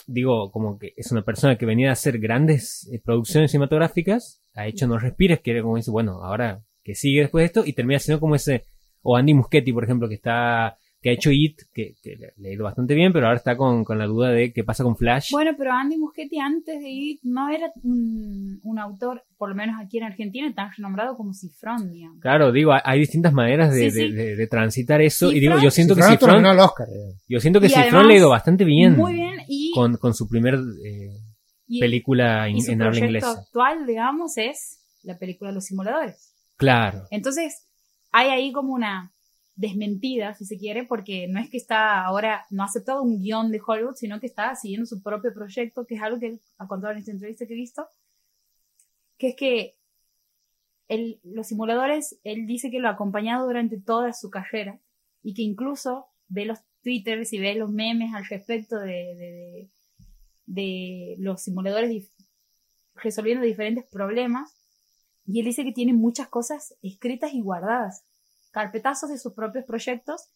digo, 0.06 0.52
como 0.52 0.78
que 0.78 0.93
es 0.97 1.10
una 1.14 1.22
persona 1.22 1.58
que 1.58 1.66
venía 1.66 1.91
a 1.91 1.93
hacer 1.93 2.20
grandes 2.20 2.89
eh, 2.91 3.00
producciones 3.02 3.52
cinematográficas, 3.52 4.43
ha 4.54 4.68
hecho 4.68 4.86
No 4.86 5.00
Respires, 5.00 5.39
que 5.39 5.52
era 5.52 5.62
como 5.62 5.78
dice, 5.78 5.91
bueno, 5.91 6.22
ahora 6.22 6.62
que 6.84 6.95
sigue 6.95 7.22
después 7.22 7.43
de 7.43 7.45
esto, 7.45 7.64
y 7.66 7.72
termina 7.72 8.00
siendo 8.00 8.20
como 8.20 8.36
ese, 8.36 8.66
o 9.02 9.16
Andy 9.16 9.34
Muschietti, 9.34 9.72
por 9.72 9.86
ejemplo, 9.86 10.10
que 10.10 10.16
está, 10.16 10.78
que 11.02 11.10
ha 11.10 11.14
hecho 11.14 11.32
It, 11.32 11.58
que, 11.74 11.93
que 12.04 12.16
le, 12.38 12.50
ha 12.50 12.54
ido 12.54 12.66
bastante 12.66 12.93
bien, 12.93 13.14
pero 13.14 13.28
ahora 13.28 13.38
está 13.38 13.56
con, 13.56 13.86
con 13.86 13.97
la 13.97 14.06
duda 14.06 14.32
de 14.32 14.52
qué 14.52 14.64
pasa 14.66 14.84
con 14.84 14.97
Flash. 14.97 15.30
Bueno, 15.32 15.52
pero 15.58 15.72
Andy 15.72 15.97
Muschietti 15.97 16.39
antes 16.39 16.82
de 16.82 16.89
ir 16.89 17.20
no 17.24 17.50
era 17.50 17.72
un, 17.84 18.60
un 18.64 18.80
autor, 18.80 19.24
por 19.38 19.47
lo 19.50 19.56
menos 19.56 19.76
aquí 19.82 19.97
en 19.97 20.04
Argentina, 20.04 20.54
tan 20.54 20.70
renombrado 20.76 21.16
como 21.16 21.34
Cifrón, 21.34 21.91
digamos. 21.91 22.20
Claro, 22.20 22.52
digo, 22.52 22.74
hay- 22.84 23.00
distintas 23.00 23.32
maneras 23.32 23.74
de, 23.74 23.89
Sí, 23.89 23.91
sí. 23.91 24.12
de- 24.12 24.24
de- 24.24 24.36
de 24.36 24.47
transitar 24.47 25.02
eso, 25.02 25.32
y 25.32 25.39
digo, 25.39 25.58
yo 25.62 25.72
siento 25.72 25.95
que 25.95 26.04
Cifrón 26.04 26.45
al 26.45 26.60
Oscar. 26.60 26.88
eh. 26.89 27.14
yo 27.30 27.39
siento 27.39 27.62
que 27.62 27.68
Y 27.68 27.70
Cifrón 27.70 27.86
además, 27.88 28.06
le 28.08 28.14
ha 28.14 28.18
ido 28.18 28.30
bastante 28.30 28.66
bien. 28.66 28.97
Muy 28.97 29.14
bien, 29.14 29.36
y, 29.47 29.72
con, 29.74 29.95
con 29.97 30.14
su 30.14 30.28
primer 30.28 30.56
eh, 30.84 31.12
y- 31.68 31.80
película 31.80 32.50
y 32.50 32.54
in- 32.56 32.62
su 32.62 32.72
en 32.72 32.82
habla 32.82 32.91
proyecto 32.91 33.06
inglesa. 33.08 33.32
actual, 33.41 33.86
digamos, 33.88 34.38
es 34.38 34.80
la 35.04 35.18
película 35.18 35.54
Los 35.54 35.64
Simuladores. 35.66 36.34
Claro. 36.58 37.04
Entonces, 37.10 37.66
hay 38.12 38.30
ahí 38.32 38.52
como 38.52 38.74
una 38.74 39.14
desmentida, 39.60 40.34
si 40.36 40.45
se 40.45 40.57
quiere, 40.57 40.86
porque 40.86 41.28
no 41.28 41.38
es 41.38 41.49
que 41.49 41.57
está 41.57 42.05
ahora, 42.05 42.45
no 42.49 42.64
ha 42.64 42.68
aceptado 42.68 43.03
un 43.03 43.20
guion 43.20 43.51
de 43.51 43.60
Hollywood, 43.66 43.95
sino 43.95 44.22
que 44.22 44.26
está 44.28 44.55
siguiendo 44.55 44.86
su 44.86 45.03
propio 45.03 45.34
proyecto, 45.34 45.86
que 45.86 45.95
es 45.95 46.01
algo 46.01 46.18
que 46.18 46.28
él 46.28 46.41
ha 46.57 46.66
contado 46.66 46.93
en 46.93 46.99
esta 46.99 47.12
entrevista 47.12 47.45
que 47.45 47.53
he 47.53 47.57
visto, 47.57 47.86
que 49.18 49.28
es 49.30 49.36
que 49.36 49.76
él- 50.88 51.20
los 51.26 51.47
simuladores, 51.47 52.18
él 52.24 52.47
dice 52.47 52.72
que 52.72 52.80
lo 52.80 52.88
ha 52.88 52.91
acompañado 52.91 53.45
durante 53.47 53.78
toda 53.78 54.14
su 54.14 54.30
carrera 54.30 54.80
y 55.24 55.34
que 55.34 55.41
incluso 55.41 56.07
ve 56.30 56.45
los 56.45 56.60
twitters 56.82 57.34
y 57.34 57.39
ve 57.39 57.55
los 57.55 57.70
memes 57.70 58.14
al 58.14 58.26
respecto 58.28 58.80
de, 58.80 59.70
de, 60.45 61.16
los 61.20 61.41
simuladores 61.41 62.14
resolviendo 62.95 63.43
diferentes 63.43 63.84
problemas 63.84 64.55
y 65.26 65.41
él 65.41 65.47
dice 65.47 65.66
que 65.66 65.74
tiene 65.74 65.91
muchas 65.93 66.30
cosas 66.30 66.76
escritas 66.82 67.34
y 67.34 67.41
guardadas, 67.41 68.05
carpetazos 68.52 69.10
de 69.10 69.18
sus 69.18 69.34
propios 69.34 69.66
proyectos 69.66 70.28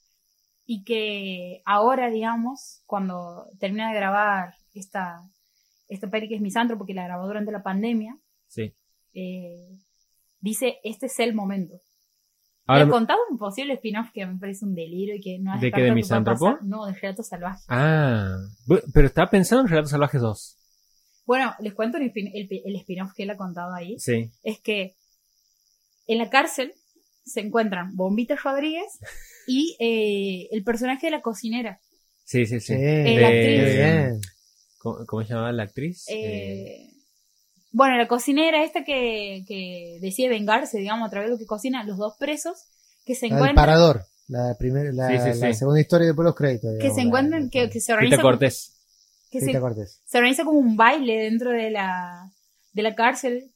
y 0.65 0.83
que 0.83 1.61
ahora, 1.65 2.09
digamos, 2.09 2.83
cuando 2.85 3.47
termina 3.59 3.89
de 3.89 3.95
grabar 3.95 4.53
esta, 4.73 5.21
esta 5.87 6.09
peli 6.09 6.27
que 6.29 6.35
es 6.35 6.41
Misantro, 6.41 6.77
porque 6.77 6.93
la 6.93 7.03
grabó 7.03 7.27
durante 7.27 7.51
la 7.51 7.63
pandemia, 7.63 8.17
Sí. 8.47 8.73
eh, 9.13 9.67
dice, 10.39 10.77
este 10.83 11.07
es 11.07 11.19
el 11.19 11.33
momento. 11.33 11.81
Ahora, 12.65 12.83
Le 12.85 12.87
he 12.89 12.91
contado 12.91 13.19
un 13.29 13.37
posible 13.37 13.73
spin-off 13.73 14.11
que 14.13 14.25
me 14.25 14.39
parece 14.39 14.63
un 14.63 14.73
delirio 14.73 15.15
y 15.15 15.19
que 15.19 15.37
no 15.39 15.53
es 15.53 15.59
¿De 15.59 15.69
qué, 15.71 15.81
de 15.81 15.91
Misántropo? 15.93 16.57
No, 16.61 16.85
de 16.85 16.93
Relatos 16.93 17.27
Salvajes. 17.27 17.65
ah, 17.67 18.37
pero 18.93 19.07
estaba 19.07 19.29
pensando 19.29 19.63
en 19.63 19.67
Relatos 19.67 19.91
Salvajes 19.91 20.21
2. 20.21 20.57
Bueno, 21.25 21.53
les 21.59 21.73
cuento 21.73 21.97
el, 21.97 22.11
el, 22.15 22.47
el 22.65 22.75
spin-off 22.77 23.11
que 23.13 23.23
él 23.23 23.29
ha 23.31 23.37
contado 23.37 23.73
ahí. 23.73 23.99
Sí. 23.99 24.31
es 24.43 24.61
que 24.61 24.95
en 26.07 26.17
la 26.19 26.29
cárcel 26.29 26.73
se 27.25 27.39
encuentran 27.41 27.95
Bombita 27.95 28.35
Rodríguez 28.35 28.99
y 29.47 29.75
eh, 29.79 30.47
el 30.51 30.63
personaje 30.63 31.07
de 31.07 31.11
la 31.11 31.21
cocinera. 31.21 31.79
Sí, 32.25 32.45
sí, 32.45 32.59
sí. 32.59 32.73
Sí, 32.73 32.79
Eh, 32.79 33.17
la 33.19 33.27
actriz. 33.27 33.75
bien. 33.75 34.21
¿Cómo, 34.79 35.05
cómo 35.05 35.23
se 35.23 35.29
llamaba 35.29 35.51
la 35.51 35.63
actriz? 35.63 36.05
Eh, 36.09 36.15
Eh, 36.15 36.89
bueno, 37.71 37.97
la 37.97 38.07
cocinera 38.07 38.63
esta 38.63 38.83
que, 38.83 39.43
que 39.47 39.97
decide 40.01 40.29
vengarse, 40.29 40.77
digamos, 40.77 41.07
a 41.07 41.09
través 41.09 41.27
de 41.29 41.33
lo 41.33 41.39
que 41.39 41.45
cocina, 41.45 41.83
los 41.83 41.97
dos 41.97 42.15
presos 42.19 42.57
que 43.05 43.15
se 43.15 43.25
encuentran, 43.27 43.55
parador. 43.55 44.05
La, 44.27 44.55
primera, 44.57 44.91
la, 44.93 45.07
Sí, 45.09 45.33
sí, 45.33 45.39
la 45.39 45.47
sí. 45.53 45.59
segunda 45.59 45.81
historia 45.81 46.07
después 46.07 46.23
de 46.23 46.29
los 46.29 46.35
créditos. 46.35 46.71
que 46.79 46.91
se 46.91 47.01
encuentran, 47.01 47.43
la- 47.45 47.49
que, 47.49 47.69
que 47.69 47.79
se 47.81 47.91
organiza, 47.93 48.17
como- 48.17 48.29
Cortés. 48.29 48.73
que 49.31 49.39
Rita 49.39 49.51
se, 49.53 49.59
Cortés. 49.59 50.01
se 50.05 50.17
organiza 50.17 50.43
como 50.45 50.59
un 50.59 50.77
baile 50.77 51.17
dentro 51.23 51.49
de 51.51 51.71
la, 51.71 52.31
de 52.73 52.81
la 52.83 52.95
cárcel, 52.95 53.51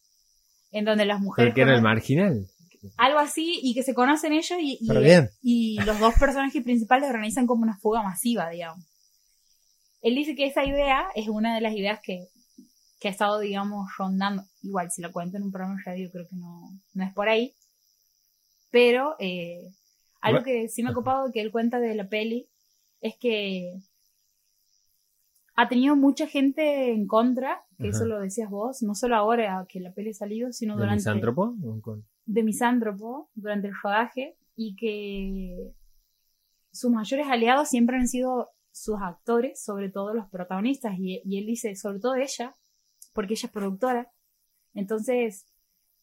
en 0.72 0.84
donde 0.84 1.05
las 1.05 1.22
mujeres 1.22 1.51
Porque 1.51 1.61
era 1.61 1.76
el 1.76 1.82
marginal. 1.82 2.47
Algo 2.98 3.20
así, 3.20 3.60
y 3.62 3.74
que 3.74 3.84
se 3.84 3.94
conocen 3.94 4.34
ellos 4.34 4.58
y, 4.62 4.78
y- 4.82 4.98
bien. 5.04 5.30
y 5.42 5.80
los 5.82 6.00
dos 6.00 6.14
personajes 6.20 6.64
principales 6.64 7.10
organizan 7.10 7.48
como 7.48 7.64
una 7.64 7.78
fuga 7.78 8.02
masiva, 8.04 8.50
digamos. 8.50 8.86
Él 10.02 10.16
dice 10.16 10.36
que 10.36 10.46
esa 10.46 10.64
idea 10.64 11.08
es 11.16 11.28
una 11.28 11.56
de 11.56 11.62
las 11.62 11.74
ideas 11.76 12.00
que, 12.04 12.28
que 13.00 13.08
ha 13.08 13.12
estado, 13.12 13.40
digamos, 13.40 13.88
rondando. 13.98 14.44
Igual, 14.62 14.92
si 14.92 15.02
la 15.02 15.12
cuento 15.12 15.38
en 15.38 15.44
un 15.44 15.52
programa 15.52 15.76
de 15.78 15.84
radio, 15.92 16.10
creo 16.12 16.28
que 16.28 16.36
no, 16.36 16.72
no 16.94 17.04
es 17.04 17.14
por 17.14 17.28
ahí. 17.30 17.54
Pero 18.70 19.16
eh, 19.20 19.70
algo 20.22 20.44
que 20.44 20.70
sí 20.70 20.84
me 20.84 20.90
ha 20.92 20.94
copado 20.94 21.32
que 21.32 21.42
él 21.42 21.52
cuenta 21.52 21.80
de 21.80 21.96
la 21.96 22.08
peli 22.08 22.48
es 23.02 23.16
que 23.18 23.74
ha 25.56 25.68
tenido 25.68 25.96
mucha 25.96 26.28
gente 26.28 26.92
en 26.92 27.08
contra, 27.08 27.64
que 27.80 27.88
eso 27.90 28.00
Ajá. 28.04 28.06
lo 28.06 28.20
decías 28.20 28.50
vos, 28.50 28.84
no 28.84 28.94
solo 28.94 29.16
ahora 29.16 29.66
que 29.68 29.80
la 29.80 29.92
peli 29.92 30.12
ha 30.12 30.14
salido, 30.14 30.52
sino 30.54 30.76
¿De 30.76 30.82
durante 30.82 30.98
misántropo? 30.98 31.56
¿O 32.28 32.34
con- 32.34 32.34
de 32.34 32.44
misántropo 32.44 33.30
durante 33.36 33.68
el 33.68 33.74
rodaje 33.84 34.38
y 34.56 34.76
que 34.76 35.74
sus 36.72 36.92
mayores 36.92 37.28
aliados 37.28 37.70
siempre 37.70 37.98
han 37.98 38.08
sido 38.08 38.50
sus 38.72 38.98
actores, 39.02 39.64
sobre 39.64 39.90
todo 39.90 40.14
los 40.14 40.28
protagonistas, 40.30 40.96
y, 41.00 41.22
y 41.26 41.40
él 41.40 41.46
dice, 41.46 41.76
sobre 41.76 42.00
todo 42.00 42.16
ella, 42.16 42.56
porque 43.14 43.34
ella 43.34 43.48
es 43.48 43.52
productora. 43.52 44.12
Entonces, 44.74 45.48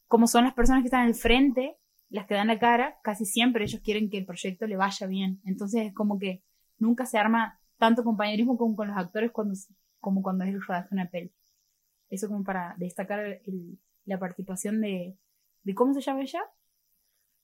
como 0.09 0.27
son 0.27 0.45
las 0.45 0.55
personas 0.55 0.83
que 0.83 0.89
están 0.89 1.07
al 1.07 1.15
frente, 1.15 1.77
las 2.09 2.27
que 2.27 2.35
dan 2.35 2.49
la 2.49 2.59
cara, 2.59 2.99
casi 3.03 3.25
siempre 3.25 3.65
ellos 3.65 3.81
quieren 3.83 4.11
que 4.11 4.19
el 4.19 4.27
proyecto 4.27 4.67
le 4.67 4.77
vaya 4.77 5.07
bien. 5.07 5.41
Entonces 5.45 5.87
es 5.87 5.95
como 5.95 6.19
que 6.19 6.43
nunca 6.79 7.07
se 7.07 7.19
arma 7.19 7.61
tanto 7.79 8.05
compañerismo 8.05 8.57
como 8.57 8.77
con 8.77 8.89
los 8.89 8.97
actores 8.97 9.33
como 10.01 10.23
cuando 10.23 10.45
es 10.45 10.55
el 10.55 10.63
rodaje 10.63 10.89
de 10.91 10.95
una 10.95 11.11
peli. 11.11 11.33
Eso 12.11 12.29
como 12.29 12.45
para 12.45 12.75
destacar 12.79 13.41
la 14.05 14.19
participación 14.19 14.81
de, 14.81 15.17
de, 15.65 15.75
¿cómo 15.75 15.93
se 15.95 16.01
llama 16.01 16.23
ella? 16.23 16.41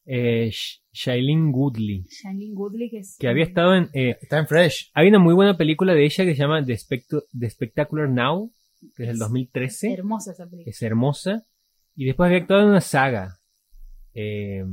Eh, 0.06 0.48
Sh- 0.50 0.80
Shailene 0.92 1.50
Woodley, 1.52 2.04
Shailene 2.08 2.54
Woodley, 2.54 2.90
que 2.90 2.98
es... 3.00 3.16
que 3.18 3.28
había 3.28 3.44
estado 3.44 3.74
en... 3.74 3.90
eh, 3.92 4.16
Está 4.20 4.38
en 4.38 4.46
Fresh. 4.46 4.90
hay 4.94 5.08
una 5.08 5.18
muy 5.18 5.34
buena 5.34 5.56
película 5.56 5.92
de 5.94 6.04
ella 6.04 6.24
que 6.24 6.32
se 6.34 6.38
llama 6.40 6.64
The, 6.64 6.72
Spectu- 6.74 7.24
The 7.38 7.50
Spectacular 7.50 8.08
Now, 8.08 8.50
que 8.96 9.02
es 9.04 9.08
del 9.08 9.16
Es 9.16 9.18
2013. 9.18 9.92
Hermosa 9.92 10.32
esa 10.32 10.46
película. 10.46 10.70
es 10.70 10.82
hermosa. 10.82 11.46
Y 11.94 12.06
después 12.06 12.26
había 12.28 12.38
actuado 12.38 12.62
en 12.62 12.68
una 12.70 12.80
saga 12.80 13.38
eh, 14.14 14.64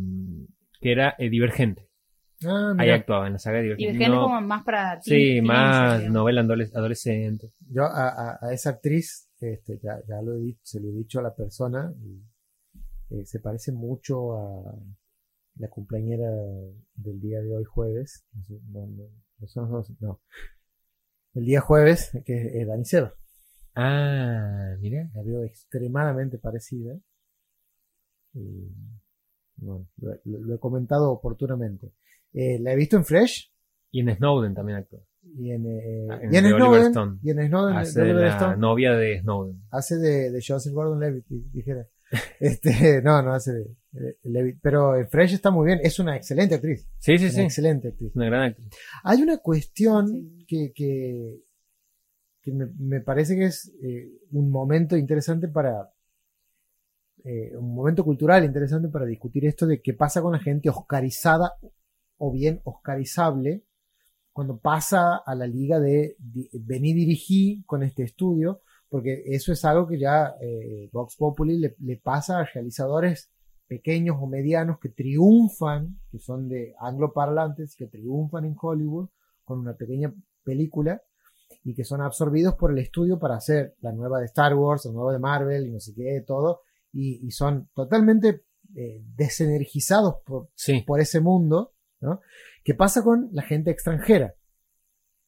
que 0.80 0.92
era 0.92 1.16
eh, 1.18 1.30
Divergente. 1.30 1.88
Ah, 2.46 2.74
Ahí 2.78 2.90
actuaba 2.92 3.28
en 3.28 3.34
la 3.34 3.40
saga 3.40 3.60
Y 3.60 3.64
Divergente. 3.64 3.94
gente 3.98 4.10
No- 4.10 4.22
como 4.24 4.42
más 4.42 4.64
para... 4.64 5.02
sí, 5.02 5.42
más 5.42 6.04
novela 6.10 6.42
adoles- 6.44 6.74
adolescente. 6.76 7.52
Yo 7.70 7.84
a, 7.84 8.08
a- 8.10 8.38
a 8.42 8.54
esa 8.54 8.72
actriz, 8.72 9.30
este, 9.40 9.78
ya, 9.84 9.98
ya 10.08 10.22
lo 10.22 10.36
he 10.36 10.40
dicho, 10.40 10.60
se 10.64 10.80
lo 10.80 10.88
he 10.90 10.94
dicho 10.94 11.20
a 11.20 11.24
la 11.24 11.36
persona, 11.36 11.92
y, 12.02 12.22
eh, 13.10 13.26
se 13.26 13.40
parece 13.40 13.72
mucho 13.72 14.34
a 14.38 14.76
la 15.58 15.70
cumpleañera 15.70 16.30
del 16.96 17.20
día 17.20 17.42
de 17.42 17.56
hoy 17.56 17.64
jueves. 17.64 18.26
No, 18.72 18.88
no, 18.88 19.84
no. 20.00 20.22
El 21.34 21.46
día 21.46 21.62
jueves, 21.62 22.12
que 22.26 22.36
es, 22.48 22.56
es 22.56 22.68
Dani 22.68 22.86
Seba. 22.86 23.14
Ah, 23.76 24.76
mira. 24.80 25.10
La 25.14 25.22
veo 25.24 25.44
extremadamente 25.44 26.38
parecida. 26.40 26.98
Y, 28.34 28.68
bueno, 29.58 29.88
lo, 29.98 30.16
lo- 30.26 30.40
lo 30.40 30.56
he 30.56 30.60
comentado 30.60 31.12
oportunamente. 31.12 31.92
Eh, 32.34 32.60
la 32.60 32.74
he 32.74 32.76
visto 32.76 32.98
en 32.98 33.06
Fresh 33.06 33.52
Y 33.92 34.02
en 34.02 34.16
Snowden 34.16 34.54
también 34.54 34.80
actuó. 34.80 35.04
y 35.38 35.52
en, 35.52 35.66
eh, 35.66 36.08
Ah, 36.10 36.20
en 36.22 36.34
y 36.34 36.38
en 36.38 36.46
Snowden. 36.46 36.84
Stone. 36.88 37.20
Y 37.24 37.30
en 37.32 37.48
Snowden, 37.48 37.76
Hace 37.78 38.00
de 38.00 38.06
de 38.06 38.12
Oliver 38.12 38.28
la 38.30 38.36
Stone. 38.38 38.58
novia 38.58 38.92
de 38.94 39.22
Snowden. 39.22 39.62
hace 39.72 39.96
de, 39.98 40.32
de 40.32 40.44
Joseph 40.46 40.74
Gordon-Levitt, 40.74 41.26
di- 41.28 41.50
dijera. 41.52 41.88
Este, 42.40 43.02
no, 43.02 43.22
no 43.22 43.34
hace 43.34 43.52
de, 43.54 43.66
de 43.92 44.18
Levitt, 44.24 44.60
pero 44.62 44.96
eh, 44.96 45.06
Fresh 45.08 45.34
está 45.34 45.52
muy 45.52 45.66
bien, 45.68 45.80
es 45.84 46.00
una 46.00 46.16
excelente 46.16 46.56
actriz, 46.56 46.88
Sí, 47.00 47.18
sí, 47.18 47.26
una 47.26 47.34
sí. 47.34 47.42
excelente 47.42 47.88
actriz. 47.90 48.16
Una 48.16 48.26
gran 48.28 48.44
actriz. 48.44 48.68
Hay 49.04 49.22
una 49.22 49.38
cuestión 49.40 50.38
que, 50.48 50.72
que, 50.74 51.42
que 52.42 52.52
me, 52.54 52.68
me 52.78 53.02
parece 53.02 53.36
que 53.36 53.46
es 53.46 53.72
eh, 53.84 54.10
un 54.32 54.50
momento 54.50 54.96
interesante 54.96 55.48
para, 55.48 55.92
eh, 57.24 57.56
un 57.58 57.74
momento 57.76 58.04
cultural 58.04 58.44
interesante 58.46 58.88
para 58.90 59.06
discutir 59.06 59.46
esto 59.46 59.66
de 59.66 59.82
qué 59.82 59.94
pasa 59.94 60.22
con 60.22 60.32
la 60.34 60.40
gente 60.40 60.70
oscarizada 60.70 61.54
o 62.18 62.32
bien 62.32 62.62
oscarizable 62.64 63.64
cuando 64.32 64.60
pasa 64.60 65.18
a 65.18 65.36
la 65.36 65.48
liga 65.48 65.80
de 65.80 66.16
di- 66.20 66.50
vení 66.54 66.94
dirigí 66.94 67.64
con 67.66 67.82
este 67.84 68.04
estudio, 68.04 68.62
porque 68.90 69.24
eso 69.26 69.52
es 69.52 69.64
algo 69.66 69.88
que 69.88 70.00
ya 70.00 70.36
eh, 70.42 70.90
Vox 70.92 71.16
Populi 71.18 71.58
le, 71.58 71.76
le 71.80 71.98
pasa 71.98 72.40
a 72.40 72.46
realizadores 72.46 73.30
pequeños 73.68 74.18
o 74.20 74.28
medianos 74.28 74.80
que 74.80 74.90
triunfan, 74.90 76.00
que 76.10 76.20
son 76.20 76.48
de 76.48 76.74
angloparlantes, 76.80 77.76
que 77.76 77.88
triunfan 77.88 78.46
en 78.46 78.56
Hollywood 78.60 79.10
con 79.44 79.60
una 79.60 79.74
pequeña 79.76 80.14
película 80.44 81.02
y 81.64 81.74
que 81.74 81.84
son 81.84 82.02
absorbidos 82.02 82.56
por 82.56 82.72
el 82.72 82.78
estudio 82.78 83.20
para 83.20 83.36
hacer 83.36 83.76
la 83.82 83.92
nueva 83.92 84.20
de 84.20 84.26
Star 84.26 84.54
Wars, 84.56 84.86
la 84.86 84.92
nueva 84.94 85.12
de 85.14 85.20
Marvel 85.20 85.68
y 85.68 85.72
no 85.72 85.80
sé 85.80 85.94
qué, 85.94 86.24
todo, 86.26 86.62
y, 86.94 87.26
y 87.26 87.32
son 87.32 87.70
totalmente 87.74 88.44
eh, 88.76 89.02
desenergizados 89.16 90.16
por, 90.26 90.50
Sí. 90.56 90.84
por 90.86 91.00
ese 91.02 91.20
mundo, 91.20 91.74
¿no? 92.00 92.22
¿Qué 92.64 92.74
pasa 92.74 93.04
con 93.04 93.30
la 93.34 93.44
gente 93.44 93.72
extranjera? 93.72 94.34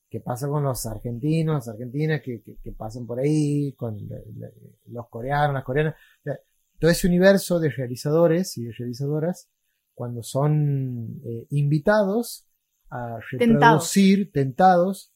¿Qué 0.10 0.20
pasa 0.20 0.47
con 0.47 0.64
los 0.64 0.86
argentinos, 0.86 1.55
las 1.55 1.68
argentinas 1.70 2.22
que, 2.22 2.41
que- 2.41 2.55
que 2.64 2.72
pasan 2.72 3.05
por 3.05 3.20
ahí, 3.20 3.74
con 3.74 3.95
la- 4.07 4.18
la- 4.38 4.51
los 4.88 5.07
coreanos, 5.10 5.53
las 5.53 5.64
coreanas? 5.64 5.93
O 6.20 6.24
sea, 6.24 6.39
todo 6.80 6.89
ese 6.91 7.07
universo 7.07 7.60
de 7.60 7.70
realizadores 7.70 8.57
y 8.57 8.64
de 8.64 8.72
realizadoras, 8.72 9.49
cuando 9.93 10.24
son 10.24 11.22
eh, 11.26 11.45
invitados 11.51 12.47
a 12.89 13.20
reproducir, 13.32 14.32
tentados, 14.32 15.12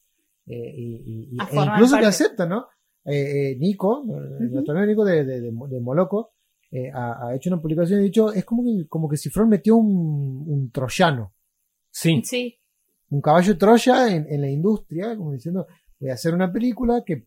eh, 0.46 0.72
y, 0.76 0.94
y- 0.94 1.28
y- 1.32 1.40
A 1.40 1.44
e 1.44 1.48
incluso 1.74 1.96
que 1.96 2.06
aceptan, 2.08 2.48
¿no? 2.50 2.66
Eh, 3.06 3.50
eh, 3.52 3.56
Nico, 3.58 4.04
eh, 4.08 4.44
nuestro 4.50 4.74
amigo 4.74 4.86
Nico 4.86 5.04
de, 5.04 5.24
de, 5.24 5.40
de, 5.40 5.50
de 5.50 5.80
Moloco, 5.80 6.32
eh, 6.70 6.90
ha, 6.92 7.26
ha 7.28 7.34
hecho 7.34 7.50
una 7.50 7.60
publicación 7.60 7.98
y 7.98 8.02
ha 8.02 8.04
dicho, 8.06 8.32
es 8.32 8.44
como 8.44 8.62
que, 8.64 8.86
como 8.88 9.08
que 9.08 9.16
Cifrón 9.16 9.48
metió 9.48 9.76
un, 9.76 10.44
un 10.46 10.70
troyano, 10.70 11.32
Sí. 11.90 12.22
Sí, 12.24 12.58
un 13.10 13.20
caballo 13.20 13.56
Troya 13.58 14.08
en, 14.14 14.26
en 14.28 14.40
la 14.40 14.50
industria, 14.50 15.16
como 15.16 15.32
diciendo, 15.32 15.66
voy 16.00 16.10
a 16.10 16.14
hacer 16.14 16.34
una 16.34 16.52
película 16.52 17.02
que 17.04 17.26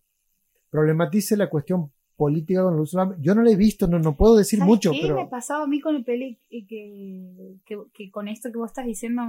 problematice 0.69 1.38
la 1.38 1.49
cuestión 1.49 1.91
política 2.15 2.63
con 2.63 2.73
el 2.73 2.80
uso 2.82 2.99
de 2.99 3.05
la- 3.05 3.15
Yo 3.19 3.36
no 3.36 3.41
la 3.43 3.51
he 3.51 3.55
visto, 3.55 3.88
no, 3.88 3.99
no 3.99 4.15
puedo 4.17 4.36
decir 4.36 4.59
¿Sabes 4.59 4.69
mucho, 4.69 4.91
qué 4.91 5.01
me 5.03 5.07
ha 5.07 5.15
pero 5.15 5.30
pasado 5.30 5.63
a 5.63 5.67
mí 5.67 5.80
con 5.80 5.95
el 5.95 6.03
peli 6.03 6.39
y 6.49 6.65
que, 6.65 7.55
que, 7.65 7.78
que 7.93 8.11
con 8.11 8.28
esto 8.28 8.51
que 8.51 8.57
vos 8.57 8.69
estás 8.71 8.86
diciendo 8.86 9.21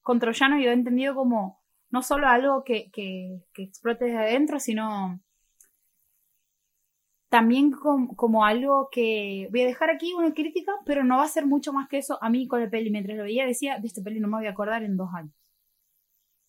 con 0.00 0.18
Troyano 0.20 0.58
yo 0.60 0.70
he 0.70 0.72
entendido 0.74 1.14
como 1.14 1.60
no 1.90 2.02
solo 2.02 2.26
algo 2.28 2.64
que, 2.64 2.90
que, 2.92 3.42
que 3.52 3.64
explote 3.64 4.06
desde 4.06 4.18
adentro, 4.18 4.58
sino 4.58 5.20
también 7.32 7.70
com- 7.70 8.14
como 8.14 8.44
algo 8.44 8.90
que 8.92 9.48
voy 9.50 9.62
a 9.62 9.66
dejar 9.66 9.88
aquí 9.88 10.12
una 10.12 10.34
crítica, 10.34 10.70
pero 10.84 11.02
no 11.02 11.16
va 11.16 11.24
a 11.24 11.28
ser 11.28 11.46
mucho 11.46 11.72
más 11.72 11.88
que 11.88 11.96
eso. 11.96 12.18
A 12.22 12.28
mí 12.28 12.46
con 12.46 12.60
el 12.60 12.68
peli, 12.68 12.90
mientras 12.90 13.16
lo 13.16 13.24
veía, 13.24 13.46
decía, 13.46 13.78
de 13.78 13.86
este 13.86 14.02
peli 14.02 14.20
no 14.20 14.28
me 14.28 14.36
voy 14.36 14.46
a 14.46 14.50
acordar 14.50 14.82
en 14.82 14.98
dos 14.98 15.08
años. 15.14 15.32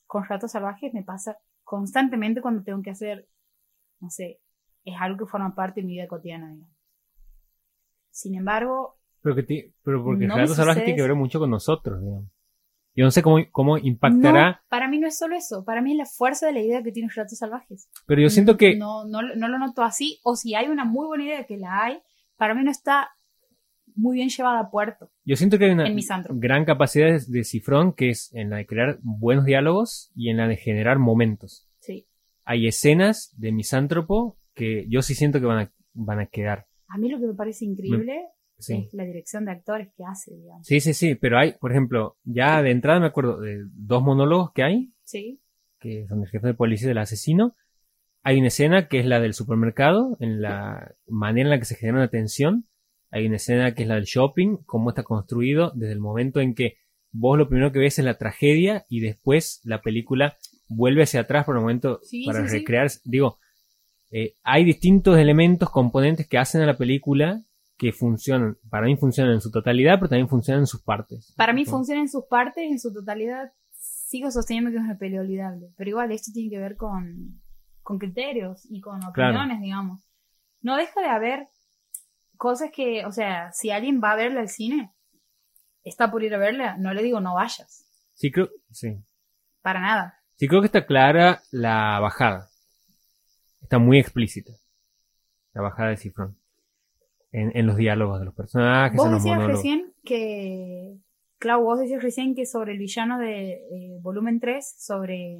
Con 0.07 0.25
Ratos 0.25 0.51
Salvajes 0.51 0.93
me 0.93 1.01
pasa 1.01 1.38
constantemente 1.63 2.41
cuando 2.41 2.63
tengo 2.63 2.81
que 2.84 2.89
hacer, 2.91 3.29
no 4.01 4.09
sé, 4.09 4.41
es 4.84 4.95
algo 4.99 5.17
que 5.19 5.25
forma 5.31 5.55
parte 5.55 5.79
de 5.79 5.88
mi 5.88 5.93
vida 5.93 6.07
cotidiana, 6.09 6.49
digamos. 6.51 6.75
Sin 8.11 8.36
embargo, 8.36 8.97
Pero, 9.21 9.36
que 9.36 9.43
ti- 9.43 9.73
pero 9.84 10.03
porque 10.03 10.27
No 10.27 10.36
Relatos 10.36 10.57
Salvajes 10.57 10.84
tiene 10.84 10.97
que 10.97 11.01
ver 11.07 11.15
mucho 11.15 11.39
con 11.39 11.49
nosotros, 11.49 12.01
digamos. 12.01 12.25
Yo 12.95 13.05
no 13.05 13.11
sé 13.11 13.23
cómo, 13.23 13.37
cómo 13.51 13.77
impactará, 13.77 14.51
no, 14.51 14.57
para 14.69 14.87
mí 14.87 14.99
no 14.99 15.07
es 15.07 15.17
solo 15.17 15.35
eso, 15.35 15.63
para 15.65 15.81
mí 15.81 15.91
es 15.93 15.97
la 15.97 16.05
fuerza 16.05 16.45
de 16.45 16.53
la 16.53 16.61
idea 16.61 16.83
que 16.83 16.91
tiene 16.91 17.09
Relatos 17.09 17.37
Salvajes. 17.39 17.89
pero 18.05 18.21
yo 18.21 18.29
siento 18.29 18.55
que 18.55 18.75
No, 18.75 19.05
no, 19.05 19.21
no 19.21 19.47
lo 19.47 19.57
noto 19.57 19.82
así, 19.82 20.20
o 20.24 20.36
si 20.36 20.53
hay 20.53 20.67
una 20.67 20.86
muy 20.86 21.07
buena 21.07 21.25
idea 21.25 21.43
que 21.45 21.57
la 21.57 21.83
hay, 21.83 21.99
para 22.37 22.53
mí 22.53 22.63
no 22.63 22.70
está 22.71 23.09
muy 23.95 24.15
bien 24.15 24.29
llevada 24.29 24.59
a 24.59 24.70
puerto. 24.70 25.11
Yo 25.24 25.36
siento 25.36 25.57
que 25.57 25.65
hay 25.65 25.71
una 25.71 25.86
gran 26.29 26.65
capacidad 26.65 27.07
de, 27.07 27.20
de 27.28 27.43
Cifrón 27.43 27.93
que 27.93 28.09
es 28.09 28.33
en 28.33 28.49
la 28.49 28.57
de 28.57 28.65
crear 28.65 28.99
buenos 29.01 29.45
diálogos 29.45 30.11
y 30.15 30.29
en 30.29 30.37
la 30.37 30.47
de 30.47 30.57
generar 30.57 30.99
momentos. 30.99 31.70
Sí. 31.79 32.07
Hay 32.43 32.67
escenas 32.67 33.33
de 33.37 33.51
Misántropo 33.51 34.37
que 34.53 34.86
yo 34.89 35.01
sí 35.01 35.15
siento 35.15 35.39
que 35.39 35.45
van 35.45 35.65
a, 35.65 35.71
van 35.93 36.20
a 36.20 36.25
quedar. 36.25 36.67
A 36.87 36.97
mí 36.97 37.09
lo 37.09 37.20
que 37.20 37.28
me 37.28 37.33
parece 37.33 37.65
increíble 37.65 38.28
Sí. 38.58 38.89
la 38.93 39.04
dirección 39.04 39.46
de 39.46 39.51
actores 39.51 39.89
que 39.97 40.04
hace, 40.05 40.34
digamos. 40.36 40.66
sí, 40.66 40.80
sí, 40.80 40.93
sí, 40.93 41.16
pero 41.16 41.38
hay, 41.38 41.54
por 41.59 41.71
ejemplo, 41.71 42.17
ya 42.24 42.62
de 42.62 42.71
entrada 42.71 43.00
me 43.00 43.08
acuerdo 43.08 43.39
de 43.42 43.63
dos 43.74 44.01
monólogos 44.04 44.51
que 44.54 44.63
hay, 44.63 44.93
Sí. 45.04 45.42
que 45.80 46.05
son 46.08 46.21
el 46.21 46.30
jefe 46.30 46.47
de 46.47 46.54
policía 46.54 46.86
y 46.86 46.89
del 46.89 46.97
asesino. 47.00 47.55
Hay 48.21 48.38
una 48.38 48.47
escena 48.47 48.88
que 48.88 49.00
es 49.00 49.05
la 49.05 49.20
del 49.20 49.34
supermercado, 49.34 50.16
en 50.21 50.42
la 50.42 50.96
manera 51.08 51.47
en 51.47 51.50
la 51.51 51.59
que 51.59 51.66
se 51.66 51.75
genera 51.75 51.97
una 51.97 52.08
tensión. 52.09 52.67
Hay 53.12 53.25
una 53.28 53.36
escena 53.36 53.74
que 53.75 53.84
es 53.84 53.88
la 53.89 53.96
del 53.96 54.05
shopping, 54.05 54.58
cómo 54.66 54.89
está 54.92 55.04
construido 55.04 55.71
desde 55.75 55.92
el 55.93 56.00
momento 56.00 56.39
en 56.39 56.55
que 56.55 56.78
vos 57.12 57.38
lo 57.38 57.50
primero 57.50 57.71
que 57.74 57.80
ves 57.80 58.00
es 58.00 58.05
la 58.05 58.17
tragedia 58.17 58.86
y 58.88 59.01
después 59.01 59.59
la 59.66 59.82
película 59.82 60.38
vuelve 60.70 61.04
hacia 61.04 61.20
atrás 61.20 61.46
por 61.46 61.55
un 61.58 61.63
momento 61.63 62.00
Sí, 62.04 62.25
para 62.25 62.43
sí, 62.43 62.47
sí. 62.50 62.58
recrear. 62.59 62.89
Digo, 63.04 63.38
eh, 64.09 64.36
hay 64.42 64.63
distintos 64.63 65.17
elementos, 65.17 65.70
componentes 65.70 66.28
que 66.28 66.38
hacen 66.38 66.62
a 66.62 66.66
la 66.66 66.78
película 66.78 67.43
que 67.84 67.92
funcionan. 67.93 68.58
Para 68.70 68.86
mí 68.88 68.96
funcionan 68.97 69.34
en 69.34 69.42
su 69.42 69.51
totalidad, 69.51 69.96
pero 70.00 70.10
también 70.10 70.30
funcionan 70.30 70.62
en 70.64 70.68
sus 70.68 70.82
partes. 70.82 71.34
Para 71.36 71.54
mí 71.54 71.62
Entonces, 71.62 71.72
funciona 71.78 72.01
en 72.01 72.10
sus 72.10 72.26
partes, 72.26 72.64
en 72.64 72.80
su 72.80 72.93
totalidad. 72.93 73.51
Sigo 73.72 74.32
sosteniendo 74.32 74.72
que 74.72 74.78
es 74.78 74.84
una 74.84 74.97
peli 74.97 75.18
olvidable. 75.18 75.72
Pero 75.76 75.89
igual 75.89 76.12
esto 76.12 76.32
tiene 76.34 76.50
que 76.50 76.60
ver 76.60 76.76
con, 76.78 77.42
con 77.82 77.97
criterios 78.00 78.66
y 78.70 78.80
con 78.82 79.00
Claro. 79.14 79.32
opiniones, 79.39 79.62
digamos. 79.62 80.01
No 80.62 80.78
deja 80.78 81.01
de 81.01 81.08
haber 81.08 81.47
cosas 82.38 82.70
que, 82.74 83.05
o 83.05 83.12
sea, 83.12 83.51
si 83.51 83.70
alguien 83.72 84.01
va 84.04 84.12
a 84.14 84.16
verla 84.16 84.39
al 84.42 84.50
cine, 84.50 84.93
está 85.84 86.10
por 86.12 86.24
ir 86.24 86.34
a 86.34 86.38
verla, 86.38 86.78
no 86.78 86.93
le 86.93 87.04
digo 87.04 87.20
no 87.20 87.36
vayas. 87.36 87.86
Sí, 88.14 88.32
creo, 88.32 88.50
sí. 88.72 89.04
Para 89.62 89.82
nada. 89.82 90.20
Sí, 90.38 90.47
creo 90.47 90.62
que 90.62 90.68
está 90.68 90.86
clara 90.86 91.42
la 91.51 92.00
bajada. 92.00 92.47
está 93.62 93.78
muy 93.80 93.97
explícita. 94.00 94.51
La 95.54 95.62
bajada 95.62 95.89
de 95.89 95.97
cifrón. 95.97 96.38
En, 97.34 97.51
en 97.58 97.66
los 97.68 97.76
diálogos 97.76 98.20
de 98.20 98.26
los 98.26 98.34
personajes, 98.36 98.96
Vos 98.96 99.08
en 99.08 99.12
los 99.12 99.22
decías 99.24 99.36
monólogos. 99.38 99.64
recién 99.64 99.93
que. 100.04 100.97
Clau, 101.39 101.64
vos 101.64 101.80
decías 101.80 102.01
recién 102.01 102.36
que 102.36 102.46
sobre 102.46 102.72
el 102.72 102.78
villano 102.80 103.20
de 103.20 103.54
eh, 103.54 103.97
volumen 104.01 104.39
3, 104.39 104.76
sobre 104.78 105.39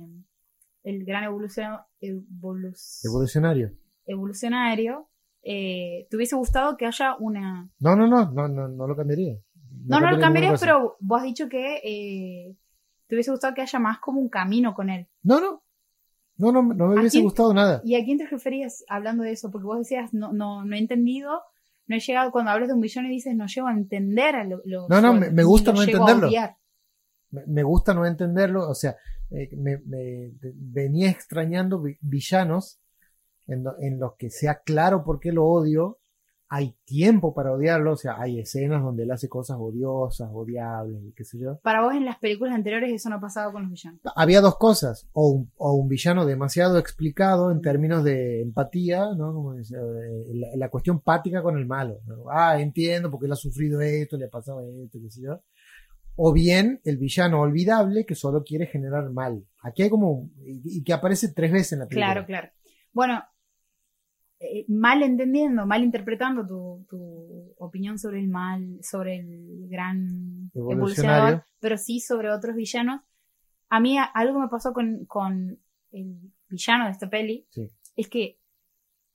el 0.84 1.06
gran 1.06 1.24
evolución, 1.24 1.78
evolus- 2.02 3.00
Evolucionario. 3.06 3.72
evolucionario, 4.06 5.08
eh, 5.44 6.08
¿te 6.10 6.16
hubiese 6.18 6.36
gustado 6.36 6.76
que 6.78 6.86
haya 6.86 7.16
una. 7.20 7.70
No, 7.80 7.96
no, 7.96 8.08
no, 8.08 8.32
no, 8.32 8.48
no, 8.48 8.68
no 8.68 8.88
lo 8.88 8.96
cambiaría. 8.96 9.36
No, 9.86 10.00
no 10.00 10.12
lo 10.12 10.20
cambiaría 10.20 10.20
cambiarías, 10.20 10.60
pero 10.60 10.98
vos 11.00 11.20
has 11.20 11.26
dicho 11.26 11.48
que 11.50 11.78
eh, 11.84 12.58
te 13.08 13.16
hubiese 13.16 13.32
gustado 13.32 13.54
que 13.54 13.62
haya 13.62 13.80
más 13.80 14.00
como 14.00 14.20
un 14.20 14.30
camino 14.30 14.74
con 14.74 14.90
él. 14.90 15.08
No, 15.24 15.40
no. 15.40 15.64
No, 16.38 16.52
no, 16.52 16.64
no 16.64 16.88
me 16.88 16.96
¿A 16.96 17.00
hubiese 17.00 17.18
quién? 17.18 17.24
gustado 17.26 17.54
nada. 17.54 17.82
¿Y 17.86 17.96
a 17.96 18.04
quién 18.04 18.18
te 18.18 18.26
referías 18.26 18.84
hablando 18.90 19.24
de 19.24 19.32
eso? 19.32 19.52
Porque 19.52 19.66
vos 19.68 19.78
decías, 19.78 20.14
no, 20.14 20.34
no, 20.34 20.66
no 20.66 20.76
he 20.76 20.80
entendido, 20.80 21.42
no 21.88 21.96
he 21.96 22.00
llegado, 22.00 22.32
cuando 22.32 22.52
hablas 22.52 22.70
de 22.70 22.74
un 22.76 22.82
villano 22.82 23.08
y 23.08 23.12
dices, 23.12 23.36
no 23.36 23.46
llego 23.48 23.68
a 23.68 23.74
entender 23.74 24.36
a 24.36 24.44
lo, 24.44 24.62
lo- 24.66 24.88
No, 24.88 25.02
no, 25.02 25.14
me- 25.14 25.30
me 25.32 25.44
gusta 25.44 25.72
no 25.74 25.82
entenderlo. 25.82 26.30
Me, 27.32 27.46
me 27.48 27.64
gusta 27.64 27.94
no 27.94 28.06
entenderlo, 28.06 28.70
o 28.70 28.76
sea, 28.76 28.96
eh, 29.32 29.50
me, 29.58 29.80
me- 29.80 30.32
venía 30.42 31.10
extrañando 31.10 31.82
vi- 31.82 31.98
villanos 32.02 32.80
en, 33.48 33.64
lo- 33.64 33.76
en 33.80 34.00
los 34.00 34.16
que 34.18 34.30
sea 34.30 34.62
claro 34.64 35.04
por 35.04 35.20
qué 35.20 35.32
lo 35.32 35.46
odio, 35.46 36.00
hay 36.56 36.76
tiempo 36.86 37.34
para 37.34 37.52
odiarlo, 37.52 37.94
o 37.94 37.98
sea, 37.98 38.22
hay 38.22 38.40
escenas 38.40 38.84
donde 38.84 39.02
él 39.04 39.12
hace 39.12 39.28
cosas 39.28 39.58
odiosas, 39.60 40.30
odiables, 40.32 41.02
y 41.04 41.12
qué 41.14 41.24
sé 41.24 41.40
yo. 41.40 41.58
Para 41.64 41.82
vos 41.82 41.96
en 41.96 42.06
las 42.06 42.20
películas 42.20 42.54
anteriores 42.54 42.94
eso 42.94 43.10
no 43.10 43.20
pasaba 43.20 43.52
con 43.52 43.64
los 43.64 43.72
villanos. 43.72 44.00
Había 44.16 44.40
dos 44.40 44.60
cosas, 44.60 45.10
o 45.14 45.30
un, 45.30 45.52
o 45.58 45.74
un 45.74 45.88
villano 45.88 46.28
demasiado 46.28 46.78
explicado 46.78 47.50
en 47.50 47.60
términos 47.60 48.04
de 48.04 48.44
empatía, 48.44 49.16
¿no? 49.18 49.34
Como 49.34 49.56
dice, 49.56 49.78
eh, 49.78 50.26
la, 50.36 50.48
la 50.56 50.70
cuestión 50.70 51.00
pática 51.00 51.42
con 51.42 51.58
el 51.58 51.66
malo. 51.66 52.02
¿no? 52.06 52.26
Ah, 52.30 52.62
entiendo 52.62 53.10
porque 53.10 53.26
él 53.26 53.32
ha 53.32 53.36
sufrido 53.36 53.82
esto, 53.82 54.16
le 54.16 54.26
ha 54.26 54.30
pasado 54.30 54.62
esto, 54.62 55.00
qué 55.02 55.10
sé 55.10 55.24
yo. 55.24 55.42
O 56.16 56.34
bien 56.34 56.82
el 56.84 57.00
villano 57.00 57.42
olvidable 57.42 58.06
que 58.06 58.14
solo 58.14 58.44
quiere 58.44 58.68
generar 58.68 59.10
mal. 59.10 59.44
Aquí 59.64 59.82
hay 59.82 59.90
como, 59.90 60.30
y, 60.46 60.62
y 60.78 60.84
que 60.84 60.94
aparece 60.94 61.34
tres 61.34 61.52
veces 61.52 61.74
en 61.74 61.80
la 61.80 61.88
película. 61.88 62.12
Claro, 62.12 62.28
claro. 62.28 62.50
Bueno, 62.92 63.24
eh, 64.44 64.66
mal 64.68 65.02
entendiendo, 65.04 65.66
mal 65.66 65.84
interpretando 65.84 66.46
tu, 66.46 66.86
tu 66.90 67.54
opinión 67.58 67.98
sobre 67.98 68.20
el 68.20 68.28
mal, 68.28 68.80
sobre 68.82 69.18
el 69.18 69.68
gran 69.70 70.52
evolucionador, 70.54 71.46
pero 71.60 71.78
sí 71.78 72.00
sobre 72.00 72.32
otros 72.32 72.56
villanos. 72.56 73.02
A 73.70 73.80
mí 73.80 73.98
a- 73.98 74.04
algo 74.04 74.40
me 74.40 74.50
pasó 74.50 74.74
con, 74.74 75.06
con 75.06 75.58
el 75.92 76.18
villano 76.50 76.86
de 76.86 76.92
esta 76.92 77.10
peli, 77.10 77.48
Sí. 77.50 77.68
es 77.96 78.08
que 78.10 78.38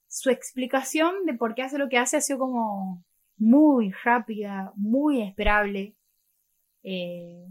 su 0.09 0.31
explicación 0.31 1.27
de 1.27 1.35
por 1.35 1.55
qué 1.55 1.63
hace 1.63 1.79
lo 1.79 1.89
que 1.89 1.99
hace 1.99 2.17
ha 2.17 2.21
sido 2.21 2.39
como 2.39 3.05
muy 3.37 3.93
rápida, 4.05 4.73
muy 4.77 5.21
esperable. 5.23 5.95
Eh, 6.83 7.47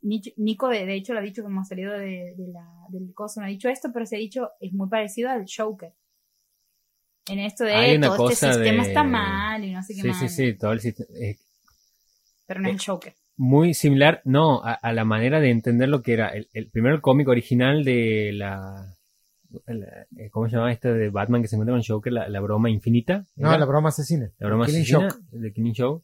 Nico, 0.00 0.68
de, 0.68 0.86
de 0.86 0.94
hecho, 0.94 1.12
lo 1.12 1.18
ha 1.18 1.22
dicho 1.22 1.42
como 1.42 1.60
ha 1.60 1.64
salido 1.64 1.92
de, 1.92 2.34
de 2.36 2.48
la, 2.48 2.64
del 2.88 3.12
coso, 3.14 3.40
no 3.40 3.46
ha 3.46 3.50
dicho 3.50 3.68
esto, 3.68 3.90
pero 3.92 4.06
se 4.06 4.16
ha 4.16 4.18
dicho, 4.18 4.50
es 4.60 4.72
muy 4.72 4.88
parecido 4.88 5.28
al 5.30 5.44
Joker. 5.54 5.92
En 7.28 7.38
esto 7.40 7.64
de 7.64 7.74
Hay 7.74 7.96
una 7.96 8.06
todo 8.08 8.30
este 8.30 8.46
cosa 8.46 8.54
sistema 8.54 8.82
de- 8.82 8.88
está 8.88 9.04
mal 9.04 9.64
y 9.64 9.72
no 9.72 9.82
sé 9.82 9.94
qué 9.94 10.02
Sí, 10.02 10.08
más. 10.08 10.18
sí, 10.18 10.28
sí, 10.28 10.54
todo 10.54 10.72
el 10.72 10.80
sistema. 10.80 11.08
eh, 11.20 11.36
Pero 12.46 12.60
no 12.60 12.68
es 12.68 12.74
el 12.74 12.80
Joker. 12.84 13.14
muy 13.36 13.74
similar, 13.74 14.20
no, 14.24 14.62
a, 14.64 14.72
a 14.74 14.92
la 14.92 15.04
manera 15.04 15.40
de 15.40 15.50
entender 15.50 15.88
lo 15.88 16.02
que 16.02 16.12
era 16.14 16.28
el, 16.30 16.48
el 16.54 16.68
primero 16.70 16.94
el 16.94 17.00
cómic 17.02 17.28
original 17.28 17.84
de 17.84 18.32
la, 18.34 18.94
la- 19.66 20.06
eh, 20.16 20.30
¿cómo 20.30 20.48
se 20.48 20.56
llama 20.56 20.72
este 20.72 20.92
de 20.92 21.10
Batman 21.10 21.42
que 21.42 21.48
se 21.48 21.56
encuentra 21.56 21.74
con 21.74 21.82
Joker? 21.84 22.12
La, 22.12 22.28
la 22.28 22.40
broma 22.40 22.70
infinita. 22.70 23.26
No, 23.36 23.56
la 23.56 23.64
broma 23.66 23.90
asesina. 23.90 24.30
La 24.38 24.46
broma 24.48 24.66
Killing 24.66 24.80
asesina 24.82 25.10
Joke. 25.10 25.22
de 25.32 25.52
Killing 25.52 25.74
Show, 25.74 26.02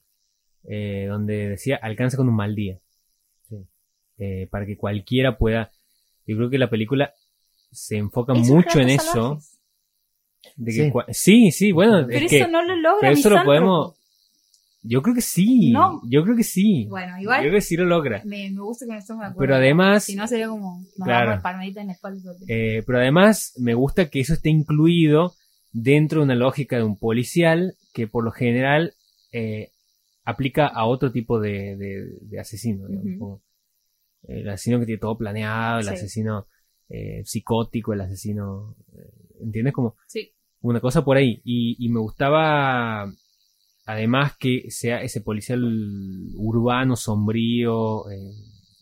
eh, 0.68 1.06
donde 1.08 1.48
decía 1.50 1.76
alcanza 1.80 2.16
con 2.16 2.28
un 2.28 2.36
mal 2.36 2.54
día. 2.54 2.78
Sí. 3.48 3.56
Eh, 4.18 4.46
para 4.50 4.66
que 4.66 4.76
cualquiera 4.76 5.38
pueda. 5.38 5.70
Yo 6.26 6.36
creo 6.36 6.50
que 6.50 6.58
la 6.58 6.70
película 6.70 7.12
se 7.70 7.96
enfoca 7.96 8.32
mucho 8.34 8.80
en 8.80 8.90
eso. 8.90 9.12
salvajes. 9.12 9.53
De 10.56 10.72
que 10.72 10.92
Sí. 11.12 11.12
sí, 11.12 11.50
sí, 11.50 11.72
bueno, 11.72 12.04
Pero 12.06 12.26
es 12.26 12.32
eso 12.32 12.46
que 12.46 12.52
no 12.52 12.62
lo 12.64 12.76
logra 12.76 12.98
pero 13.00 13.12
eso 13.12 13.30
lo 13.30 13.44
podemos. 13.44 13.94
Yo 14.86 15.00
creo 15.00 15.14
que 15.14 15.22
sí. 15.22 15.70
No. 15.72 16.02
Yo 16.10 16.22
creo 16.24 16.36
que 16.36 16.42
sí. 16.44 16.86
Bueno, 16.90 17.14
Yo 17.16 17.22
igual 17.22 17.40
creo 17.40 17.52
que 17.54 17.60
sí 17.62 17.76
lo 17.76 17.84
logra. 17.86 18.20
me, 18.26 18.50
me 18.50 18.60
gusta 18.60 18.84
que 18.84 18.92
no 18.92 18.98
estemos 18.98 19.20
de 19.22 19.26
acuerdo. 19.28 19.40
Pero 19.40 19.54
además- 19.56 20.04
Si 20.04 20.14
no, 20.14 20.26
sería 20.26 20.48
como. 20.48 20.80
Nos 20.98 21.06
Claro. 21.06 21.30
damos 21.30 21.42
palmaditas 21.42 21.80
en 21.80 21.86
la 21.86 21.92
espalda. 21.94 22.32
Eh, 22.48 22.82
pero 22.86 22.98
además 22.98 23.54
me 23.58 23.72
gusta 23.72 24.10
que 24.10 24.20
eso 24.20 24.34
esté 24.34 24.50
incluido 24.50 25.32
dentro 25.72 26.20
de 26.20 26.24
una 26.26 26.34
lógica 26.34 26.76
de 26.76 26.82
un 26.84 26.98
policial 26.98 27.74
que 27.94 28.06
por 28.06 28.24
lo 28.24 28.30
general 28.30 28.92
eh, 29.32 29.70
aplica 30.24 30.66
a 30.66 30.84
otro 30.86 31.10
tipo 31.12 31.40
de, 31.40 31.76
de- 31.76 32.18
de 32.20 32.38
asesino. 32.40 32.86
como 33.18 33.40
el 34.28 34.48
asesino 34.48 34.78
que 34.80 34.86
tiene 34.86 35.00
todo 35.00 35.16
planeado, 35.18 35.78
el 35.78 35.84
Sí. 35.86 35.94
asesino 35.94 36.46
eh, 36.90 37.22
psicótico, 37.24 37.94
el 37.94 38.02
asesino... 38.02 38.76
¿Entiendes? 39.40 39.72
Como 39.74 39.96
Sí. 40.06 40.32
una 40.62 40.80
cosa 40.80 41.04
por 41.04 41.16
ahí. 41.16 41.40
Y, 41.44 41.76
y 41.78 41.88
me 41.88 42.00
gustaba 42.00 43.10
además 43.86 44.32
que 44.38 44.70
sea 44.70 45.02
ese 45.02 45.20
policial 45.20 45.62
urbano, 46.36 46.96
sombrío. 46.96 48.08
eh, 48.10 48.30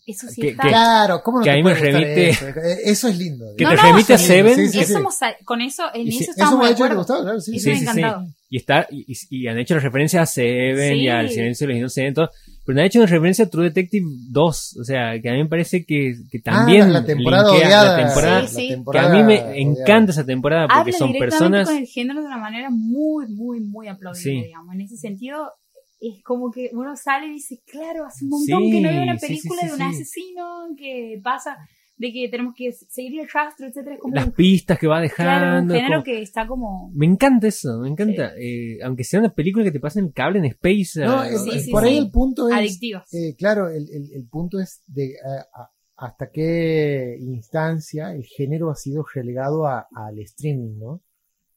Eso 0.05 0.27
sí 0.27 0.41
que- 0.41 0.49
está. 0.49 0.63
que- 0.63 0.69
Claro, 0.69 1.21
¿cómo 1.23 1.39
no 1.39 1.43
que 1.43 1.49
te 1.49 1.53
a 1.53 1.57
mí 1.57 1.63
me 1.63 1.73
remite- 1.73 2.29
Eso? 2.29 2.47
Eh, 2.47 2.77
Eso 2.85 3.07
es 3.07 3.17
lindo. 3.17 3.45
que 3.57 3.63
No, 3.63 3.69
te 3.71 3.75
no, 3.77 3.81
remite 3.83 4.13
a 4.13 4.17
Seven. 4.17 4.55
sí, 4.55 4.67
sí, 4.69 4.79
Eso 4.79 4.87
sí. 4.93 4.99
hemos 4.99 5.15
con 5.45 5.61
eso, 5.61 5.83
en 5.93 6.07
eso 6.07 6.19
Eso 6.21 6.31
estamos 6.31 6.59
me 6.59 6.65
ha 6.65 6.67
de 6.67 6.73
hecho 6.73 6.83
que 6.83 6.89
te 6.89 6.93
acuerdo. 6.93 6.97
gustaba, 6.99 7.21
claro, 7.23 7.39
sí. 7.41 7.55
Eso 7.55 7.63
Sí, 7.63 7.69
me 7.69 7.73
ha 7.73 7.77
sí, 7.79 7.85
sí. 7.85 7.99
encantado. 7.99 8.27
Y, 8.49 8.57
está, 8.57 8.87
y, 8.91 9.47
han 9.47 9.57
hecho 9.59 9.79
referencia 9.79 10.21
a 10.21 10.25
Seven 10.25 10.95
y 10.97 11.07
al 11.09 11.29
Silencio 11.29 11.65
de 11.67 11.73
los 11.73 11.79
Inocentes, 11.79 12.29
pero 12.65 12.75
no 12.75 12.81
han 12.81 12.87
hecho 12.87 12.99
una 12.99 13.07
referencia 13.07 13.45
a 13.45 13.49
True 13.49 13.65
Detective 13.65 14.05
2, 14.29 14.77
o 14.79 14.83
sea, 14.83 15.19
que 15.21 15.29
a 15.29 15.33
mí 15.33 15.43
me 15.43 15.49
parece 15.49 15.85
que, 15.85 16.13
que 16.31 16.39
también 16.39 16.83
Ah, 16.83 16.87
la, 16.87 16.99
la 17.01 17.05
temporada 17.05 17.43
linkea 17.51 17.67
odiada. 17.67 17.97
la 17.97 18.05
temporada, 18.05 18.47
Sí, 18.47 18.55
sí. 18.55 18.61
la 18.61 18.67
que 18.67 18.73
temporada 18.75 19.09
a 19.09 19.15
mí 19.17 19.23
me 19.23 19.33
odiada. 19.41 19.55
encanta 19.57 20.11
esa 20.11 20.25
temporada 20.25 20.67
porque 20.67 20.79
Habla 20.79 20.93
son 20.97 21.11
directamente 21.11 21.37
personas 21.49 21.67
con 21.69 21.77
el 21.77 21.87
género 21.87 22.19
de 22.21 22.25
una 22.27 22.37
manera 22.37 22.69
muy, 22.71 23.27
muy, 23.27 23.59
muy 23.59 23.87
aplaudible, 23.87 24.41
Sí. 24.41 24.43
digamos. 24.47 24.73
En 24.75 24.81
ese 24.81 24.97
sentido, 24.97 25.51
es 25.99 26.21
como 26.23 26.51
que 26.51 26.69
uno 26.73 26.95
sale 26.95 27.27
y 27.27 27.31
dice, 27.33 27.59
claro, 27.65 28.05
hace 28.05 28.25
un 28.25 28.29
montón 28.31 28.63
Sí, 28.63 28.71
que 28.71 28.81
no 28.81 28.89
veo 28.89 29.03
una 29.03 29.17
sí, 29.17 29.19
sí, 29.19 29.27
película 29.27 29.61
sí, 29.61 29.67
de 29.67 29.73
un 29.73 29.79
sí. 29.79 29.83
asesino 29.85 30.43
que 30.77 31.19
pasa, 31.23 31.57
de 31.95 32.11
que 32.11 32.27
tenemos 32.29 32.53
que 32.57 32.71
seguir 32.71 33.21
el 33.21 33.29
rastro, 33.31 33.67
etcétera. 33.67 33.95
Es 33.95 34.01
como 34.01 34.15
las 34.15 34.25
un, 34.27 34.31
pistas 34.33 34.79
que 34.79 34.87
va 34.87 35.01
claro, 35.07 35.61
un 35.61 35.67
dejando. 35.67 35.73
género 35.75 35.91
como- 35.93 36.03
que 36.03 36.21
está 36.21 36.47
como... 36.47 36.91
Me 36.93 37.05
encanta 37.05 37.47
eso, 37.47 37.79
me 37.79 37.89
encanta. 37.89 38.33
Eh, 38.37 38.79
aunque 38.83 39.03
sea 39.03 39.19
una 39.19 39.33
película 39.33 39.63
que 39.63 39.71
te 39.71 39.79
pasa 39.79 39.99
en 39.99 40.07
el 40.07 40.13
cable 40.13 40.39
en 40.39 40.45
Space. 40.45 40.99
No, 41.05 41.23
eh, 41.23 41.37
Sí, 41.37 41.59
sí, 41.59 41.71
por 41.71 41.83
sí. 41.83 41.89
ahí 41.89 41.97
el 41.97 42.09
punto 42.11 42.47
es. 42.49 42.55
Adictivas. 42.55 43.13
eh, 43.13 43.35
claro, 43.37 43.69
el, 43.69 43.83
el- 43.89 44.11
el 44.15 44.27
punto 44.27 44.59
es 44.59 44.81
de 44.87 45.13
a- 45.23 45.69
hasta 45.95 46.29
qué 46.31 47.15
instancia 47.19 48.13
el 48.13 48.23
género 48.25 48.69
ha 48.71 48.75
sido 48.75 49.05
relegado 49.13 49.67
a- 49.67 49.87
al 49.95 50.17
streaming, 50.19 50.77
¿no? 50.79 51.01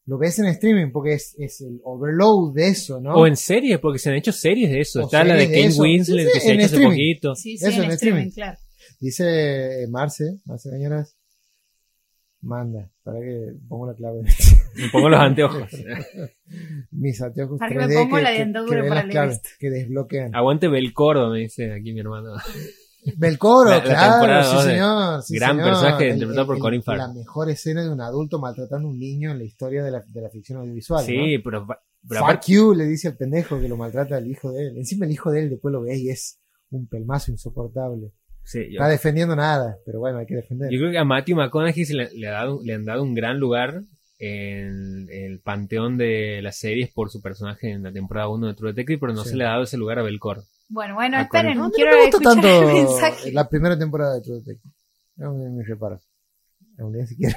Lo 0.04 0.18
ves 0.18 0.38
en 0.38 0.46
streaming 0.46 0.92
porque 0.92 1.14
es, 1.14 1.34
es 1.38 1.60
el 1.62 1.80
overload 1.82 2.54
de 2.54 2.68
eso, 2.68 3.00
¿no? 3.00 3.14
O 3.14 3.26
en 3.26 3.34
series, 3.36 3.80
porque 3.80 3.98
se 3.98 4.10
han 4.10 4.14
hecho 4.16 4.30
series 4.30 4.70
de 4.70 4.80
eso. 4.80 5.00
O 5.00 5.04
Está 5.06 5.24
la 5.24 5.34
de 5.34 5.64
eso. 5.64 5.82
Winslet 5.82 6.26
Sí, 6.26 6.28
sí, 6.28 6.32
que 6.34 6.40
se 6.40 6.50
ha 6.50 6.54
hecho 6.54 6.58
hace 6.66 6.74
streaming. 6.74 6.90
poquito. 6.94 7.34
Sí, 7.34 7.58
sí, 7.58 7.64
Eso 7.66 7.78
en 7.78 7.84
en 7.86 7.90
streaming, 7.92 8.18
streaming. 8.28 8.30
claro. 8.30 8.58
Dice 9.00 9.82
eh, 9.84 9.88
Marce, 9.88 10.40
Marce 10.44 10.70
Cañonas, 10.70 11.16
manda, 12.40 12.90
para 13.02 13.20
que 13.20 13.54
pongo 13.68 13.86
la 13.86 13.94
clave. 13.94 14.22
Me 14.76 14.88
pongo 14.90 15.08
los 15.08 15.20
anteojos. 15.20 15.70
Mis 16.90 17.20
anteojos 17.22 17.58
Para 17.58 17.70
que 17.72 17.78
me 17.78 17.86
3D 17.86 17.94
pongo 17.94 18.18
la 18.18 18.30
que, 18.32 18.46
para 18.46 18.94
las 18.94 19.04
leer 19.04 19.08
claves, 19.10 19.40
que 19.58 19.70
desbloquean. 19.70 20.34
Aguante 20.34 20.68
Belcordo, 20.68 21.30
me 21.30 21.38
dice 21.40 21.72
aquí 21.72 21.92
mi 21.94 22.00
hermano. 22.00 22.34
Belcoro, 23.16 23.70
La- 23.70 23.76
la 23.78 23.82
claro, 23.84 24.42
sí 24.62 24.68
señor. 24.68 25.22
sí, 25.22 25.34
gran 25.36 25.50
señor. 25.52 25.64
personaje 25.68 26.04
El- 26.08 26.12
interpretado 26.14 26.42
el- 26.42 26.46
por 26.46 26.58
Colin 26.58 26.82
Farrell. 26.82 27.06
La 27.06 27.14
mejor 27.14 27.48
escena 27.50 27.82
de 27.84 27.90
un 27.90 28.00
adulto 28.00 28.38
maltratando 28.40 28.88
a 28.88 28.90
un 28.90 28.98
niño 28.98 29.30
en 29.30 29.38
la 29.38 29.44
historia 29.44 29.82
de 29.84 29.90
la, 29.92 30.04
de 30.06 30.20
la 30.20 30.28
ficción 30.28 30.58
audiovisual. 30.58 31.02
¿no? 31.02 31.06
Sí, 31.06 31.38
pero, 31.38 31.66
pero 31.66 32.20
Fuck 32.20 32.28
aparte, 32.28 32.52
you, 32.52 32.74
le 32.74 32.84
dice 32.84 33.08
al 33.08 33.16
pendejo 33.16 33.58
que 33.60 33.68
lo 33.68 33.76
maltrata 33.76 34.16
al 34.16 34.26
hijo 34.26 34.50
de 34.52 34.66
él. 34.66 34.76
Encima 34.76 35.06
el 35.06 35.12
hijo 35.12 35.30
de 35.30 35.40
él 35.44 35.50
después 35.50 35.72
lo 35.72 35.82
ve 35.82 35.96
y 35.96 36.10
es 36.10 36.38
un 36.70 36.86
pelmazo 36.88 37.30
insoportable. 37.30 38.12
Sí, 38.46 38.60
yo, 38.70 38.76
Está 38.80 38.88
defendiendo 38.88 39.36
nada, 39.36 39.76
pero 39.84 39.98
bueno, 40.00 40.18
hay 40.18 40.26
que 40.26 40.36
defender. 40.36 40.70
yo 40.70 40.78
creo 40.78 40.90
que 40.92 40.98
a 40.98 41.04
Matthew 41.04 41.36
McConaughey 41.36 41.84
se 41.84 41.94
le, 41.94 42.10
le 42.14 42.28
ha 42.28 42.32
dado- 42.32 42.60
le 42.64 42.72
han 42.74 42.84
dado 42.86 43.02
un 43.02 43.14
gran 43.14 43.38
lugar 43.38 43.82
en 44.18 45.08
el 45.10 45.40
panteón 45.40 45.98
de 45.98 46.40
las 46.42 46.56
series 46.56 46.90
por 46.90 47.10
su 47.10 47.20
personaje 47.20 47.70
en 47.72 47.82
la 47.82 47.92
temporada 47.92 48.28
1 48.28 48.46
de 48.46 48.54
True 48.54 48.70
Detective, 48.72 48.98
pero 48.98 49.12
no 49.12 49.24
Sí. 49.24 49.30
se 49.30 49.36
le 49.36 49.44
ha 49.44 49.50
dado 49.50 49.64
ese 49.64 49.76
lugar 49.76 49.98
a 49.98 50.02
Belcor. 50.02 50.42
Bueno, 50.68 50.94
bueno, 50.94 51.18
Ah, 51.18 51.22
esperen, 51.22 51.58
No, 51.58 51.70
quiero 51.70 51.90
no 51.92 51.98
me 51.98 52.04
escuchar 52.08 52.32
tanto 52.32 52.48
el 52.70 52.74
mensaje. 52.74 53.32
la 53.32 53.46
primera 53.48 53.78
temporada 53.78 54.14
de 54.14 54.22
True 54.22 54.38
Detective. 54.38 54.72
No 55.16 55.34
me, 55.34 55.50
me 55.50 55.62
reparo. 55.64 56.00
Aún 56.78 56.92
ni 56.92 57.06
siquiera. 57.06 57.36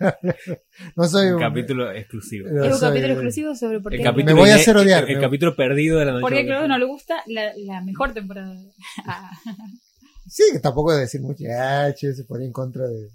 no 0.96 1.04
soy 1.04 1.26
Un 1.28 1.34
un 1.34 1.40
capítulo 1.40 1.90
exclusivo. 1.92 2.48
no 2.50 2.64
Es 2.64 2.72
un 2.74 2.78
soy- 2.78 2.88
capítulo 2.90 3.12
exclusivo 3.14 3.54
sobre 3.54 3.80
por 3.80 3.92
El 3.92 3.98
qué, 3.98 4.04
capítulo 4.04 4.34
Me 4.34 4.40
voy 4.40 4.50
a 4.50 4.54
ine- 4.54 4.60
hacer 4.62 4.76
odiar, 4.76 5.04
El, 5.04 5.16
el 5.16 5.20
capítulo 5.20 5.54
perdido 5.56 5.98
de 5.98 6.04
la 6.06 6.12
noche. 6.12 6.20
por 6.22 6.32
qué 6.32 6.40
a 6.40 6.44
Claudio 6.44 6.68
no 6.68 6.78
le 6.78 6.84
gusta 6.86 7.16
la, 7.26 7.52
la 7.56 7.80
mejor 7.82 8.12
temporada. 8.14 8.54
Ah, 10.24 10.28
Sí, 10.28 10.44
que 10.52 10.60
tampoco 10.60 10.92
de 10.92 11.00
decir 11.00 11.20
mucho. 11.20 11.44
Ah, 11.50 11.92
che, 11.94 12.14
se 12.14 12.24
ponía 12.24 12.46
en 12.46 12.52
contra 12.52 12.86
de, 12.86 13.10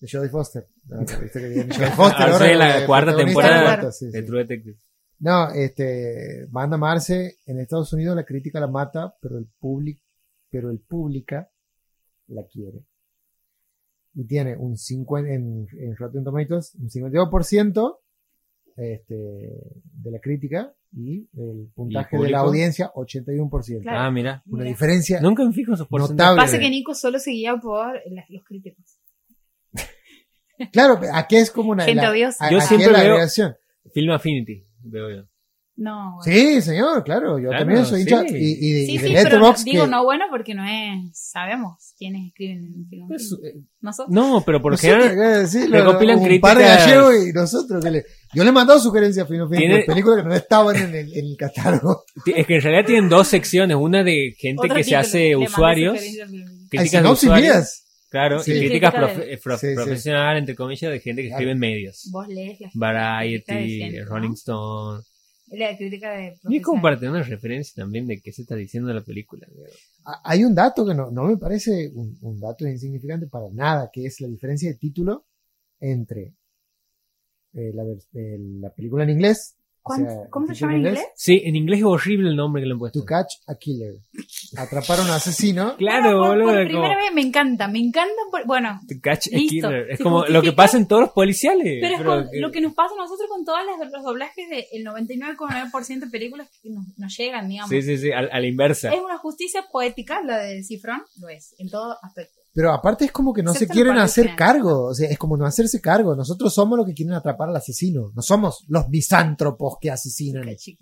De 0.00 0.08
Jodie 0.10 0.28
Foster. 0.28 0.66
No, 0.86 1.00
viste 1.00 1.40
que 1.40 1.48
viene 1.48 1.74
Jodie 1.74 1.90
Foster 1.96 2.22
Ahora 2.22 2.46
ahora, 2.46 2.54
la 2.54 2.86
cuarta 2.86 3.16
temporada 3.16 3.58
de 3.58 3.64
cuarta, 3.64 3.92
sí, 3.92 4.10
de. 4.10 4.22
True 4.22 4.40
Detective. 4.40 4.78
No, 5.20 5.50
este, 5.52 6.46
Banda 6.50 6.76
Marce, 6.76 7.38
en 7.46 7.60
Estados 7.60 7.92
Unidos 7.92 8.16
la 8.16 8.24
crítica 8.24 8.58
la 8.58 8.66
mata, 8.66 9.14
pero 9.20 9.38
el 9.38 9.46
público, 9.60 10.02
pero 10.50 10.70
el 10.70 10.80
pública 10.80 11.48
la 12.26 12.44
quiere. 12.46 12.84
Y 14.14 14.26
tiene 14.26 14.56
un 14.56 14.76
50, 14.76 15.30
en, 15.30 15.68
en 15.78 15.96
Rotten 15.96 16.24
Tomatoes, 16.24 16.74
un 16.74 16.90
52% 16.90 17.98
este, 18.76 19.14
de 19.14 20.10
la 20.10 20.18
crítica 20.18 20.74
y 20.94 21.28
el 21.36 21.70
puntaje 21.74 22.18
de 22.18 22.30
la 22.30 22.40
audiencia, 22.40 22.90
81%. 22.94 23.82
Claro. 23.82 23.98
Ah, 23.98 24.10
mira. 24.10 24.42
Una 24.46 24.58
Mira. 24.64 24.70
diferencia 24.70 25.20
Nunca 25.20 25.44
me 25.44 25.52
fijo 25.52 25.70
en 25.70 25.74
esos 25.74 25.88
porcentajes. 25.88 26.36
Pasa 26.36 26.58
que 26.58 26.68
Nico 26.70 26.94
solo 26.94 27.18
se 27.18 27.30
guía 27.30 27.56
por 27.56 27.92
las- 28.10 28.28
los 28.28 28.44
críticos. 28.44 28.98
Claro, 30.72 31.00
aquí 31.14 31.36
es 31.36 31.50
como 31.50 31.70
una. 31.72 31.84
Gente 31.84 32.02
la- 32.02 32.10
odiosa. 32.10 32.44
a- 32.46 32.50
Yo 32.50 32.58
aquí 32.58 32.66
siempre 32.68 32.86
es 32.86 32.92
la 32.92 32.98
veo- 33.00 33.08
agregación. 33.12 33.54
Film 33.92 34.10
Affinity, 34.12 34.64
veo 34.84 35.10
yo. 35.10 35.22
No, 35.74 36.16
bueno. 36.16 36.22
Sí, 36.22 36.60
señor, 36.62 37.02
claro. 37.02 37.38
Yo 37.38 37.48
Claro, 37.48 37.64
también 37.64 37.84
soy 37.86 38.02
sí. 38.04 38.08
hincha. 38.10 38.22
Y, 38.28 38.34
y, 38.36 38.72
de- 38.72 38.86
Sí, 38.86 38.92
y 38.92 38.98
de 38.98 39.08
sí, 39.08 39.14
pero 39.24 39.54
digo 39.64 39.84
que- 39.84 39.90
no 39.90 40.04
bueno 40.04 40.26
porque 40.30 40.54
no 40.54 40.64
es. 40.64 41.18
Sabemos 41.18 41.94
quiénes 41.98 42.26
escriben 42.28 42.58
en 42.66 42.86
Film 42.88 43.08
Pues, 43.08 43.32
eh, 43.42 43.58
Nosotros. 43.80 44.14
no, 44.14 44.42
pero 44.46 44.60
por 44.62 44.72
Nosotros, 44.72 45.04
general. 45.08 45.40
decirlo, 45.40 45.78
recopilan 45.78 46.18
un 46.18 46.40
par 46.40 46.58
de 46.58 46.64
críticas- 46.64 46.86
gallegos 46.86 47.26
y 47.26 47.32
nosotros 47.32 47.82
que 47.84 47.90
le, 47.90 48.04
yo 48.34 48.42
le 48.44 48.50
he 48.50 48.52
mandado 48.52 48.78
sugerencias 48.80 49.24
a 49.24 49.28
Fino 49.28 49.46
Fino 49.48 49.58
Tiene- 49.58 49.76
de 49.78 49.84
películas 49.84 50.22
que 50.22 50.28
no 50.28 50.34
estaban 50.34 50.76
en 50.76 50.94
el, 50.94 51.12
en 51.16 51.24
el 51.26 51.36
catálogo. 51.36 52.04
Es 52.26 52.46
que 52.46 52.56
en 52.56 52.62
realidad 52.62 52.86
tienen 52.86 53.08
dos 53.08 53.28
secciones. 53.28 53.76
Una 53.76 54.02
de 54.02 54.34
gente 54.38 54.62
Otro 54.64 54.76
que 54.76 54.84
se 54.84 54.96
hace 54.96 55.36
usuarios. 55.36 55.98
Film 56.00 56.68
Críticas 56.70 57.02
de 57.02 57.08
usuarios. 57.10 57.78
Claro, 58.10 58.40
Sí. 58.40 58.52
y 58.52 58.58
críticas 58.58 58.92
Crítica 58.92 59.08
profe- 59.14 59.24
de- 59.26 59.32
eh, 59.34 59.38
pro- 59.42 59.58
Sí, 59.58 59.68
sí. 59.68 59.74
profesional, 59.74 60.36
entre 60.36 60.54
comillas, 60.54 60.90
de 60.92 61.00
gente 61.00 61.22
que 61.22 61.28
Claro. 61.28 61.38
escribe 61.40 61.52
en 61.52 61.58
medios. 61.58 62.08
Vos 62.12 62.28
lees 62.28 62.60
la 62.60 62.68
crítica 62.68 63.54
de 63.54 63.58
Variety. 63.58 64.00
Rolling 64.04 64.32
Stone. 64.34 65.02
La 65.52 65.76
crítica 65.76 66.10
de. 66.12 66.24
Y 66.48 66.56
es 66.56 66.62
como 66.62 66.80
profesional. 66.80 66.82
para 66.82 66.96
tener 66.98 67.10
una 67.12 67.22
referencia 67.22 67.82
también 67.82 68.06
de 68.06 68.20
qué 68.20 68.32
se 68.32 68.42
está 68.42 68.54
diciendo 68.54 68.92
la 68.92 69.02
película. 69.02 69.46
A- 70.04 70.20
Hay 70.30 70.44
un 70.44 70.54
dato 70.54 70.86
que 70.86 70.94
no, 70.94 71.10
no 71.10 71.24
me 71.24 71.36
parece 71.36 71.90
un, 71.94 72.16
un 72.22 72.40
dato 72.40 72.66
insignificante 72.66 73.26
para 73.28 73.46
nada, 73.52 73.90
que 73.92 74.06
es 74.06 74.20
la 74.20 74.28
diferencia 74.28 74.70
de 74.70 74.76
título 74.78 75.26
entre 75.80 76.32
eh, 77.54 77.70
la, 77.74 77.82
eh, 77.84 78.38
la 78.60 78.70
película 78.70 79.04
en 79.04 79.10
inglés. 79.10 79.56
o 79.56 79.82
¿Cuánto- 79.84 80.10
sea, 80.10 80.30
¿Cómo 80.30 80.46
se 80.46 80.54
llama 80.54 80.74
en 80.74 80.78
inglés? 80.78 81.00
Sí, 81.16 81.42
en 81.44 81.56
inglés 81.56 81.80
es 81.80 81.84
horrible 81.84 82.30
el 82.30 82.36
nombre 82.36 82.62
que 82.62 82.66
le 82.66 82.72
han 82.74 82.78
puesto. 82.78 83.00
To 83.00 83.04
Catch 83.04 83.32
a 83.48 83.56
Killer. 83.56 83.94
Atrapar 84.56 85.00
a 85.00 85.02
un 85.02 85.10
asesino. 85.10 85.76
Claro, 85.78 86.18
por, 86.18 86.28
boludo. 86.28 86.44
por 86.52 86.54
como 86.54 86.82
primera 86.82 86.96
vez 86.96 87.12
me 87.12 87.20
encanta, 87.22 87.66
me 87.68 87.80
encanta. 87.80 88.14
por- 88.30 88.46
bueno, 88.46 88.78
To 88.88 88.94
catch 89.02 89.26
a 89.28 89.36
killer. 89.38 89.90
Es 89.90 89.98
como 90.00 90.24
lo 90.26 90.40
que 90.40 90.52
pasa 90.52 90.76
en 90.78 90.86
todos 90.86 91.02
los 91.02 91.10
policiales. 91.10 91.78
pero 91.80 91.96
es 91.96 92.02
con- 92.02 92.34
eh, 92.34 92.40
lo 92.40 92.50
que 92.52 92.60
nos 92.60 92.74
pasa 92.74 92.94
a 92.94 93.02
nosotros 93.02 93.28
con 93.28 93.44
todas 93.44 93.64
las, 93.66 93.90
los 93.90 94.02
doblajes 94.04 94.46
del 94.48 94.84
99,9% 94.84 96.00
de 96.04 96.10
películas 96.10 96.48
que 96.62 96.70
nos, 96.70 96.86
nos 96.96 97.16
llegan, 97.16 97.48
digamos. 97.48 97.70
Sí, 97.70 97.82
sí, 97.82 97.98
sí, 97.98 98.12
a, 98.12 98.18
a 98.20 98.40
la 98.40 98.46
inversa. 98.46 98.92
Es 98.94 99.00
una 99.00 99.18
justicia 99.18 99.64
poética 99.70 100.22
la 100.22 100.38
de 100.38 100.62
Cifrón, 100.62 101.02
lo 101.20 101.28
es, 101.28 101.54
en 101.58 101.68
todo 101.68 101.96
aspecto. 102.02 102.40
Pero 102.54 102.72
aparte 102.72 103.06
es 103.06 103.12
como 103.12 103.32
que 103.32 103.42
no 103.42 103.54
se 103.54 103.66
quieren 103.66 103.96
hacer 103.96 104.36
cargo. 104.36 104.84
O 104.88 104.94
sea, 104.94 105.08
es 105.08 105.18
como 105.18 105.36
no 105.38 105.46
hacerse 105.46 105.80
cargo. 105.80 106.14
Nosotros 106.14 106.52
somos 106.52 106.76
los 106.76 106.86
que 106.86 106.92
quieren 106.92 107.14
atrapar 107.14 107.48
al 107.48 107.56
asesino. 107.56 108.10
No 108.14 108.20
somos 108.22 108.64
los 108.68 108.88
misántropos 108.90 109.78
que 109.80 109.90
asesinan. 109.90 110.44
Qué. 110.44 110.76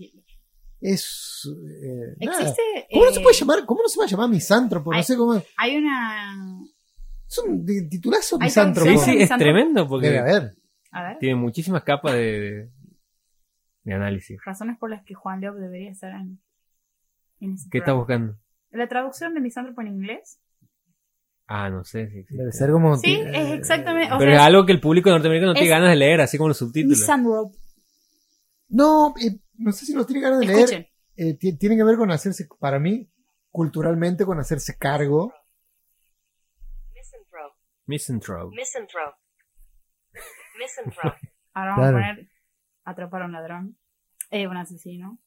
Es. 0.80 1.42
eh, 1.46 2.16
nada. 2.26 2.40
Existe. 2.40 2.62
¿Cómo 2.90 3.04
no 3.04 3.10
eh, 3.10 3.14
se 3.14 3.20
puede 3.20 3.36
llamar? 3.36 3.66
¿Cómo 3.66 3.82
no 3.82 3.88
se 3.88 3.98
va 3.98 4.04
a 4.04 4.08
llamar 4.08 4.28
misántropo? 4.30 4.90
No 4.90 4.96
Hay- 4.96 5.04
sé 5.04 5.16
cómo. 5.16 5.40
Hay 5.58 5.76
una. 5.76 6.60
Es 7.28 7.38
un 7.38 7.64
ti- 7.64 7.88
titulazo 7.88 8.38
misántropo. 8.38 8.90
Sí, 8.90 8.98
sí, 8.98 9.22
es 9.22 9.28
tremendo 9.28 9.80
Debe 9.82 9.88
porque 9.88 10.18
haber. 10.18 10.54
A 10.90 11.02
ver, 11.04 11.18
tiene 11.20 11.36
muchísimas 11.36 11.84
capas 11.84 12.14
de, 12.14 12.68
de 13.84 13.94
análisis. 13.94 14.38
razones 14.44 14.76
por 14.78 14.90
las 14.90 15.04
que 15.04 15.14
Juan 15.14 15.40
Leop 15.40 15.54
debería 15.54 15.92
estar 15.92 16.10
en, 16.10 16.40
en 17.38 17.52
ese 17.54 17.68
¿Qué 17.70 17.78
estás 17.78 17.94
programa. 17.94 17.98
buscando? 18.32 18.38
La 18.72 18.88
traducción 18.88 19.34
de 19.34 19.40
misántropo 19.40 19.82
en 19.82 19.86
inglés. 19.88 20.40
Ah, 21.52 21.68
no 21.68 21.82
sé 21.82 22.02
existe. 22.02 22.32
Debe 22.36 22.52
ser 22.52 22.70
como. 22.70 22.96
Sí, 22.96 23.20
es 23.26 23.50
exactamente. 23.54 24.14
O 24.14 24.18
Pero 24.18 24.30
sea, 24.30 24.40
es 24.40 24.46
algo 24.46 24.64
que 24.66 24.72
el 24.72 24.80
público 24.80 25.10
norteamericano 25.10 25.52
no 25.52 25.54
tiene 25.58 25.68
ganas 25.68 25.90
de 25.90 25.96
leer, 25.96 26.20
así 26.20 26.38
como 26.38 26.46
los 26.48 26.58
subtítulos. 26.58 26.98
misántropo. 26.98 27.52
No, 28.68 29.14
eh, 29.20 29.40
no 29.58 29.72
sé 29.72 29.84
si 29.84 29.92
lo 29.94 30.06
tiene 30.06 30.22
ganas 30.22 30.38
de 30.40 30.46
leer. 30.46 30.58
Escuchen. 30.60 30.86
Eh, 31.16 31.34
ti- 31.36 31.58
tiene 31.58 31.76
que 31.76 31.82
ver 31.82 31.96
con 31.96 32.10
hacerse, 32.12 32.46
para 32.60 32.78
mí, 32.78 33.10
culturalmente, 33.50 34.24
con 34.24 34.38
hacerse 34.38 34.78
cargo. 34.78 35.34
Misanthrope. 36.94 37.56
Misanthrope. 37.86 38.56
Misanthrope. 38.56 39.16
Misanthrope. 40.58 41.18
Ahora 41.54 41.70
vamos 41.72 41.88
Claro. 41.90 41.96
a 41.96 42.00
poner 42.00 42.28
atrapar 42.84 43.22
a 43.22 43.24
un 43.26 43.32
ladrón. 43.32 43.78
Eh, 44.30 44.46
un 44.46 44.56
asesino. 44.56 45.18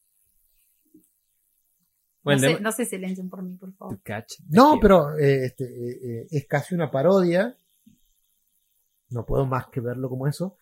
Bueno, 2.23 2.59
no, 2.61 2.71
se 2.71 2.85
silencien 2.85 3.29
por 3.29 3.43
mí, 3.43 3.55
por 3.57 3.73
favor. 3.73 3.99
No, 4.49 4.79
pero 4.81 5.17
eh, 5.17 5.45
este, 5.45 5.65
eh, 5.65 5.99
eh, 6.21 6.27
es 6.31 6.47
casi 6.47 6.73
una 6.73 6.89
parodia. 6.89 7.57
No 9.09 9.25
puedo 9.25 9.45
más 9.45 9.67
que 9.67 9.81
verlo 9.81 10.09
como 10.09 10.27
eso. 10.27 10.57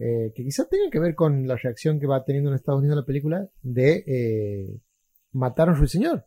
eh, 0.00 0.32
que 0.34 0.44
quizás 0.44 0.68
tenga 0.68 0.88
que 0.90 1.00
ver 1.00 1.16
con 1.16 1.48
la 1.48 1.56
reacción 1.56 1.98
que 1.98 2.06
va 2.06 2.24
teniendo 2.24 2.50
en 2.50 2.54
Estados 2.56 2.78
Unidos 2.78 2.98
la 2.98 3.04
película 3.04 3.48
de 3.62 4.04
eh, 4.06 4.80
Mataron 5.32 5.74
a 5.74 5.78
Ruiseñor. 5.78 6.24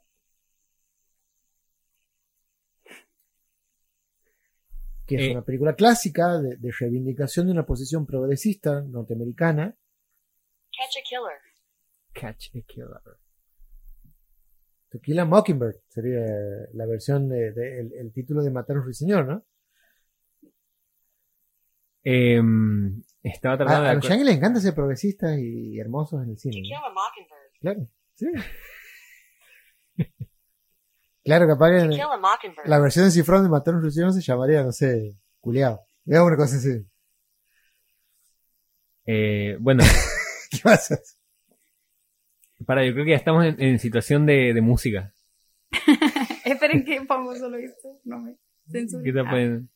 Que 5.08 5.16
es 5.16 5.22
Eh. 5.24 5.32
una 5.32 5.44
película 5.44 5.74
clásica 5.76 6.38
de, 6.40 6.58
de 6.58 6.72
reivindicación 6.78 7.46
de 7.48 7.54
una 7.54 7.66
posición 7.66 8.06
progresista 8.06 8.82
norteamericana. 8.82 9.76
Catch 10.78 10.98
a 10.98 11.04
killer. 11.08 11.40
Catch 12.14 12.56
a 12.56 12.62
killer. 12.68 13.02
To 14.92 15.00
Kill 15.00 15.20
a 15.20 15.26
Mockingbird 15.26 15.76
sería 15.88 16.20
la 16.74 16.86
versión 16.86 17.30
de, 17.30 17.52
de- 17.54 17.80
el, 17.80 17.94
el 17.94 18.12
título 18.12 18.44
de 18.44 18.52
Mataron 18.52 18.82
a 18.82 18.86
Ruiseñor, 18.86 19.26
¿no? 19.26 19.46
Em, 22.04 23.02
estaba 23.24 23.58
tratando 23.58 23.84
A, 23.84 23.86
a 23.86 23.90
de 23.92 23.96
los 23.96 24.06
acu- 24.06 24.10
yankees 24.10 24.26
les 24.28 24.36
encanta 24.38 24.60
ser 24.60 24.74
progresistas 24.74 25.38
y 25.40 25.80
hermosos 25.80 26.24
en 26.24 26.32
el 26.32 26.38
cine. 26.38 26.56
To 26.56 26.60
¿no? 26.60 26.64
kill 26.64 26.76
a 26.76 26.90
mockingbird. 26.90 27.52
Claro, 27.62 27.88
sí. 28.16 28.26
claro, 31.24 31.48
capaz 31.48 31.68
a 31.68 32.18
mockingbird. 32.18 32.68
la 32.68 32.80
versión 32.80 33.06
de 33.06 33.12
Cifrón 33.12 33.44
de 33.44 33.50
Matar 33.50 33.74
a 33.76 33.78
un 33.78 33.84
Ruiseñor 33.84 34.12
se 34.14 34.22
llamaría, 34.22 34.64
no 34.64 34.72
sé, 34.72 35.16
culiao. 35.40 35.86
Era 36.06 36.24
una 36.24 36.36
cosa 36.36 36.56
así. 36.58 36.86
Eh, 39.06 39.58
bueno, 39.60 39.84
¿Qué 40.52 40.58
pasa? 40.64 41.00
Para, 42.66 42.86
yo 42.86 42.94
creo 42.94 43.06
que 43.06 43.12
ya 43.12 43.18
estamos 43.18 43.46
en, 43.46 43.62
en 43.62 43.80
situación 43.80 44.26
de, 44.26 44.54
de 44.54 44.62
música. 44.62 45.14
Esperen 46.46 46.84
que 46.84 47.02
pongo 47.04 47.36
solo 47.36 47.58
esto. 47.58 48.00
No 48.04 48.20
me 48.20 48.36
censuren. 48.72 49.04
¿Qué 49.06 49.14
te 49.14 49.20
Ah, 49.20 49.30
pueden- 49.30 49.70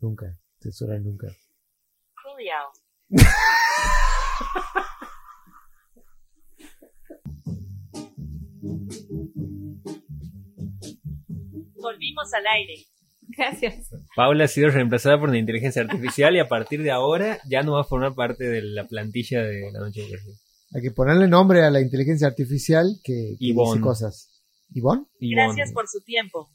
Nunca, 0.00 0.36
censurar 0.60 1.00
nunca. 1.00 1.28
Coolio. 2.22 2.52
Volvimos 11.80 12.32
al 12.34 12.46
aire. 12.46 12.74
Gracias. 13.36 13.90
Paula 14.14 14.44
ha 14.44 14.48
sido 14.48 14.70
reemplazada 14.70 15.18
por 15.18 15.28
una 15.30 15.38
inteligencia 15.38 15.82
artificial 15.82 16.34
y 16.36 16.38
a 16.40 16.48
partir 16.48 16.82
de 16.82 16.90
ahora 16.90 17.38
ya 17.48 17.62
no 17.62 17.72
va 17.72 17.80
a 17.80 17.84
formar 17.84 18.14
parte 18.14 18.44
de 18.44 18.62
la 18.62 18.86
plantilla 18.86 19.42
de 19.42 19.70
la 19.72 19.80
noche 19.80 20.02
de 20.02 20.08
Perfil. 20.10 20.34
Hay 20.74 20.80
que 20.80 20.90
ponerle 20.90 21.28
nombre 21.28 21.64
a 21.64 21.70
la 21.70 21.80
inteligencia 21.80 22.26
artificial 22.26 22.98
que, 23.04 23.36
dice 23.38 23.80
cosas. 23.80 24.42
¿Ivonne? 24.70 25.04
Ivonne, 25.18 25.46
Gracias 25.46 25.72
por 25.72 25.86
su 25.86 26.00
tiempo. 26.00 26.50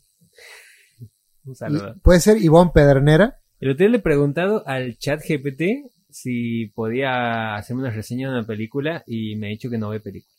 Un 1.46 1.56
saludo. 1.56 1.96
Puede 2.02 2.20
ser 2.20 2.42
Ivonne 2.42 2.72
Pedernera. 2.74 3.40
El 3.60 3.72
otro 3.72 3.86
día 3.86 3.90
le 3.90 3.98
he 3.98 4.02
preguntado 4.02 4.68
al 4.68 4.98
chat 4.98 5.22
GPT 5.22 5.92
si 6.10 6.68
podía 6.74 7.56
hacerme 7.56 7.84
una 7.84 7.92
reseña 7.92 8.30
de 8.30 8.40
una 8.40 8.48
película 8.48 9.04
y 9.06 9.36
me 9.36 9.48
ha 9.48 9.50
dicho 9.52 9.70
que 9.70 9.78
no 9.78 9.90
ve 9.90 10.00
películas. 10.00 10.36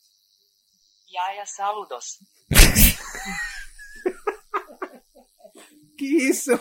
Yaya, 1.07 1.47
saludos. 1.47 2.19
¿Qué 5.97 6.05
hizo? 6.05 6.61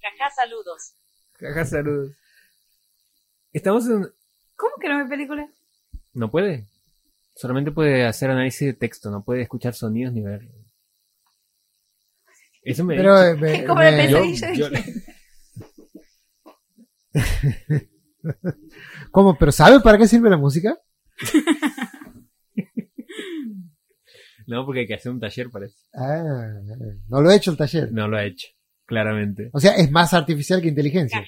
Caja, 0.00 0.30
saludos. 0.34 0.94
Caja, 1.34 1.64
saludos. 1.64 2.16
Estamos 3.52 3.86
en... 3.86 4.12
¿Cómo 4.56 4.74
que 4.80 4.88
no 4.88 4.98
ve 4.98 5.08
película? 5.08 5.48
No 6.14 6.30
puede. 6.30 6.66
Solamente 7.34 7.70
puede 7.70 8.04
hacer 8.06 8.30
análisis 8.30 8.66
de 8.66 8.74
texto, 8.74 9.10
no 9.10 9.24
puede 9.24 9.42
escuchar 9.42 9.74
sonidos 9.74 10.12
ni 10.12 10.22
ver. 10.22 10.48
Eso 12.62 12.84
me 12.84 12.96
Pero 12.96 13.22
eh, 13.22 13.34
me- 13.36 13.54
Es 13.60 13.64
como 13.66 13.80
me- 13.80 14.10
yo- 14.10 14.24
yo- 14.54 14.68
¿Cómo? 19.10 19.38
¿Pero 19.38 19.52
sabe 19.52 19.80
para 19.80 19.96
qué 19.98 20.06
sirve 20.08 20.28
la 20.30 20.36
música? 20.36 20.76
No, 24.46 24.64
porque 24.64 24.80
hay 24.80 24.86
que 24.86 24.94
hacer 24.94 25.12
un 25.12 25.20
taller 25.20 25.50
para 25.50 25.66
eso. 25.66 25.76
Ah, 25.94 26.22
no 27.08 27.20
lo 27.20 27.30
he 27.30 27.36
hecho 27.36 27.50
el 27.50 27.56
taller. 27.56 27.92
No 27.92 28.08
lo 28.08 28.16
ha 28.16 28.24
hecho. 28.24 28.48
claramente. 28.86 29.50
O 29.52 29.60
sea, 29.60 29.72
es 29.76 29.90
más 29.90 30.14
artificial 30.14 30.62
que 30.62 30.68
inteligencia. 30.68 31.22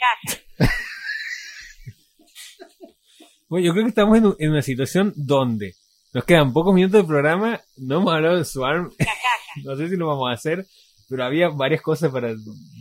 Bueno, 3.50 3.66
yo 3.66 3.72
creo 3.72 3.84
que 3.84 3.90
estamos 3.90 4.16
en, 4.16 4.26
un- 4.26 4.36
en 4.38 4.50
una 4.52 4.62
situación 4.62 5.12
donde 5.16 5.74
nos 6.14 6.24
quedan 6.24 6.52
pocos 6.54 6.74
minutos 6.74 7.02
de 7.02 7.06
programa, 7.06 7.60
no 7.76 7.98
hemos 8.00 8.14
hablado 8.14 8.38
de 8.38 8.44
Swarm, 8.46 8.90
no 9.64 9.76
sé 9.76 9.88
si 9.90 9.96
lo 9.96 10.06
vamos 10.06 10.30
a 10.30 10.34
hacer, 10.34 10.66
pero 11.08 11.24
había 11.24 11.48
varias 11.50 11.82
cosas 11.82 12.10
para 12.10 12.32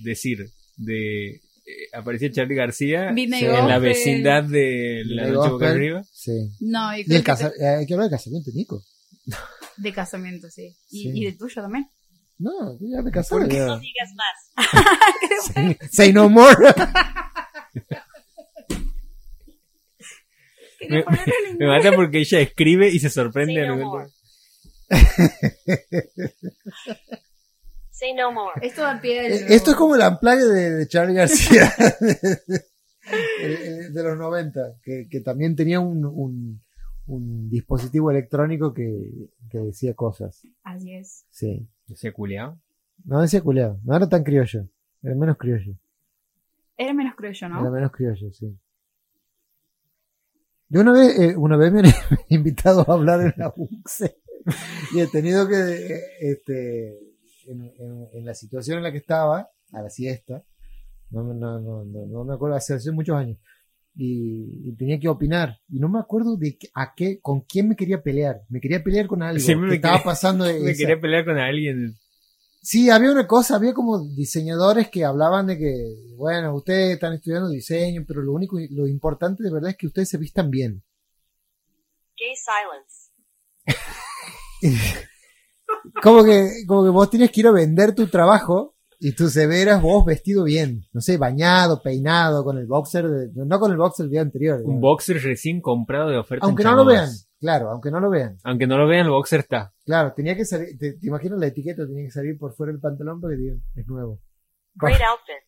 decir. 0.04 0.46
De 0.78 1.32
eh, 1.32 1.41
aparecía 1.94 2.32
Charlie 2.32 2.56
García 2.56 3.12
Midnight 3.12 3.44
en 3.44 3.68
la 3.68 3.80
vecindad 3.80 4.44
de 4.44 5.04
la 5.06 5.24
Midnight 5.24 5.34
noche 5.34 5.50
boca 5.52 5.70
arriba. 5.70 6.04
Sí. 6.14 6.32
No, 6.62 6.96
Y 6.98 7.04
creo 7.04 7.18
el 7.18 7.24
que 7.24 7.26
casa- 7.26 7.52
eh, 7.60 7.68
hay 7.80 7.86
que 7.86 7.94
hablar 7.96 8.10
del 8.10 8.18
casamiento, 8.18 8.52
Nico. 8.54 8.82
de 9.78 9.91
casamiento, 9.94 10.50
sí. 10.50 10.76
Y, 10.90 11.04
Sí. 11.04 11.12
y 11.16 11.26
de 11.26 11.34
tuyo 11.34 11.62
también. 11.62 11.90
No, 12.38 12.52
yo 12.80 12.88
ya 12.96 13.02
me 13.02 13.12
casé. 13.12 13.30
¿Por 13.36 13.48
qué? 13.50 13.58
ya. 13.58 13.66
No 13.66 13.80
digas 13.80 14.10
más. 14.16 14.66
Say, 15.54 15.78
say 15.91 16.14
no 16.14 16.30
more. 16.30 16.56
Me, 20.90 21.68
mata 21.68 21.91
porque 21.94 22.20
ella 22.20 22.40
escribe 22.40 22.90
y 22.90 22.99
se 22.99 23.10
sorprende 23.10 23.56
Say 23.56 23.68
no 23.68 23.76
nivel 23.76 23.88
more. 23.88 24.06
de- 24.06 24.11
Say 27.91 28.14
no 28.14 28.32
more. 28.32 28.66
Esto 28.66 28.84
pie 29.02 29.28
Eh, 29.28 29.45
Esto 29.49 29.72
es 29.72 29.78
como 29.78 29.95
el 29.95 30.02
amplague 30.02 30.44
de, 30.45 30.72
de 30.72 30.88
Charlie 30.88 31.16
García 31.16 31.72
El- 33.41 33.52
el 33.86 33.94
de 33.94 34.03
los 34.03 34.18
90, 34.18 34.76
que, 34.82 35.07
que 35.10 35.20
también 35.22 35.56
tenía 35.56 35.80
un, 35.80 36.06
un, 36.06 36.61
un 37.07 37.49
dispositivo 37.49 38.10
electrónico 38.11 38.74
que, 38.74 39.30
que 39.49 39.57
decía 39.60 39.94
cosas. 39.95 40.41
Así 40.64 40.94
es. 40.94 41.26
Sí. 41.30 41.68
Decía 41.88 42.14
culiao. 42.14 42.60
No 43.06 43.22
decía 43.22 43.41
culeado, 43.41 43.80
no 43.84 43.95
era 43.95 44.07
tan 44.10 44.24
criollo, 44.24 44.68
era 45.02 45.16
menos 45.16 45.38
criollo. 45.38 45.74
Era 46.78 46.94
menos 46.94 47.16
criollo, 47.16 47.48
Era 47.48 47.61
¿no? 47.61 47.72
menos 47.72 47.91
criollo, 47.91 48.32
sí. 48.34 48.57
Yo 50.70 50.82
una 50.82 50.91
vez, 50.94 51.20
eh, 51.20 51.36
una 51.36 51.58
vez 51.58 51.72
me 51.72 51.80
han 51.80 51.86
invitado 52.30 52.86
a 52.88 52.94
hablar 52.94 53.22
en 53.22 53.34
la 53.38 53.54
UCE 53.56 54.16
y 54.94 55.00
he 55.00 55.08
tenido 55.08 55.48
que, 55.48 56.00
este, 56.22 56.90
en, 57.48 57.64
en- 57.80 58.08
en 58.14 58.26
la 58.26 58.34
situación 58.34 58.78
en 58.78 58.84
la 58.84 58.91
que 58.91 59.00
estaba, 59.00 59.50
a 59.74 59.82
la 59.82 59.90
siesta, 59.90 60.44
no, 61.12 61.24
no, 61.24 61.60
no, 61.60 61.84
no, 61.86 62.06
no 62.06 62.24
me 62.24 62.34
acuerdo, 62.34 62.56
hace, 62.56 62.74
hace 62.76 62.91
muchos 62.91 63.16
años, 63.16 63.38
y, 63.96 64.70
y 64.70 64.76
tenía 64.76 65.00
que 65.00 65.08
opinar, 65.10 65.58
y 65.70 65.80
no 65.80 65.90
me 65.90 66.00
acuerdo 66.00 66.38
de 66.38 66.58
a 66.76 66.94
qué, 66.96 67.20
con 67.20 67.41
quién 67.41 67.70
me 67.70 67.76
quería 67.76 68.02
pelear, 68.02 68.41
me 68.50 68.62
quería 68.62 68.84
pelear 68.84 69.08
con 69.08 69.20
Siempre 69.40 69.66
que 69.68 69.70
me 69.72 69.76
estaba 69.76 69.96
quería- 69.98 70.06
pasando 70.06 70.46
Me 70.64 70.72
esa- 70.72 70.78
quería 70.78 71.00
pelear 71.02 71.26
con 71.26 71.38
alguien. 71.38 71.96
Sí, 72.61 72.90
había 72.90 73.11
una 73.11 73.26
cosa, 73.26 73.56
había 73.56 73.73
como 73.73 73.99
diseñadores 73.99 74.90
que 74.90 75.06
hablaban 75.06 75.48
de 75.48 75.57
que, 75.57 75.95
bueno, 76.18 76.53
ustedes 76.56 76.95
están 76.95 77.14
estudiando 77.14 77.48
diseño, 77.49 78.03
pero 78.07 78.22
lo 78.22 78.34
único, 78.34 78.57
lo 78.72 78.86
importante 78.86 79.44
de 79.44 79.52
verdad 79.52 79.69
es 79.72 79.77
que 79.77 79.88
ustedes 79.88 80.10
se 80.10 80.18
vistan 80.18 80.49
bien. 80.49 80.84
Gay 82.18 82.36
silence. 82.36 83.11
Como 86.03 86.23
que, 86.23 86.49
como 86.68 86.84
que 86.84 86.90
vos 86.90 87.10
tienes 87.10 87.31
que 87.31 87.40
ir 87.41 87.48
a 87.48 87.52
vender 87.52 87.95
tu 87.95 88.07
trabajo 88.07 88.76
y 88.99 89.14
tú 89.14 89.30
se 89.30 89.48
verás 89.48 89.81
vos 89.81 90.03
vestido 90.06 90.44
bien, 90.44 90.86
no 90.91 90.99
sé, 90.99 91.18
bañado, 91.18 91.81
peinado, 91.81 92.44
con 92.44 92.57
el 92.57 92.65
boxer, 92.65 93.07
de- 93.07 93.45
no 93.45 93.60
con 93.60 93.72
el 93.72 93.77
boxer 93.77 94.06
del 94.06 94.11
día 94.11 94.22
anterior. 94.22 94.56
Un 94.57 94.61
digamos. 94.64 94.81
boxer 94.81 95.22
recién 95.22 95.61
comprado 95.61 96.10
de 96.10 96.18
oferta. 96.18 96.45
en 96.45 96.49
aunque 96.49 96.64
no 96.64 96.76
lo 96.76 96.86
vean. 96.86 97.10
Claro, 97.40 97.70
aunque 97.72 97.91
no 97.91 97.99
lo 97.99 98.10
vean. 98.10 98.38
Aunque 98.44 98.68
no 98.68 98.78
lo 98.78 98.88
vean, 98.88 99.06
el 99.06 99.11
boxer 99.11 99.41
está. 99.41 99.74
Claro, 99.86 100.14
tenía 100.14 100.36
que 100.36 100.45
salir, 100.45 100.78
te, 100.78 100.94
te 100.94 101.07
imaginas 101.07 101.40
la 101.40 101.48
etiqueta, 101.48 101.86
tenía 101.88 102.06
que 102.06 102.11
salir 102.11 102.38
por 102.38 102.53
fuera 102.53 102.72
del 102.72 102.82
pantalón 102.82 103.20
porque 103.22 103.38
digan, 103.38 103.64
es 103.76 103.88
nuevo. 103.88 104.20
Great 104.76 105.02
outfit. 105.02 105.44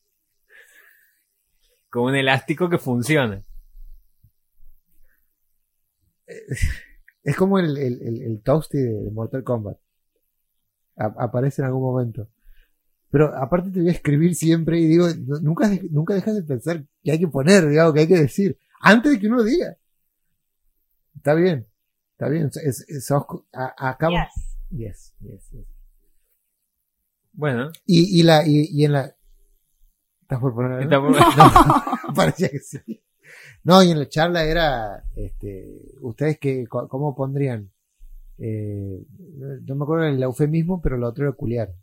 Con 1.90 2.04
un 2.04 2.16
elástico 2.16 2.70
que 2.70 2.78
funciona. 2.78 3.44
Es 7.24 7.36
como 7.36 7.60
el, 7.60 7.78
el, 7.78 8.02
el, 8.02 8.22
el 8.24 8.42
Toasty 8.42 8.80
de 8.80 9.12
Mortal 9.12 9.44
Kombat. 9.44 9.78
A- 10.98 11.14
aparece 11.20 11.62
en 11.62 11.68
algún 11.68 11.84
momento. 11.84 12.30
Pero 13.12 13.36
aparte 13.36 13.70
te 13.70 13.80
voy 13.80 13.90
a 13.90 13.92
escribir 13.92 14.34
siempre 14.36 14.80
y 14.80 14.88
digo, 14.88 15.06
nunca, 15.42 15.70
nunca 15.92 16.16
dejas 16.16 16.34
de 16.36 16.44
pensar 16.44 16.84
que 17.04 17.12
hay 17.12 17.20
que 17.20 17.28
poner, 17.28 17.68
digamos, 17.68 17.94
que 17.94 18.00
hay 18.00 18.08
que 18.08 18.20
decir, 18.20 18.58
antes 18.80 19.12
de 19.12 19.20
que 19.20 19.28
uno 19.28 19.38
lo 19.38 19.44
diga. 19.44 19.78
Está 21.16 21.36
bien, 21.36 21.68
está 22.22 22.30
bien. 22.30 22.52
Es, 22.64 22.86
es- 22.88 23.06
sos- 23.06 23.26
a- 23.52 23.90
acá- 23.90 24.10
Yes. 24.10 24.58
Yes, 24.70 25.14
yes, 25.22 25.50
yes. 25.52 25.66
Bueno, 27.34 27.72
Y, 27.86 28.20
y, 28.20 28.24
la, 28.24 28.46
y, 28.48 28.68
y 28.72 28.86
en 28.86 28.94
la... 28.94 29.16
¿Estás 30.22 30.40
por 30.40 30.54
poner 30.54 30.72
algo? 30.94 31.18
está 31.18 31.32
por- 31.50 32.08
No, 32.08 32.14
parecía 32.16 32.50
que 32.50 32.60
sí. 32.60 32.80
No, 33.64 33.82
y 33.84 33.92
en 33.92 34.00
la 34.00 34.08
charla 34.08 34.44
era, 34.46 35.04
este, 35.16 35.82
ustedes 36.02 36.38
que, 36.40 36.68
co- 36.68 36.88
¿cómo 36.88 37.16
pondrían? 37.16 37.72
Eh, 38.38 39.04
no 39.66 39.76
me 39.76 39.84
acuerdo 39.84 40.06
el 40.06 40.22
eufemismo, 40.24 40.82
pero 40.82 40.98
lo 40.98 41.08
otro 41.08 41.26
era 41.26 41.34
culiar. 41.36 41.74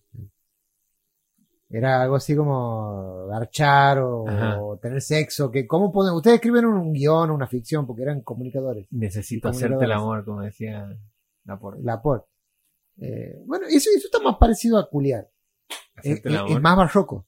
Era 1.71 2.01
algo 2.03 2.17
así 2.17 2.35
como 2.35 3.27
garchar 3.27 3.99
o, 4.01 4.79
tener 4.81 5.03
sexo, 5.03 5.51
que 5.51 5.67
cómo 5.67 5.93
ponen, 5.93 6.15
ustedes 6.15 6.37
escriben 6.37 6.65
un 6.65 6.93
guion, 6.95 7.31
una 7.31 7.47
ficción, 7.47 7.87
porque 7.87 8.03
eran 8.03 8.23
comunicadores, 8.23 8.87
necesito 8.91 9.49
Y 9.49 9.51
hacerte 9.51 9.67
el 9.67 9.79
comunicadores. 9.91 10.03
amor, 10.03 10.25
como 10.25 10.43
decía 10.43 10.97
Laporte. 11.45 11.83
la 11.83 12.01
por. 12.01 12.27
Eh, 13.01 13.43
bueno, 13.47 13.67
eso, 13.67 13.91
eso 13.95 14.07
está 14.11 14.19
más 14.21 14.37
parecido 14.37 14.79
a 14.79 14.89
culiar. 14.89 15.29
Es, 15.69 15.77
Hacerte 15.97 16.29
el 16.31 16.35
es- 16.37 16.41
amor. 16.41 16.53
es 16.53 16.61
más 16.63 16.77
barroco. 16.77 17.27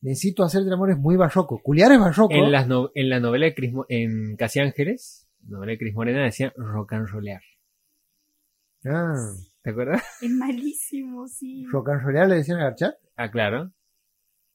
Necesito 0.00 0.42
hacerte 0.44 0.66
el 0.66 0.74
amor 0.74 0.90
es 0.90 0.98
muy 0.98 1.16
barroco. 1.16 1.60
Culiar 1.62 1.92
es 1.92 2.00
barroco. 2.00 2.34
En, 2.34 2.50
las 2.50 2.66
no- 2.66 2.90
en 2.94 3.08
la 3.08 3.20
novela 3.20 3.46
de 3.46 3.54
Cris, 3.54 3.72
en 3.88 4.36
Casi 4.36 4.58
Ángeles, 4.60 5.28
novela 5.46 5.70
de 5.72 5.78
Cris 5.78 5.94
Morena, 5.94 6.24
decía 6.24 6.52
rock 6.56 6.94
and 6.94 7.06
rollear. 7.08 7.40
Ah, 8.84 9.14
¿Te 9.62 9.70
acuerdas? 9.70 10.02
Es 10.20 10.30
malísimo, 10.30 11.26
sí. 11.28 11.64
rock 11.70 11.90
and 11.90 12.02
rollear 12.02 12.28
le 12.28 12.36
decían 12.36 12.58
a 12.58 12.64
garchar. 12.64 12.98
Ah, 13.16 13.30
claro. 13.30 13.72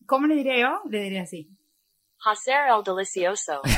¿Cómo 0.06 0.28
le 0.28 0.36
diría 0.36 0.60
yo? 0.60 0.82
Le 0.90 1.02
diría 1.02 1.24
así. 1.24 1.50
Hacer 2.26 2.56
el 2.76 2.84
delicioso. 2.84 3.62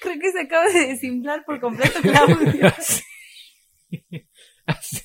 Creo 0.00 0.14
que 0.20 0.32
se 0.32 0.40
acaba 0.42 0.66
de 0.72 0.86
desinflar 0.88 1.44
por 1.44 1.60
completo 1.60 2.00
Claudio. 2.00 2.66
Así. 2.76 3.02
Así. 4.66 5.04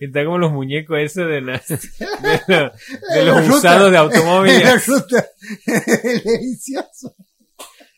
Está 0.00 0.24
como 0.24 0.38
los 0.38 0.52
muñecos 0.52 0.98
esos 0.98 1.28
de, 1.28 1.40
la- 1.42 1.58
de, 1.68 2.40
lo- 2.48 2.70
de 2.70 3.16
La 3.16 3.24
los 3.24 3.46
ruta. 3.46 3.58
usados 3.58 3.84
de 3.86 3.90
La 3.92 3.98
automóviles. 4.00 4.86
ruta. 4.86 5.26
Delicioso. 6.24 7.16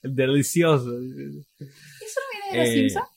Delicioso. 0.03 0.91
¿Eso 2.55 2.63
no 2.63 2.65
viene 2.65 2.65
de 2.65 2.65
los 2.65 2.69
Eh, 2.69 2.73
Simpsons? 2.91 3.09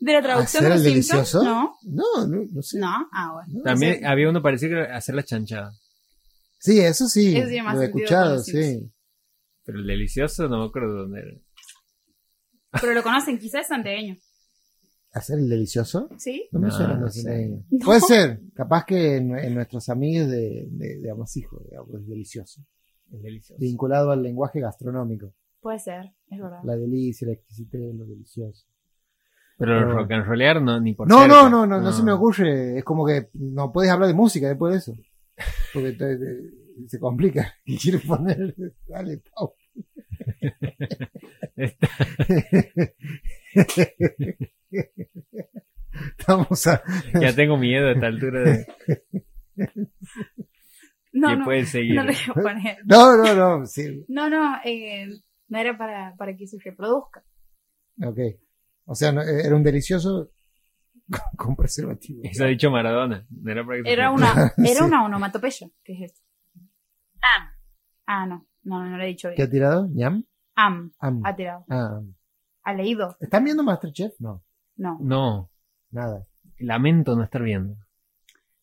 ¿De 0.00 0.12
la 0.12 0.22
traducción 0.22 0.64
¿hacer 0.64 0.72
de 0.72 0.76
los 0.78 0.86
el 0.86 0.92
Simpsons? 0.92 1.32
delicioso? 1.32 1.44
No. 1.44 1.74
No, 1.82 2.26
no, 2.26 2.44
no 2.52 2.62
sé. 2.62 2.78
No. 2.78 3.08
Ah, 3.12 3.32
bueno. 3.32 3.48
No. 3.54 3.62
También 3.62 4.06
había 4.06 4.28
uno 4.30 4.40
parecido 4.42 4.70
que 4.70 4.80
era 4.84 4.96
hacer 4.96 5.14
la 5.14 5.22
chanchada. 5.24 5.72
Sí, 6.58 6.80
eso 6.80 7.06
sí. 7.08 7.36
Eso 7.36 7.48
tiene 7.48 7.62
más 7.62 7.74
lo 7.76 7.82
he 7.82 7.86
escuchado, 7.86 8.38
sí. 8.40 8.90
Pero 9.64 9.78
el 9.80 9.86
delicioso 9.86 10.48
no 10.48 10.58
me 10.60 10.64
acuerdo 10.66 10.94
dónde 11.02 11.20
era. 11.20 11.32
Pero 12.80 12.94
lo 12.94 13.02
conocen, 13.02 13.38
quizás 13.38 13.62
es 13.62 13.68
santiagueño. 13.68 14.16
¿Hacer 15.12 15.38
el 15.38 15.48
delicioso? 15.48 16.08
¿Sí? 16.18 16.48
No 16.52 16.60
me 16.60 16.68
No, 16.68 16.76
suena 16.76 16.94
no 16.94 17.00
no 17.00 17.10
sé. 17.10 17.22
sé. 17.22 17.48
No. 17.70 17.84
Puede 17.84 18.00
ser. 18.00 18.40
Capaz 18.54 18.84
que 18.84 19.16
en, 19.16 19.36
en 19.38 19.54
nuestros 19.54 19.88
amigos 19.88 20.28
de, 20.28 20.66
de, 20.70 20.98
de 21.00 21.10
Amasijo, 21.10 21.60
digamos, 21.64 21.94
es 22.02 22.06
delicioso. 22.06 22.60
El 23.10 23.22
delicioso. 23.22 23.58
Vinculado 23.58 24.10
al 24.10 24.22
lenguaje 24.22 24.60
gastronómico. 24.60 25.32
Puede 25.60 25.78
ser, 25.78 26.12
es 26.30 26.40
verdad. 26.40 26.60
La 26.64 26.76
delicia, 26.76 27.26
la 27.26 27.34
exquisitez, 27.34 27.94
lo 27.94 28.04
delicioso. 28.06 28.64
Pero 29.58 29.78
el 29.78 29.90
rock 29.92 30.12
and 30.12 30.24
rollear 30.24 30.62
no, 30.62 30.80
ni 30.80 30.94
por 30.94 31.08
No, 31.08 31.20
cerca. 31.22 31.34
no, 31.34 31.48
no, 31.50 31.66
no, 31.66 31.80
no 31.80 31.92
se 31.92 32.02
me 32.04 32.12
ocurre. 32.12 32.78
Es 32.78 32.84
como 32.84 33.04
que 33.04 33.28
no 33.34 33.72
puedes 33.72 33.90
hablar 33.90 34.06
de 34.08 34.14
música 34.14 34.46
después 34.48 34.72
de 34.72 34.78
eso. 34.78 34.96
Porque 35.74 35.92
te- 35.92 36.16
te- 36.16 36.88
se 36.88 37.00
complica. 37.00 37.52
Y 37.64 37.76
quieres 37.76 38.02
poner. 38.02 38.54
Dale, 38.86 39.20
Pau. 39.34 39.52
Vamos 46.26 46.66
a. 46.66 46.82
Ya 47.20 47.34
tengo 47.34 47.56
miedo 47.56 47.88
a 47.88 47.92
esta 47.92 48.06
altura 48.06 48.40
de 48.42 48.66
No, 51.12 51.30
no, 51.34 51.38
no 51.38 51.44
poner. 51.44 52.78
No, 52.84 53.16
no, 53.16 53.34
no. 53.34 53.66
Sí. 53.66 54.04
No, 54.08 54.28
no, 54.30 54.56
eh, 54.64 55.08
no 55.48 55.58
era 55.58 55.76
para, 55.76 56.14
para 56.16 56.36
que 56.36 56.46
se 56.46 56.58
reproduzca. 56.62 57.24
Ok. 58.04 58.18
O 58.86 58.94
sea, 58.94 59.12
no- 59.12 59.22
era 59.22 59.54
un 59.54 59.62
delicioso 59.62 60.30
con, 61.10 61.46
con 61.46 61.56
preservativo. 61.56 62.20
Eso 62.24 62.44
ha 62.44 62.48
dicho 62.48 62.70
Maradona. 62.70 63.26
No 63.30 63.50
era 63.52 63.64
para 63.64 63.78
que 63.78 63.82
se 63.84 63.92
Era 63.92 64.10
reproduzca. 64.10 64.32
una, 64.34 64.48
Sí. 64.56 64.72
era 64.72 64.84
una 64.84 65.04
onomatopeya. 65.04 65.68
¿Qué 65.84 65.92
es 65.94 66.00
esto? 66.12 66.20
Am. 67.20 67.48
Ah, 68.06 68.26
no, 68.26 68.46
no, 68.62 68.84
no 68.88 68.96
lo 68.96 69.02
he 69.02 69.08
dicho 69.08 69.28
¿Qué 69.36 69.42
ha 69.42 69.46
bien. 69.46 69.50
tirado? 69.50 69.88
¿Ñam? 69.92 70.24
Am, 70.54 70.92
Am. 70.98 71.20
ha 71.24 71.36
tirado. 71.36 71.64
Ah, 71.68 71.96
am. 71.98 72.14
¿Ha 72.62 72.72
leído? 72.74 73.16
¿Están 73.20 73.44
viendo 73.44 73.62
Masterchef? 73.62 74.12
No, 74.20 74.42
No. 74.76 74.98
No, 75.00 75.50
nada. 75.90 76.26
lamento 76.58 77.16
no 77.16 77.24
estar 77.24 77.42
viendo. 77.42 77.76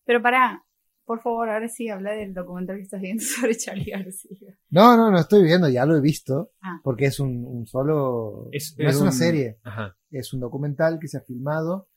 Pero 0.05 0.21
para, 0.21 0.63
por 1.05 1.21
favor, 1.21 1.49
ahora 1.49 1.67
sí 1.69 1.87
habla 1.89 2.11
del 2.13 2.33
documental 2.33 2.77
que 2.77 2.83
estás 2.83 3.01
viendo 3.01 3.23
sobre 3.41 3.55
Charlie 3.55 3.91
García. 3.91 4.57
No, 4.69 4.97
no, 4.97 5.11
no 5.11 5.19
estoy 5.19 5.43
viendo, 5.43 5.69
ya 5.69 5.85
lo 5.85 5.95
he 5.95 6.01
visto, 6.01 6.51
Ah. 6.61 6.79
porque 6.83 7.05
es 7.05 7.19
un, 7.19 7.45
un 7.45 7.65
solo... 7.67 8.49
Es, 8.51 8.75
no 8.77 8.89
es 8.89 8.95
es 8.95 9.01
una 9.01 9.11
un- 9.11 9.15
serie, 9.15 9.59
Ajá. 9.63 9.95
es 10.11 10.33
un 10.33 10.39
documental 10.39 10.97
que 10.99 11.07
se 11.07 11.17
ha 11.17 11.21
filmado 11.21 11.87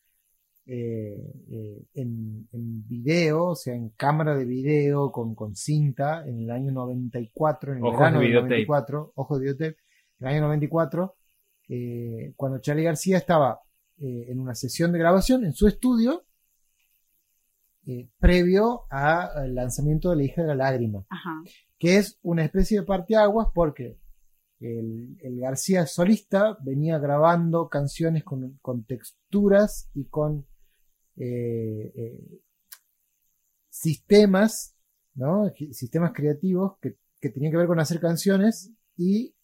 eh, 0.67 1.17
eh, 1.51 1.83
en, 1.95 2.47
en 2.53 2.87
video, 2.87 3.47
o 3.47 3.55
sea, 3.57 3.75
en 3.75 3.89
cámara 3.91 4.37
de 4.37 4.45
video, 4.45 5.11
con, 5.11 5.35
con 5.35 5.57
cinta, 5.57 6.27
en 6.27 6.41
el 6.41 6.51
año 6.51 6.71
94, 6.73 7.73
en 7.73 7.79
el 7.79 7.85
Ojos 7.85 7.99
verano 7.99 8.19
de 8.19 8.25
del 8.25 8.29
videotape. 8.33 8.49
94, 8.67 9.13
ojo 9.15 9.39
de 9.39 9.41
videotape, 9.45 9.77
en 10.21 10.27
el 10.27 10.35
año 10.35 10.41
94, 10.43 11.17
eh, 11.71 12.33
cuando 12.37 12.59
Charlie 12.61 12.85
García 12.85 13.17
estaba 13.17 13.61
eh, 13.99 14.27
en 14.29 14.39
una 14.41 14.55
sesión 14.55 14.93
de 14.93 14.99
grabación 14.99 15.45
en 15.47 15.55
su 15.55 15.67
estudio, 15.67 16.25
eh, 17.91 18.11
previo 18.19 18.83
al 18.91 19.55
lanzamiento 19.55 20.11
de 20.11 20.17
La 20.17 20.23
hija 20.23 20.43
de 20.43 20.49
la 20.49 20.55
lágrima 20.55 21.07
Ajá. 21.09 21.43
que 21.79 21.97
es 21.97 22.19
una 22.21 22.45
especie 22.45 22.81
de 22.81 22.85
parteaguas 22.85 23.49
porque 23.55 23.99
el, 24.61 25.17
el 25.23 25.41
García 25.41 25.87
solista 25.87 26.59
venía 26.63 26.99
grabando 26.99 27.71
canciones 27.71 28.25
con, 28.25 28.59
con 28.61 28.85
texturas 28.85 29.91
y 29.95 30.05
con 30.05 30.47
eh, 31.17 31.91
eh, 31.97 32.43
sistemas, 33.71 34.77
¿no? 35.15 35.51
Sistemas 35.71 36.13
creativos 36.13 36.77
que, 36.83 36.99
que 37.19 37.31
tenían 37.31 37.53
que 37.53 37.57
ver 37.57 37.69
con 37.69 37.81
hacer 37.81 38.01
canciones 38.01 38.71
y 38.99 39.35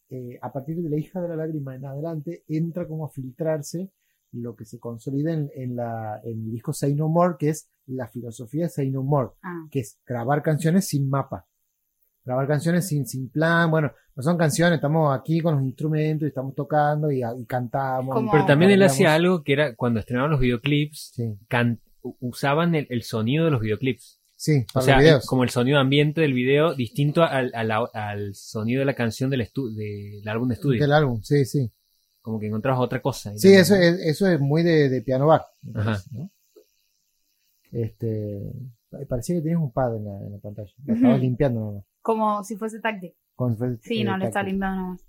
a 0.43 0.53
partir 0.53 0.77
de 0.77 0.91
La 0.91 0.99
hija 0.99 1.23
de 1.23 1.31
la 1.31 1.37
lágrima 1.37 1.75
en 1.75 1.87
adelante 1.87 2.45
entra 2.47 2.87
como 2.87 3.07
a 3.07 3.11
filtrarse 3.11 3.91
lo 4.35 4.55
que 4.57 4.65
se 4.65 4.79
consolida 4.79 5.33
en, 5.33 5.51
en 5.55 5.77
la, 5.77 6.21
en 6.25 6.45
el 6.45 6.51
disco 6.51 6.73
Say 6.73 6.95
No 6.95 7.09
More, 7.09 7.37
que 7.39 7.51
es 7.51 7.69
la 7.87 8.09
filosofía 8.09 8.65
de 8.65 8.71
Say 8.71 8.91
No 8.91 9.03
More 9.03 9.31
Ah. 9.43 9.67
que 9.71 9.81
es 9.81 9.99
grabar 10.07 10.43
canciones 10.43 10.87
sin 10.89 11.09
mapa. 11.09 11.47
Grabar 12.25 12.47
canciones 12.49 12.87
sin, 12.89 13.07
sin 13.07 13.29
plan, 13.29 13.71
bueno, 13.71 13.93
no 14.17 14.23
son 14.23 14.39
canciones, 14.39 14.77
estamos 14.77 15.15
aquí 15.15 15.41
con 15.41 15.57
los 15.57 15.65
instrumentos 15.65 16.25
y 16.27 16.29
estamos 16.29 16.55
tocando 16.55 17.11
y, 17.11 17.21
y 17.23 17.45
cantamos. 17.45 18.15
Como- 18.15 18.33
Pero 18.33 18.47
también 18.47 18.71
él 18.71 18.83
hacía 18.83 19.13
algo 19.15 19.43
que 19.43 19.53
era 19.53 19.75
cuando 19.77 20.01
estrenaban 20.01 20.31
los 20.31 20.41
videoclips, 20.41 21.13
Sí, 21.15 21.37
can- 21.49 21.81
u- 22.03 22.17
usaban 22.21 22.75
el, 22.75 22.87
el 22.89 23.03
sonido 23.03 23.45
de 23.45 23.51
los 23.51 23.61
videoclips. 23.61 24.21
sí, 24.37 24.65
O 24.75 24.81
sea, 24.81 24.95
los 24.97 25.05
videos. 25.05 25.27
como 25.27 25.45
el 25.45 25.51
sonido 25.51 25.79
ambiente 25.79 26.23
del 26.23 26.33
video, 26.33 26.75
distinto 26.75 27.23
al, 27.25 27.51
al, 27.55 27.71
al 27.93 28.35
sonido 28.35 28.81
de 28.81 28.87
la 28.87 28.95
canción 28.95 29.29
del, 29.29 29.43
estu- 29.43 29.75
del 29.75 30.27
álbum 30.27 30.49
de 30.49 30.55
estudio. 30.55 30.81
Del 30.81 30.93
álbum, 30.93 31.21
sí, 31.23 31.45
sí. 31.45 31.71
Como 32.25 32.41
que 32.41 32.47
encontrabas 32.47 32.81
otra 32.81 33.03
cosa. 33.03 33.37
Sí, 33.37 33.49
también- 33.55 33.61
eso 33.61 33.75
es, 33.77 33.99
eso 34.01 34.27
es 34.29 34.41
muy 34.41 34.63
de, 34.63 34.89
de 34.89 35.03
piano 35.03 35.27
bar. 35.27 35.45
Ajá. 35.75 36.01
¿no? 36.13 36.31
Este, 37.71 38.41
parecía 39.09 39.37
que 39.37 39.43
tenías 39.43 39.61
un 39.61 39.73
pad 39.73 39.97
en 39.97 40.05
la, 40.05 40.17
en 40.27 40.33
la 40.33 40.39
pantalla. 40.39 40.71
La 40.87 40.95
Ujú. 40.95 41.03
estabas 41.03 41.21
limpiando 41.21 41.61
nomás. 41.61 41.85
Como 42.01 42.43
si 42.45 42.57
fuese 42.57 42.81
táctil. 42.81 43.15
Con 43.35 43.53
el- 43.63 43.79
Sí, 43.83 44.05
no, 44.05 44.17
le 44.17 44.25
está 44.27 44.41
tacto. 44.41 44.51
limpiando 44.51 44.81
nomás. 44.81 45.01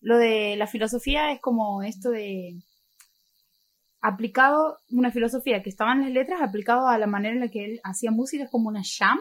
Lo 0.00 0.16
de 0.18 0.56
la 0.56 0.66
filosofía 0.66 1.30
es 1.30 1.40
como 1.40 1.82
esto 1.82 2.10
de 2.10 2.56
aplicado, 4.00 4.78
una 4.90 5.10
filosofía 5.12 5.62
que 5.62 5.68
estaba 5.70 5.92
en 5.92 6.00
las 6.00 6.10
letras, 6.10 6.40
aplicado 6.42 6.88
a 6.88 6.96
la 6.98 7.06
manera 7.06 7.34
en 7.34 7.40
la 7.40 7.48
que 7.48 7.64
él 7.66 7.80
hacía 7.84 8.10
música, 8.10 8.44
es 8.44 8.50
como 8.50 8.68
una 8.68 8.82
jam. 8.82 9.18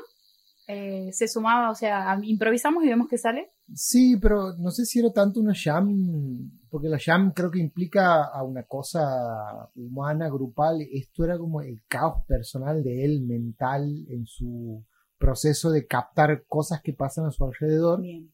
Eh, 0.71 1.11
se 1.13 1.27
sumaba, 1.27 1.71
o 1.71 1.73
sea, 1.73 2.15
improvisamos 2.21 2.83
y 2.83 2.89
vemos 2.89 3.07
que 3.07 3.17
sale. 3.17 3.49
Sí, 3.73 4.17
pero 4.21 4.55
no 4.59 4.69
sé 4.69 4.85
si 4.85 4.99
era 4.99 5.11
tanto 5.11 5.39
una 5.39 5.55
jam, 5.55 6.51
porque 6.69 6.89
la 6.89 6.99
jam 7.03 7.31
creo 7.33 7.49
que 7.49 7.57
implica 7.57 8.25
a 8.25 8.43
una 8.43 8.61
cosa 8.67 9.71
humana, 9.73 10.29
grupal. 10.29 10.87
Esto 10.93 11.25
era 11.25 11.39
como 11.39 11.61
el 11.61 11.81
caos 11.87 12.23
personal 12.27 12.83
de 12.83 13.03
él, 13.03 13.21
mental, 13.21 14.05
en 14.09 14.27
su 14.27 14.85
proceso 15.17 15.71
de 15.71 15.87
captar 15.87 16.43
cosas 16.45 16.83
que 16.83 16.93
pasan 16.93 17.25
a 17.25 17.31
su 17.31 17.43
alrededor 17.45 18.01
Bien, 18.01 18.31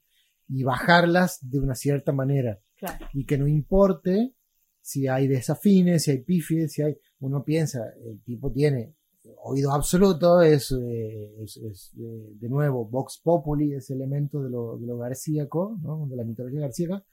y 0.49 0.63
bajarlas 0.63 1.39
de 1.41 1.59
una 1.61 1.73
cierta 1.73 2.11
manera. 2.11 2.59
claro. 2.75 3.07
Y 3.13 3.25
que 3.25 3.37
no 3.37 3.47
importe 3.47 4.35
si 4.81 5.07
hay 5.07 5.29
desafines, 5.29 6.03
si 6.03 6.11
hay 6.11 6.21
pífides, 6.21 6.73
si 6.73 6.81
hay... 6.81 6.97
Uno 7.19 7.45
piensa, 7.45 7.79
el 8.05 8.21
tipo 8.23 8.51
tiene 8.51 8.94
oído 9.43 9.71
absoluto, 9.71 10.41
es, 10.41 10.71
eh, 10.71 11.45
eh, 11.45 12.35
de 12.39 12.49
nuevo 12.49 12.85
Vox 12.85 13.19
Populi, 13.23 13.73
ese 13.73 13.93
elemento 13.93 14.41
de 14.41 14.49
lo, 14.49 14.77
de 14.77 14.97
garcíaco, 14.97 15.77
de 16.07 16.15
la 16.15 16.23
mitología 16.23 16.61
garcíaca, 16.61 17.03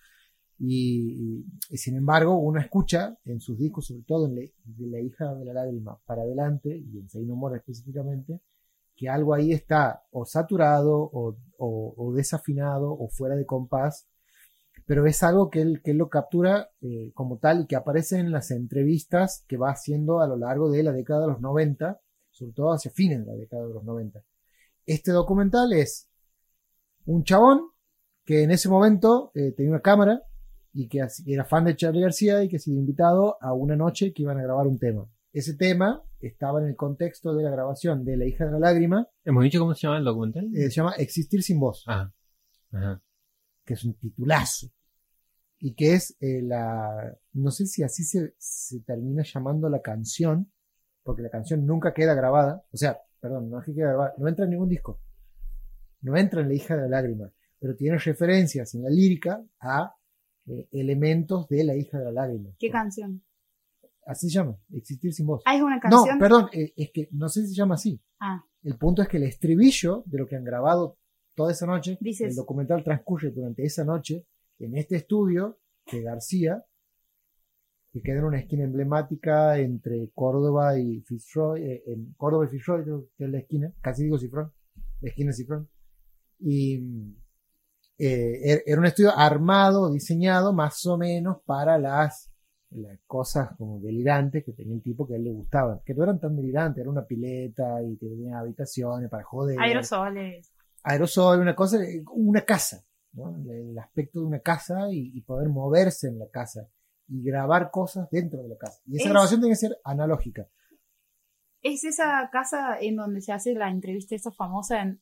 y, 0.59 1.45
sin 1.73 1.97
embargo 1.97 2.37
uno 2.37 2.61
escucha 2.61 3.19
en 3.25 3.41
sus 3.41 3.59
discos, 3.59 3.87
sobre 3.87 4.03
todo 4.03 4.27
en 4.27 4.35
de 4.37 4.87
La 4.87 5.01
hija 5.01 5.35
de 5.35 5.45
la 5.45 5.55
lágrima 5.55 5.99
para 6.07 6.23
adelante, 6.23 6.77
y 6.77 6.99
en 6.99 7.09
Say 7.09 7.25
No 7.25 7.37
More 7.37 7.57
específicamente, 7.57 8.41
que 8.95 9.09
algo 9.09 9.35
ahí 9.35 9.53
está 9.53 10.05
o 10.11 10.25
saturado 10.25 11.11
o 11.59 12.13
desafinado 12.15 12.93
o 12.93 13.09
fuera 13.09 13.35
de 13.35 13.47
compás, 13.47 14.07
pero 14.93 15.07
es 15.07 15.23
algo 15.23 15.49
que 15.49 15.63
él, 15.63 15.81
que 15.83 15.93
él 15.93 15.97
lo 15.97 16.11
captura 16.11 16.69
eh, 16.83 17.13
como 17.15 17.39
tal 17.39 17.63
y 17.63 17.67
que 17.67 17.77
aparece 17.77 18.19
en 18.19 18.31
las 18.31 18.51
entrevistas 18.51 19.43
que 19.49 19.57
va 19.57 19.71
haciendo 19.71 20.21
a 20.21 20.27
lo 20.27 20.37
largo 20.37 20.71
de 20.71 20.83
la 20.83 20.93
década 20.93 21.23
de 21.23 21.29
los 21.29 21.41
90, 21.41 21.99
sobre 22.31 22.53
todo 22.53 22.75
hacia 22.75 22.91
fines 22.91 23.21
de 23.21 23.25
la 23.25 23.33
década 23.33 23.67
de 23.67 23.73
los 23.73 23.85
90. 23.85 24.23
Este 24.85 25.11
documental 25.11 25.73
es 25.73 26.11
un 27.07 27.25
chabón 27.25 27.71
que 28.27 28.43
en 28.43 28.51
ese 28.51 28.69
momento 28.69 29.33
eh, 29.35 29.53
tenía 29.57 29.71
una 29.73 29.81
cámara 29.81 30.25
y 30.75 30.89
que 30.89 31.07
era 31.25 31.47
fan 31.47 31.65
de 31.65 31.75
Charlie 31.75 32.03
García 32.03 32.45
y 32.45 32.51
que 32.51 32.57
ha 32.57 32.61
sido 32.61 32.77
invitado 32.79 33.39
a 33.41 33.55
una 33.55 33.77
noche 33.77 34.13
que 34.13 34.25
iban 34.25 34.37
a 34.41 34.43
grabar 34.43 34.67
un 34.67 34.79
tema. 34.79 35.11
Ese 35.33 35.55
tema 35.55 36.03
estaba 36.21 36.61
en 36.61 36.69
el 36.69 36.77
contexto 36.77 37.35
de 37.35 37.45
la 37.45 37.51
grabación 37.51 38.05
de 38.05 38.19
La 38.19 38.27
hija 38.27 38.45
de 38.45 38.53
la 38.53 38.59
lágrima, 38.59 39.09
¿Hemos 39.25 39.43
dicho 39.43 39.59
cómo 39.59 39.73
se 39.73 39.87
llama 39.87 39.97
el 39.97 40.05
documental? 40.05 40.51
eh, 40.55 40.65
se 40.65 40.73
llama 40.73 40.93
Existir 40.99 41.43
sin 41.43 41.59
voz. 41.59 41.83
Ajá. 41.87 42.13
Ajá. 42.73 43.03
que 43.65 43.73
es 43.73 43.85
un 43.85 43.95
titulazo. 43.95 44.69
Y 45.65 45.75
que 45.75 45.95
es 45.95 46.17
eh, 46.21 46.43
la. 46.43 47.17
No 47.35 47.53
sé 47.53 47.67
si 47.67 47.85
así 47.85 48.03
se, 48.03 48.35
se 48.37 48.81
termina 48.81 49.23
llamando 49.23 49.69
la 49.69 49.81
canción, 49.81 50.51
porque 51.05 51.23
la 51.23 51.31
canción 51.31 51.65
nunca 51.65 51.95
queda 51.95 52.15
grabada. 52.15 52.65
O 52.73 52.77
sea, 52.77 53.01
perdón, 53.21 53.49
no 53.49 53.61
es 53.61 53.65
que 53.67 53.73
quede 53.73 53.85
grabada, 53.85 54.13
no 54.19 54.27
entra 54.29 54.45
en 54.45 54.51
ningún 54.51 54.69
disco. 54.69 54.99
No 56.01 56.17
entra 56.17 56.41
en 56.41 56.49
La 56.49 56.55
hija 56.55 56.75
de 56.75 56.83
la 56.83 56.89
lágrima, 56.89 57.31
pero 57.61 57.77
tiene 57.77 57.97
referencias 57.97 58.75
en 58.75 58.83
la 58.83 58.91
lírica 58.91 59.41
a 59.61 59.95
eh, 60.47 60.67
elementos 60.73 61.47
de 61.49 61.63
La 61.63 61.77
hija 61.77 61.97
de 61.99 62.07
la 62.07 62.11
lágrima. 62.13 62.51
¿Qué 62.59 62.69
canción? 62.69 63.23
Así 64.05 64.29
se 64.29 64.35
llama, 64.35 64.59
Existir 64.73 65.15
sin 65.15 65.27
voz. 65.29 65.43
Ah, 65.47 65.55
es 65.55 65.63
una 65.63 65.77
No, 65.77 65.81
canción. 65.81 66.19
perdón, 66.19 66.49
eh, 66.53 66.73
es 66.77 66.91
que 66.93 67.09
no 67.13 67.29
sé 67.29 67.43
si 67.43 67.51
se 67.51 67.55
llama 67.55 67.77
así. 67.77 68.01
Ah, 68.19 68.45
El 68.65 68.77
punto 68.77 69.01
es 69.01 69.07
que 69.09 69.19
el 69.19 69.23
estribillo 69.23 70.03
de 70.07 70.19
lo 70.19 70.27
que 70.27 70.35
han 70.35 70.43
grabado 70.43 70.99
toda 71.37 71.53
esa 71.53 71.67
noche, 71.67 71.99
Dices- 72.01 72.31
el 72.31 72.35
documental 72.35 72.83
transcurre 72.83 73.31
durante 73.31 73.65
esa 73.65 73.85
noche 73.85 74.27
en 74.67 74.77
este 74.77 74.97
estudio 74.97 75.59
de 75.91 76.03
García, 76.03 76.65
que 77.93 78.01
queda 78.03 78.21
en 78.21 78.25
una 78.25 78.39
esquina 78.39 78.65
emblemática 78.65 79.59
entre 79.59 80.11
Córdoba 80.15 80.79
y 80.79 81.01
Fitzroy, 81.03 81.63
eh, 81.63 81.83
en 81.87 82.15
Córdoba 82.15 82.47
y 82.47 82.49
Fitzroy, 82.49 82.85
que 82.85 83.25
es 83.25 83.31
la 83.31 83.39
esquina, 83.39 83.73
casi 83.83 84.05
digo 84.05 84.19
Cifrón, 84.19 84.51
la 85.01 85.09
esquina 85.11 85.33
Cifrón. 85.33 85.69
Y 86.39 86.77
eh, 87.99 88.41
er- 88.45 88.63
era 88.67 88.81
un 88.81 88.87
estudio 88.87 89.11
armado, 89.17 89.93
diseñado 89.93 90.53
más 90.53 90.85
o 90.87 90.97
menos 90.97 91.39
para 91.45 91.79
las, 91.79 92.31
las 92.71 92.99
cosas 93.07 93.51
como 93.59 93.79
delirantes 93.81 94.43
que 94.45 94.53
tenía 94.53 94.75
el 94.75 94.83
tipo 94.83 95.07
que 95.07 95.15
a 95.15 95.17
él 95.19 95.25
le 95.25 95.33
gustaban, 95.33 95.81
que 95.85 95.95
no 95.95 96.03
eran 96.03 96.19
tan 96.19 96.35
delirantes, 96.35 96.81
era 96.81 96.91
una 96.91 97.05
pileta 97.05 97.83
y 97.83 97.97
tenía 97.97 98.39
habitaciones 98.39 99.11
para 99.11 99.25
joder 99.25 99.61
aerosoles. 99.61 100.53
aerosol, 100.83 101.41
una 101.41 101.55
cosa, 101.55 101.79
una 102.15 102.41
casa, 102.41 102.83
¿no? 103.13 103.37
el 103.51 103.79
aspecto 103.79 104.21
de 104.21 104.27
una 104.27 104.41
casa 104.41 104.91
y, 104.91 105.11
y 105.17 105.21
poder 105.23 105.49
moverse 105.49 106.09
en 106.09 106.19
la 106.19 106.29
casa 106.29 106.69
y 107.09 107.23
grabar 107.23 107.71
cosas 107.71 108.09
dentro 108.11 108.43
de 108.43 108.49
la 108.49 108.57
casa. 108.57 108.81
Y 108.87 108.97
esa 108.97 109.05
Es- 109.09 109.11
grabación 109.13 109.41
tiene 109.41 109.53
que 109.53 109.57
ser 109.59 109.79
analógica. 109.85 110.47
Es 111.63 111.85
esa 111.85 112.29
casa 112.33 112.79
en 112.81 112.97
donde 112.97 113.21
se 113.21 113.33
hace 113.33 113.55
la 113.55 113.71
entrevista 113.71 114.15
esa 114.17 114.33
famosa 114.33 114.83
en, 114.83 115.01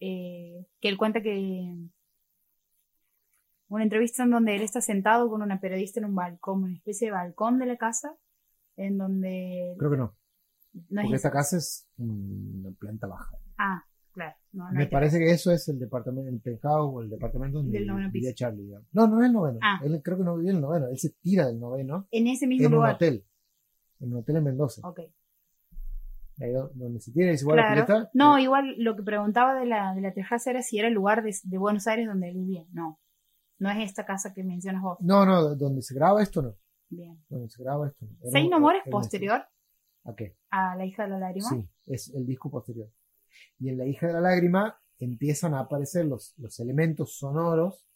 eh, 0.00 0.66
que 0.80 0.88
él 0.88 0.96
cuenta 0.96 1.20
que 1.20 1.76
una 3.68 3.84
entrevista 3.84 4.22
en 4.24 4.30
donde 4.30 4.56
él 4.56 4.62
está 4.62 4.80
sentado 4.80 5.28
con 5.28 5.42
una 5.42 5.60
periodista 5.60 6.00
en 6.00 6.06
un 6.06 6.14
balcón, 6.14 6.64
una 6.64 6.74
especie 6.74 7.08
de 7.08 7.12
balcón 7.12 7.58
de 7.58 7.66
la 7.66 7.76
casa, 7.76 8.16
en 8.76 8.96
donde 8.98 9.74
Creo 9.78 9.90
que 9.90 9.96
no, 9.98 10.16
no 10.88 11.00
es 11.02 11.04
porque 11.04 11.16
esta 11.16 11.28
esa. 11.28 11.30
casa 11.36 11.56
es 11.58 11.86
una 11.98 12.70
planta 12.78 13.06
baja. 13.06 13.36
Ah, 13.58 13.84
claro. 14.12 14.36
No, 14.52 14.64
no 14.70 14.78
Me 14.78 14.86
parece 14.86 15.18
que 15.18 15.30
eso 15.30 15.50
es 15.52 15.68
el 15.68 15.78
departamento, 15.78 16.28
el 16.30 16.40
penthouse 16.40 16.90
o 16.94 17.00
el 17.02 17.10
departamento 17.10 17.58
donde 17.58 17.78
Del 17.78 17.86
noveno 17.86 18.10
vivía 18.10 18.30
piso. 18.30 18.36
Charlie. 18.44 18.64
digamos. 18.64 18.88
No, 18.92 19.06
no 19.06 19.20
es 19.20 19.26
el 19.26 19.32
noveno. 19.32 19.58
Ah. 19.62 19.80
Él 19.84 20.00
creo 20.02 20.16
que 20.18 20.24
no 20.24 20.36
vivía 20.36 20.50
en 20.50 20.56
el 20.56 20.62
noveno. 20.62 20.88
Él 20.88 20.98
se 20.98 21.10
tira 21.20 21.46
del 21.46 21.58
noveno 21.60 22.06
En 22.10 22.26
ese 22.26 22.46
mismo 22.46 22.66
en 22.66 22.72
un 22.72 22.76
lugar. 22.78 22.94
hotel. 22.96 23.24
En 24.00 24.12
un 24.12 24.18
hotel 24.20 24.36
en 24.36 24.44
Mendoza. 24.44 24.80
Ok. 24.88 25.00
Ahí 26.40 26.52
donde 26.74 27.00
se 27.00 27.12
tira 27.12 27.26
y 27.26 27.30
dice, 27.32 27.44
bueno, 27.44 27.60
Claro. 27.62 27.86
pileta, 27.86 28.10
No, 28.14 28.38
igual 28.38 28.74
lo 28.78 28.96
que 28.96 29.02
preguntaba 29.02 29.54
de 29.60 29.66
la, 29.66 29.94
de 29.94 30.00
la 30.00 30.12
terraza 30.14 30.50
era 30.50 30.62
si 30.62 30.78
era 30.78 30.88
el 30.88 30.94
lugar 30.94 31.22
de, 31.22 31.36
de 31.42 31.58
Buenos 31.58 31.86
Aires 31.86 32.06
donde 32.06 32.30
él 32.30 32.36
vivía. 32.36 32.64
No. 32.72 32.98
No 33.58 33.70
es 33.70 33.78
esta 33.84 34.06
casa 34.06 34.32
que 34.32 34.42
mencionas 34.42 34.80
vos. 34.82 34.96
No, 35.00 35.26
no, 35.26 35.54
donde 35.54 35.82
se 35.82 35.94
graba 35.94 36.22
esto 36.22 36.40
no. 36.40 36.54
Bien. 36.88 37.22
Donde 37.28 37.50
se 37.50 37.62
graba 37.62 37.88
esto 37.88 38.06
no. 38.06 38.12
Era 38.22 38.42
un- 38.42 38.50
No 38.62 38.70
es 38.70 38.80
un- 38.86 38.90
posterior 38.90 39.42
¿A 40.04 40.14
qué? 40.16 40.34
a 40.50 40.74
La 40.76 40.86
hija 40.86 41.02
de 41.04 41.10
la 41.10 41.18
lágrima. 41.18 41.46
Sí, 41.50 41.68
es 41.86 42.08
el 42.14 42.24
disco 42.26 42.50
posterior. 42.50 42.88
Y 43.58 43.68
en 43.68 43.78
La 43.78 43.86
hija 43.86 44.06
de 44.06 44.12
la 44.14 44.20
lágrima 44.20 44.80
empiezan 44.98 45.54
a 45.54 45.60
aparecer 45.60 46.06
los, 46.06 46.34
elementos 46.58 47.16
sonoros 47.16 47.86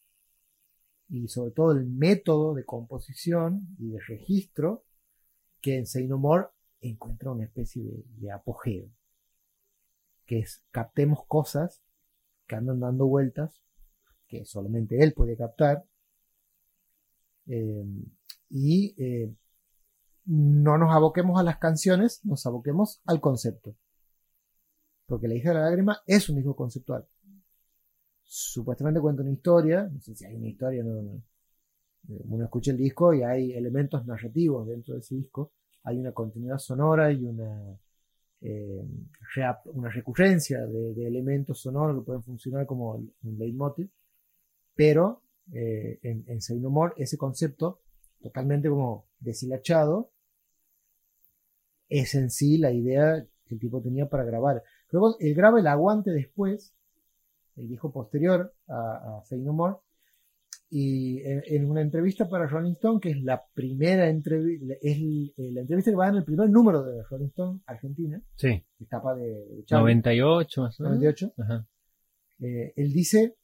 y 1.09 1.29
sobre 1.29 1.51
todo 1.51 1.73
el 1.73 1.87
método 1.87 2.55
de 2.55 2.65
composición 2.65 3.69
y 3.79 3.91
de 3.91 4.01
registro 4.01 4.85
que 5.61 5.77
en 5.79 5.87
Say 5.87 6.07
No 6.07 6.19
More 6.19 6.47
encuentra 6.81 7.31
una 7.31 7.45
especie 7.45 7.83
de, 7.83 8.05
de 8.17 8.33
apogeo. 8.33 8.89
Que 10.27 10.41
es 10.41 10.65
captemos 10.71 11.27
cosas 11.27 11.83
que 12.47 12.57
andan 12.57 12.81
dando 12.81 13.07
vueltas, 13.07 13.61
que 14.27 14.45
solamente 14.45 15.03
él 15.03 15.13
puede 15.13 15.37
captar, 15.37 15.85
eh, 17.47 17.85
y 18.51 18.95
eh, 19.03 19.33
no 20.25 20.79
nos 20.79 20.95
aboquemos 20.95 21.39
a 21.39 21.43
las 21.43 21.59
canciones, 21.59 22.25
nos 22.25 22.47
aboquemos 22.47 23.03
al 23.05 23.21
concepto. 23.21 23.75
Porque 25.15 25.29
La 25.29 25.35
hija 25.35 25.51
de 25.51 25.55
la 25.55 25.67
lágrima 25.67 26.03
es 26.09 26.29
un 26.29 26.35
disco 26.35 26.57
conceptual. 26.57 27.07
Supuestamente 28.25 29.01
cuenta 29.01 29.23
una 29.23 29.31
historia, 29.31 29.85
no 29.85 30.01
sé 30.01 30.13
si 30.17 30.25
hay 30.25 30.35
una 30.35 30.49
historia, 30.49 30.83
no, 30.83 31.03
no. 31.03 31.23
Uno 32.09 32.43
escucha 32.43 32.73
el 32.73 32.79
disco 32.79 33.15
y 33.15 33.23
hay 33.23 33.53
elementos 33.53 34.05
narrativos 34.07 34.67
dentro 34.67 34.95
de 34.95 35.01
ese 35.03 35.15
disco. 35.15 35.53
Hay 35.85 35.99
una 35.99 36.11
continuidad 36.11 36.59
sonora 36.59 37.13
y 37.13 37.25
una, 37.25 37.79
eh, 38.41 38.85
una 39.67 39.89
recurrencia 39.89 40.67
de, 40.67 40.95
de 40.95 41.07
elementos 41.07 41.61
sonoros 41.61 42.01
que 42.01 42.07
pueden 42.07 42.25
funcionar 42.25 42.67
como 42.67 42.95
un 42.95 43.39
leitmotiv. 43.39 43.89
Pero 44.75 45.23
eh, 45.53 46.01
en, 46.03 46.25
en 46.27 46.43
Say 46.43 46.59
No 46.59 46.71
More 46.71 46.95
ese 46.97 47.17
concepto 47.17 47.83
totalmente 48.21 48.69
como 48.69 49.07
deshilachado 49.21 50.11
es 51.89 52.17
en 52.17 52.31
sí 52.31 52.59
la 52.59 52.73
idea 52.73 53.25
que 53.47 53.55
el 53.55 53.61
tipo 53.61 53.81
tenía 53.81 54.09
para 54.09 54.25
grabar. 54.25 54.63
Luego 54.95 55.17
él 55.19 55.35
graba 55.35 55.59
el 55.59 55.67
aguante 55.67 56.13
después, 56.13 56.73
el 57.57 57.69
disco 57.69 57.91
posterior 57.93 58.55
a, 58.69 59.19
a 59.19 59.25
Say 59.25 59.41
No 59.41 59.53
More, 59.53 59.77
y 60.71 61.21
en, 61.23 61.43
en 61.47 61.69
una 61.71 61.81
entrevista 61.83 62.29
para 62.29 62.47
Rolling 62.47 62.73
Stone, 62.75 63.01
que 63.01 63.11
es 63.11 63.23
la 63.23 63.45
primera 63.55 64.09
entrevista, 64.09 64.75
es 64.81 64.97
el- 64.97 65.35
eh, 65.37 65.51
la 65.53 65.61
entrevista 65.63 65.91
que 65.91 65.97
va 65.97 66.09
en 66.09 66.15
el 66.17 66.25
primer 66.25 66.49
número 66.49 66.85
de 66.85 67.03
Rolling 67.03 67.27
Stone 67.27 67.61
Argentina, 67.67 68.23
Sí. 68.37 68.65
etapa 68.81 69.15
de, 69.17 69.27
de 69.27 69.65
Charlie, 69.65 69.83
98 69.97 70.63
más 70.63 70.79
o 70.79 70.83
menos. 70.85 70.99
98, 70.99 71.33
Ajá. 71.39 71.67
eh, 72.41 72.73
él 72.77 72.93
dice, 72.93 73.37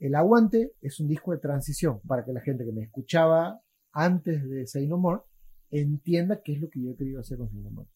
el 0.00 0.14
aguante 0.14 0.72
es 0.82 1.00
un 1.00 1.08
disco 1.08 1.32
de 1.32 1.38
transición 1.38 2.00
para 2.06 2.22
que 2.24 2.32
la 2.34 2.40
gente 2.40 2.64
que 2.66 2.72
me 2.72 2.82
escuchaba 2.82 3.60
antes 3.92 4.48
de 4.48 4.66
Say 4.66 4.86
No 4.86 4.98
More 4.98 5.22
entienda 5.70 6.42
qué 6.42 6.52
es 6.52 6.60
lo 6.60 6.68
que 6.70 6.82
yo 6.82 6.90
he 6.92 6.96
querido 6.96 7.20
hacer 7.20 7.38
con 7.38 7.48
Say 7.50 7.60
No 7.60 7.70
More. 7.70 7.88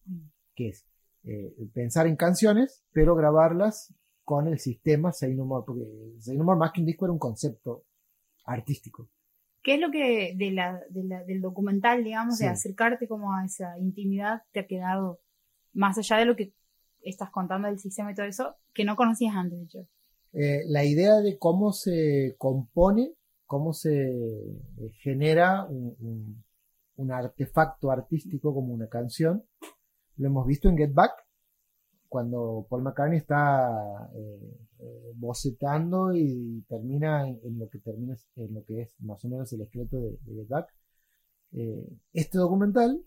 Que 0.55 0.68
es 0.70 0.84
eh, 1.24 1.55
pensar 1.73 2.07
en 2.07 2.16
canciones, 2.16 2.85
pero 2.93 3.15
grabarlas 3.15 3.94
con 4.24 4.49
el 4.49 4.59
sistema 4.59 5.12
Say 5.12 5.35
No 5.35 5.44
More, 5.44 5.65
porque 5.66 5.85
Say 6.20 6.36
No 6.36 6.44
More 6.44 6.59
más 6.59 6.73
que 6.73 6.81
un 6.81 6.86
disco 6.86 7.05
era 7.07 7.12
un 7.12 7.19
concepto 7.19 7.85
artístico. 8.44 9.09
¿Qué 9.62 9.74
es 9.74 9.81
lo 9.81 9.90
que 9.93 10.35
de 10.36 10.51
la, 10.51 10.81
de 10.90 11.05
la- 11.05 11.23
del 11.24 11.40
documental, 11.40 12.03
digamos, 12.03 12.36
Sí. 12.39 12.44
de 12.44 12.51
acercarte 12.51 13.07
como 13.07 13.32
a 13.35 13.44
esa 13.44 13.78
intimidad 13.78 14.43
te 14.53 14.61
ha 14.61 14.66
quedado 14.66 15.20
más 15.73 15.97
allá 15.99 16.16
de 16.19 16.24
lo 16.24 16.35
que 16.36 16.53
estás 17.03 17.31
contando 17.31 17.69
del 17.69 17.78
sistema 17.78 18.11
y 18.11 18.15
todo 18.15 18.27
eso, 18.27 18.57
que 18.74 18.85
no 18.85 18.97
conocías 18.97 19.35
antes 19.35 19.59
de 19.59 19.65
hecho? 19.65 19.89
Eh, 20.32 20.62
la 20.66 20.85
idea 20.85 21.20
de 21.20 21.39
cómo 21.39 21.73
se 21.73 22.35
compone, 22.39 23.12
cómo 23.47 23.73
se 23.73 23.93
eh, 23.93 24.90
genera 25.01 25.65
un, 25.66 25.94
un- 26.01 26.44
un 26.97 27.11
artefacto 27.12 27.90
artístico 27.90 28.53
como 28.55 28.73
una 28.74 28.89
canción, 28.89 29.44
lo 30.16 30.26
hemos 30.26 30.47
visto 30.47 30.68
en 30.68 30.76
Get 30.76 30.93
Back, 30.93 31.12
cuando 32.09 32.66
Paul 32.68 32.82
McCartney 32.82 33.18
está 33.18 34.10
eh, 34.14 34.59
eh, 34.80 35.12
bocetando 35.14 36.14
y 36.14 36.62
termina 36.68 37.26
en, 37.26 37.59
lo 37.59 37.68
que 37.70 37.78
termina 37.78 38.16
en 38.36 38.55
lo 38.55 38.64
que 38.64 38.82
es 38.82 38.94
más 39.01 39.24
o 39.24 39.28
menos 39.28 39.51
el 39.52 39.62
esqueleto 39.62 39.97
de, 39.98 40.18
de 40.20 40.34
Get 40.34 40.48
Back. 40.48 40.68
Eh, 41.52 41.89
este 42.12 42.39
documental 42.39 43.02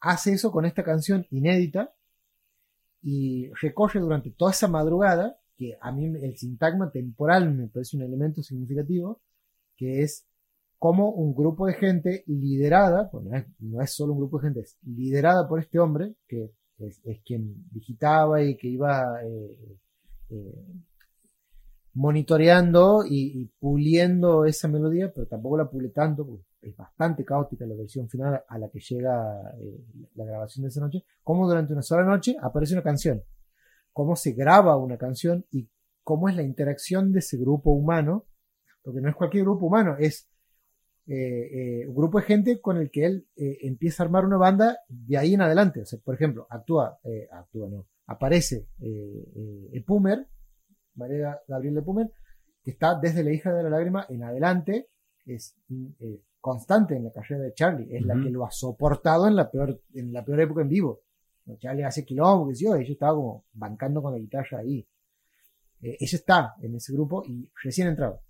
hace 0.00 0.32
eso 0.32 0.52
con 0.52 0.66
esta 0.66 0.84
canción 0.84 1.26
inédita 1.30 1.94
y 3.02 3.50
recorre 3.60 4.00
durante 4.00 4.30
toda 4.30 4.52
esa 4.52 4.68
madrugada, 4.68 5.38
que 5.56 5.76
a 5.80 5.90
mí 5.92 6.04
el 6.04 6.36
sintagma 6.36 6.90
temporal 6.90 7.54
me 7.54 7.68
parece 7.68 7.96
un 7.96 8.02
elemento 8.02 8.42
significativo, 8.42 9.22
que 9.76 10.02
es 10.02 10.26
como 10.82 11.10
un 11.10 11.32
grupo 11.32 11.68
de 11.68 11.74
gente 11.74 12.24
liderada, 12.26 13.08
pues 13.08 13.24
no 13.60 13.80
es, 13.80 13.94
solo 13.94 14.14
un 14.14 14.18
grupo 14.18 14.38
de 14.38 14.48
gente, 14.48 14.60
es 14.62 14.78
liderada 14.82 15.46
por 15.46 15.60
este 15.60 15.78
hombre, 15.78 16.16
que 16.26 16.50
es, 16.78 17.00
quien 17.24 17.70
digitaba 17.70 18.42
y 18.42 18.56
que 18.56 18.66
iba 18.66 19.22
eh, 19.22 19.78
eh, 20.30 20.64
monitoreando 21.94 23.04
y, 23.08 23.46
puliendo 23.60 24.44
esa 24.44 24.66
melodía, 24.66 25.12
pero 25.14 25.28
tampoco 25.28 25.56
la 25.56 25.70
pule 25.70 25.90
tanto, 25.90 26.26
porque 26.26 26.46
es 26.62 26.76
bastante 26.76 27.24
caótica 27.24 27.64
la 27.64 27.76
versión 27.76 28.08
final 28.08 28.42
a 28.48 28.58
la 28.58 28.68
que 28.68 28.80
llega 28.80 29.54
eh, 29.60 29.84
la 30.16 30.24
grabación 30.24 30.64
de 30.64 30.70
esa 30.70 30.80
noche, 30.80 31.04
como 31.22 31.46
durante 31.46 31.74
una 31.74 31.82
sola 31.82 32.02
noche 32.02 32.34
aparece 32.42 32.74
una 32.74 32.82
canción, 32.82 33.22
cómo 33.92 34.16
se 34.16 34.32
graba 34.32 34.76
una 34.76 34.98
canción 34.98 35.46
y 35.52 35.70
cómo 36.02 36.28
es 36.28 36.34
la 36.34 36.42
interacción 36.42 37.12
de 37.12 37.20
ese 37.20 37.36
grupo 37.36 37.70
humano, 37.70 38.26
porque 38.82 39.00
no 39.00 39.08
es 39.08 39.14
cualquier 39.14 39.44
grupo 39.44 39.66
humano, 39.66 39.94
es 39.96 40.31
eh, 41.06 41.82
eh, 41.82 41.86
un 41.86 41.94
grupo 41.94 42.18
de 42.20 42.26
gente 42.26 42.60
con 42.60 42.76
el 42.76 42.90
que 42.90 43.04
él 43.04 43.26
eh, 43.36 43.58
empieza 43.62 44.02
a 44.02 44.06
armar 44.06 44.24
una 44.24 44.36
banda 44.36 44.78
de 44.88 45.16
ahí 45.16 45.34
en 45.34 45.42
adelante. 45.42 45.82
O 45.82 45.84
sea, 45.86 45.98
por 45.98 46.14
ejemplo, 46.14 46.46
actúa, 46.48 46.98
eh, 47.04 47.28
actúa, 47.30 47.68
no, 47.68 47.88
aparece 48.06 48.68
eh, 48.80 49.24
eh, 49.34 49.68
Epumer, 49.72 50.28
María 50.94 51.40
Gabriel 51.48 51.78
Epumer, 51.78 52.10
que 52.62 52.70
está 52.70 52.98
desde 53.00 53.24
la 53.24 53.32
hija 53.32 53.52
de 53.52 53.62
la 53.64 53.70
lágrima 53.70 54.06
en 54.08 54.22
adelante, 54.22 54.90
es 55.26 55.56
constante 56.40 56.96
en 56.96 57.04
la 57.04 57.12
carrera 57.12 57.42
de 57.42 57.54
Charlie, 57.54 57.96
es 57.96 58.04
la 58.04 58.14
que 58.14 58.30
lo 58.30 58.44
ha 58.44 58.50
soportado 58.50 59.26
en 59.26 59.36
la 59.36 59.50
peor, 59.50 59.80
en 59.94 60.12
la 60.12 60.24
peor 60.24 60.40
época 60.40 60.62
en 60.62 60.68
vivo. 60.68 61.00
Charlie 61.58 61.84
hace 61.84 62.04
quilombo, 62.04 62.48
que 62.48 62.54
yo, 62.54 62.76
ella 62.76 62.92
estaba 62.92 63.14
como 63.14 63.46
bancando 63.52 64.02
con 64.02 64.12
la 64.12 64.18
guitarra 64.18 64.58
ahí. 64.58 64.86
Ella 65.80 66.16
está 66.16 66.54
en 66.60 66.76
ese 66.76 66.92
grupo 66.92 67.24
y 67.26 67.50
recién 67.64 67.88
entrado. 67.88 68.20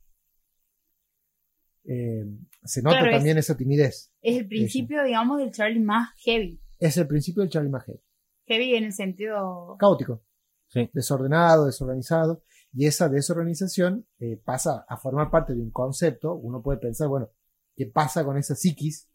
Eh, 1.84 2.24
se 2.64 2.82
nota 2.82 2.96
Claro, 2.98 3.10
es- 3.10 3.16
también 3.16 3.38
esa 3.38 3.56
timidez. 3.56 4.12
Es 4.20 4.36
el 4.38 4.46
principio, 4.48 5.02
digamos, 5.02 5.38
del 5.38 5.50
Charlie 5.50 5.80
más 5.80 6.10
heavy. 6.24 6.60
Es 6.78 6.96
el 6.96 7.06
principio 7.06 7.42
del 7.42 7.50
Charlie 7.50 7.70
Maget. 7.70 8.00
Heavy 8.46 8.74
en 8.74 8.84
el 8.84 8.92
sentido... 8.92 9.76
Caótico. 9.78 10.24
Sí. 10.68 10.88
Desordenado, 10.92 11.66
desorganizado. 11.66 12.42
Y 12.72 12.86
esa 12.86 13.08
desorganización 13.08 14.06
eh, 14.18 14.40
pasa 14.42 14.84
a 14.88 14.96
formar 14.96 15.30
parte 15.30 15.54
de 15.54 15.60
un 15.60 15.70
concepto. 15.70 16.34
Uno 16.34 16.62
puede 16.62 16.78
pensar, 16.78 17.08
bueno, 17.08 17.30
¿qué 17.76 17.86
pasa 17.86 18.24
con 18.24 18.36
esa 18.38 18.54
psiquis? 18.54 19.08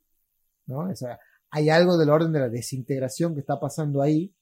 ¿No? 0.66 0.90
Esa- 0.92 1.20
hay 1.50 1.70
algo 1.70 1.98
del 1.98 2.10
orden 2.10 2.32
de 2.34 2.40
la 2.40 2.50
desintegración 2.50 3.34
que 3.34 3.40
está 3.40 3.60
pasando 3.60 4.02
ahí, 4.02 4.36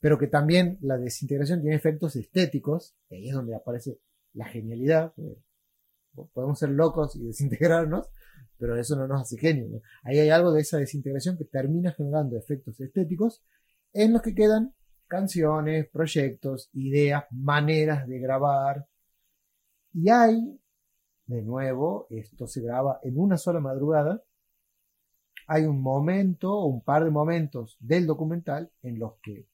pero 0.00 0.18
que 0.18 0.26
también 0.28 0.78
la 0.80 0.96
desintegración 0.96 1.60
tiene 1.60 1.76
efectos 1.76 2.16
estéticos, 2.16 2.96
y 3.10 3.16
ahí 3.16 3.28
es 3.28 3.34
donde 3.34 3.54
aparece 3.54 3.98
la 4.32 4.46
genialidad. 4.46 5.12
Podemos 6.32 6.58
ser 6.58 6.70
locos 6.70 7.16
y 7.16 7.24
desintegrarnos, 7.26 8.08
pero 8.58 8.76
eso 8.76 8.96
no 8.96 9.06
nos 9.06 9.22
hace 9.22 9.38
genio. 9.38 9.80
Ahí 10.02 10.18
hay 10.18 10.30
algo 10.30 10.52
de 10.52 10.60
esa 10.60 10.78
desintegración 10.78 11.36
que 11.36 11.44
termina 11.44 11.92
generando 11.92 12.36
efectos 12.36 12.80
estéticos 12.80 13.42
en 13.92 14.12
los 14.12 14.22
que 14.22 14.34
quedan 14.34 14.74
canciones, 15.06 15.88
proyectos, 15.90 16.70
ideas, 16.72 17.24
maneras 17.30 18.06
de 18.08 18.18
grabar. 18.18 18.86
Y 19.92 20.08
hay, 20.08 20.58
de 21.26 21.42
nuevo, 21.42 22.06
esto 22.08 22.46
se 22.46 22.62
graba 22.62 22.98
en 23.02 23.18
una 23.18 23.36
sola 23.36 23.60
madrugada, 23.60 24.22
hay 25.46 25.64
un 25.64 25.82
momento 25.82 26.52
o 26.52 26.66
un 26.66 26.82
par 26.82 27.04
de 27.04 27.10
momentos 27.10 27.76
del 27.80 28.06
documental 28.06 28.70
en 28.82 28.98
los 28.98 29.14
que 29.22 29.46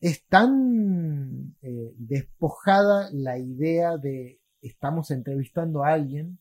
es 0.00 0.26
tan 0.26 1.56
eh, 1.62 1.94
despojada 1.96 3.08
la 3.12 3.38
idea 3.38 3.96
de 3.96 4.40
estamos 4.66 5.10
entrevistando 5.10 5.84
a 5.84 5.92
alguien 5.92 6.38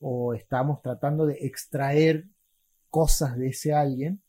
o 0.00 0.34
estamos 0.34 0.82
tratando 0.82 1.26
de 1.26 1.34
extraer 1.40 2.26
cosas 2.90 3.36
de 3.36 3.48
ese 3.48 3.72
alguien 3.72 4.22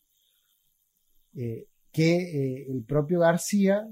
eh, 1.35 1.67
que 1.91 2.15
eh, 2.61 2.65
el 2.71 2.83
propio 2.83 3.19
García 3.19 3.87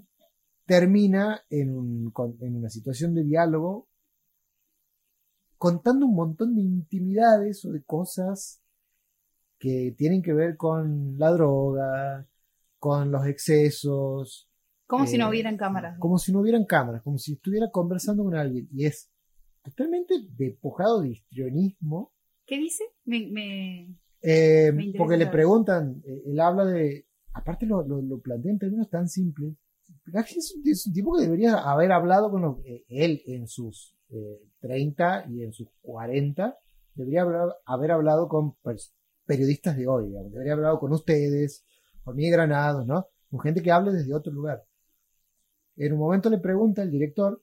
termina 0.65 1.41
en, 1.49 1.76
un- 1.76 2.14
en 2.41 2.56
una 2.56 2.69
situación 2.69 3.14
de 3.14 3.23
diálogo 3.23 3.88
contando 5.57 6.06
un 6.07 6.15
montón 6.15 6.56
de 6.56 6.61
intimidades 6.61 7.64
o 7.65 7.72
de 7.72 7.84
cosas 7.84 8.61
que 9.60 9.94
tienen 9.95 10.23
que 10.23 10.34
ver 10.34 10.57
con 10.57 11.18
la 11.19 11.32
droga, 11.32 12.26
con 12.80 13.11
los 13.11 13.28
excesos, 13.28 14.49
Como 14.88 15.06
si 15.06 15.18
no 15.19 15.28
eh, 15.28 15.30
hubieran 15.30 15.57
cámaras. 15.57 15.99
como 15.99 16.18
si 16.18 16.32
no 16.32 16.40
hubieran 16.40 16.65
cámaras, 16.65 17.03
como 17.03 17.19
si 17.19 17.34
estuviera 17.34 17.69
conversando 17.69 18.23
con 18.23 18.36
alguien. 18.36 18.68
Y 18.73 18.86
es 18.88 19.10
totalmente 19.63 20.15
despojado 20.38 21.01
de 21.01 21.09
histrionismo. 21.09 22.11
¿Qué 22.45 22.57
dice? 22.57 22.83
Me, 23.05 23.27
me- 23.27 23.95
Eh, 24.23 24.71
Me 24.73 24.93
porque 24.97 25.17
le 25.17 25.27
preguntan, 25.27 26.01
eh, 26.05 26.21
él 26.27 26.39
habla 26.39 26.65
de, 26.65 27.07
aparte 27.33 27.65
lo, 27.65 27.81
lo, 27.83 28.01
lo 28.01 28.19
plantea 28.19 28.51
en 28.51 28.59
términos 28.59 28.89
tan 28.89 29.07
simples. 29.07 29.53
Es, 30.13 30.53
un- 30.55 30.67
es 30.69 30.85
un 30.88 30.93
tipo 30.93 31.15
que 31.15 31.23
debería 31.23 31.55
haber 31.57 31.91
hablado 31.91 32.29
con 32.31 32.41
los- 32.41 32.57
eh, 32.65 32.83
él 32.88 33.21
en 33.25 33.47
sus 33.47 33.95
eh, 34.09 34.41
30 34.59 35.25
y 35.29 35.41
en 35.43 35.53
sus 35.53 35.69
40, 35.81 36.57
debería 36.95 37.21
haber, 37.21 37.53
haber 37.65 37.91
hablado 37.91 38.27
con 38.27 38.55
periodistas 39.25 39.77
de 39.77 39.88
hoy, 39.88 40.07
digamos. 40.07 40.31
debería 40.31 40.53
haber 40.53 40.65
hablado 40.65 40.79
con 40.79 40.91
ustedes, 40.91 41.63
con 42.03 42.15
Miguel 42.17 42.33
Granados, 42.33 42.85
¿no? 42.85 43.07
Con 43.29 43.39
gente 43.39 43.61
que 43.63 43.71
hable 43.71 43.91
desde 43.93 44.13
otro 44.13 44.33
lugar. 44.33 44.63
En 45.77 45.93
un 45.93 45.99
momento 45.99 46.29
le 46.29 46.39
pregunta 46.39 46.83
el 46.83 46.91
director, 46.91 47.41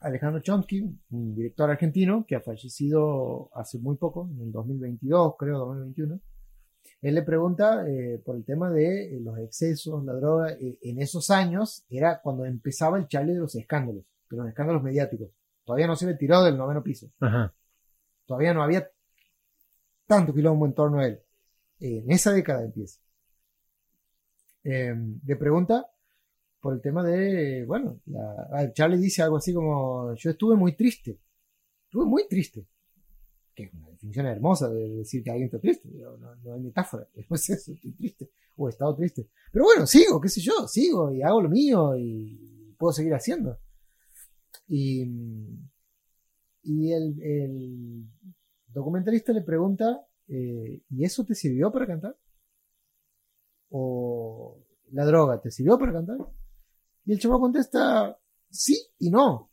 Alejandro 0.00 0.40
Chomsky, 0.40 0.82
un 1.10 1.34
director 1.34 1.70
argentino 1.70 2.24
que 2.26 2.36
ha 2.36 2.40
fallecido 2.40 3.50
hace 3.54 3.78
muy 3.78 3.96
poco, 3.96 4.28
en 4.30 4.40
el 4.42 4.52
2022, 4.52 5.34
creo, 5.38 5.58
2021. 5.58 6.20
Él 7.02 7.14
le 7.14 7.22
pregunta 7.22 7.86
eh, 7.88 8.20
por 8.24 8.36
el 8.36 8.44
tema 8.44 8.70
de 8.70 9.16
eh, 9.16 9.20
los 9.20 9.38
excesos, 9.38 10.04
la 10.04 10.12
droga. 10.14 10.52
Eh, 10.52 10.78
en 10.82 11.00
esos 11.00 11.30
años 11.30 11.84
era 11.88 12.20
cuando 12.20 12.44
empezaba 12.44 12.98
el 12.98 13.08
chale 13.08 13.32
de 13.32 13.40
los 13.40 13.54
escándalos, 13.54 14.04
de 14.30 14.36
los 14.36 14.48
escándalos 14.48 14.82
mediáticos. 14.82 15.30
Todavía 15.64 15.86
no 15.86 15.96
se 15.96 16.06
le 16.06 16.14
tiró 16.14 16.42
del 16.42 16.56
noveno 16.56 16.82
piso. 16.82 17.10
Ajá. 17.20 17.52
Todavía 18.24 18.54
no 18.54 18.62
había 18.62 18.88
tanto 20.06 20.32
quilombo 20.32 20.66
en 20.66 20.74
torno 20.74 21.00
a 21.00 21.06
él. 21.06 21.20
En 21.80 22.10
esa 22.10 22.32
década 22.32 22.64
empieza. 22.64 23.00
Eh, 24.68 24.96
le 25.24 25.36
pregunta 25.36 25.86
por 26.66 26.74
el 26.74 26.80
tema 26.80 27.04
de, 27.04 27.64
bueno, 27.64 28.00
la, 28.06 28.72
Charlie 28.72 28.98
dice 28.98 29.22
algo 29.22 29.36
así 29.36 29.54
como, 29.54 30.12
yo 30.16 30.30
estuve 30.30 30.56
muy 30.56 30.74
triste. 30.74 31.20
Estuve 31.84 32.06
muy 32.06 32.26
triste. 32.26 32.66
Que 33.54 33.66
es 33.66 33.72
una 33.72 33.88
definición 33.90 34.26
hermosa 34.26 34.68
de 34.68 34.96
decir 34.96 35.22
que 35.22 35.30
alguien 35.30 35.46
está 35.46 35.60
triste. 35.60 35.88
No, 35.88 36.52
hay 36.52 36.60
metáfora. 36.60 37.06
No 37.30 37.36
es 37.36 37.50
eso, 37.50 37.72
estoy 37.72 37.92
triste. 37.92 38.30
O 38.56 38.66
he 38.66 38.70
estado 38.70 38.96
triste. 38.96 39.28
Pero 39.52 39.64
bueno, 39.64 39.86
sigo, 39.86 40.20
qué 40.20 40.28
sé 40.28 40.40
yo, 40.40 40.66
sigo 40.66 41.12
y 41.12 41.22
hago 41.22 41.40
lo 41.40 41.48
mío 41.48 41.96
y 41.96 42.74
puedo 42.76 42.92
seguir 42.92 43.14
haciendo. 43.14 43.56
Y, 44.66 45.04
y 46.64 46.90
el, 46.90 47.22
el 47.22 48.10
documentalista 48.66 49.32
le 49.32 49.42
pregunta, 49.42 50.04
eh, 50.26 50.82
¿y 50.90 51.04
eso 51.04 51.24
te 51.24 51.36
sirvió 51.36 51.70
para 51.70 51.86
cantar? 51.86 52.18
¿O 53.70 54.58
la 54.90 55.04
droga 55.04 55.40
te 55.40 55.52
sirvió 55.52 55.78
para 55.78 55.92
cantar? 55.92 56.16
Y 57.06 57.12
el 57.12 57.20
chavo 57.20 57.40
contesta, 57.40 58.18
sí 58.50 58.76
y 58.98 59.10
no. 59.10 59.50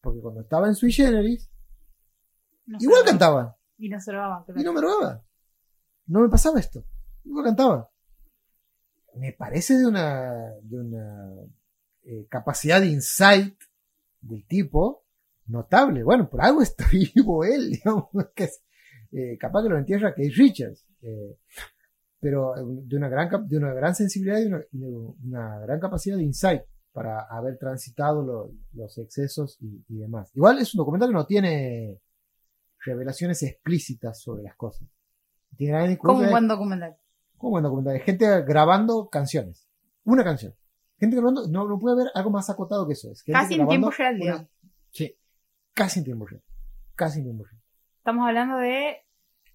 Porque 0.00 0.20
cuando 0.20 0.40
estaba 0.40 0.66
en 0.68 0.74
Sui 0.74 0.90
Generis, 0.90 1.50
no 2.66 2.78
igual 2.80 3.04
cantaba. 3.04 3.56
Y 3.78 3.88
no 3.88 4.00
se 4.00 4.10
claro. 4.10 4.44
Y 4.56 4.62
no 4.64 4.72
me 4.72 4.80
drogaba. 4.80 5.22
No 6.06 6.20
me 6.20 6.28
pasaba 6.28 6.58
esto. 6.58 6.84
Igual 7.24 7.44
cantaba. 7.44 7.90
Me 9.14 9.32
parece 9.32 9.76
de 9.76 9.86
una, 9.86 10.52
de 10.62 10.78
una 10.78 11.30
eh, 12.04 12.26
capacidad 12.28 12.80
de 12.80 12.88
insight 12.88 13.58
del 14.20 14.46
tipo 14.46 15.04
notable. 15.46 16.02
Bueno, 16.02 16.28
por 16.28 16.42
algo 16.42 16.62
está 16.62 16.86
vivo 17.14 17.44
él, 17.44 17.72
digamos. 17.72 18.06
Que 18.34 18.44
es, 18.44 18.62
eh, 19.12 19.36
capaz 19.38 19.62
que 19.62 19.68
lo 19.68 19.78
entierra 19.78 20.14
Keith 20.14 20.34
Richards. 20.36 20.86
eh, 21.02 21.38
pero 22.26 22.54
de 22.56 22.96
una 22.96 23.08
gran, 23.08 23.28
de 23.46 23.56
una 23.56 23.72
gran 23.72 23.94
sensibilidad 23.94 24.40
y 24.40 24.46
una, 24.46 24.60
una 25.24 25.58
gran 25.60 25.78
capacidad 25.78 26.16
de 26.16 26.24
insight 26.24 26.62
para 26.92 27.20
haber 27.20 27.56
transitado 27.56 28.20
lo- 28.20 28.50
los 28.72 28.98
excesos 28.98 29.56
y, 29.60 29.84
y 29.88 29.98
demás. 29.98 30.32
Igual 30.34 30.58
es 30.58 30.74
un 30.74 30.78
documental 30.78 31.10
que 31.10 31.14
no 31.14 31.24
tiene 31.24 32.00
revelaciones 32.84 33.42
explícitas 33.44 34.20
sobre 34.20 34.42
las 34.42 34.56
cosas. 34.56 34.88
Tiene 35.56 35.96
Como 35.98 36.18
un 36.18 36.30
buen 36.30 36.48
documental. 36.48 36.96
como 37.36 37.50
buen 37.52 37.62
documental. 37.62 38.00
Gente 38.00 38.26
grabando 38.42 39.08
canciones. 39.08 39.68
Una 40.04 40.24
canción. 40.24 40.52
Gente 40.98 41.14
grabando, 41.14 41.46
no, 41.48 41.68
no 41.68 41.78
puede 41.78 41.94
haber 42.00 42.12
algo 42.14 42.30
más 42.30 42.50
acotado 42.50 42.88
que 42.88 42.94
eso. 42.94 43.12
Es 43.12 43.22
gente 43.22 43.38
Casi 43.40 43.54
en 43.54 43.68
tiempo 43.68 43.90
real, 43.90 44.14
una- 44.16 44.24
digamos. 44.24 44.48
Sí, 44.90 45.16
casi 45.74 46.00
en 46.00 46.04
tiempo 46.06 46.26
real. 46.26 46.42
Casi 46.96 47.18
en 47.20 47.24
tiempo 47.26 47.44
real. 47.44 47.60
Estamos 47.98 48.26
hablando 48.26 48.56
de. 48.58 48.96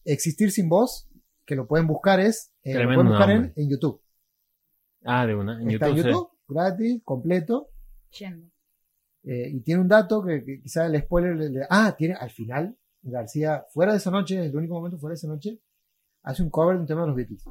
Existir 0.06 0.52
sin 0.52 0.70
voz, 0.70 1.08
que 1.52 1.56
lo 1.58 1.68
pueden 1.68 1.86
buscar 1.86 2.22
es, 2.22 2.54
eh, 2.64 2.74
lo 2.76 2.86
pueden 2.94 3.08
buscar 3.10 3.30
en, 3.30 3.52
en 3.58 3.70
YouTube. 3.70 4.02
Ah, 5.04 5.26
de 5.26 5.36
una. 5.36 5.62
En 5.62 5.70
Está 5.70 5.90
YouTube. 5.90 5.98
en 6.00 6.04
sí. 6.06 6.10
YouTube, 6.12 6.30
gratis, 6.48 7.02
completo. 7.04 7.68
Yendo. 8.18 8.48
Eh, 9.24 9.50
y 9.52 9.60
tiene 9.62 9.82
un 9.82 9.90
dato 9.90 10.24
que, 10.24 10.46
que 10.46 10.62
quizá 10.62 10.86
el 10.86 10.98
spoiler 11.02 11.36
le, 11.36 11.50
le- 11.50 11.68
Ah, 11.70 11.94
tiene 11.98 12.14
al 12.14 12.30
final, 12.32 12.78
García, 13.02 13.66
fuera 13.74 13.92
de 13.92 13.98
esa 13.98 14.12
noche, 14.12 14.46
el 14.46 14.56
único 14.56 14.76
momento 14.76 14.98
fuera 14.98 15.12
de 15.12 15.16
esa 15.18 15.28
noche, 15.28 15.60
hace 16.24 16.42
un 16.42 16.50
cover 16.50 16.76
de 16.78 16.82
un 16.84 16.88
tema 16.88 17.02
de 17.02 17.08
los 17.08 17.16
Beatles. 17.18 17.44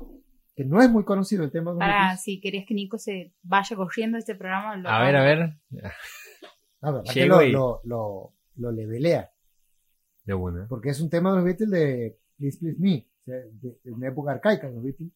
Que 0.56 0.64
no 0.64 0.81
es 0.81 0.90
muy 0.90 1.05
conocido 1.05 1.44
el 1.44 1.51
tema 1.51 1.72
de 1.72 1.74
los 1.74 1.78
Para, 1.81 1.98
Beatles. 2.05 2.22
si 2.22 2.40
querías 2.40 2.64
que 2.66 2.72
Nico 2.74 2.97
se 2.97 3.35
vaya 3.43 3.77
corriendo 3.77 4.16
este 4.16 4.35
programa. 4.35 4.77
lo 4.78 4.89
A 4.89 5.02
ver, 5.02 5.16
a 5.16 5.22
ver. 5.22 5.59
Pero 5.70 5.90
aparte 6.81 7.12
Llego 7.12 7.43
lo, 7.43 7.48
lo, 7.51 7.81
lo, 7.85 8.35
lo 8.56 8.72
levelea. 8.72 9.31
De 10.24 10.32
una. 10.35 10.66
Porque 10.68 10.89
es 10.90 11.01
un 11.01 11.10
tema 11.10 11.31
de 11.31 11.36
los 11.36 11.44
Beatles 11.44 11.70
de 11.70 12.18
Please 12.39 12.59
Please 12.59 12.78
Me, 12.81 13.06
sea, 13.31 13.39
de, 13.61 13.78
de 13.82 13.93
una 13.93 14.09
época 14.09 14.32
arcaica 14.32 14.69
de 14.69 14.74
los 14.74 14.82
Beatles. 14.85 15.11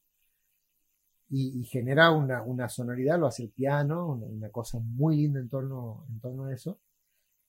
Y, 1.30 1.60
y 1.60 1.64
genera 1.64 2.12
una, 2.12 2.42
una 2.42 2.68
sonoridad, 2.68 3.18
lo 3.18 3.26
hace 3.26 3.44
el 3.44 3.50
piano, 3.50 4.06
una, 4.12 4.26
una 4.26 4.50
cosa 4.50 4.78
muy 4.78 5.16
linda 5.16 5.40
en 5.40 5.48
torno, 5.48 6.06
en 6.10 6.20
torno 6.20 6.44
a 6.44 6.54
eso. 6.54 6.78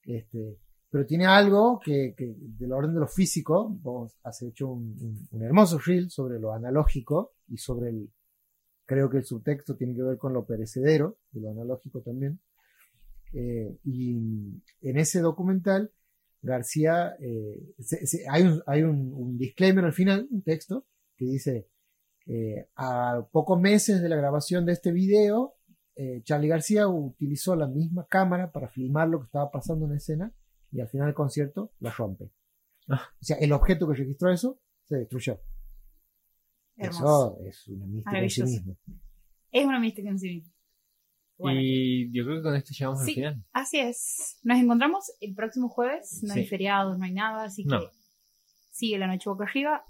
Este, 0.04 0.58
pero 0.90 1.06
tiene 1.06 1.26
algo 1.26 1.80
que, 1.84 2.14
que 2.18 2.36
del 2.38 2.72
orden 2.72 2.94
de 2.94 3.02
lo 3.02 3.08
físico, 3.08 3.70
vos 3.70 4.18
has 4.24 4.42
hecho 4.44 4.70
un, 4.70 4.96
un- 5.02 5.28
un 5.32 5.44
hermoso 5.44 5.78
reel 5.78 6.10
sobre 6.10 6.40
lo 6.40 6.54
analógico 6.54 7.34
y 7.50 7.58
sobre 7.58 7.90
el, 7.90 8.10
creo 8.86 9.10
que 9.10 9.18
el 9.18 9.26
subtexto 9.26 9.76
tiene 9.76 9.94
que 9.96 10.04
ver 10.04 10.18
con 10.18 10.34
lo 10.34 10.46
perecedero, 10.46 11.18
de 11.32 11.42
lo 11.42 11.52
analógico 11.52 12.02
también. 12.02 12.40
Eh, 13.34 13.78
y 13.84 14.62
en 14.82 14.98
ese 14.98 15.20
documental, 15.20 15.92
García, 16.46 17.16
eh, 17.20 17.74
se- 17.80 18.06
se- 18.08 18.26
hay, 18.30 18.44
un, 18.44 18.62
hay 18.68 18.84
un, 18.84 19.12
un 19.14 19.38
disclaimer 19.38 19.86
al 19.86 19.94
final, 19.94 20.28
un 20.32 20.42
texto, 20.44 20.86
que 21.18 21.26
dice, 21.26 21.68
eh, 22.28 22.70
a 22.76 23.26
pocos 23.32 23.60
meses 23.60 24.02
de 24.02 24.10
la 24.10 24.16
grabación 24.16 24.66
de 24.66 24.74
este 24.74 24.92
video, 24.92 25.56
eh, 25.96 26.22
Charlie 26.24 26.48
García 26.50 26.88
utilizó 26.88 27.56
la 27.56 27.68
misma 27.68 28.06
cámara 28.08 28.52
para 28.52 28.68
filmar 28.68 29.08
lo 29.10 29.20
que 29.20 29.26
estaba 29.26 29.50
pasando 29.52 29.86
en 29.86 29.92
la 29.92 29.98
escena 29.98 30.34
y 30.72 30.82
al 30.82 30.88
final 30.90 31.08
del 31.08 31.16
concierto 31.16 31.72
la 31.80 31.92
rompe. 31.92 32.32
Ah. 32.90 33.02
O 33.22 33.24
sea, 33.26 33.38
el 33.38 33.52
objeto 33.54 33.88
que 33.88 33.96
registró 33.96 34.32
eso 34.32 34.60
se 34.84 34.98
destruyó. 34.98 35.40
Hermoso. 36.78 37.38
Eso 37.42 37.48
es 37.50 37.68
una 37.70 37.86
mística 37.86 38.12
en 38.20 38.30
sí 38.30 38.42
mismo. 38.44 38.78
Es 39.52 39.66
una 39.66 39.80
mística 39.80 40.10
en 40.10 40.20
sí 40.20 40.28
misma. 40.30 40.52
Bueno, 41.38 41.60
Y 41.62 42.12
yo 42.14 42.24
creo 42.24 42.38
que 42.38 42.44
con 42.44 42.56
esto 42.56 42.72
llegamos 42.74 43.00
al 43.02 43.06
Sí. 43.06 43.14
final. 43.16 43.44
así 43.52 43.80
es. 43.80 44.40
Nos 44.44 44.58
encontramos 44.58 45.12
el 45.20 45.34
próximo 45.36 45.68
jueves. 45.70 46.22
No 46.24 46.34
hay 46.34 46.46
feriados, 46.48 46.98
no 46.98 47.06
hay 47.06 47.12
nada, 47.14 47.44
así 47.44 47.64
que 47.64 47.70
No. 47.70 47.82
sigue 48.72 48.98
la 48.98 49.08
noche 49.08 49.30
boca 49.30 49.44
arriba. 49.46 49.84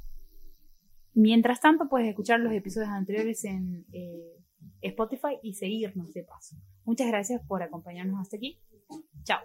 Mientras 1.13 1.61
tanto, 1.61 1.87
puedes 1.87 2.07
escuchar 2.09 2.39
los 2.39 2.51
episodios 2.51 2.89
anteriores 2.89 3.43
en 3.45 3.85
eh, 3.93 4.33
Spotify 4.81 5.37
y 5.43 5.53
seguirnos 5.53 6.13
de 6.13 6.23
paso. 6.23 6.57
Muchas 6.83 7.07
gracias 7.07 7.41
por 7.47 7.63
acompañarnos 7.63 8.19
hasta 8.19 8.37
aquí. 8.37 8.59
Chao. 9.23 9.39